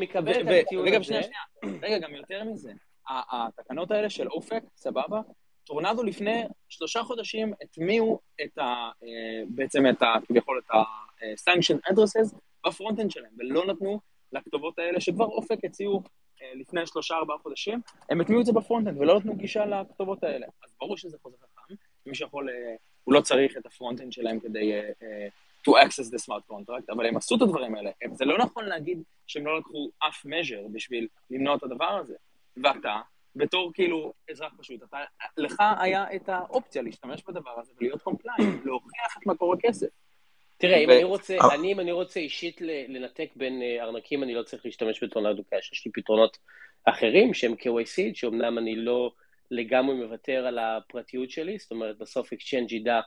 מקבל 0.00 0.32
את 0.32 0.66
הטיעון 0.66 0.88
הזה. 0.88 0.96
רגע, 0.96 1.02
שנייה, 1.02 1.22
שנייה. 1.22 1.78
רגע, 1.82 1.98
גם 1.98 2.14
יותר 2.14 2.44
מזה. 2.44 2.72
התקנות 3.08 3.90
האלה 3.90 4.10
של 4.10 4.28
אופק, 4.28 4.62
סבבה? 4.76 5.20
טורנדו 5.64 6.02
לפני 6.02 6.42
שלושה 6.68 7.02
חודשים 7.02 7.52
הטמיעו 7.62 8.20
את 8.44 8.58
ה... 8.58 8.62
אה, 8.62 9.42
בעצם 9.48 9.86
את 9.86 10.02
ה... 10.02 10.14
כביכול 10.28 10.60
את 10.64 10.70
ה-sanction 10.70 11.90
addresses 11.90 12.36
ב 12.66 12.70
front-end 12.70 13.10
שלהם, 13.10 13.32
ולא 13.38 13.66
נתנו 13.66 14.00
לכתובות 14.32 14.78
האלה, 14.78 15.00
שכבר 15.00 15.24
OFAC 15.24 15.64
הציעו 15.64 16.02
אה, 16.42 16.52
לפני 16.54 16.86
שלושה 16.86 17.14
ארבעה 17.14 17.38
חודשים, 17.38 17.80
הם 18.10 18.20
הטמיעו 18.20 18.40
את 18.40 18.46
זה 18.46 18.52
ב 18.52 18.57
front-end 18.57 18.98
ולא 18.98 19.18
נתנו 19.18 19.36
גישה 19.36 19.66
לכתובות 19.66 20.24
האלה. 20.24 20.46
אז 20.64 20.74
ברור 20.80 20.96
שזה 20.96 21.16
חוזה 21.22 21.36
חכם, 21.36 21.74
מי 22.06 22.14
שיכול, 22.14 22.50
אה, 22.50 22.74
הוא 23.04 23.14
לא 23.14 23.20
צריך 23.20 23.56
את 23.56 23.66
ה 23.66 23.71
front-end 23.71 24.12
שלהם 24.12 24.40
כדי 24.40 24.80
uh, 24.80 25.04
to 25.68 25.72
access 25.72 26.10
the 26.10 26.24
smart 26.26 26.52
contract, 26.52 26.92
אבל 26.92 27.06
הם 27.06 27.16
עשו 27.16 27.36
את 27.36 27.42
הדברים 27.42 27.74
האלה. 27.74 27.90
זה 28.12 28.24
לא 28.24 28.38
נכון 28.38 28.64
להגיד 28.64 29.02
שהם 29.26 29.46
לא 29.46 29.58
לקחו 29.58 29.90
אף 30.08 30.26
measure 30.26 30.68
בשביל 30.72 31.08
למנוע 31.30 31.56
את 31.56 31.62
הדבר 31.62 31.84
הזה. 32.00 32.14
ואתה, 32.56 33.00
בתור 33.36 33.72
כאילו 33.74 34.12
אזרח 34.30 34.52
פשוט, 34.58 34.82
אתה, 34.82 34.98
לך 35.36 35.56
היה 35.78 36.14
את 36.16 36.28
האופציה 36.28 36.82
להשתמש 36.82 37.22
בדבר 37.28 37.60
הזה 37.60 37.72
ולהיות 37.76 38.02
compliant, 38.02 38.60
להוכיח 38.64 39.16
את 39.18 39.26
מקור 39.26 39.54
הכסף. 39.54 39.86
תראה, 40.62 40.78
אם 40.78 40.90
אני 40.90 41.04
רוצה, 41.04 41.36
אני, 41.54 41.72
אם 41.72 41.80
אני 41.80 41.92
רוצה 41.92 42.20
אישית 42.20 42.60
לנתק 42.88 43.28
בין 43.36 43.62
אה, 43.62 43.84
ארנקים, 43.84 44.22
אני 44.22 44.34
לא 44.34 44.42
צריך 44.42 44.66
להשתמש 44.66 45.04
ב 45.04 45.09
Tornado 45.09 45.42
Cash, 45.50 45.72
יש 45.72 45.86
לי 45.86 45.92
פתרונות 45.92 46.38
אחרים 46.84 47.34
שהם 47.34 47.52
KYC, 47.52 48.00
שאומנם 48.14 48.58
אני 48.58 48.76
לא 48.76 49.12
לגמרי 49.50 49.94
מוותר 49.94 50.46
על 50.46 50.58
הפרטיות 50.58 51.30
שלי, 51.30 51.58
זאת 51.58 51.70
אומרת, 51.70 51.98
בסוף 51.98 52.32
exchange 52.32 52.72
ידע 52.72 53.00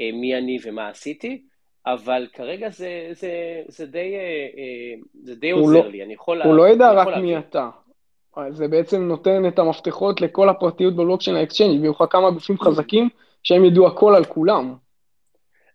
אה, 0.00 0.10
מי 0.12 0.36
אני 0.36 0.58
ומה 0.64 0.88
עשיתי, 0.88 1.42
אבל 1.86 2.26
כרגע 2.32 2.70
זה, 2.70 3.08
זה, 3.12 3.62
זה 3.68 3.86
די, 3.86 4.14
אה, 4.16 4.94
זה 5.22 5.34
די 5.34 5.50
עוזר 5.50 5.72
לא, 5.72 5.88
לי, 5.88 6.04
אני 6.04 6.14
יכול... 6.14 6.42
הוא 6.42 6.54
לא 6.54 6.68
ידע 6.68 6.92
רק 6.92 7.16
מי 7.16 7.38
אתה. 7.38 7.70
זה 8.50 8.68
בעצם 8.68 9.02
נותן 9.02 9.48
את 9.48 9.58
המפתחות 9.58 10.20
לכל 10.20 10.48
הפרטיות 10.48 10.94
בבלוקצ'יין 10.94 11.36
ה 11.36 11.40
exchange, 11.40 11.80
ויהיו 11.80 11.92
לך 11.92 12.04
כמה 12.10 12.30
גופים 12.30 12.58
חזקים 12.58 13.08
שהם 13.42 13.64
ידעו 13.64 13.86
הכל 13.86 14.14
על 14.14 14.24
כולם. 14.24 14.74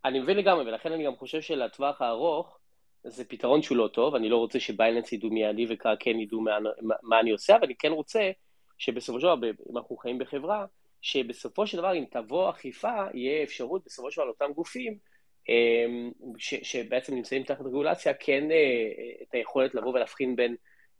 אני 0.05 0.19
מבין 0.19 0.37
לגמרי, 0.37 0.65
ולכן 0.65 0.91
אני 0.91 1.05
גם 1.05 1.15
חושב 1.15 1.41
שלטווח 1.41 2.01
הארוך 2.01 2.59
זה 3.03 3.25
פתרון 3.25 3.61
שהוא 3.61 3.77
לא 3.77 3.87
טוב, 3.87 4.15
אני 4.15 4.29
לא 4.29 4.37
רוצה 4.37 4.59
שביילנס 4.59 5.11
ידעו 5.11 5.29
מי 5.29 5.49
אני 5.49 5.65
וקרקן 5.69 6.19
ידעו 6.19 6.41
מה, 6.41 6.57
מה, 7.03 7.19
אני 7.19 7.31
עושה, 7.31 7.55
אבל 7.55 7.65
אני 7.65 7.75
כן 7.75 7.91
רוצה 7.91 8.31
שבסופו 8.77 9.19
של 9.19 9.27
דבר, 9.27 9.47
אם 9.69 9.77
אנחנו 9.77 9.97
חיים 9.97 10.19
בחברה, 10.19 10.65
שבסופו 11.01 11.67
של 11.67 11.77
דבר 11.77 11.95
אם 11.95 12.05
תבוא 12.11 12.49
אכיפה, 12.49 13.03
יהיה 13.13 13.43
אפשרות 13.43 13.81
בסופו 13.85 14.11
של 14.11 14.17
דבר 14.17 14.25
לאותם 14.25 14.53
גופים 14.55 14.97
אמ, 15.49 16.11
ש, 16.37 16.55
שבעצם 16.55 17.15
נמצאים 17.15 17.43
תחת 17.43 17.61
רגולציה, 17.61 18.13
כן 18.13 18.51
אה, 18.51 18.57
את 19.21 19.33
היכולת 19.33 19.75
לבוא 19.75 19.93
ולהבחין 19.93 20.35
בין 20.35 20.55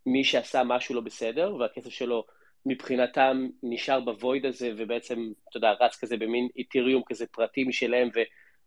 מי 0.05 0.23
שעשה 0.23 0.63
משהו 0.63 0.95
לא 0.95 1.01
בסדר, 1.01 1.55
והכסף 1.55 1.89
שלו 1.89 2.25
מבחינתם 2.65 3.47
נשאר 3.63 3.99
בוויד 3.99 4.45
הזה, 4.45 4.71
ובעצם, 4.77 5.31
אתה 5.49 5.57
יודע, 5.57 5.71
רץ 5.79 5.99
כזה 5.99 6.17
במין 6.17 6.47
איתיריום 6.55 7.03
כזה 7.05 7.25
פרטי 7.27 7.63
משלהם, 7.63 8.09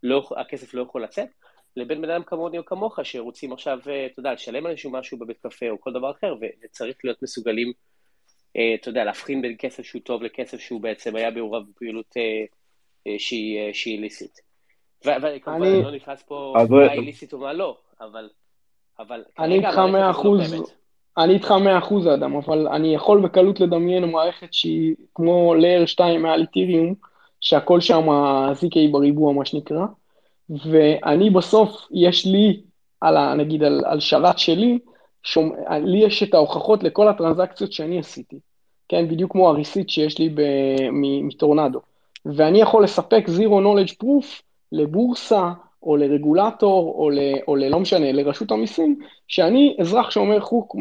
לא, 0.05 0.29
הכסף 0.37 0.75
לא 0.75 0.83
יכול 0.83 1.03
לצאת, 1.03 1.29
לבין 1.77 2.03
בן 2.03 2.11
אדם 2.11 2.23
כמוני 2.23 2.59
או 2.59 2.65
כמוך, 2.65 2.99
שרוצים 3.03 3.53
עכשיו, 3.53 3.79
אתה 3.81 4.21
יודע, 4.21 4.33
לשלם 4.33 4.67
על 4.67 4.71
איזשהו 4.71 4.91
משהו 4.91 5.19
בבית 5.19 5.39
קפה 5.39 5.71
או 5.71 5.81
כל 5.81 5.93
דבר 5.93 6.11
אחר, 6.11 6.35
וצריך 6.65 6.97
להיות 7.05 7.23
מסוגלים, 7.23 7.73
אתה 8.81 8.89
יודע, 8.89 9.05
להבחין 9.05 9.43
בין 9.43 9.55
כסף 9.59 9.83
שהוא 9.83 10.03
טוב 10.03 10.23
לכסף 10.23 10.61
שהוא 10.61 10.81
בעצם 10.81 11.17
היה 11.17 11.31
מעורב 11.31 11.63
בפעילות 11.71 12.15
שהיא 13.73 14.01
ליסית. 14.01 14.41
וכמובן, 15.05 15.67
אני 15.67 15.83
לא 15.83 15.91
נכנס 15.91 16.23
פה 16.23 16.55
מה 16.71 16.93
איליסית 16.93 17.35
ומה 17.35 17.53
לא, 17.53 17.79
אבל... 18.01 18.29
אבל 18.99 19.25
אני 19.39 19.55
איתך 19.55 19.79
מאה 19.79 20.11
אחוז, 20.11 20.55
אני 21.19 21.35
איתך 21.35 21.51
מאה 21.51 21.79
אחוז 21.79 22.09
אדם, 22.09 22.37
אבל 22.37 22.69
אני 22.69 22.95
יכול 22.95 23.21
בקלות 23.21 23.61
לדמיין 23.61 24.05
מערכת 24.05 24.55
שהיא 24.55 24.95
כמו 25.15 25.55
לייר 25.55 25.87
2 25.87 26.23
מעל 26.23 26.41
איתיריום, 26.41 26.95
שהכל 27.45 27.81
שם 27.81 28.09
ZK 28.53 28.93
בריבוע 28.93 29.33
מה 29.33 29.45
שנקרא, 29.45 29.87
ואני 30.51 31.31
בסוף, 31.31 31.89
יש 31.93 32.27
לי, 32.27 32.61
על 33.01 33.17
ה, 33.17 33.35
נגיד 33.35 33.63
על, 33.63 33.83
על 33.87 34.01
שרת 34.01 34.39
שלי, 34.39 34.79
שומע, 35.23 35.79
לי 35.79 35.99
יש 35.99 36.23
את 36.23 36.35
ההוכחות 36.35 36.83
לכל 36.83 37.09
הטרנזקציות 37.09 37.73
שאני 37.73 37.99
עשיתי, 37.99 38.39
כן, 38.89 39.09
בדיוק 39.09 39.33
כמו 39.33 39.49
הריסית 39.49 39.91
שיש 39.91 40.19
לי 40.19 40.35
מטורנדו, 41.23 41.81
ואני 42.27 42.61
יכול 42.61 42.85
לספק 42.85 43.25
zero 43.29 43.51
knowledge 43.51 43.95
proof 44.03 44.43
לבורסה, 44.73 45.53
או 45.83 45.97
לרגולטור, 45.97 46.95
או, 46.99 47.11
ל, 47.11 47.19
או 47.49 47.57
ל, 47.57 47.69
לא 47.69 47.81
משנה, 47.81 48.13
לרשות 48.13 48.51
המיסים, 48.51 48.99
שאני 49.29 49.77
אזרח 49.81 50.11
שאומר 50.11 50.41
חוק 50.41 50.75
100%. 50.75 50.79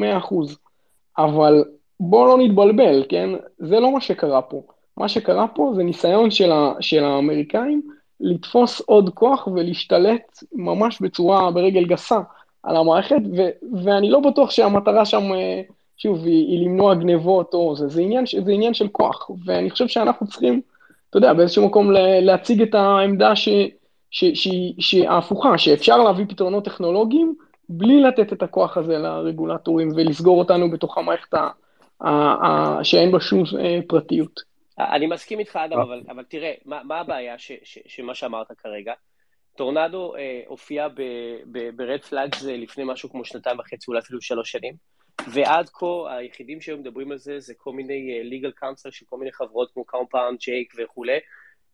אבל 1.17 1.63
בואו 1.99 2.27
לא 2.27 2.37
נתבלבל, 2.37 3.05
כן? 3.09 3.29
זה 3.57 3.79
לא 3.79 3.93
מה 3.93 4.01
שקרה 4.01 4.41
פה. 4.41 4.61
מה 4.97 5.07
שקרה 5.07 5.47
פה 5.47 5.71
זה 5.75 5.83
ניסיון 5.83 6.31
של, 6.31 6.51
ה, 6.51 6.73
של 6.79 7.03
האמריקאים 7.03 7.81
לתפוס 8.19 8.81
עוד 8.81 9.09
כוח 9.13 9.47
ולהשתלט 9.47 10.43
ממש 10.53 11.01
בצורה, 11.01 11.51
ברגל 11.51 11.85
גסה, 11.85 12.19
על 12.63 12.75
המערכת, 12.75 13.21
ו, 13.37 13.49
ואני 13.83 14.09
לא 14.09 14.19
בטוח 14.19 14.51
שהמטרה 14.51 15.05
שם, 15.05 15.33
אה, 15.33 15.61
שוב, 15.97 16.25
היא, 16.25 16.47
היא 16.47 16.65
למנוע 16.65 16.95
גנבות 16.95 17.53
או 17.53 17.75
זה, 17.75 17.87
זה 17.87 18.01
עניין, 18.01 18.25
זה 18.45 18.51
עניין 18.51 18.73
של 18.73 18.87
כוח, 18.87 19.29
ואני 19.45 19.69
חושב 19.69 19.87
שאנחנו 19.87 20.27
צריכים, 20.27 20.61
אתה 21.09 21.17
יודע, 21.17 21.33
באיזשהו 21.33 21.65
מקום 21.65 21.91
להציג 22.21 22.61
את 22.61 22.75
העמדה 22.75 23.35
ש... 23.35 23.49
שהיא 24.13 25.09
ההפוכה, 25.09 25.57
שאפשר 25.57 25.97
להביא 25.97 26.25
פתרונות 26.29 26.65
טכנולוגיים 26.65 27.35
בלי 27.69 28.01
לתת 28.01 28.33
את 28.33 28.43
הכוח 28.43 28.77
הזה 28.77 28.97
לרגולטורים 28.97 29.89
ולסגור 29.95 30.39
אותנו 30.39 30.71
בתוך 30.71 30.97
המערכת 30.97 31.33
שאין 32.83 33.11
בה 33.11 33.19
שום 33.19 33.43
אה, 33.59 33.79
פרטיות. 33.87 34.52
אני 34.79 35.07
מסכים 35.07 35.39
איתך, 35.39 35.55
אדם, 35.55 35.79
אבל, 35.79 36.03
אבל 36.09 36.23
תראה, 36.23 36.53
מה, 36.65 36.83
מה 36.83 36.99
הבעיה 36.99 37.37
ש, 37.37 37.51
ש, 37.63 37.79
שמה 37.87 38.15
שאמרת 38.15 38.47
כרגע? 38.57 38.93
טורנדו 39.57 40.15
אה, 40.15 40.41
הופיע 40.47 40.87
ב 41.75 41.82
red 41.82 42.01
flags 42.01 42.43
לפני 42.43 42.83
משהו 42.87 43.09
כמו 43.09 43.25
שנתיים 43.25 43.59
וחצי, 43.59 43.85
אולי 43.87 43.99
אפילו 43.99 44.21
שלוש 44.21 44.51
שנים, 44.51 44.73
ועד 45.27 45.69
כה 45.69 45.85
היחידים 46.07 46.61
שהיו 46.61 46.77
מדברים 46.77 47.11
על 47.11 47.17
זה 47.17 47.39
זה 47.39 47.53
כל 47.57 47.73
מיני 47.73 48.21
uh, 48.21 48.33
legal 48.33 48.63
counsel 48.63 48.91
של 48.91 49.05
כל 49.09 49.17
מיני 49.17 49.31
חברות 49.31 49.71
כמו 49.73 49.85
Compound, 49.85 50.39
ג'ייק 50.39 50.73
וכולי, 50.77 51.19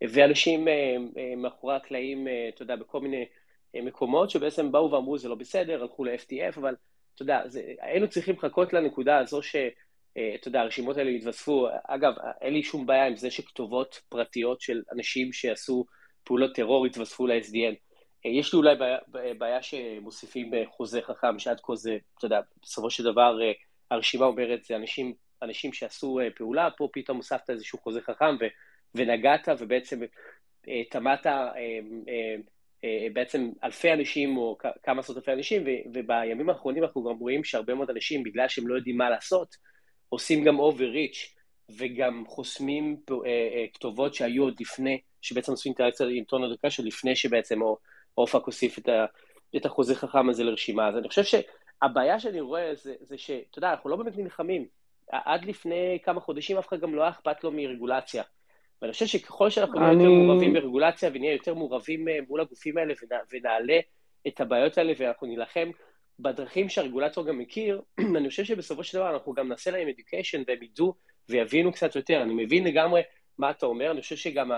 ואנשים 0.02 0.68
אה, 0.68 0.74
אה, 1.18 1.36
מאחורי 1.38 1.76
הקלעים, 1.76 2.28
אה, 2.28 2.50
אתה 2.50 2.62
יודע, 2.64 2.76
בכל 2.76 3.02
מיני 3.02 3.26
מקומות 3.74 4.30
שבעצם 4.30 4.72
באו 4.72 4.92
ואמרו 4.92 5.18
זה 5.18 5.30
לא 5.30 5.36
בסדר, 5.36 5.82
הלכו 5.82 6.04
ל-FTF, 6.04 6.58
אבל 6.58 6.76
אתה 7.16 7.24
יודע, 7.24 7.42
זה, 7.48 7.74
היינו 7.80 8.08
צריכים 8.08 8.36
לחכות 8.36 8.74
לנקודה 8.74 9.18
הזו 9.18 9.42
ש... 9.44 9.56
אתה 10.12 10.48
יודע, 10.48 10.62
הרשימות 10.62 10.98
האלה 10.98 11.10
יתווספו. 11.10 11.68
אגב, 11.88 12.14
אין 12.42 12.54
לי 12.54 12.64
שום 12.64 12.86
בעיה 12.86 13.08
עם 13.08 13.16
זה 13.16 13.32
שכתובות 13.32 14.02
פרטיות 14.10 14.62
של 14.62 14.82
אנשים 14.92 15.34
שעשו 15.34 15.86
פעולות 16.24 16.56
טרור 16.56 16.88
יתווספו 16.88 17.28
ל-SDN. 17.28 17.76
יש 18.26 18.54
לי 18.54 18.58
אולי 18.58 18.76
בעיה, 18.76 18.98
בעיה 19.38 19.62
שמוסיפים 19.62 20.52
חוזה 20.68 21.02
חכם, 21.02 21.40
שעד 21.40 21.60
כה 21.64 21.76
זה, 21.76 21.98
אתה 22.18 22.26
יודע, 22.26 22.40
בסופו 22.62 22.90
של 22.90 23.04
דבר 23.04 23.38
הרשימה 23.92 24.26
אומרת, 24.26 24.64
זה 24.64 24.76
אנשים, 24.76 25.14
אנשים 25.42 25.74
שעשו 25.74 26.20
פעולה, 26.36 26.70
פה 26.78 26.88
פתאום 26.94 27.18
הוספת 27.18 27.50
איזשהו 27.50 27.80
חוזה 27.80 28.02
חכם, 28.02 28.36
ו... 28.42 28.46
ונגעת 28.96 29.48
ובעצם 29.60 30.00
אה, 30.68 30.82
טמעת 30.92 31.28
אה, 31.28 31.52
אה, 32.84 33.08
בעצם 33.14 33.50
אלפי 33.64 33.94
אנשים 33.94 34.38
או 34.38 34.58
כמה 34.84 35.00
עשרות 35.00 35.18
אלפי 35.18 35.34
אנשים, 35.34 35.64
ובימים 35.94 36.50
האחרונים 36.50 36.84
אנחנו 36.84 37.04
גם 37.04 37.18
רואים 37.20 37.44
שהרבה 37.44 37.74
מאוד 37.74 37.90
אנשים, 37.90 38.24
בגלל 38.24 38.48
שהם 38.48 38.68
לא 38.68 38.76
יודעים 38.76 38.98
מה 38.98 39.10
לעשות, 39.10 39.56
עושים 40.10 40.44
גם 40.44 40.60
overreach 40.60 41.40
וגם 41.78 42.24
חוסמים 42.28 42.98
כתובות 43.74 44.14
שהיו 44.14 44.44
עוד 44.44 44.56
לפני, 44.60 45.00
שבעצם 45.22 45.52
עושים 45.52 45.70
אינטראקציה 45.70 46.08
עם 46.12 46.24
טון 46.24 46.44
הדקה 46.44 46.70
שלפני 46.70 47.16
שבעצם 47.16 47.60
אופק 48.18 48.46
הוסיף 48.46 48.78
את, 48.78 48.90
ה, 48.90 49.06
את 49.56 49.66
החוזה 49.66 49.96
חכם 49.96 50.30
הזה 50.30 50.44
לרשימה. 50.44 50.88
אז 50.88 50.98
אני 50.98 51.08
חושב 51.08 51.24
שהבעיה 51.24 52.20
שאני 52.20 52.42
רואה 52.42 52.76
זה, 52.76 52.94
זה 53.02 53.18
שאתה 53.18 53.58
יודע, 53.60 53.72
אנחנו 53.72 53.90
לא 53.90 53.96
באמת 53.96 54.18
נלחמים. 54.18 54.66
עד 55.12 55.46
לפני 55.46 56.00
כמה 56.04 56.20
חודשים 56.20 56.58
אף 56.58 56.68
אחד 56.68 56.80
גם 56.80 56.96
לא 56.96 57.02
היה 57.02 57.10
אכפת 57.10 57.44
לו 57.44 57.52
מרגולציה. 57.52 58.24
ואני 58.82 58.94
חושב 58.94 59.06
שככל 59.06 59.50
שאנחנו 59.50 59.80
נהיה 59.80 59.92
אני... 59.92 60.04
יותר 60.04 60.16
מעורבים 60.16 60.54
ברגולציה 60.54 61.10
ונהיה 61.14 61.34
יותר 61.34 61.54
מעורבים 61.54 62.08
אה, 62.08 62.20
מול 62.28 62.42
הגופים 62.42 62.78
האלה 62.78 62.94
ונעלה 63.32 63.80
את 64.28 64.42
הבעיות 64.42 64.78
האלה 64.78 64.94
ואנחנו 64.98 65.28
נילחם 65.28 65.70
בדרכים 66.20 66.70
שהרגולטור 66.70 67.26
גם 67.26 67.38
מכיר, 67.38 67.82
אני 68.18 68.30
חושב 68.30 68.44
שבסופו 68.44 68.84
של 68.84 68.98
דבר 68.98 69.14
אנחנו 69.14 69.34
גם 69.34 69.48
נעשה 69.48 69.72
להם 69.72 69.88
education 69.88 70.44
והם 70.48 70.64
ידעו 70.64 70.94
ויבינו 71.30 71.72
קצת 71.72 71.96
יותר. 71.96 72.22
אני 72.22 72.44
מבין 72.44 72.64
לגמרי 72.64 73.02
מה 73.38 73.52
אתה 73.52 73.66
אומר, 73.66 73.92
אני 73.92 74.02
חושב 74.02 74.16
שגם 74.16 74.52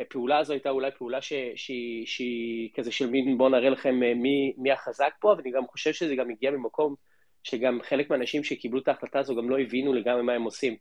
הפעולה 0.00 0.38
הזו 0.38 0.52
הייתה 0.52 0.70
אולי 0.70 0.90
פעולה 0.90 1.18
שהיא 1.54 2.70
כזה 2.74 2.92
של 2.92 3.10
מין 3.10 3.38
בוא 3.38 3.50
נראה 3.50 3.70
לכם 3.70 4.02
אה, 4.02 4.14
מי, 4.14 4.54
מי 4.56 4.72
החזק 4.72 5.14
פה, 5.20 5.32
אבל 5.32 5.40
אני 5.40 5.50
גם 5.50 5.66
חושב 5.66 5.92
שזה 5.92 6.14
גם 6.14 6.30
הגיע 6.30 6.50
ממקום 6.50 6.94
שגם 7.42 7.78
חלק 7.82 8.10
מהאנשים 8.10 8.44
שקיבלו 8.44 8.80
את 8.80 8.88
ההחלטה 8.88 9.18
הזו 9.18 9.36
גם 9.36 9.50
לא 9.50 9.58
הבינו 9.60 9.92
לגמרי 9.92 10.22
מה 10.22 10.32
הם 10.32 10.42
עושים. 10.42 10.76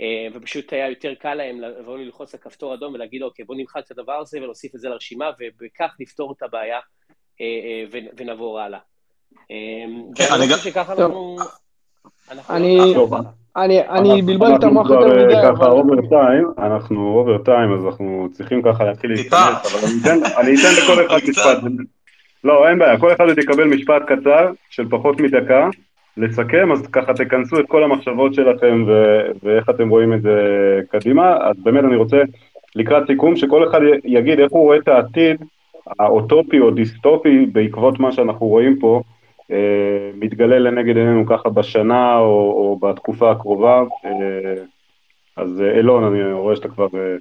אה, 0.00 0.26
ופשוט 0.34 0.72
היה 0.72 0.88
יותר 0.88 1.14
קל 1.14 1.34
להם 1.34 1.60
לבוא 1.60 1.98
ללחוץ 1.98 2.34
על 2.34 2.40
כפתור 2.40 2.74
אדום 2.74 2.94
ולהגיד, 2.94 3.22
אוקיי, 3.22 3.44
בואו 3.44 3.58
נמחק 3.58 3.82
את 3.84 3.90
הדבר 3.90 4.12
הזה 4.12 4.38
ולהוסיף 4.38 4.74
את 4.74 4.80
זה 4.80 4.88
לרשימה, 4.88 5.30
ובכך 5.40 5.96
נפתור 6.00 6.32
את 6.32 6.42
הבעיה 6.42 6.80
אה, 7.40 7.84
ונעבור 8.16 8.60
הלאה. 8.60 8.78
כן, 10.14 10.24
ואני 10.32 10.46
חושב 10.46 10.70
שככה 10.70 10.92
אנחנו... 10.92 11.36
אני 13.90 14.22
בלבל 14.22 14.54
את 14.54 14.64
המוח 14.64 14.90
יותר 14.90 15.24
מדי, 15.24 15.34
אבל... 15.34 15.56
ככה 15.56 15.66
overtime, 15.66 16.50
אנחנו 16.58 17.14
overtime, 17.18 17.74
אז 17.74 17.84
אנחנו 17.84 18.28
צריכים 18.32 18.62
ככה 18.62 18.84
להתחיל 18.84 19.10
להתכנס, 19.10 19.74
אבל 19.74 19.88
אני 20.40 20.54
אתן 20.54 20.82
לכל 20.82 21.06
אחד 21.06 21.18
משפט. 21.28 21.58
לא, 22.44 22.68
אין 22.68 22.78
בעיה, 22.78 23.00
כל 23.00 23.12
אחד 23.12 23.24
יקבל 23.38 23.64
משפט 23.64 24.02
קצר 24.06 24.52
של 24.70 24.88
פחות 24.90 25.20
מדקה. 25.20 25.68
לסכם, 26.16 26.72
אז 26.72 26.86
ככה 26.86 27.14
תכנסו 27.14 27.60
את 27.60 27.64
כל 27.68 27.84
המחשבות 27.84 28.34
שלכם 28.34 28.84
ו- 28.86 29.26
ואיך 29.42 29.70
אתם 29.70 29.88
רואים 29.88 30.12
את 30.12 30.22
זה 30.22 30.40
קדימה. 30.90 31.36
אז 31.36 31.56
באמת 31.62 31.84
אני 31.84 31.96
רוצה 31.96 32.16
לקראת 32.74 33.06
סיכום, 33.06 33.36
שכל 33.36 33.68
אחד 33.68 33.80
יגיד 34.04 34.40
איך 34.40 34.52
הוא 34.52 34.62
רואה 34.62 34.78
את 34.78 34.88
העתיד 34.88 35.36
האוטופי 35.98 36.60
או 36.60 36.70
דיסטופי 36.70 37.46
בעקבות 37.46 38.00
מה 38.00 38.12
שאנחנו 38.12 38.46
רואים 38.46 38.78
פה, 38.80 38.96
אה, 38.96 39.15
מתגלה 40.14 40.58
לנגד 40.58 40.96
עינינו 40.96 41.26
ככה 41.26 41.48
בשנה 41.48 42.18
או, 42.18 42.52
או 42.52 42.78
בתקופה 42.78 43.30
הקרובה. 43.30 43.82
אה, 44.04 44.64
אז 45.36 45.60
אה, 45.60 45.76
אילון, 45.76 46.04
אני 46.04 46.32
רואה 46.32 46.56
שאתה 46.56 46.68
כבר 46.68 46.86
אה, 46.94 47.16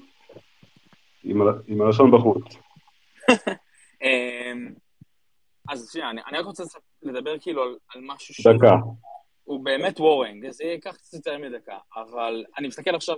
עם, 1.23 1.41
עם 1.67 1.81
הלשון 1.81 2.11
בחוץ. 2.11 2.43
אמ, 4.03 4.73
אז 5.69 5.89
שנייה, 5.93 6.09
אני, 6.09 6.21
אני 6.27 6.37
רק 6.37 6.45
רוצה 6.45 6.63
לדבר 7.03 7.39
כאילו 7.39 7.63
על, 7.63 7.77
על 7.95 8.01
משהו 8.03 8.33
שהוא... 8.33 8.53
דקה. 8.53 8.75
הוא 9.43 9.65
באמת 9.65 9.99
worrying, 9.99 10.49
זה 10.49 10.63
ייקח 10.63 10.95
קצת 10.95 11.13
יותר 11.13 11.37
מדקה, 11.37 11.77
אבל 11.95 12.45
אני 12.57 12.67
מסתכל 12.67 12.95
עכשיו 12.95 13.15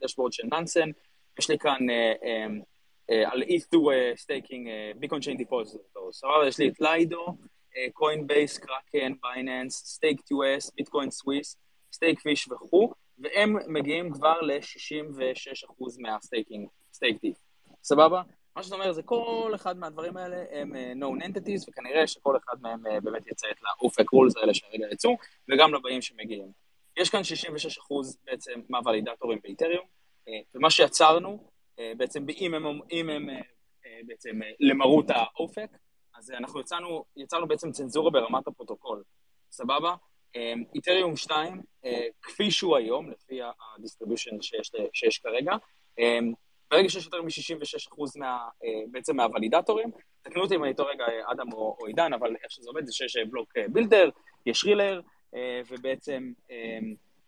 ב 0.00 0.03
dashboard 0.03 0.32
של 0.32 0.42
Nansen, 0.52 0.90
יש 1.38 1.50
לי 1.50 1.58
כאן 1.58 1.78
uh, 1.88 3.12
על 3.32 3.42
ETH2 3.42 3.76
staking, 4.16 4.68
Beacon 4.96 5.20
Chain 5.20 5.36
depositor, 5.36 6.12
סבבה? 6.12 6.48
יש 6.48 6.58
לי 6.58 6.68
את 6.68 6.80
Lido, 6.80 7.36
Coinbase, 7.92 8.58
Kraken, 8.58 9.12
Binance, 9.22 9.84
Staked.us, 9.86 10.70
Bitcoin 10.74 11.10
Suisse, 11.10 11.56
Stakefish 11.92 12.48
וכו', 12.48 12.92
והם 13.18 13.56
מגיעים 13.66 14.12
כבר 14.12 14.40
ל-66% 14.40 15.84
מה 15.98 16.12
staking, 16.12 16.68
staked 16.92 17.18
ETH, 17.20 17.36
סבבה? 17.82 18.22
מה 18.56 18.62
שאתה 18.62 18.74
אומר 18.74 18.92
זה 18.92 19.02
כל 19.02 19.52
אחד 19.54 19.78
מהדברים 19.78 20.16
האלה 20.16 20.44
הם 20.50 20.72
uh, 20.72 21.02
known 21.02 21.24
entities, 21.24 21.68
וכנראה 21.68 22.06
שכל 22.06 22.36
אחד 22.36 22.56
מהם 22.62 22.86
uh, 22.86 23.00
באמת 23.00 23.26
יציית 23.26 23.56
ל 23.62 23.70
OFAC 23.70 24.04
rules 24.04 24.40
האלה 24.40 24.54
שהרגע 24.54 24.86
יצאו, 24.92 25.16
וגם 25.50 25.74
לבאים 25.74 26.02
שמגיעים. 26.02 26.48
יש 26.96 27.10
כאן 27.10 27.20
66% 27.20 27.24
בעצם 28.24 28.60
מהוולידטורים 28.68 29.38
ב 29.42 29.46
Ethereum, 29.46 29.84
uh, 30.28 30.30
ומה 30.54 30.70
שיצרנו, 30.70 31.56
בעצם 31.96 32.26
אם 32.40 32.54
הם, 32.54 32.80
אם 32.90 33.10
הם 33.10 33.28
בעצם 34.06 34.40
למרות 34.60 35.06
ה 35.10 35.20
OFAC, 35.20 35.68
אז 36.18 36.30
uh, 36.30 36.36
אנחנו 36.36 36.60
יצרנו, 36.60 37.04
יצרנו 37.16 37.48
בעצם 37.48 37.72
צנזורה 37.72 38.10
ברמת 38.10 38.46
הפרוטוקול, 38.46 39.02
סבבה? 39.50 39.94
Ethereum 40.74 41.12
uh, 41.12 41.16
2, 41.16 41.62
uh, 41.84 41.88
כפי 42.22 42.50
שהוא 42.50 42.76
היום, 42.76 43.10
לפי 43.10 43.40
ה 43.76 43.81
distribution 43.81 44.42
שיש, 44.42 44.72
שיש 44.92 45.18
כרגע, 45.18 45.52
ברגע 46.70 46.88
שיש 46.88 47.04
יותר 47.04 47.22
מ-66% 47.22 48.02
מה, 48.16 48.48
בעצם 48.90 49.16
מהוולידטורים, 49.16 49.90
תקנו 50.22 50.42
אותי 50.42 50.54
אם 50.54 50.64
אני 50.64 50.74
טועה 50.74 50.90
רגע, 50.90 51.04
אדם 51.32 51.52
או, 51.52 51.76
או 51.80 51.86
עידן, 51.86 52.12
אבל 52.12 52.36
איך 52.42 52.50
שזה 52.50 52.68
עובד 52.68 52.86
זה 52.86 52.92
שיש 52.92 53.16
block 53.30 53.52
builder, 53.72 54.08
יש 54.46 54.64
relayer, 54.64 55.00
ובעצם 55.70 56.32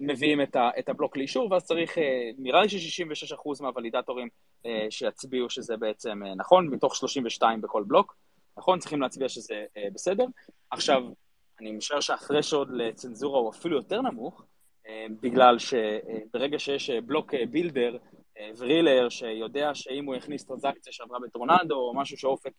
מביאים 0.01 0.43
את, 0.43 0.57
ה, 0.57 0.71
את 0.79 0.89
הבלוק 0.89 1.17
לאישור, 1.17 1.53
ואז 1.53 1.65
צריך, 1.65 1.99
נראה 2.39 2.63
לי 2.63 2.69
ש-66% 2.69 3.63
מהוולידטורים 3.63 4.29
שיצביעו 4.91 5.51
שזה 5.51 5.77
בעצם 5.77 6.23
נכון, 6.37 6.69
מתוך 6.69 6.97
32 6.97 7.61
בכל 7.61 7.85
בלוק, 7.87 8.17
נכון? 8.59 8.79
צריכים 8.79 9.01
להצביע 9.01 9.29
שזה 9.29 9.65
בסדר. 9.93 10.25
עכשיו, 10.71 11.03
אני 11.61 11.73
משער 11.73 11.99
שה 11.99 12.17
threshold 12.17 12.73
לצנזורה 12.73 13.41
הוא 13.41 13.51
אפילו 13.51 13.77
יותר 13.77 14.03
נמוך, 14.03 14.45
בגלל 15.21 15.57
שברגע 15.59 16.59
שיש 16.59 16.91
block 16.91 17.35
builder 17.51 17.97
ו 18.57 18.63
relayer 18.63 19.09
שיודע 19.09 19.75
שאם 19.75 20.05
הוא 20.05 20.15
יכניס 20.15 20.45
טרנזקציה 20.45 20.93
שעברה 20.93 21.19
בטורנדו 21.19 21.75
או 21.75 21.95
משהו 21.95 22.17
ש 22.17 22.29
OFAC 22.29 22.53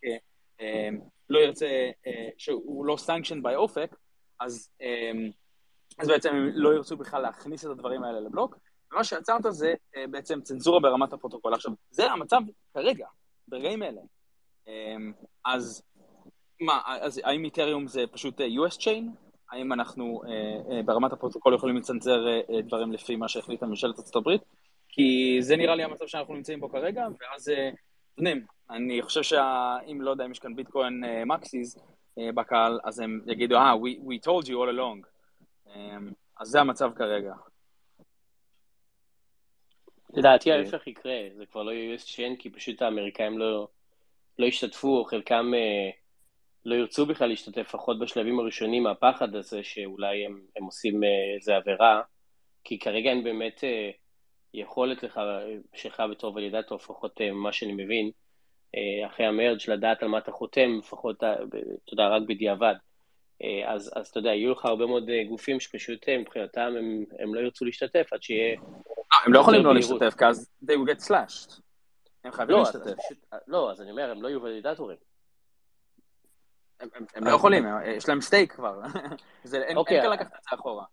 לא 1.29 1.39
ירצה, 1.39 1.91
שהוא 2.37 2.85
לא 2.85 2.95
sanctioned 2.95 3.43
by 3.43 3.55
OFAC, 3.55 3.95
אז, 4.39 4.71
אז 5.99 6.07
בעצם 6.07 6.29
הם 6.29 6.49
לא 6.53 6.73
ירצו 6.73 6.97
בכלל 6.97 7.21
להכניס 7.21 7.65
את 7.65 7.69
הדברים 7.69 8.03
האלה 8.03 8.19
לבלוק, 8.19 8.57
ומה 8.91 9.03
שיצרת 9.03 9.41
זה 9.49 9.73
בעצם 10.09 10.41
צנזורה 10.41 10.79
ברמת 10.79 11.13
הפרוטוקול. 11.13 11.53
עכשיו, 11.53 11.71
זה 11.89 12.11
המצב 12.11 12.41
כרגע, 12.73 13.07
ברגעים 13.47 13.83
אלה. 13.83 14.01
אז 15.45 15.83
מה, 16.61 16.81
אז 16.85 17.21
האם 17.23 17.45
איתריום 17.45 17.87
זה 17.87 18.07
פשוט 18.11 18.41
US 18.41 18.77
chain? 18.77 19.03
האם 19.51 19.73
אנחנו 19.73 20.21
אה, 20.27 20.31
אה, 20.71 20.83
ברמת 20.83 21.13
הפרוטוקול 21.13 21.55
יכולים 21.55 21.77
לצנזר 21.77 22.27
אה, 22.27 22.61
דברים 22.61 22.91
לפי 22.91 23.15
מה 23.15 23.27
שהחליטה 23.27 23.65
ממשלת 23.65 24.15
הברית? 24.15 24.41
כי 24.89 25.37
זה 25.41 25.55
נראה 25.55 25.75
לי 25.75 25.83
המצב 25.83 26.07
שאנחנו 26.07 26.33
נמצאים 26.33 26.59
בו 26.59 26.69
כרגע, 26.69 27.07
ואז, 27.21 27.51
יודעים, 28.17 28.45
אני 28.69 29.01
חושב 29.01 29.23
שאם, 29.23 30.01
לא 30.01 30.11
יודע 30.11 30.25
אם 30.25 30.31
יש 30.31 30.39
כאן 30.39 30.55
ביטקוין 30.55 31.03
מקסיס 31.25 31.79
בקהל, 32.17 32.79
אז 32.83 32.99
הם 32.99 33.21
יגידו, 33.27 33.55
אה, 33.55 33.73
we, 33.73 34.03
we 34.07 34.27
told 34.27 34.45
you 34.45 34.51
all 34.51 34.75
along. 34.77 35.07
אז 36.39 36.47
זה 36.47 36.61
המצב 36.61 36.91
כרגע. 36.95 37.33
לדעתי 40.13 40.51
ההפך 40.51 40.87
יקרה, 40.87 41.13
זה 41.35 41.45
כבר 41.45 41.63
לא 41.63 41.71
יהיה 41.71 41.97
US 41.97 42.01
chain, 42.01 42.41
כי 42.41 42.49
פשוט 42.49 42.81
האמריקאים 42.81 43.37
לא, 43.37 43.67
לא 44.39 44.45
השתתפו, 44.45 45.03
חלקם... 45.03 45.51
לא 46.65 46.75
ירצו 46.75 47.05
בכלל 47.05 47.29
להשתתף, 47.29 47.59
לפחות 47.59 47.99
בשלבים 47.99 48.39
הראשונים, 48.39 48.83
מהפחד 48.83 49.35
הזה 49.35 49.63
שאולי 49.63 50.25
הם, 50.25 50.41
הם 50.55 50.63
עושים 50.63 51.03
אה, 51.03 51.35
איזה 51.35 51.55
עבירה, 51.55 52.01
כי 52.63 52.79
כרגע 52.79 53.09
אין 53.09 53.23
באמת 53.23 53.63
אה, 53.63 53.89
יכולת 54.53 55.03
לך, 55.03 55.19
שלך 55.75 56.03
בתור 56.11 56.35
ולידטור, 56.35 56.77
לפחות 56.77 57.21
אה, 57.21 57.31
ממה 57.31 57.51
שאני 57.51 57.73
מבין, 57.73 58.11
אחרי 59.05 59.25
המרג' 59.25 59.57
לדעת 59.67 60.03
על 60.03 60.09
מה 60.09 60.17
אתה 60.17 60.31
חותם, 60.31 60.77
לפחות, 60.79 61.15
אתה 61.17 61.35
יודע, 61.91 62.07
רק 62.07 62.21
בדיעבד. 62.27 62.75
אז, 63.65 63.91
אז 63.95 64.07
אתה 64.07 64.19
יודע, 64.19 64.29
יהיו 64.29 64.51
לך 64.51 64.65
הרבה 64.65 64.85
מאוד 64.85 65.09
גופים 65.29 65.59
שפשוט 65.59 66.09
מבחינתם 66.09 66.73
הם, 66.77 67.03
הם 67.19 67.35
לא 67.35 67.39
ירצו 67.39 67.65
להשתתף 67.65 68.07
עד 68.11 68.23
שיהיה... 68.23 68.59
הם 69.25 69.33
לא 69.33 69.39
יכולים 69.39 69.65
לא 69.65 69.75
להשתתף, 69.75 70.13
כי 70.17 70.25
אז 70.25 70.49
they 70.63 70.73
will 70.73 70.91
get 70.91 71.07
slashed. 71.07 71.61
הם 72.23 72.31
חייבים 72.31 72.55
לא, 72.55 72.59
להשתתף. 72.61 72.93
אז, 73.31 73.39
לא, 73.47 73.71
אז 73.71 73.81
אני 73.81 73.91
אומר, 73.91 74.11
הם 74.11 74.21
לא 74.21 74.27
יהיו 74.27 74.41
ולידטורים. 74.41 74.97
הם, 76.81 76.89
הם 77.15 77.23
לא 77.23 77.31
יכולים, 77.31 77.65
יש 77.85 78.09
להם 78.09 78.21
stake 78.21 78.51
כבר. 78.51 78.79
זה, 79.43 79.61
אין, 79.61 79.77
אוקיי, 79.77 80.01
כאן 80.01 80.11
לקחת 80.11 80.27
את 80.27 80.43
זה 80.49 80.55
אחורה. 80.55 80.83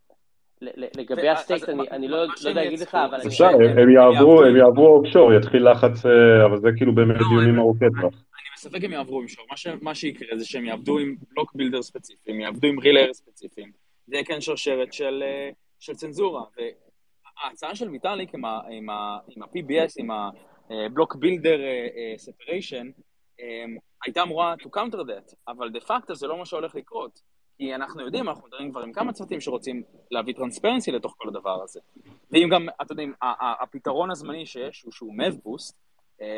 לגבי 0.61 1.29
ה 1.29 1.34
stake, 1.34 1.69
אני, 1.69 1.91
אני 1.91 2.09
לא, 2.09 2.27
לא 2.27 2.49
יודע 2.49 2.65
להגיד 2.65 2.81
לך, 2.81 2.95
אבל... 2.95 3.21
אני... 3.21 3.29
אפשר, 3.29 3.49
הם 3.79 3.91
יעברו, 3.91 4.45
הם 4.45 4.57
יעברו 4.57 4.97
offshore, 4.97 5.35
יתחיל 5.35 5.71
לחץ, 5.71 6.07
אה, 6.07 6.47
אבל 6.47 6.61
זה 6.61 6.69
כאילו 6.77 6.95
באמת 6.95 7.17
לא, 7.21 7.27
דיונים 7.29 7.59
ארוכי 7.59 7.85
טווח. 8.01 8.15
אני 8.15 8.49
בספק 8.57 8.85
אם 8.85 8.93
יעברו 8.93 9.21
offshore, 9.21 9.47
מה, 9.51 9.57
ש, 9.57 9.67
מה 9.83 9.95
שיקרה 9.95 10.39
זה 10.39 10.45
שהם 10.45 10.65
יעבדו 10.65 10.99
עם 10.99 11.17
block 11.31 11.55
builder 11.55 11.83
ספציפיים, 11.83 12.41
יעבדו 12.41 12.69
עם 12.69 12.79
relayer 12.79 13.13
ספציפיים, 13.13 13.73
זה 14.07 14.17
כן 14.25 14.41
שרשרת 14.41 14.93
של, 14.93 15.23
אה, 15.27 15.51
של 15.81 15.95
צנזורה, 15.95 16.43
וההצעה 16.57 17.75
של 17.75 17.91
ויטאליק 17.91 18.35
עם 18.35 18.91
ה-PBS, 18.91 19.95
עם 19.99 20.11
ה 20.11 20.28
block 20.28 21.17
builder 21.17 21.59
separation, 22.17 22.91
הייתה 24.05 24.23
אמורה 24.23 24.55
to 24.55 24.67
counter 24.67 24.99
that, 24.99 25.35
אבל 25.49 25.71
דה 25.71 25.81
פקטו 25.81 26.15
זה 26.15 26.27
לא 26.27 26.39
מה 26.39 26.47
שהולך 26.47 26.75
לקרות. 26.75 27.37
כי 27.59 27.75
אנחנו 27.75 28.03
יודעים, 28.03 28.29
אנחנו 28.29 28.47
מדברים 28.47 28.71
כבר 28.71 28.81
עם 28.83 28.93
כמה 28.93 29.13
צוותים 29.13 29.41
שרוצים 29.41 29.83
להביא 30.11 30.35
transparency 30.35 30.93
לתוך 30.93 31.15
כל 31.19 31.29
הדבר 31.29 31.63
הזה. 31.63 31.81
ואם 32.31 32.49
גם, 32.53 32.69
אתם 32.83 32.87
יודעים, 32.91 33.15
הפתרון 33.63 34.11
הזמני 34.11 34.47
שיש 34.47 34.83
הוא 34.83 34.93
שהוא 34.93 35.15
MEV-Boost, 35.17 35.79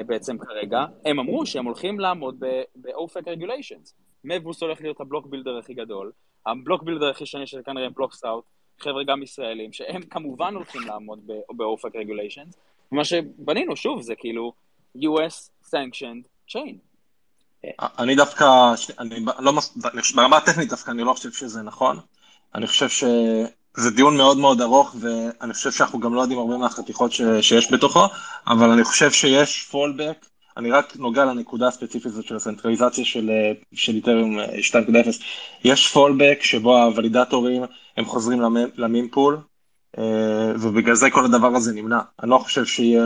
בעצם 0.07 0.39
כרגע, 0.39 0.85
הם 1.05 1.19
אמרו 1.19 1.47
שהם 1.47 1.65
הולכים 1.65 2.01
לעמוד 2.01 2.41
ב-OFAC 2.75 3.23
regulations. 3.23 3.93
MEV-Boost 4.25 4.62
הולך 4.63 4.81
להיות 4.81 5.01
ה 5.01 5.05
block 5.05 5.27
builder 5.27 5.59
הכי 5.59 5.75
גדול, 5.75 6.13
ה 6.47 6.53
block 6.53 6.83
builder 6.83 7.11
הכי 7.11 7.27
שני 7.27 7.47
שזה 7.47 7.63
כנראה 7.63 7.91
bloXroute, 7.91 8.45
חבר'ה 8.79 9.05
גם 9.05 9.23
ישראלים, 9.23 9.73
שהם 9.73 10.03
כמובן 10.03 10.55
הולכים 10.55 10.83
לעמוד 10.87 11.27
ב-OFAC 11.27 11.91
regulations. 11.91 12.57
ומה 12.93 13.05
שבנינו, 13.05 13.77
שוב, 13.77 14.03
זה 14.03 14.15
כאילו 14.15 14.53
US 14.97 15.51
sanctioned 15.67 16.53
chain. 16.53 16.88
אני 17.99 18.15
דווקא, 18.15 18.75
אני 18.99 19.25
לא, 19.39 19.53
ברמה 20.15 20.37
הטכנית 20.37 20.69
דווקא 20.69 20.91
אני 20.91 21.03
לא 21.03 21.13
חושב 21.13 21.33
שזה 21.33 21.63
נכון. 21.63 21.99
אני 22.55 22.67
חושב 22.67 22.89
שזה 22.89 23.91
דיון 23.91 24.17
מאוד 24.17 24.39
מאוד 24.39 24.61
ארוך, 24.61 24.97
ואני 25.01 25.55
חושב 25.55 25.73
שאנחנו 25.73 26.01
גם 26.01 26.15
לא 26.15 26.21
יודעים 26.21 26.39
הרבה 26.39 26.57
מהחתיכות 26.57 27.13
ש, 27.13 27.23
שיש 27.41 27.73
בתוכו, 27.73 28.05
אבל 28.47 28.71
אני 28.71 28.85
חושב 28.85 29.13
שיש 29.13 29.63
פולבק, 29.63 30.27
אני 30.57 30.71
רק 30.71 30.97
נוגע 30.97 31.25
לנקודה 31.25 31.69
הספציפית 31.69 32.07
הזאת 32.07 32.27
של 32.27 32.37
הסנטרליזציה 32.37 33.05
של, 33.05 33.31
של 33.75 33.95
איתריום 33.95 34.41
2.0. 34.41 34.43
יש 35.65 35.89
פולבק 35.89 36.39
שבו 36.43 36.79
הוולידטורים 36.79 37.63
הם 37.97 38.05
חוזרים 38.05 38.43
למימפול, 38.77 39.39
ובגלל 40.61 40.95
זה 40.95 41.11
כל 41.11 41.25
הדבר 41.25 41.57
הזה 41.57 41.73
נמנע. 41.73 42.01
אני 42.23 42.31
לא 42.31 42.39
חושב 42.39 42.65
שיהיה... 42.65 43.05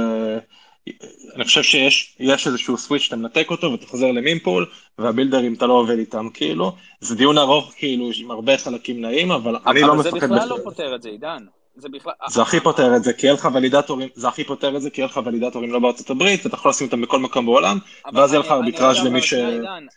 אני 1.34 1.44
חושב 1.44 1.62
שיש 1.62 2.16
איזשהו 2.46 2.76
סוויץ' 2.76 3.02
שאתה 3.02 3.16
מנתק 3.16 3.46
אותו 3.50 3.72
ואתה 3.72 3.86
חוזר 3.86 4.12
למימפול, 4.12 4.66
והבילדרים 4.98 5.54
אתה 5.54 5.66
לא 5.66 5.72
עובד 5.72 5.98
איתם 5.98 6.28
כאילו, 6.34 6.72
זה 7.00 7.14
דיון 7.14 7.38
ארוך 7.38 7.72
כאילו 7.76 8.10
עם 8.16 8.30
הרבה 8.30 8.58
חלקים 8.58 9.00
נעים, 9.00 9.30
אבל 9.30 9.56
אני 9.66 9.80
לא 9.80 9.94
מפחד... 9.94 10.08
אבל 10.08 10.20
זה 10.20 10.26
בכלל 10.26 10.48
לא 10.48 10.58
פותר 10.64 10.94
את 10.94 11.02
זה, 11.02 11.08
עידן. 11.08 11.44
זה 11.76 11.88
בכלל... 11.88 12.12
זה 12.28 12.42
הכי 12.42 12.60
פותר 12.60 12.96
את 12.96 13.04
זה, 13.04 13.12
כי 13.12 13.26
אין 13.26 13.34
לך 13.34 13.48
ולידטורים, 13.54 14.08
זה 14.14 14.28
הכי 14.28 14.44
פותר 14.44 14.76
את 14.76 14.82
זה, 14.82 14.90
כי 14.90 15.02
אין 15.02 15.10
לך 15.10 15.20
ולידטורים 15.24 15.72
לא 15.72 15.78
בארצות 15.78 16.10
הברית, 16.10 16.44
ואתה 16.44 16.56
יכול 16.56 16.70
לשים 16.70 16.86
אותם 16.86 17.00
בכל 17.00 17.18
מקום 17.18 17.46
בעולם, 17.46 17.78
ואז 18.14 18.32
יהיה 18.32 18.40
לך 18.40 18.50
ארביטראז' 18.50 19.04
למי 19.04 19.22
ש... 19.22 19.34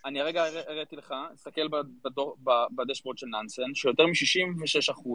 אני 0.05 0.21
הרגע 0.21 0.45
הראיתי 0.67 0.95
לך, 0.95 1.13
תסתכל 1.35 1.67
ב 2.75 2.80
dashboard 2.80 3.17
של 3.17 3.27
Nansen, 3.27 3.73
שיותר 3.73 4.05
מ-66% 4.05 5.09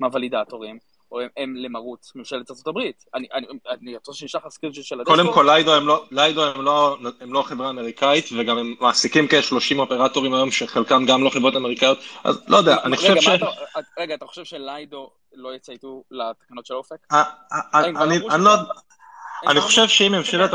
מהוולידטורים 0.00 0.78
או 1.12 1.20
הם, 1.20 1.28
הם 1.36 1.56
למרות 1.56 2.12
ממשלת 2.14 2.50
ארצות 2.50 2.66
הברית. 2.66 3.04
אני, 3.14 3.26
אני, 3.34 3.46
אני 3.70 3.96
רוצה 3.96 4.12
שנשלח 4.12 4.46
לך 4.46 4.52
סקריפט 4.52 4.74
של 4.82 5.00
ה 5.00 5.02
dashboard. 5.02 5.20
קודם 5.20 5.32
כל, 5.34 5.42
ליידו 5.42 5.74
הם 5.74 5.86
לא, 5.86 6.04
ליידו 6.10 6.44
הם 6.44 6.64
לא, 6.64 6.96
הם 7.20 7.32
לא 7.32 7.42
חברה 7.42 7.70
אמריקאית, 7.70 8.24
וגם 8.38 8.58
הם 8.58 8.74
מעסיקים 8.80 9.28
כ-30 9.28 9.78
אופרטורים 9.78 10.34
היום, 10.34 10.50
שחלקם 10.50 11.04
גם 11.06 11.24
לא 11.24 11.30
חברות 11.30 11.56
אמריקאיות, 11.56 11.98
אז 12.24 12.40
לא 12.48 12.56
יודע, 12.56 12.76
אני 12.84 12.96
חושב 12.96 13.20
ש... 13.20 13.28
רגע, 13.98 14.14
אתה 14.14 14.26
חושב 14.26 14.44
שליידו 14.44 15.10
לא 15.34 15.54
יצייתו 15.54 16.04
לתקנות 16.10 16.66
של 16.66 16.74
אופק? 16.74 16.96
אני 17.74 18.44
לא... 18.44 18.50
אני 19.46 19.60
חושב 19.60 19.88
שאם 19.88 20.12
ממשלת, 20.12 20.50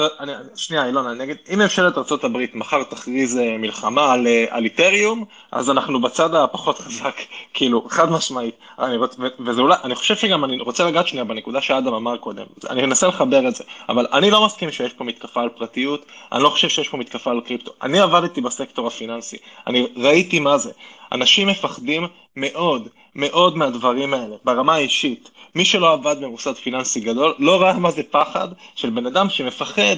שנייה 0.55 0.85
אילון, 0.85 1.07
אני 1.07 1.23
אגיד, 1.23 1.37
אם 1.53 1.59
ממשלת 1.59 1.97
ארה"ב 1.97 2.37
מחר 2.53 2.83
תכריז 2.83 3.37
אה, 3.37 3.57
מלחמה 3.57 4.13
על, 4.13 4.27
אה, 4.27 4.45
על 4.49 4.63
איתריום, 4.63 5.25
אז 5.51 5.69
אנחנו 5.69 6.01
בצד 6.01 6.35
הפחות 6.35 6.79
חזק, 6.79 7.15
כאילו, 7.53 7.85
חד 7.89 8.11
משמעית. 8.11 8.55
אני, 8.79 8.97
רוצ, 8.97 9.15
וזה 9.39 9.61
אולי, 9.61 9.75
אני 9.83 9.95
חושב 9.95 10.15
שגם 10.15 10.43
אני 10.43 10.59
רוצה 10.59 10.85
לגעת 10.85 11.07
שנייה 11.07 11.25
בנקודה 11.25 11.61
שאדם 11.61 11.93
אמר 11.93 12.17
קודם, 12.17 12.45
אני 12.69 12.83
אנסה 12.83 13.07
לחבר 13.07 13.47
את 13.47 13.55
זה, 13.55 13.63
אבל 13.89 14.07
אני 14.13 14.31
לא 14.31 14.45
מסכים 14.45 14.71
שיש 14.71 14.93
פה 14.93 15.03
מתקפה 15.03 15.41
על 15.41 15.49
פרטיות, 15.49 16.05
אני 16.31 16.43
לא 16.43 16.49
חושב 16.49 16.69
שיש 16.69 16.89
פה 16.89 16.97
מתקפה 16.97 17.31
על 17.31 17.41
קריפטו. 17.41 17.71
אני 17.81 17.99
עבדתי 17.99 18.41
בסקטור 18.41 18.87
הפיננסי, 18.87 19.37
אני 19.67 19.87
ראיתי 19.97 20.39
מה 20.39 20.57
זה. 20.57 20.71
אנשים 21.13 21.47
מפחדים 21.47 22.07
מאוד, 22.35 22.87
מאוד 23.15 23.57
מהדברים 23.57 24.13
האלה, 24.13 24.35
ברמה 24.43 24.75
האישית. 24.75 25.29
מי 25.55 25.65
שלא 25.65 25.93
עבד 25.93 26.15
במוסד 26.21 26.53
פיננסי 26.53 26.99
גדול, 26.99 27.33
לא 27.39 27.61
ראה 27.61 27.79
מה 27.79 27.91
זה 27.91 28.01
פחד 28.11 28.47
של 28.75 28.89
בן 28.89 29.05
אדם 29.05 29.29
שמפחד 29.29 29.95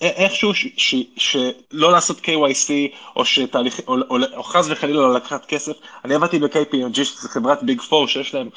איכשהו 0.00 0.52
שלא 1.16 1.92
לעשות 1.92 2.20
KYC, 2.20 2.70
או, 3.16 3.24
שתהליך, 3.24 3.80
או, 3.88 3.96
או, 4.10 4.16
או 4.36 4.42
חס 4.42 4.66
וחלילה 4.70 5.00
לא 5.00 5.14
לקחת 5.14 5.46
כסף. 5.46 5.72
אני 6.04 6.14
עבדתי 6.14 6.38
ב-KPMG, 6.38 7.04
שזו 7.04 7.28
חברת 7.28 7.62
ביג 7.62 7.80
פור 7.80 8.08
שיש 8.08 8.34
להם 8.34 8.48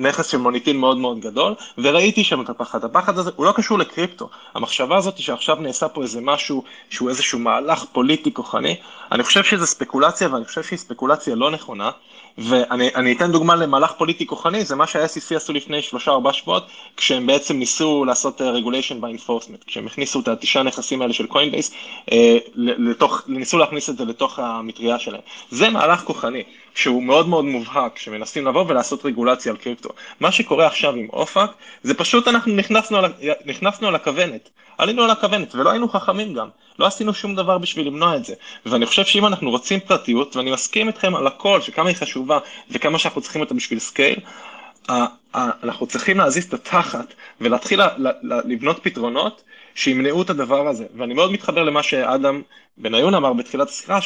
נכס 0.00 0.26
של 0.26 0.38
מוניטין 0.38 0.76
מאוד 0.76 0.98
מאוד 0.98 1.20
גדול, 1.20 1.54
וראיתי 1.78 2.24
שם 2.24 2.40
את 2.40 2.48
הפחד. 2.48 2.84
הפחד 2.84 3.18
הזה 3.18 3.30
הוא 3.36 3.46
לא 3.46 3.52
קשור 3.52 3.78
לקריפטו. 3.78 4.28
המחשבה 4.54 4.96
הזאת 4.96 5.18
שעכשיו 5.18 5.56
נעשה 5.56 5.88
פה 5.88 6.02
איזה 6.02 6.20
משהו 6.20 6.64
שהוא 6.90 7.08
איזשהו 7.08 7.38
מהלך 7.38 7.84
פוליטי 7.92 8.34
כוחני, 8.34 8.76
אני 9.12 9.22
חושב 9.22 9.44
שזה 9.44 9.66
ספקולציה 9.66 10.28
ואני 10.32 10.44
חושב 10.44 10.62
שהיא 10.62 10.78
ספקולציה 10.78 11.34
לא 11.34 11.50
נכונה, 11.50 11.90
ואני 12.38 13.12
אתן 13.12 13.32
דוגמה 13.32 13.56
למהלך 13.56 13.92
פוליטי 13.92 14.26
כוחני, 14.26 14.64
זה 14.64 14.76
מה 14.76 14.86
שה-SEC 14.86 15.36
עשו 15.36 15.52
לפני 15.52 15.82
שלושה 15.82 16.10
ארבעה 16.10 16.32
שבועות, 16.32 16.66
כשהם 16.96 17.26
בעצם 17.26 17.56
ניסו 17.56 18.04
לעשות 18.04 18.42
אה, 18.42 18.52
regulation 18.58 19.02
by 19.02 19.20
enforcement, 19.20 19.64
כשהם 19.66 19.86
הכניסו 19.86 20.20
את 20.20 20.28
התשעה 20.28 20.62
נכסים 20.62 21.02
האלה 21.02 21.12
של 21.12 21.26
קוינבייס, 21.26 21.74
אה, 22.12 22.38
לתוך, 22.54 23.22
ניסו 23.26 23.58
להכניס 23.58 23.90
את 23.90 23.96
זה 23.96 24.04
לתוך 24.04 24.38
המטריה 24.38 24.98
שלהם. 24.98 25.20
זה 25.50 25.70
מהלך 25.70 26.00
כוחני, 26.00 26.42
שהוא 26.74 27.02
מאוד 27.02 27.28
מאוד 27.28 27.44
מובהק, 27.44 27.98
שמנסים 27.98 28.46
לבוא 28.46 28.64
ולעשות 28.68 29.04
רגולציה 29.04 29.52
על 29.52 29.58
קריפטו. 29.58 29.88
מה 30.20 30.32
שקורה 30.32 30.66
עכשיו 30.66 30.94
עם 30.94 31.06
אופק, 31.12 31.50
זה 31.82 31.94
פשוט 31.94 32.28
אנחנו 32.28 32.54
נכנסנו 32.54 32.98
על, 32.98 33.12
נכנסנו 33.46 33.88
על 33.88 33.94
הכוונת, 33.94 34.50
עלינו 34.78 35.02
על 35.02 35.10
הכוונת, 35.10 35.54
ולא 35.54 35.70
היינו 35.70 35.88
חכמים 35.88 36.34
גם. 36.34 36.48
לא 36.78 36.86
עשינו 36.86 37.14
שום 37.14 37.34
דבר 37.34 37.58
בשביל 37.58 37.86
למנוע 37.86 38.16
את 38.16 38.24
זה. 38.24 38.34
ואני 38.66 38.86
חושב 38.86 39.04
שאם 39.04 39.26
אנחנו 39.26 39.50
רוצים 39.50 39.80
פרטיות, 39.80 40.36
ואני 40.36 40.52
מסכים 40.52 40.88
איתכם 40.88 41.16
על 41.16 41.26
הכל, 41.26 41.60
שכמה 41.60 41.88
היא 41.88 41.96
חשובה 41.96 42.38
וכמה 42.70 42.98
שאנחנו 42.98 43.20
צריכים 43.20 43.40
אותה 43.40 43.54
בשביל 43.54 43.78
scale, 43.78 44.18
אנחנו 45.34 45.86
צריכים 45.86 46.18
להזיז 46.18 46.44
את 46.44 46.54
התחת 46.54 47.14
ולהתחיל 47.40 47.80
לבנות 48.22 48.78
פתרונות 48.82 49.42
שימנעו 49.74 50.22
את 50.22 50.30
הדבר 50.30 50.68
הזה. 50.68 50.86
ואני 50.96 51.14
מאוד 51.14 51.32
מתחבר 51.32 51.62
למה 51.62 51.82
שאדם 51.82 52.42
בניון 52.76 53.14
אמר 53.14 53.32
בתחילת 53.32 53.68
השיחה, 53.68 53.98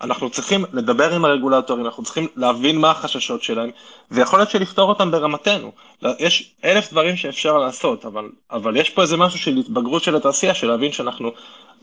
אנחנו 0.00 0.30
צריכים 0.30 0.64
לדבר 0.72 1.14
עם 1.14 1.24
הרגולטורים, 1.24 1.86
אנחנו 1.86 2.02
צריכים 2.02 2.26
להבין 2.36 2.78
מה 2.78 2.90
החששות 2.90 3.42
שלהם, 3.42 3.70
ויכול 4.10 4.38
להיות 4.38 4.50
שלפתור 4.50 4.88
אותם 4.88 5.10
ברמתנו. 5.10 5.72
יש 6.18 6.54
אלף 6.64 6.90
דברים 6.90 7.16
שאפשר 7.16 7.58
לעשות, 7.58 8.04
אבל, 8.04 8.30
אבל 8.50 8.76
יש 8.76 8.90
פה 8.90 9.02
איזה 9.02 9.16
משהו 9.16 9.38
של 9.38 9.56
התבגרות 9.56 10.02
של 10.02 10.16
התעשייה, 10.16 10.54
של 10.54 10.66
להבין 10.66 10.92
שאנחנו, 10.92 11.30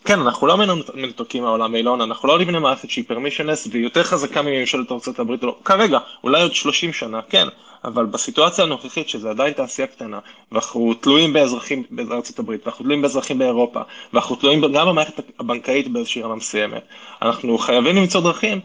כן, 0.05 0.19
אנחנו 0.19 0.47
לא 0.47 0.57
מנותקים 0.93 1.43
מהעולם 1.43 1.75
אילון, 1.75 2.01
אנחנו 2.01 2.27
לא 2.27 2.39
נבנה 2.39 2.59
מערכת 2.59 2.89
שהיא 2.89 3.05
פרמישנס 3.07 3.67
והיא 3.71 3.83
יותר 3.83 4.03
חזקה 4.03 4.41
מממשלת 4.41 4.91
ארצות 4.91 5.19
הברית, 5.19 5.43
לא, 5.43 5.55
כרגע, 5.65 5.99
אולי 6.23 6.41
עוד 6.41 6.53
30 6.53 6.93
שנה, 6.93 7.21
כן, 7.29 7.47
אבל 7.83 8.05
בסיטואציה 8.05 8.65
הנוכחית, 8.65 9.09
שזה 9.09 9.29
עדיין 9.29 9.53
תעשייה 9.53 9.87
קטנה, 9.87 10.19
ואנחנו 10.51 10.93
תלויים 10.93 11.33
באזרחים 11.33 11.83
בארצות 11.91 12.39
הברית, 12.39 12.61
ואנחנו 12.63 12.83
תלויים 12.83 13.01
באזרחים 13.01 13.37
באירופה, 13.37 13.79
ואנחנו 14.13 14.35
תלויים 14.35 14.61
גם 14.61 14.87
במערכת 14.87 15.23
הבנקאית 15.39 15.87
באיזושהי 15.87 16.21
רמה 16.21 16.35
מסוימת, 16.35 16.83
אנחנו 17.21 17.57
חייבים 17.57 17.95
למצוא 17.95 18.21
דרכים 18.21 18.59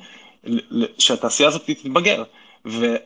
שהתעשייה 0.98 1.48
הזאת 1.48 1.62
תתבגר. 1.66 2.22
ו... 2.66 2.96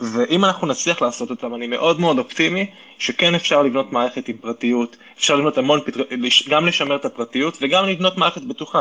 ואם 0.00 0.44
אנחנו 0.44 0.66
נצליח 0.66 1.02
לעשות 1.02 1.30
אותם, 1.30 1.54
אני 1.54 1.66
מאוד 1.66 2.00
מאוד 2.00 2.18
אופטימי 2.18 2.66
שכן 2.98 3.34
אפשר 3.34 3.62
לבנות 3.62 3.92
מערכת 3.92 4.28
עם 4.28 4.36
פרטיות, 4.36 4.96
אפשר 5.18 5.36
לבנות 5.36 5.58
המון 5.58 5.80
פתרונות, 5.84 6.12
גם 6.48 6.66
לשמר 6.66 6.96
את 6.96 7.04
הפרטיות 7.04 7.58
וגם 7.60 7.84
לבנות 7.84 8.18
מערכת 8.18 8.42
בטוחה, 8.42 8.80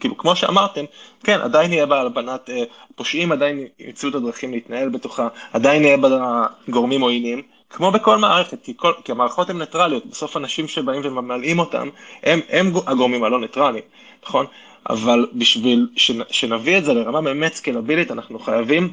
כאילו, 0.00 0.16
כמו 0.16 0.36
שאמרתם, 0.36 0.84
כן, 1.24 1.40
עדיין 1.40 1.72
יהיה 1.72 1.86
בה 1.86 2.00
הלבנת 2.00 2.50
אה, 2.50 2.64
פושעים, 2.94 3.32
עדיין 3.32 3.66
ימצאו 3.78 4.08
את 4.08 4.14
הדרכים 4.14 4.52
להתנהל 4.52 4.88
בתוכה, 4.88 5.28
עדיין 5.52 5.84
יהיה 5.84 5.96
בה 5.96 6.46
גורמים 6.68 7.00
עוינים, 7.00 7.42
כמו 7.70 7.90
בכל 7.90 8.18
מערכת, 8.18 8.64
כי, 8.64 8.72
כל, 8.76 8.92
כי 9.04 9.12
המערכות 9.12 9.50
הן 9.50 9.58
ניטרליות, 9.58 10.06
בסוף 10.06 10.36
אנשים 10.36 10.68
שבאים 10.68 11.00
וממלאים 11.04 11.58
אותם, 11.58 11.88
הם, 12.22 12.40
הם 12.48 12.72
הגורמים 12.86 13.24
הלא 13.24 13.40
ניטרליים, 13.40 13.84
נכון? 14.24 14.46
אבל 14.90 15.26
בשביל 15.32 15.88
שנביא 16.30 16.78
את 16.78 16.84
זה 16.84 16.94
לרמה 16.94 17.20
באמת 17.20 17.54
סקלבילית, 17.54 18.10
אנחנו 18.10 18.38
חייבים 18.38 18.92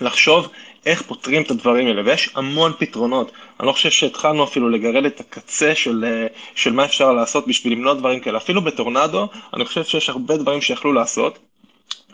לחשוב 0.00 0.48
איך 0.86 1.02
פותרים 1.02 1.42
את 1.42 1.50
הדברים 1.50 1.86
האלה, 1.86 2.02
ויש 2.04 2.30
המון 2.34 2.72
פתרונות. 2.78 3.32
אני 3.60 3.66
לא 3.66 3.72
חושב 3.72 3.90
שהתחלנו 3.90 4.44
אפילו 4.44 4.68
לגרד 4.68 5.04
את 5.04 5.20
הקצה 5.20 5.74
של, 5.74 6.04
אה, 6.04 6.26
של 6.54 6.72
מה 6.72 6.84
אפשר 6.84 7.12
לעשות 7.12 7.46
בשביל 7.46 7.72
למנוע 7.72 7.94
דברים 7.94 8.20
כאלה. 8.20 8.38
אפילו 8.38 8.62
בטורנדו, 8.62 9.28
אני 9.54 9.64
חושב 9.64 9.84
שיש 9.84 10.08
הרבה 10.08 10.36
דברים 10.36 10.60
שיכלו 10.60 10.92
לעשות. 10.92 11.38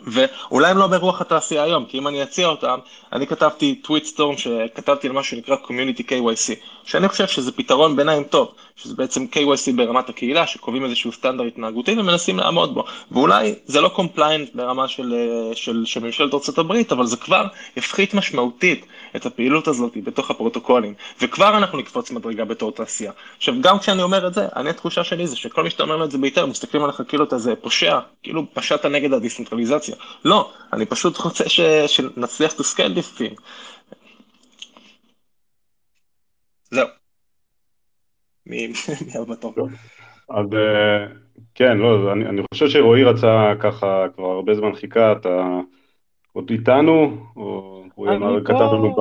ואולי 0.07 0.71
הם 0.71 0.77
לא 0.77 0.87
ברוח 0.87 1.21
התעשייה 1.21 1.63
היום, 1.63 1.85
כי 1.85 1.97
אם 1.97 2.07
אני 2.07 2.23
אציע 2.23 2.47
אותם, 2.47 2.79
אני 3.13 3.27
כתבתי 3.27 3.75
טוויט 3.75 4.05
סטורם 4.05 4.37
שכתבתי 4.37 5.07
על 5.07 5.13
משהו 5.13 5.37
שנקרא 5.37 5.55
Community 5.63 6.01
KYC, 6.01 6.53
שאני 6.85 7.07
חושב 7.09 7.27
שזה 7.27 7.51
פתרון 7.51 7.95
ביניים 7.95 8.23
טוב, 8.23 8.51
שזה 8.75 8.95
בעצם 8.95 9.25
KYC 9.31 9.75
ברמת 9.75 10.09
הקהילה, 10.09 10.47
שקובעים 10.47 10.85
איזשהו 10.85 11.11
סטנדרט 11.11 11.47
התנהגותי 11.47 11.91
ומנסים 11.91 12.37
לעמוד 12.37 12.73
בו, 12.73 12.83
ואולי 13.11 13.55
זה 13.65 13.81
לא 13.81 13.89
compliant 13.89 14.49
ברמה 14.55 14.87
של, 14.87 15.15
של, 15.53 15.83
של 15.85 15.99
ממשלת 15.99 16.33
ארה"ב, 16.33 16.71
אבל 16.91 17.05
זה 17.05 17.17
כבר 17.17 17.45
יפחית 17.77 18.13
משמעותית 18.13 18.85
את 19.15 19.25
הפעילות 19.25 19.67
הזאת 19.67 19.91
בתוך 20.03 20.31
הפרוטוקולים, 20.31 20.93
וכבר 21.21 21.57
אנחנו 21.57 21.77
נקפוץ 21.77 22.11
מדרגה 22.11 22.45
בתור 22.45 22.71
תעשייה. 22.71 23.11
עכשיו, 23.37 23.55
גם 23.61 23.79
כשאני 23.79 24.03
אומר 24.03 24.27
את 24.27 24.33
זה, 24.33 24.47
אני 24.55 24.69
התחושה 24.69 25.03
שלי 25.03 25.27
זה 25.27 25.35
שכל 25.35 25.63
מי 25.63 25.69
שאתה 25.69 25.83
אומר 25.83 25.95
לו 25.95 26.05
את 26.05 26.11
זה 26.11 26.17
ביתר, 26.17 26.45
מסתכלים 26.45 26.83
עליך 26.83 27.01
כאילו 27.07 27.23
אתה 27.23 27.37
זה 27.37 27.55
פושע, 27.55 27.99
כאילו 28.23 28.45
פשעת 28.53 28.85
נגד 28.85 29.13
ה 29.13 29.18
decentralization. 29.18 29.95
לא, 30.25 30.51
אני 30.73 30.85
פשוט 30.85 31.17
רוצה 31.17 31.49
ש... 31.49 31.59
שנצליח 31.87 32.53
to 32.53 32.63
scale 32.63 32.97
this 32.97 33.19
thing. 33.19 33.35
זהו. 36.71 36.87
מי 38.45 38.73
בתור? 39.29 39.53
אז 40.29 40.45
אה, 40.53 41.05
כן, 41.55 41.77
לא, 41.77 42.13
אני, 42.13 42.25
אני 42.25 42.41
חושב 42.53 42.67
שרועי 42.67 43.03
רצה 43.03 43.53
ככה, 43.59 44.05
כבר 44.15 44.25
הרבה 44.25 44.53
זמן 44.53 44.75
חיכה, 44.75 45.11
אתה 45.11 45.59
עוד 46.33 46.49
איתנו, 46.49 47.25
או 47.35 47.83
רועי 47.95 48.15
אמר, 48.15 48.43
כתב 48.45 48.53
לנו 48.53 48.95
ב... 48.95 48.99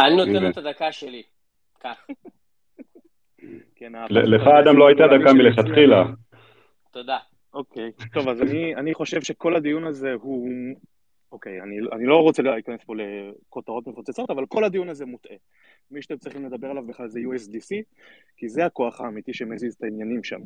אני 0.00 0.16
נותן 0.16 0.50
את 0.50 0.58
הדקה 0.58 0.92
שלי. 0.92 1.22
כן, 3.76 3.92
לך, 4.10 4.42
אדם, 4.46 4.76
לא 4.76 4.88
הייתה 4.88 5.04
דקה 5.06 5.32
מלכתחילה. 5.32 6.04
תודה. 6.90 7.18
אוקיי, 7.54 7.92
טוב, 8.12 8.28
אז 8.28 8.42
אני, 8.42 8.74
אני 8.74 8.94
חושב 8.94 9.22
שכל 9.22 9.56
הדיון 9.56 9.84
הזה 9.84 10.12
הוא... 10.12 10.48
אוקיי, 11.32 11.60
אני, 11.60 11.76
אני 11.92 12.06
לא 12.06 12.16
רוצה 12.16 12.42
להיכנס 12.42 12.80
פה 12.84 12.94
לכותרות 12.96 13.86
מפוצצות, 13.86 14.30
אבל 14.30 14.46
כל 14.46 14.64
הדיון 14.64 14.88
הזה 14.88 15.06
מוטעה. 15.06 15.36
מי 15.90 16.02
שאתם 16.02 16.18
צריכים 16.18 16.44
לדבר 16.44 16.70
עליו 16.70 16.86
בכלל 16.86 17.08
זה 17.08 17.20
USDC, 17.20 17.82
כי 18.36 18.48
זה 18.48 18.66
הכוח 18.66 19.00
האמיתי 19.00 19.34
שמזיז 19.34 19.74
את 19.74 19.82
העניינים 19.82 20.24
שם. 20.24 20.40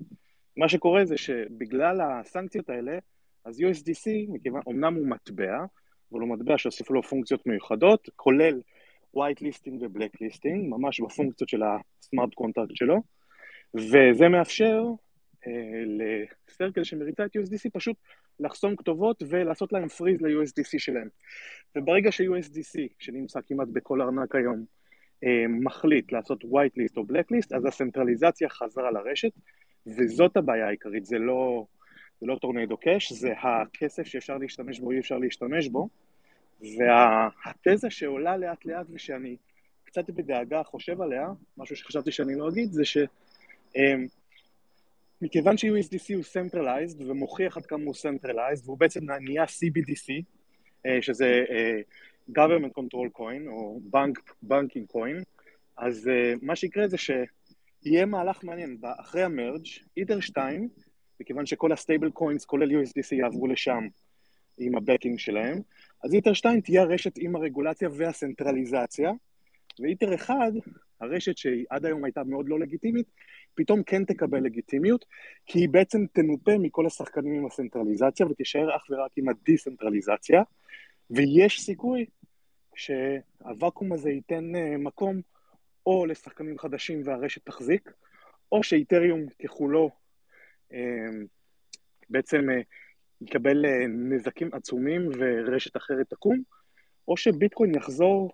מה 0.56 0.68
שקורה 0.68 1.04
זה 1.04 1.16
שבגלל 1.16 2.00
הסנקציות 2.00 2.70
האלה, 2.70 2.98
אז 3.44 3.60
USDC, 3.60 4.10
מכיוון, 4.28 4.62
אמנם 4.68 4.94
הוא 4.94 5.06
מטבע, 5.06 5.64
אבל 6.12 6.20
הוא 6.20 6.28
מטבע 6.28 6.58
שהוסיפו 6.58 6.94
לו 6.94 7.02
פונקציות 7.02 7.46
מיוחדות, 7.46 8.08
כולל 8.16 8.60
white 9.16 9.40
listing 9.40 9.72
ו-black 9.80 10.16
listing, 10.24 10.68
ממש 10.68 11.00
בפונקציות 11.00 11.48
של 11.48 11.62
ה 11.62 11.74
smart 11.74 12.34
contract 12.34 12.76
שלו, 12.76 13.02
וזה 13.74 14.28
מאפשר 14.28 14.84
אה, 15.46 15.52
לסרקל 16.48 16.84
שמריצה 16.84 17.24
את 17.24 17.36
USDC 17.36 17.70
פשוט 17.72 17.96
לחסום 18.42 18.76
כתובות 18.76 19.22
ולעשות 19.28 19.72
להם 19.72 19.88
freeze 19.88 20.20
ל-USDC 20.20 20.78
שלהם. 20.78 21.08
וברגע 21.76 22.12
ש-USDC, 22.12 22.80
שנמצא 22.98 23.40
כמעט 23.46 23.68
בכל 23.68 24.02
ארנק 24.02 24.34
היום, 24.34 24.64
אה, 25.24 25.44
מחליט 25.48 26.12
לעשות 26.12 26.44
white 26.44 26.78
list 26.78 26.96
או 26.96 27.02
black 27.02 27.34
list, 27.34 27.56
אז 27.56 27.66
הסנטרליזציה 27.66 28.48
חזרה 28.48 28.90
לרשת, 28.90 29.32
וזאת 29.86 30.36
הבעיה 30.36 30.66
העיקרית, 30.66 31.04
זה 31.04 31.18
לא, 31.18 31.66
זה 32.20 32.26
לא 32.26 32.38
טורנדו 32.40 32.76
קאש, 32.76 33.12
זה 33.12 33.32
הכסף 33.38 34.06
שאפשר 34.06 34.38
להשתמש 34.38 34.80
בו, 34.80 34.90
אי 34.90 34.98
אפשר 34.98 35.18
להשתמש 35.18 35.68
בו, 35.68 35.88
והתזה 36.60 37.90
שעולה 37.90 38.36
לאט 38.36 38.64
לאט 38.64 38.86
ושאני 38.90 39.36
קצת 39.84 40.10
בדאגה 40.10 40.62
חושב 40.62 41.00
עליה, 41.00 41.28
משהו 41.56 41.76
שחשבתי 41.76 42.12
שאני 42.12 42.34
לא 42.34 42.48
אגיד, 42.48 42.72
זה 42.72 42.84
ש... 42.84 42.96
אה, 43.76 43.94
מכיוון 45.22 45.56
ש-USDC 45.56 46.14
הוא 46.14 46.22
Centralized 46.22 47.02
ומוכיח 47.06 47.56
עד 47.56 47.66
כמה 47.66 47.84
הוא 47.84 47.94
Centralized 47.94 48.64
והוא 48.64 48.78
בעצם 48.78 49.00
נהיה 49.20 49.44
CBDC 49.44 50.22
אה, 50.86 51.02
שזה 51.02 51.44
אה, 51.50 51.80
Government 52.30 52.80
Control 52.80 53.18
Coin 53.18 53.48
או 53.48 53.80
Banking 54.48 54.94
Coin 54.94 55.22
אז 55.76 56.08
אה, 56.08 56.32
מה 56.42 56.56
שיקרה 56.56 56.88
זה 56.88 56.96
שיהיה 56.98 58.06
מהלך 58.06 58.44
מעניין. 58.44 58.78
אחרי 58.82 59.22
ה 59.22 59.30
merge 59.30 59.66
איתר 59.96 60.20
2 60.20 60.68
מכיוון 61.20 61.46
שכל 61.46 61.72
ה 61.72 61.78
stable 61.78 62.10
coins 62.10 62.44
כולל 62.44 62.82
USDC 62.82 63.14
יעברו 63.14 63.46
לשם 63.46 63.86
עם 64.58 64.76
ה 64.76 64.81
backing 64.82 65.18
שלהם 65.18 65.60
אז 66.04 66.14
איתר 66.14 66.32
2 66.32 66.60
תהיה 66.60 66.82
הרשת 66.82 67.12
עם 67.18 67.36
הרגולציה 67.36 67.88
וה 67.92 68.07
centralization 68.07 69.12
ואיתר 69.80 70.14
1 70.14 70.34
הרשת 71.02 71.36
שעד 71.36 71.84
היום 71.86 72.04
הייתה 72.04 72.24
מאוד 72.24 72.48
לא 72.48 72.60
לגיטימית, 72.60 73.06
פתאום 73.54 73.82
כן 73.82 74.04
תקבל 74.04 74.40
לגיטימיות, 74.40 75.04
כי 75.46 75.58
היא 75.58 75.68
בעצם 75.68 76.06
תנופה 76.12 76.58
מכל 76.58 76.86
השחקנים 76.86 77.34
עם 77.34 77.46
ה 77.46 77.52
centralization 77.52 78.26
ותישאר 78.26 78.76
אך 78.76 78.82
ורק 78.90 79.10
עם 79.16 79.28
ה 79.28 79.35
decentralization, 79.35 80.42
ויש 81.10 81.60
סיכוי 81.60 82.06
שהוואקום 82.74 83.92
הזה 83.92 84.10
ייתן 84.10 84.56
אה, 84.56 84.76
מקום 84.78 85.20
או 85.86 86.06
לשחקנים 86.06 86.58
חדשים 86.58 87.02
והרשת 87.04 87.44
תחזיק, 87.44 87.92
או 88.52 88.62
שאיתריום 88.62 89.20
ככולו 89.44 89.90
אה, 90.72 90.78
בעצם 92.10 92.50
אה, 92.50 92.60
יקבל 93.20 93.64
נזקים 93.88 94.48
עצומים 94.52 95.08
ורשת 95.18 95.76
אחרת 95.76 96.10
תקום, 96.10 96.42
או 97.08 97.16
שביטקוין 97.16 97.74
יחזור 97.74 98.32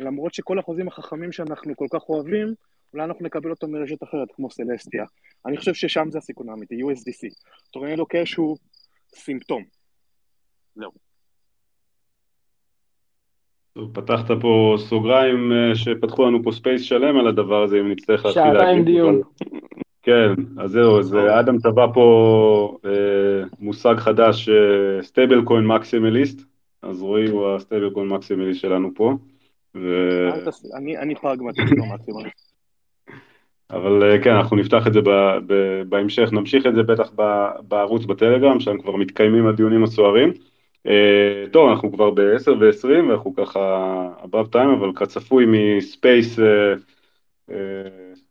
למרות 0.00 0.34
שכל 0.34 0.58
החוזים 0.58 0.88
החכמים 0.88 1.32
שאנחנו 1.32 1.76
כל 1.76 1.86
כך 1.90 2.08
אוהבים, 2.08 2.54
אולי 2.94 3.04
אנחנו 3.04 3.24
נקבל 3.24 3.50
אותו 3.50 3.68
מרשת 3.68 4.02
אחרת, 4.02 4.28
כמו 4.36 4.50
סלסטיה. 4.50 5.04
אני 5.46 5.56
חושב 5.56 5.74
ששם 5.74 6.10
זה 6.10 6.18
הסיכון 6.18 6.48
האמיתי, 6.48 6.74
USDC. 6.82 7.34
טורנדו 7.70 8.06
קאש 8.06 8.34
הוא 8.34 8.56
סימפטום. 9.14 9.62
זהו. 10.74 10.90
טוב, 13.72 13.90
פתחת 13.94 14.26
פה 14.40 14.76
סוגריים 14.78 15.52
אה, 15.52 15.74
שפתחו 15.74 16.26
לנו 16.26 16.42
פה 16.42 16.52
space 16.52 16.82
שלם 16.82 17.18
על 17.18 17.26
הדבר 17.26 17.62
הזה, 17.62 17.80
אם 17.80 17.92
נצטרך 17.92 18.24
להתחיל 18.24 18.42
להגיד. 18.42 18.60
שעתיים 18.60 18.84
דיון. 18.84 19.20
כן, 20.02 20.32
אז 20.58 20.70
זהו, 20.70 20.98
אז 20.98 21.14
אה, 21.14 21.40
אדם 21.40 21.58
טבע 21.58 21.86
פה 21.94 22.78
אה, 22.84 23.44
מושג 23.58 23.94
חדש, 23.98 24.48
stable 25.02 25.44
coin 25.44 25.66
maximalist, 25.66 26.40
אז 26.82 27.02
רועי 27.02 27.28
הוא 27.28 27.54
ה 27.54 27.59
stable 27.59 27.90
coin 27.90 28.08
maximalist 28.08 28.60
שלנו 28.60 28.90
פה. 28.94 29.12
ו... 29.74 29.80
אני 30.76 30.98
אני 30.98 31.14
פרגמטיסט 31.14 31.72
לא 31.76 31.84
maximalist. 31.94 32.51
אבל 33.72 34.02
אה, 34.02 34.18
כן, 34.22 34.30
אנחנו 34.30 34.56
נפתח 34.56 34.86
את 34.86 34.92
זה 34.92 35.00
ב- 35.00 35.38
ב- 35.46 35.82
בהמשך, 35.88 36.32
נמשיך 36.32 36.66
את 36.66 36.74
זה 36.74 36.82
בטח 36.82 37.10
ב- 37.16 37.50
בערוץ 37.68 38.04
בטלגרם, 38.04 38.60
שם 38.60 38.78
כבר 38.78 38.96
מתקיימים 38.96 39.46
הדיונים 39.46 39.84
הסוערים. 39.84 40.32
אה, 40.86 41.44
טוב, 41.52 41.70
אנחנו 41.70 41.92
כבר 41.92 42.10
ב-10 42.10 42.50
ו-20, 42.50 43.08
ואנחנו 43.08 43.34
ככה 43.34 44.08
above 44.22 44.54
time, 44.54 44.76
אבל 44.78 44.92
כצפוי 44.94 45.44
מספייס 45.48 46.38
אה, 46.38 46.74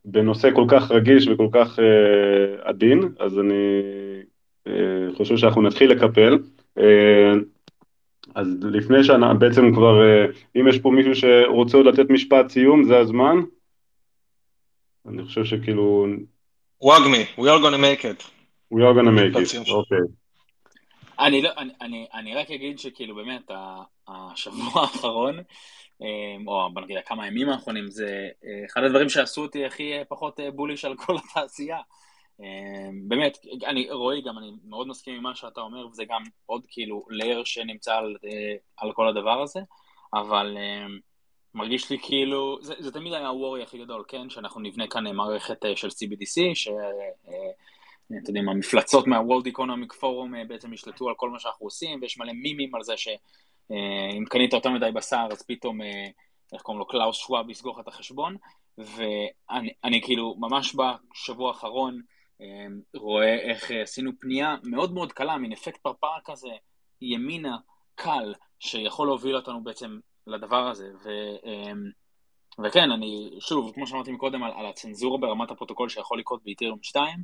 בנושא 0.04 0.50
כל 0.54 0.64
כך 0.68 0.90
רגיש 0.90 1.28
וכל 1.28 1.48
כך 1.52 1.78
עדין, 2.62 3.00
אז 3.18 3.38
אני 3.38 3.82
חושב 5.16 5.36
שאנחנו 5.36 5.62
נתחיל 5.62 5.90
לקפל. 5.90 6.38
אז 8.34 8.56
לפני 8.62 9.04
שאנחנו, 9.04 9.38
בעצם 9.38 9.74
כבר, 9.74 10.26
אם 10.56 10.68
יש 10.68 10.78
פה 10.78 10.90
מישהו 10.90 11.14
שרוצה 11.14 11.76
עוד 11.76 11.86
לתת 11.86 12.10
משפט 12.10 12.48
סיום, 12.48 12.84
זה 12.84 12.98
הזמן. 12.98 13.40
אני 15.08 15.24
חושב 15.24 15.44
שכאילו, 15.44 16.06
וואגמי, 16.80 17.24
we 17.36 17.42
are 17.42 17.62
gonna 17.62 17.78
make 17.78 18.02
it. 18.04 18.22
we 18.74 18.78
are 18.78 18.94
gonna 18.94 19.12
make 19.18 19.36
it. 19.36 19.70
אוקיי. 19.72 19.98
אני, 21.18 21.42
לא, 21.42 21.50
אני, 21.58 21.72
אני, 21.80 22.06
אני 22.14 22.34
רק 22.34 22.50
אגיד 22.50 22.78
שכאילו 22.78 23.14
באמת 23.14 23.50
ה- 23.50 23.82
השבוע 24.08 24.72
האחרון, 24.82 25.38
אה, 26.02 26.36
או 26.46 26.68
בוא 26.72 26.82
נגיד 26.82 26.96
כמה 27.06 27.26
ימים 27.26 27.48
האחרונים, 27.48 27.90
זה 27.90 28.28
אה, 28.44 28.66
אחד 28.66 28.84
הדברים 28.84 29.08
שעשו 29.08 29.42
אותי 29.42 29.64
הכי 29.64 29.92
אה, 29.92 30.02
פחות 30.08 30.40
אה, 30.40 30.50
בוליש 30.50 30.84
על 30.84 30.96
כל 30.96 31.16
התעשייה. 31.30 31.78
אה, 32.40 32.46
באמת, 33.08 33.38
אני, 33.66 33.90
רועי, 33.90 34.22
גם 34.22 34.38
אני 34.38 34.52
מאוד 34.68 34.88
מסכים 34.88 35.14
עם 35.14 35.22
מה 35.22 35.34
שאתה 35.34 35.60
אומר, 35.60 35.86
וזה 35.86 36.04
גם 36.04 36.22
עוד 36.46 36.62
כאילו 36.68 37.06
לייר 37.10 37.44
שנמצא 37.44 37.94
על, 37.96 38.16
אה, 38.24 38.54
על 38.76 38.92
כל 38.92 39.08
הדבר 39.08 39.42
הזה, 39.42 39.60
אבל 40.14 40.56
אה, 40.56 40.86
מרגיש 41.54 41.90
לי 41.90 41.98
כאילו, 42.02 42.58
זה, 42.62 42.74
זה 42.78 42.92
תמיד 42.92 43.12
היה 43.12 43.28
ה 43.28 43.34
worry 43.34 43.62
הכי 43.62 43.78
גדול, 43.78 44.04
כן? 44.08 44.30
שאנחנו 44.30 44.60
נבנה 44.60 44.86
כאן 44.86 45.06
אה, 45.06 45.12
מערכת 45.12 45.64
אה, 45.64 45.76
של 45.76 45.88
CBDC, 45.88 46.54
ש... 46.54 46.68
אה, 46.68 47.50
אתם 48.06 48.28
יודעים, 48.28 48.48
המפלצות 48.48 48.82
World 48.82 49.04
Economic 49.46 49.92
Forum 50.00 50.36
אה, 50.36 50.44
בעצם 50.48 50.72
ישלטו 50.72 51.08
על 51.08 51.14
כל 51.14 51.30
מה 51.30 51.38
שאנחנו 51.38 51.66
עושים, 51.66 51.98
ויש 52.02 52.18
מלא 52.18 52.32
מימים 52.32 52.74
על 52.74 52.82
זה 52.82 52.96
שאם 52.96 54.24
קנית 54.28 54.52
יותר 54.52 54.70
מדי 54.70 54.90
בשר, 54.94 55.26
אז 55.30 55.42
פתאום, 55.42 55.82
איך 56.52 56.62
קוראים 56.62 56.78
לו, 56.78 56.86
קלאוס 56.86 57.16
שוואב 57.16 57.50
יסגור 57.50 57.74
לך 57.74 57.80
את 57.80 57.88
החשבון, 57.88 58.36
ואני 58.78 59.72
אני 59.84 60.02
כאילו 60.02 60.34
ממש 60.38 60.76
בשבוע 60.76 61.48
האחרון 61.48 62.00
אה, 62.42 62.66
רואה 62.94 63.34
איך 63.34 63.70
עשינו 63.70 64.10
פנייה 64.20 64.56
מאוד 64.64 64.94
מאוד 64.94 65.12
קלה, 65.12 65.38
מין 65.38 65.52
אפקט 65.52 65.80
פרפר 65.80 66.20
כזה, 66.24 66.48
ימינה, 67.00 67.56
קל, 67.94 68.34
שיכול 68.58 69.06
להוביל 69.06 69.36
אותנו 69.36 69.64
בעצם 69.64 69.98
לדבר 70.26 70.68
הזה. 70.68 70.88
ו, 71.04 71.08
אה, 71.46 71.72
וכן, 72.64 72.90
אני, 72.90 73.36
שוב, 73.40 73.72
כמו 73.74 73.86
שאמרתי 73.86 74.12
מקודם, 74.12 74.42
על, 74.42 74.52
על 74.56 74.66
הצנזורה 74.66 75.18
ברמת 75.18 75.50
הפרוטוקול 75.50 75.88
שיכול 75.88 76.18
לקרות 76.18 76.40
באיתריום 76.44 76.78
2, 76.82 77.18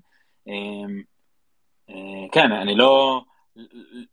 אמ, 0.46 1.02
אה, 1.90 2.28
כן, 2.32 2.52
אני 2.52 2.74
לא, 2.74 3.22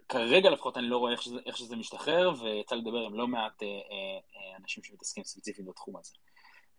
כרגע 0.10 0.50
לפחות 0.50 0.78
אני 0.78 0.90
לא 0.90 0.98
רואה 0.98 1.12
איך 1.12 1.22
שזה, 1.22 1.40
איך 1.46 1.58
שזה 1.58 1.76
משתחרר, 1.76 2.32
ויצא 2.44 2.76
לדבר 2.76 2.98
עם 2.98 3.16
לא 3.16 3.28
מעט 3.28 3.64
אה, 3.64 3.68
אה, 3.68 4.58
אנשים 4.62 4.84
שמתעסקים 4.84 5.24
ספציפית 5.24 5.66
בתחום 5.66 5.96
הזה. 5.98 6.14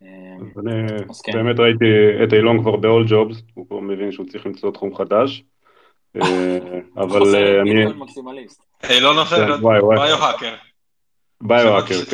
אמ, 0.02 0.50
אז 0.50 0.66
אני 0.66 1.04
כן. 1.24 1.32
באמת 1.32 1.60
ראיתי 1.60 1.84
את 2.24 2.32
אילון 2.32 2.62
כבר 2.62 2.76
ב-all 2.76 3.08
jobs, 3.08 3.42
הוא 3.54 3.66
כבר 3.66 3.80
מבין 3.80 4.12
שהוא 4.12 4.26
צריך 4.26 4.46
למצוא 4.46 4.70
תחום 4.70 4.94
חדש, 4.94 5.42
אה, 6.22 6.58
אבל 6.96 7.34
אה, 7.34 7.60
אני, 7.60 7.74
ביטקוין 7.74 7.98
מקסימליסט. 7.98 8.62
היי, 8.82 9.00
לא 9.00 9.14
נופל, 11.42 12.04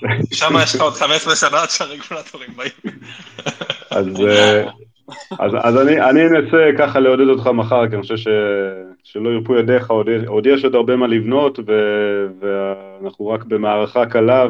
כן. 0.00 0.34
שם 0.34 0.54
יש 0.62 0.74
לך 0.74 0.80
עוד 0.80 0.92
15 0.92 1.36
שנה 1.36 1.62
עד 1.62 1.70
שהרגולטורים 1.70 2.50
באים. 2.56 2.98
אז, 3.90 4.06
אה, 4.20 5.82
אני, 5.82 6.00
אני 6.00 6.26
אנסה 6.26 6.70
ככה 6.78 7.00
לעודד 7.00 7.28
אותך 7.28 7.46
מחר, 7.46 7.88
כי 7.88 7.94
אני 7.94 8.02
חושב 8.02 8.30
שלא 9.04 9.30
ירפו 9.30 9.56
ידיך, 9.56 9.90
עוד, 10.26 10.46
יש 10.46 10.64
עוד 10.64 10.74
הרבה 10.74 10.96
מה 10.96 11.06
לבנות, 11.06 11.58
ו, 11.58 11.72
ואנחנו 12.40 13.28
רק 13.28 13.44
במערכה 13.44 14.06
קלה, 14.06 14.46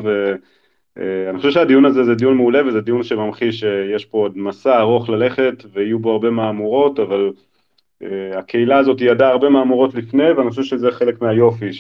ואני 0.97 1.37
חושב 1.37 1.51
שהדיון 1.51 1.85
הזה 1.85 2.05
זה 2.05 2.15
דיון 2.15 2.37
מעולה, 2.37 2.67
וזה 2.67 2.81
דיון 2.81 3.03
שממחיש 3.03 3.61
שיש 3.61 4.05
פה 4.05 4.19
עוד 4.19 4.39
מסע 4.39 4.79
ארוך 4.81 5.09
ללכת, 5.09 5.65
ויהיו 5.73 5.99
בו 5.99 6.13
הרבה 6.13 6.31
מהמורות, 6.31 7.01
אבל 7.01 7.31
uh, 8.03 8.07
הקהילה 8.39 8.79
הזאת 8.79 9.01
ידעה 9.01 9.31
הרבה 9.31 9.49
מהמורות 9.49 9.95
לפני, 9.95 10.33
ואני 10.33 10.51
חושב 10.51 10.63
שזה 10.63 10.91
חלק 10.91 11.23
מהיופי, 11.23 11.71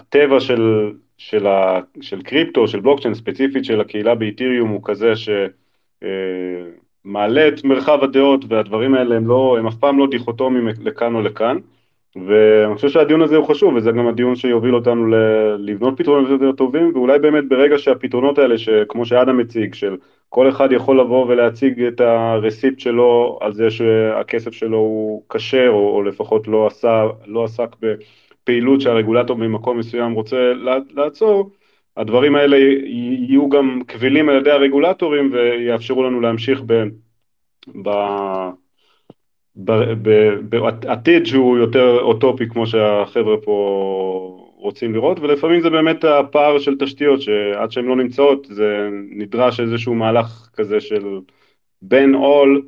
שהטבע 0.00 0.40
של, 0.40 0.92
של, 1.18 1.46
ה, 1.46 1.80
של 2.00 2.22
קריפטו, 2.22 2.68
של 2.68 2.80
בלוקצ'יין 2.80 3.14
ספציפית 3.14 3.64
של 3.64 3.80
הקהילה 3.80 4.14
באיתיריום 4.14 4.68
הוא 4.68 4.80
כזה 4.84 5.16
ש... 5.16 5.28
Uh, 6.04 6.06
מעלה 7.04 7.48
את 7.48 7.64
מרחב 7.64 7.98
הדעות 8.02 8.44
והדברים 8.48 8.94
האלה 8.94 9.16
הם 9.16 9.28
לא, 9.28 9.56
הם 9.58 9.66
אף 9.66 9.74
פעם 9.74 9.98
לא 9.98 10.06
דיכוטומיים 10.10 10.68
לכאן 10.80 11.14
או 11.14 11.20
לכאן. 11.20 11.56
ואני 12.16 12.74
חושב 12.74 12.88
שהדיון 12.88 13.22
הזה 13.22 13.36
הוא 13.36 13.46
חשוב 13.46 13.74
וזה 13.74 13.90
גם 13.90 14.08
הדיון 14.08 14.36
שיוביל 14.36 14.74
אותנו 14.74 15.06
ל- 15.06 15.56
לבנות 15.58 15.94
פתרונות 15.98 16.30
יותר 16.30 16.52
טובים 16.52 16.92
ואולי 16.94 17.18
באמת 17.18 17.48
ברגע 17.48 17.78
שהפתרונות 17.78 18.38
האלה 18.38 18.58
שכמו 18.58 19.06
שאדם 19.06 19.36
מציג 19.36 19.74
של 19.74 19.96
כל 20.28 20.48
אחד 20.48 20.72
יכול 20.72 21.00
לבוא 21.00 21.26
ולהציג 21.26 21.82
את 21.82 22.00
הרסיפט 22.00 22.80
שלו 22.80 23.38
על 23.40 23.52
זה 23.52 23.70
שהכסף 23.70 24.52
שלו 24.52 24.76
הוא 24.76 25.22
כשר 25.28 25.68
או, 25.68 25.96
או 25.96 26.02
לפחות 26.02 26.48
לא, 26.48 26.66
עשה, 26.66 27.06
לא 27.26 27.44
עסק 27.44 27.76
בפעילות 28.42 28.80
שהרגולטור 28.80 29.36
ממקום 29.36 29.78
מסוים 29.78 30.12
רוצה 30.12 30.52
לעצור 30.94 31.50
הדברים 31.96 32.34
האלה 32.34 32.56
יהיו 32.56 33.48
גם 33.48 33.80
קבילים 33.86 34.28
על 34.28 34.36
ידי 34.36 34.50
הרגולטורים 34.50 35.30
ויאפשרו 35.32 36.02
לנו 36.02 36.20
להמשיך 36.20 36.62
ב... 36.66 36.84
ב... 39.64 39.72
בעתיד 40.80 41.26
שהוא 41.26 41.58
יותר 41.58 42.00
אוטופי 42.00 42.48
כמו 42.48 42.66
שהחבר'ה 42.66 43.36
פה 43.36 44.46
רוצים 44.56 44.94
לראות 44.94 45.20
ולפעמים 45.20 45.60
זה 45.60 45.70
באמת 45.70 46.04
הפער 46.04 46.58
של 46.58 46.78
תשתיות 46.78 47.22
שעד 47.22 47.72
שהן 47.72 47.84
לא 47.84 47.96
נמצאות 47.96 48.46
זה 48.50 48.88
נדרש 49.10 49.60
איזשהו 49.60 49.94
מהלך 49.94 50.50
כזה 50.54 50.80
של 50.80 51.20
בין 51.82 52.14
עול 52.14 52.62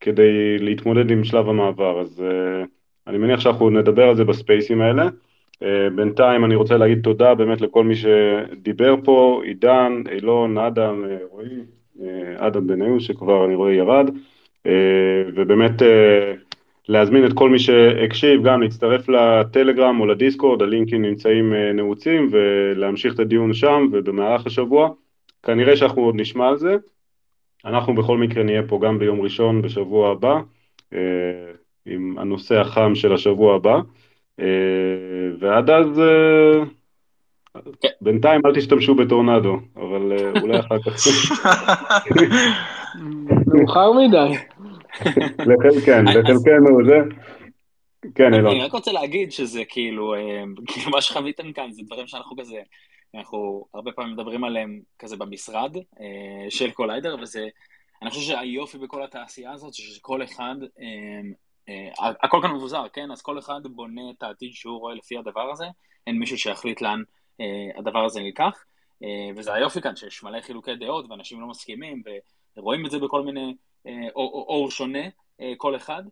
כדי 0.00 0.58
להתמודד 0.58 1.10
עם 1.10 1.24
שלב 1.24 1.48
המעבר 1.48 2.00
אז 2.00 2.22
uh, 2.22 2.66
אני 3.06 3.18
מניח 3.18 3.40
שאנחנו 3.40 3.70
נדבר 3.70 4.08
על 4.08 4.16
זה 4.16 4.24
בספייסים 4.24 4.80
האלה. 4.80 5.08
Uh, 5.54 5.66
בינתיים 5.94 6.44
אני 6.44 6.54
רוצה 6.54 6.76
להגיד 6.76 7.00
תודה 7.02 7.34
באמת 7.34 7.60
לכל 7.60 7.84
מי 7.84 7.94
שדיבר 7.96 8.94
פה, 9.04 9.42
עידן, 9.44 10.02
אילון, 10.12 10.58
אדם, 10.58 11.04
uh, 11.04 11.08
רועי, 11.30 11.60
uh, 11.96 12.02
אדם 12.36 12.66
בניון 12.66 13.00
שכבר 13.00 13.44
אני 13.44 13.54
רואה 13.54 13.72
ירד, 13.72 14.08
uh, 14.08 14.70
ובאמת 15.34 15.82
uh, 15.82 15.84
להזמין 16.88 17.26
את 17.26 17.32
כל 17.32 17.50
מי 17.50 17.58
שהקשיב 17.58 18.42
גם 18.44 18.62
להצטרף 18.62 19.08
לטלגרם 19.08 20.00
או 20.00 20.06
לדיסקורד, 20.06 20.62
הלינקים 20.62 21.02
נמצאים 21.02 21.52
uh, 21.52 21.72
נעוצים 21.74 22.28
ולהמשיך 22.32 23.14
את 23.14 23.20
הדיון 23.20 23.52
שם 23.52 23.88
ובמהלך 23.92 24.46
השבוע, 24.46 24.90
כנראה 25.42 25.76
שאנחנו 25.76 26.02
עוד 26.02 26.14
נשמע 26.18 26.48
על 26.48 26.56
זה, 26.56 26.76
אנחנו 27.64 27.94
בכל 27.94 28.18
מקרה 28.18 28.42
נהיה 28.42 28.62
פה 28.62 28.78
גם 28.82 28.98
ביום 28.98 29.20
ראשון 29.20 29.62
בשבוע 29.62 30.10
הבא, 30.10 30.40
uh, 30.92 30.96
עם 31.86 32.18
הנושא 32.18 32.60
החם 32.60 32.94
של 32.94 33.14
השבוע 33.14 33.56
הבא. 33.56 33.76
ועד 35.40 35.70
אז 35.70 36.00
בינתיים 38.00 38.40
אל 38.46 38.54
תשתמשו 38.54 38.94
בטורנדו, 38.94 39.56
אבל 39.76 40.12
אולי 40.42 40.60
אחר 40.60 40.78
כך. 40.82 40.92
מאוחר 43.46 43.92
מדי. 43.92 44.34
כן, 45.84 46.04
לחלקנו 46.04 46.84
זה. 46.86 46.98
כן, 48.14 48.34
אילון. 48.34 48.52
אני 48.52 48.64
רק 48.64 48.72
רוצה 48.72 48.92
להגיד 48.92 49.32
שזה 49.32 49.62
כאילו, 49.68 50.14
כאילו 50.66 50.90
מה 50.90 51.00
שחוויתם 51.00 51.52
כאן 51.52 51.72
זה 51.72 51.82
דברים 51.86 52.06
שאנחנו 52.06 52.36
כזה, 52.36 52.58
אנחנו 53.14 53.64
הרבה 53.74 53.92
פעמים 53.92 54.12
מדברים 54.12 54.44
עליהם 54.44 54.80
כזה 54.98 55.16
במשרד 55.16 55.76
של 56.48 56.70
קוליידר, 56.70 57.16
וזה, 57.22 57.46
אני 58.02 58.10
חושב 58.10 58.22
שהיופי 58.22 58.78
בכל 58.78 59.02
התעשייה 59.02 59.52
הזאת, 59.52 59.74
שכל 59.74 60.22
אחד 60.22 60.54
הכל 61.98 62.38
כאן 62.42 62.50
מבוזר, 62.50 62.88
כן? 62.92 63.10
אז 63.10 63.22
כל 63.22 63.38
אחד 63.38 63.60
בונה 63.64 64.10
את 64.10 64.22
העתיד 64.22 64.52
שהוא 64.52 64.80
רואה 64.80 64.94
לפי 64.94 65.18
הדבר 65.18 65.50
הזה, 65.52 65.64
אין 66.06 66.18
מישהו 66.18 66.38
שיחליט 66.38 66.80
לאן 66.80 67.02
uh, 67.42 67.78
הדבר 67.78 68.04
הזה 68.04 68.20
נלקח. 68.20 68.64
אה, 69.02 69.30
וזה 69.36 69.54
היופי 69.54 69.80
כאן, 69.80 69.96
שיש 69.96 70.22
מלא 70.22 70.40
חילוקי 70.40 70.76
דעות 70.76 71.06
ואנשים 71.10 71.40
לא 71.40 71.46
מסכימים, 71.46 72.02
ורואים 72.56 72.86
את 72.86 72.90
זה 72.90 72.98
בכל 72.98 73.22
מיני 73.22 73.56
אור 74.14 74.70
שונה, 74.70 75.08
כל 75.56 75.76
אחד. 75.76 76.02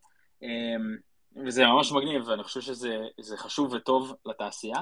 וזה 1.36 1.66
ממש 1.66 1.92
מגניב, 1.92 2.28
ואני 2.28 2.42
חושב 2.42 2.60
שזה 2.60 3.36
חשוב 3.36 3.72
וטוב 3.72 4.14
לתעשייה. 4.26 4.78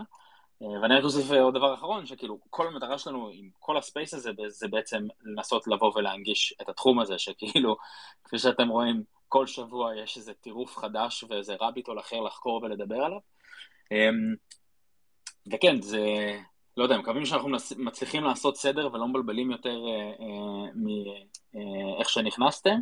ואני 0.82 0.94
רק 0.94 1.04
אוסיף 1.04 1.30
עוד 1.30 1.54
דבר 1.54 1.74
אחרון, 1.74 2.06
שכאילו 2.06 2.38
כל 2.50 2.66
המטרה 2.66 2.98
שלנו 2.98 3.30
עם 3.32 3.48
כל 3.58 3.76
הספייס 3.76 4.14
הזה, 4.14 4.30
זה 4.48 4.68
בעצם 4.68 5.06
לנסות 5.22 5.66
לבוא 5.66 5.92
ולהנגיש 5.94 6.54
את 6.62 6.68
התחום 6.68 7.00
הזה, 7.00 7.18
שכאילו, 7.18 7.76
כפי 8.24 8.38
שאתם 8.38 8.68
רואים, 8.68 9.02
כל 9.30 9.46
שבוע 9.46 9.96
יש 9.96 10.16
איזה 10.16 10.34
טירוף 10.34 10.76
חדש 10.76 11.24
ואיזה 11.28 11.54
רביטול 11.60 11.98
אחר 11.98 12.20
לחקור 12.20 12.62
ולדבר 12.62 12.96
עליו. 12.96 13.18
אמ, 13.92 14.34
וכן, 15.52 15.82
זה, 15.82 16.00
לא 16.76 16.82
יודע, 16.82 16.98
מקווים 16.98 17.26
שאנחנו 17.26 17.48
מצליחים 17.76 18.24
לעשות 18.24 18.56
סדר 18.56 18.88
ולא 18.92 19.08
מבלבלים 19.08 19.50
יותר 19.50 19.78
אה, 19.86 20.12
אה, 20.20 20.72
מאיך 20.74 22.06
אה, 22.06 22.12
שנכנסתם. 22.12 22.78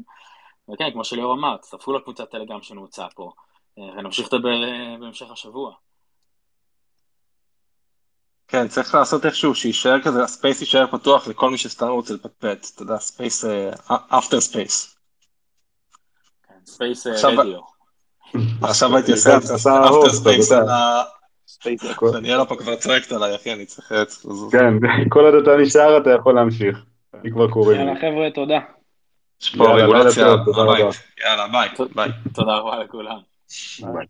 וכן, 0.72 0.90
כמו 0.92 1.04
שליאור 1.04 1.34
אמר, 1.34 1.56
תצטרפו 1.56 1.92
לקבוצת 1.92 2.30
טלגרם 2.30 2.62
שנוצא 2.62 3.06
פה, 3.14 3.32
ונמשיך 3.78 4.26
לדבר 4.32 4.56
בהמשך 5.00 5.30
השבוע. 5.30 5.74
כן, 8.48 8.68
צריך 8.68 8.94
לעשות 8.94 9.26
איכשהו 9.26 9.54
שיישאר 9.54 10.02
כזה, 10.02 10.22
ה 10.22 10.29
space 10.29 10.60
יישאר 10.60 10.86
פתוח 10.86 11.28
לכל 11.28 11.50
מי 11.50 11.58
שסתם 11.58 11.88
רוצה 11.88 12.14
לפטפט, 12.14 12.66
אתה 12.74 12.82
יודע, 12.82 12.98
space, 12.98 13.44
after 13.88 14.40
space. 14.40 14.97
space 16.68 17.06
radio. 17.06 17.60
עכשיו 18.62 18.96
הייתי 18.96 19.12
עושה 19.12 19.36
after 19.36 20.08
space 20.08 20.52
על 20.52 20.68
ה... 20.68 21.02
דניאלה 22.12 22.44
פה 22.44 22.56
כבר 22.56 22.76
צועקת 22.76 23.12
עליי, 23.12 23.34
אחי, 23.34 23.52
אני 23.52 23.66
צריך 23.66 23.92
לזוז. 23.92 24.52
כן, 24.52 24.74
כל 25.12 25.24
עוד 25.24 25.34
אתה 25.42 25.56
נשאר 25.56 25.98
אתה 25.98 26.10
יכול 26.10 26.34
להמשיך. 26.34 26.78
אני 27.14 27.30
כבר 27.30 27.50
קורא. 27.50 27.74
יאללה 27.74 27.94
חבר'ה, 27.96 28.30
תודה. 28.34 28.58
יש 29.42 29.56
פה 29.56 29.74
רגולציה, 29.74 30.26
יאללה 31.20 31.46
ביי. 31.94 32.08
תודה 32.34 32.56
רבה 32.56 32.84
לכולם. 32.84 33.18
ביי. 33.82 34.06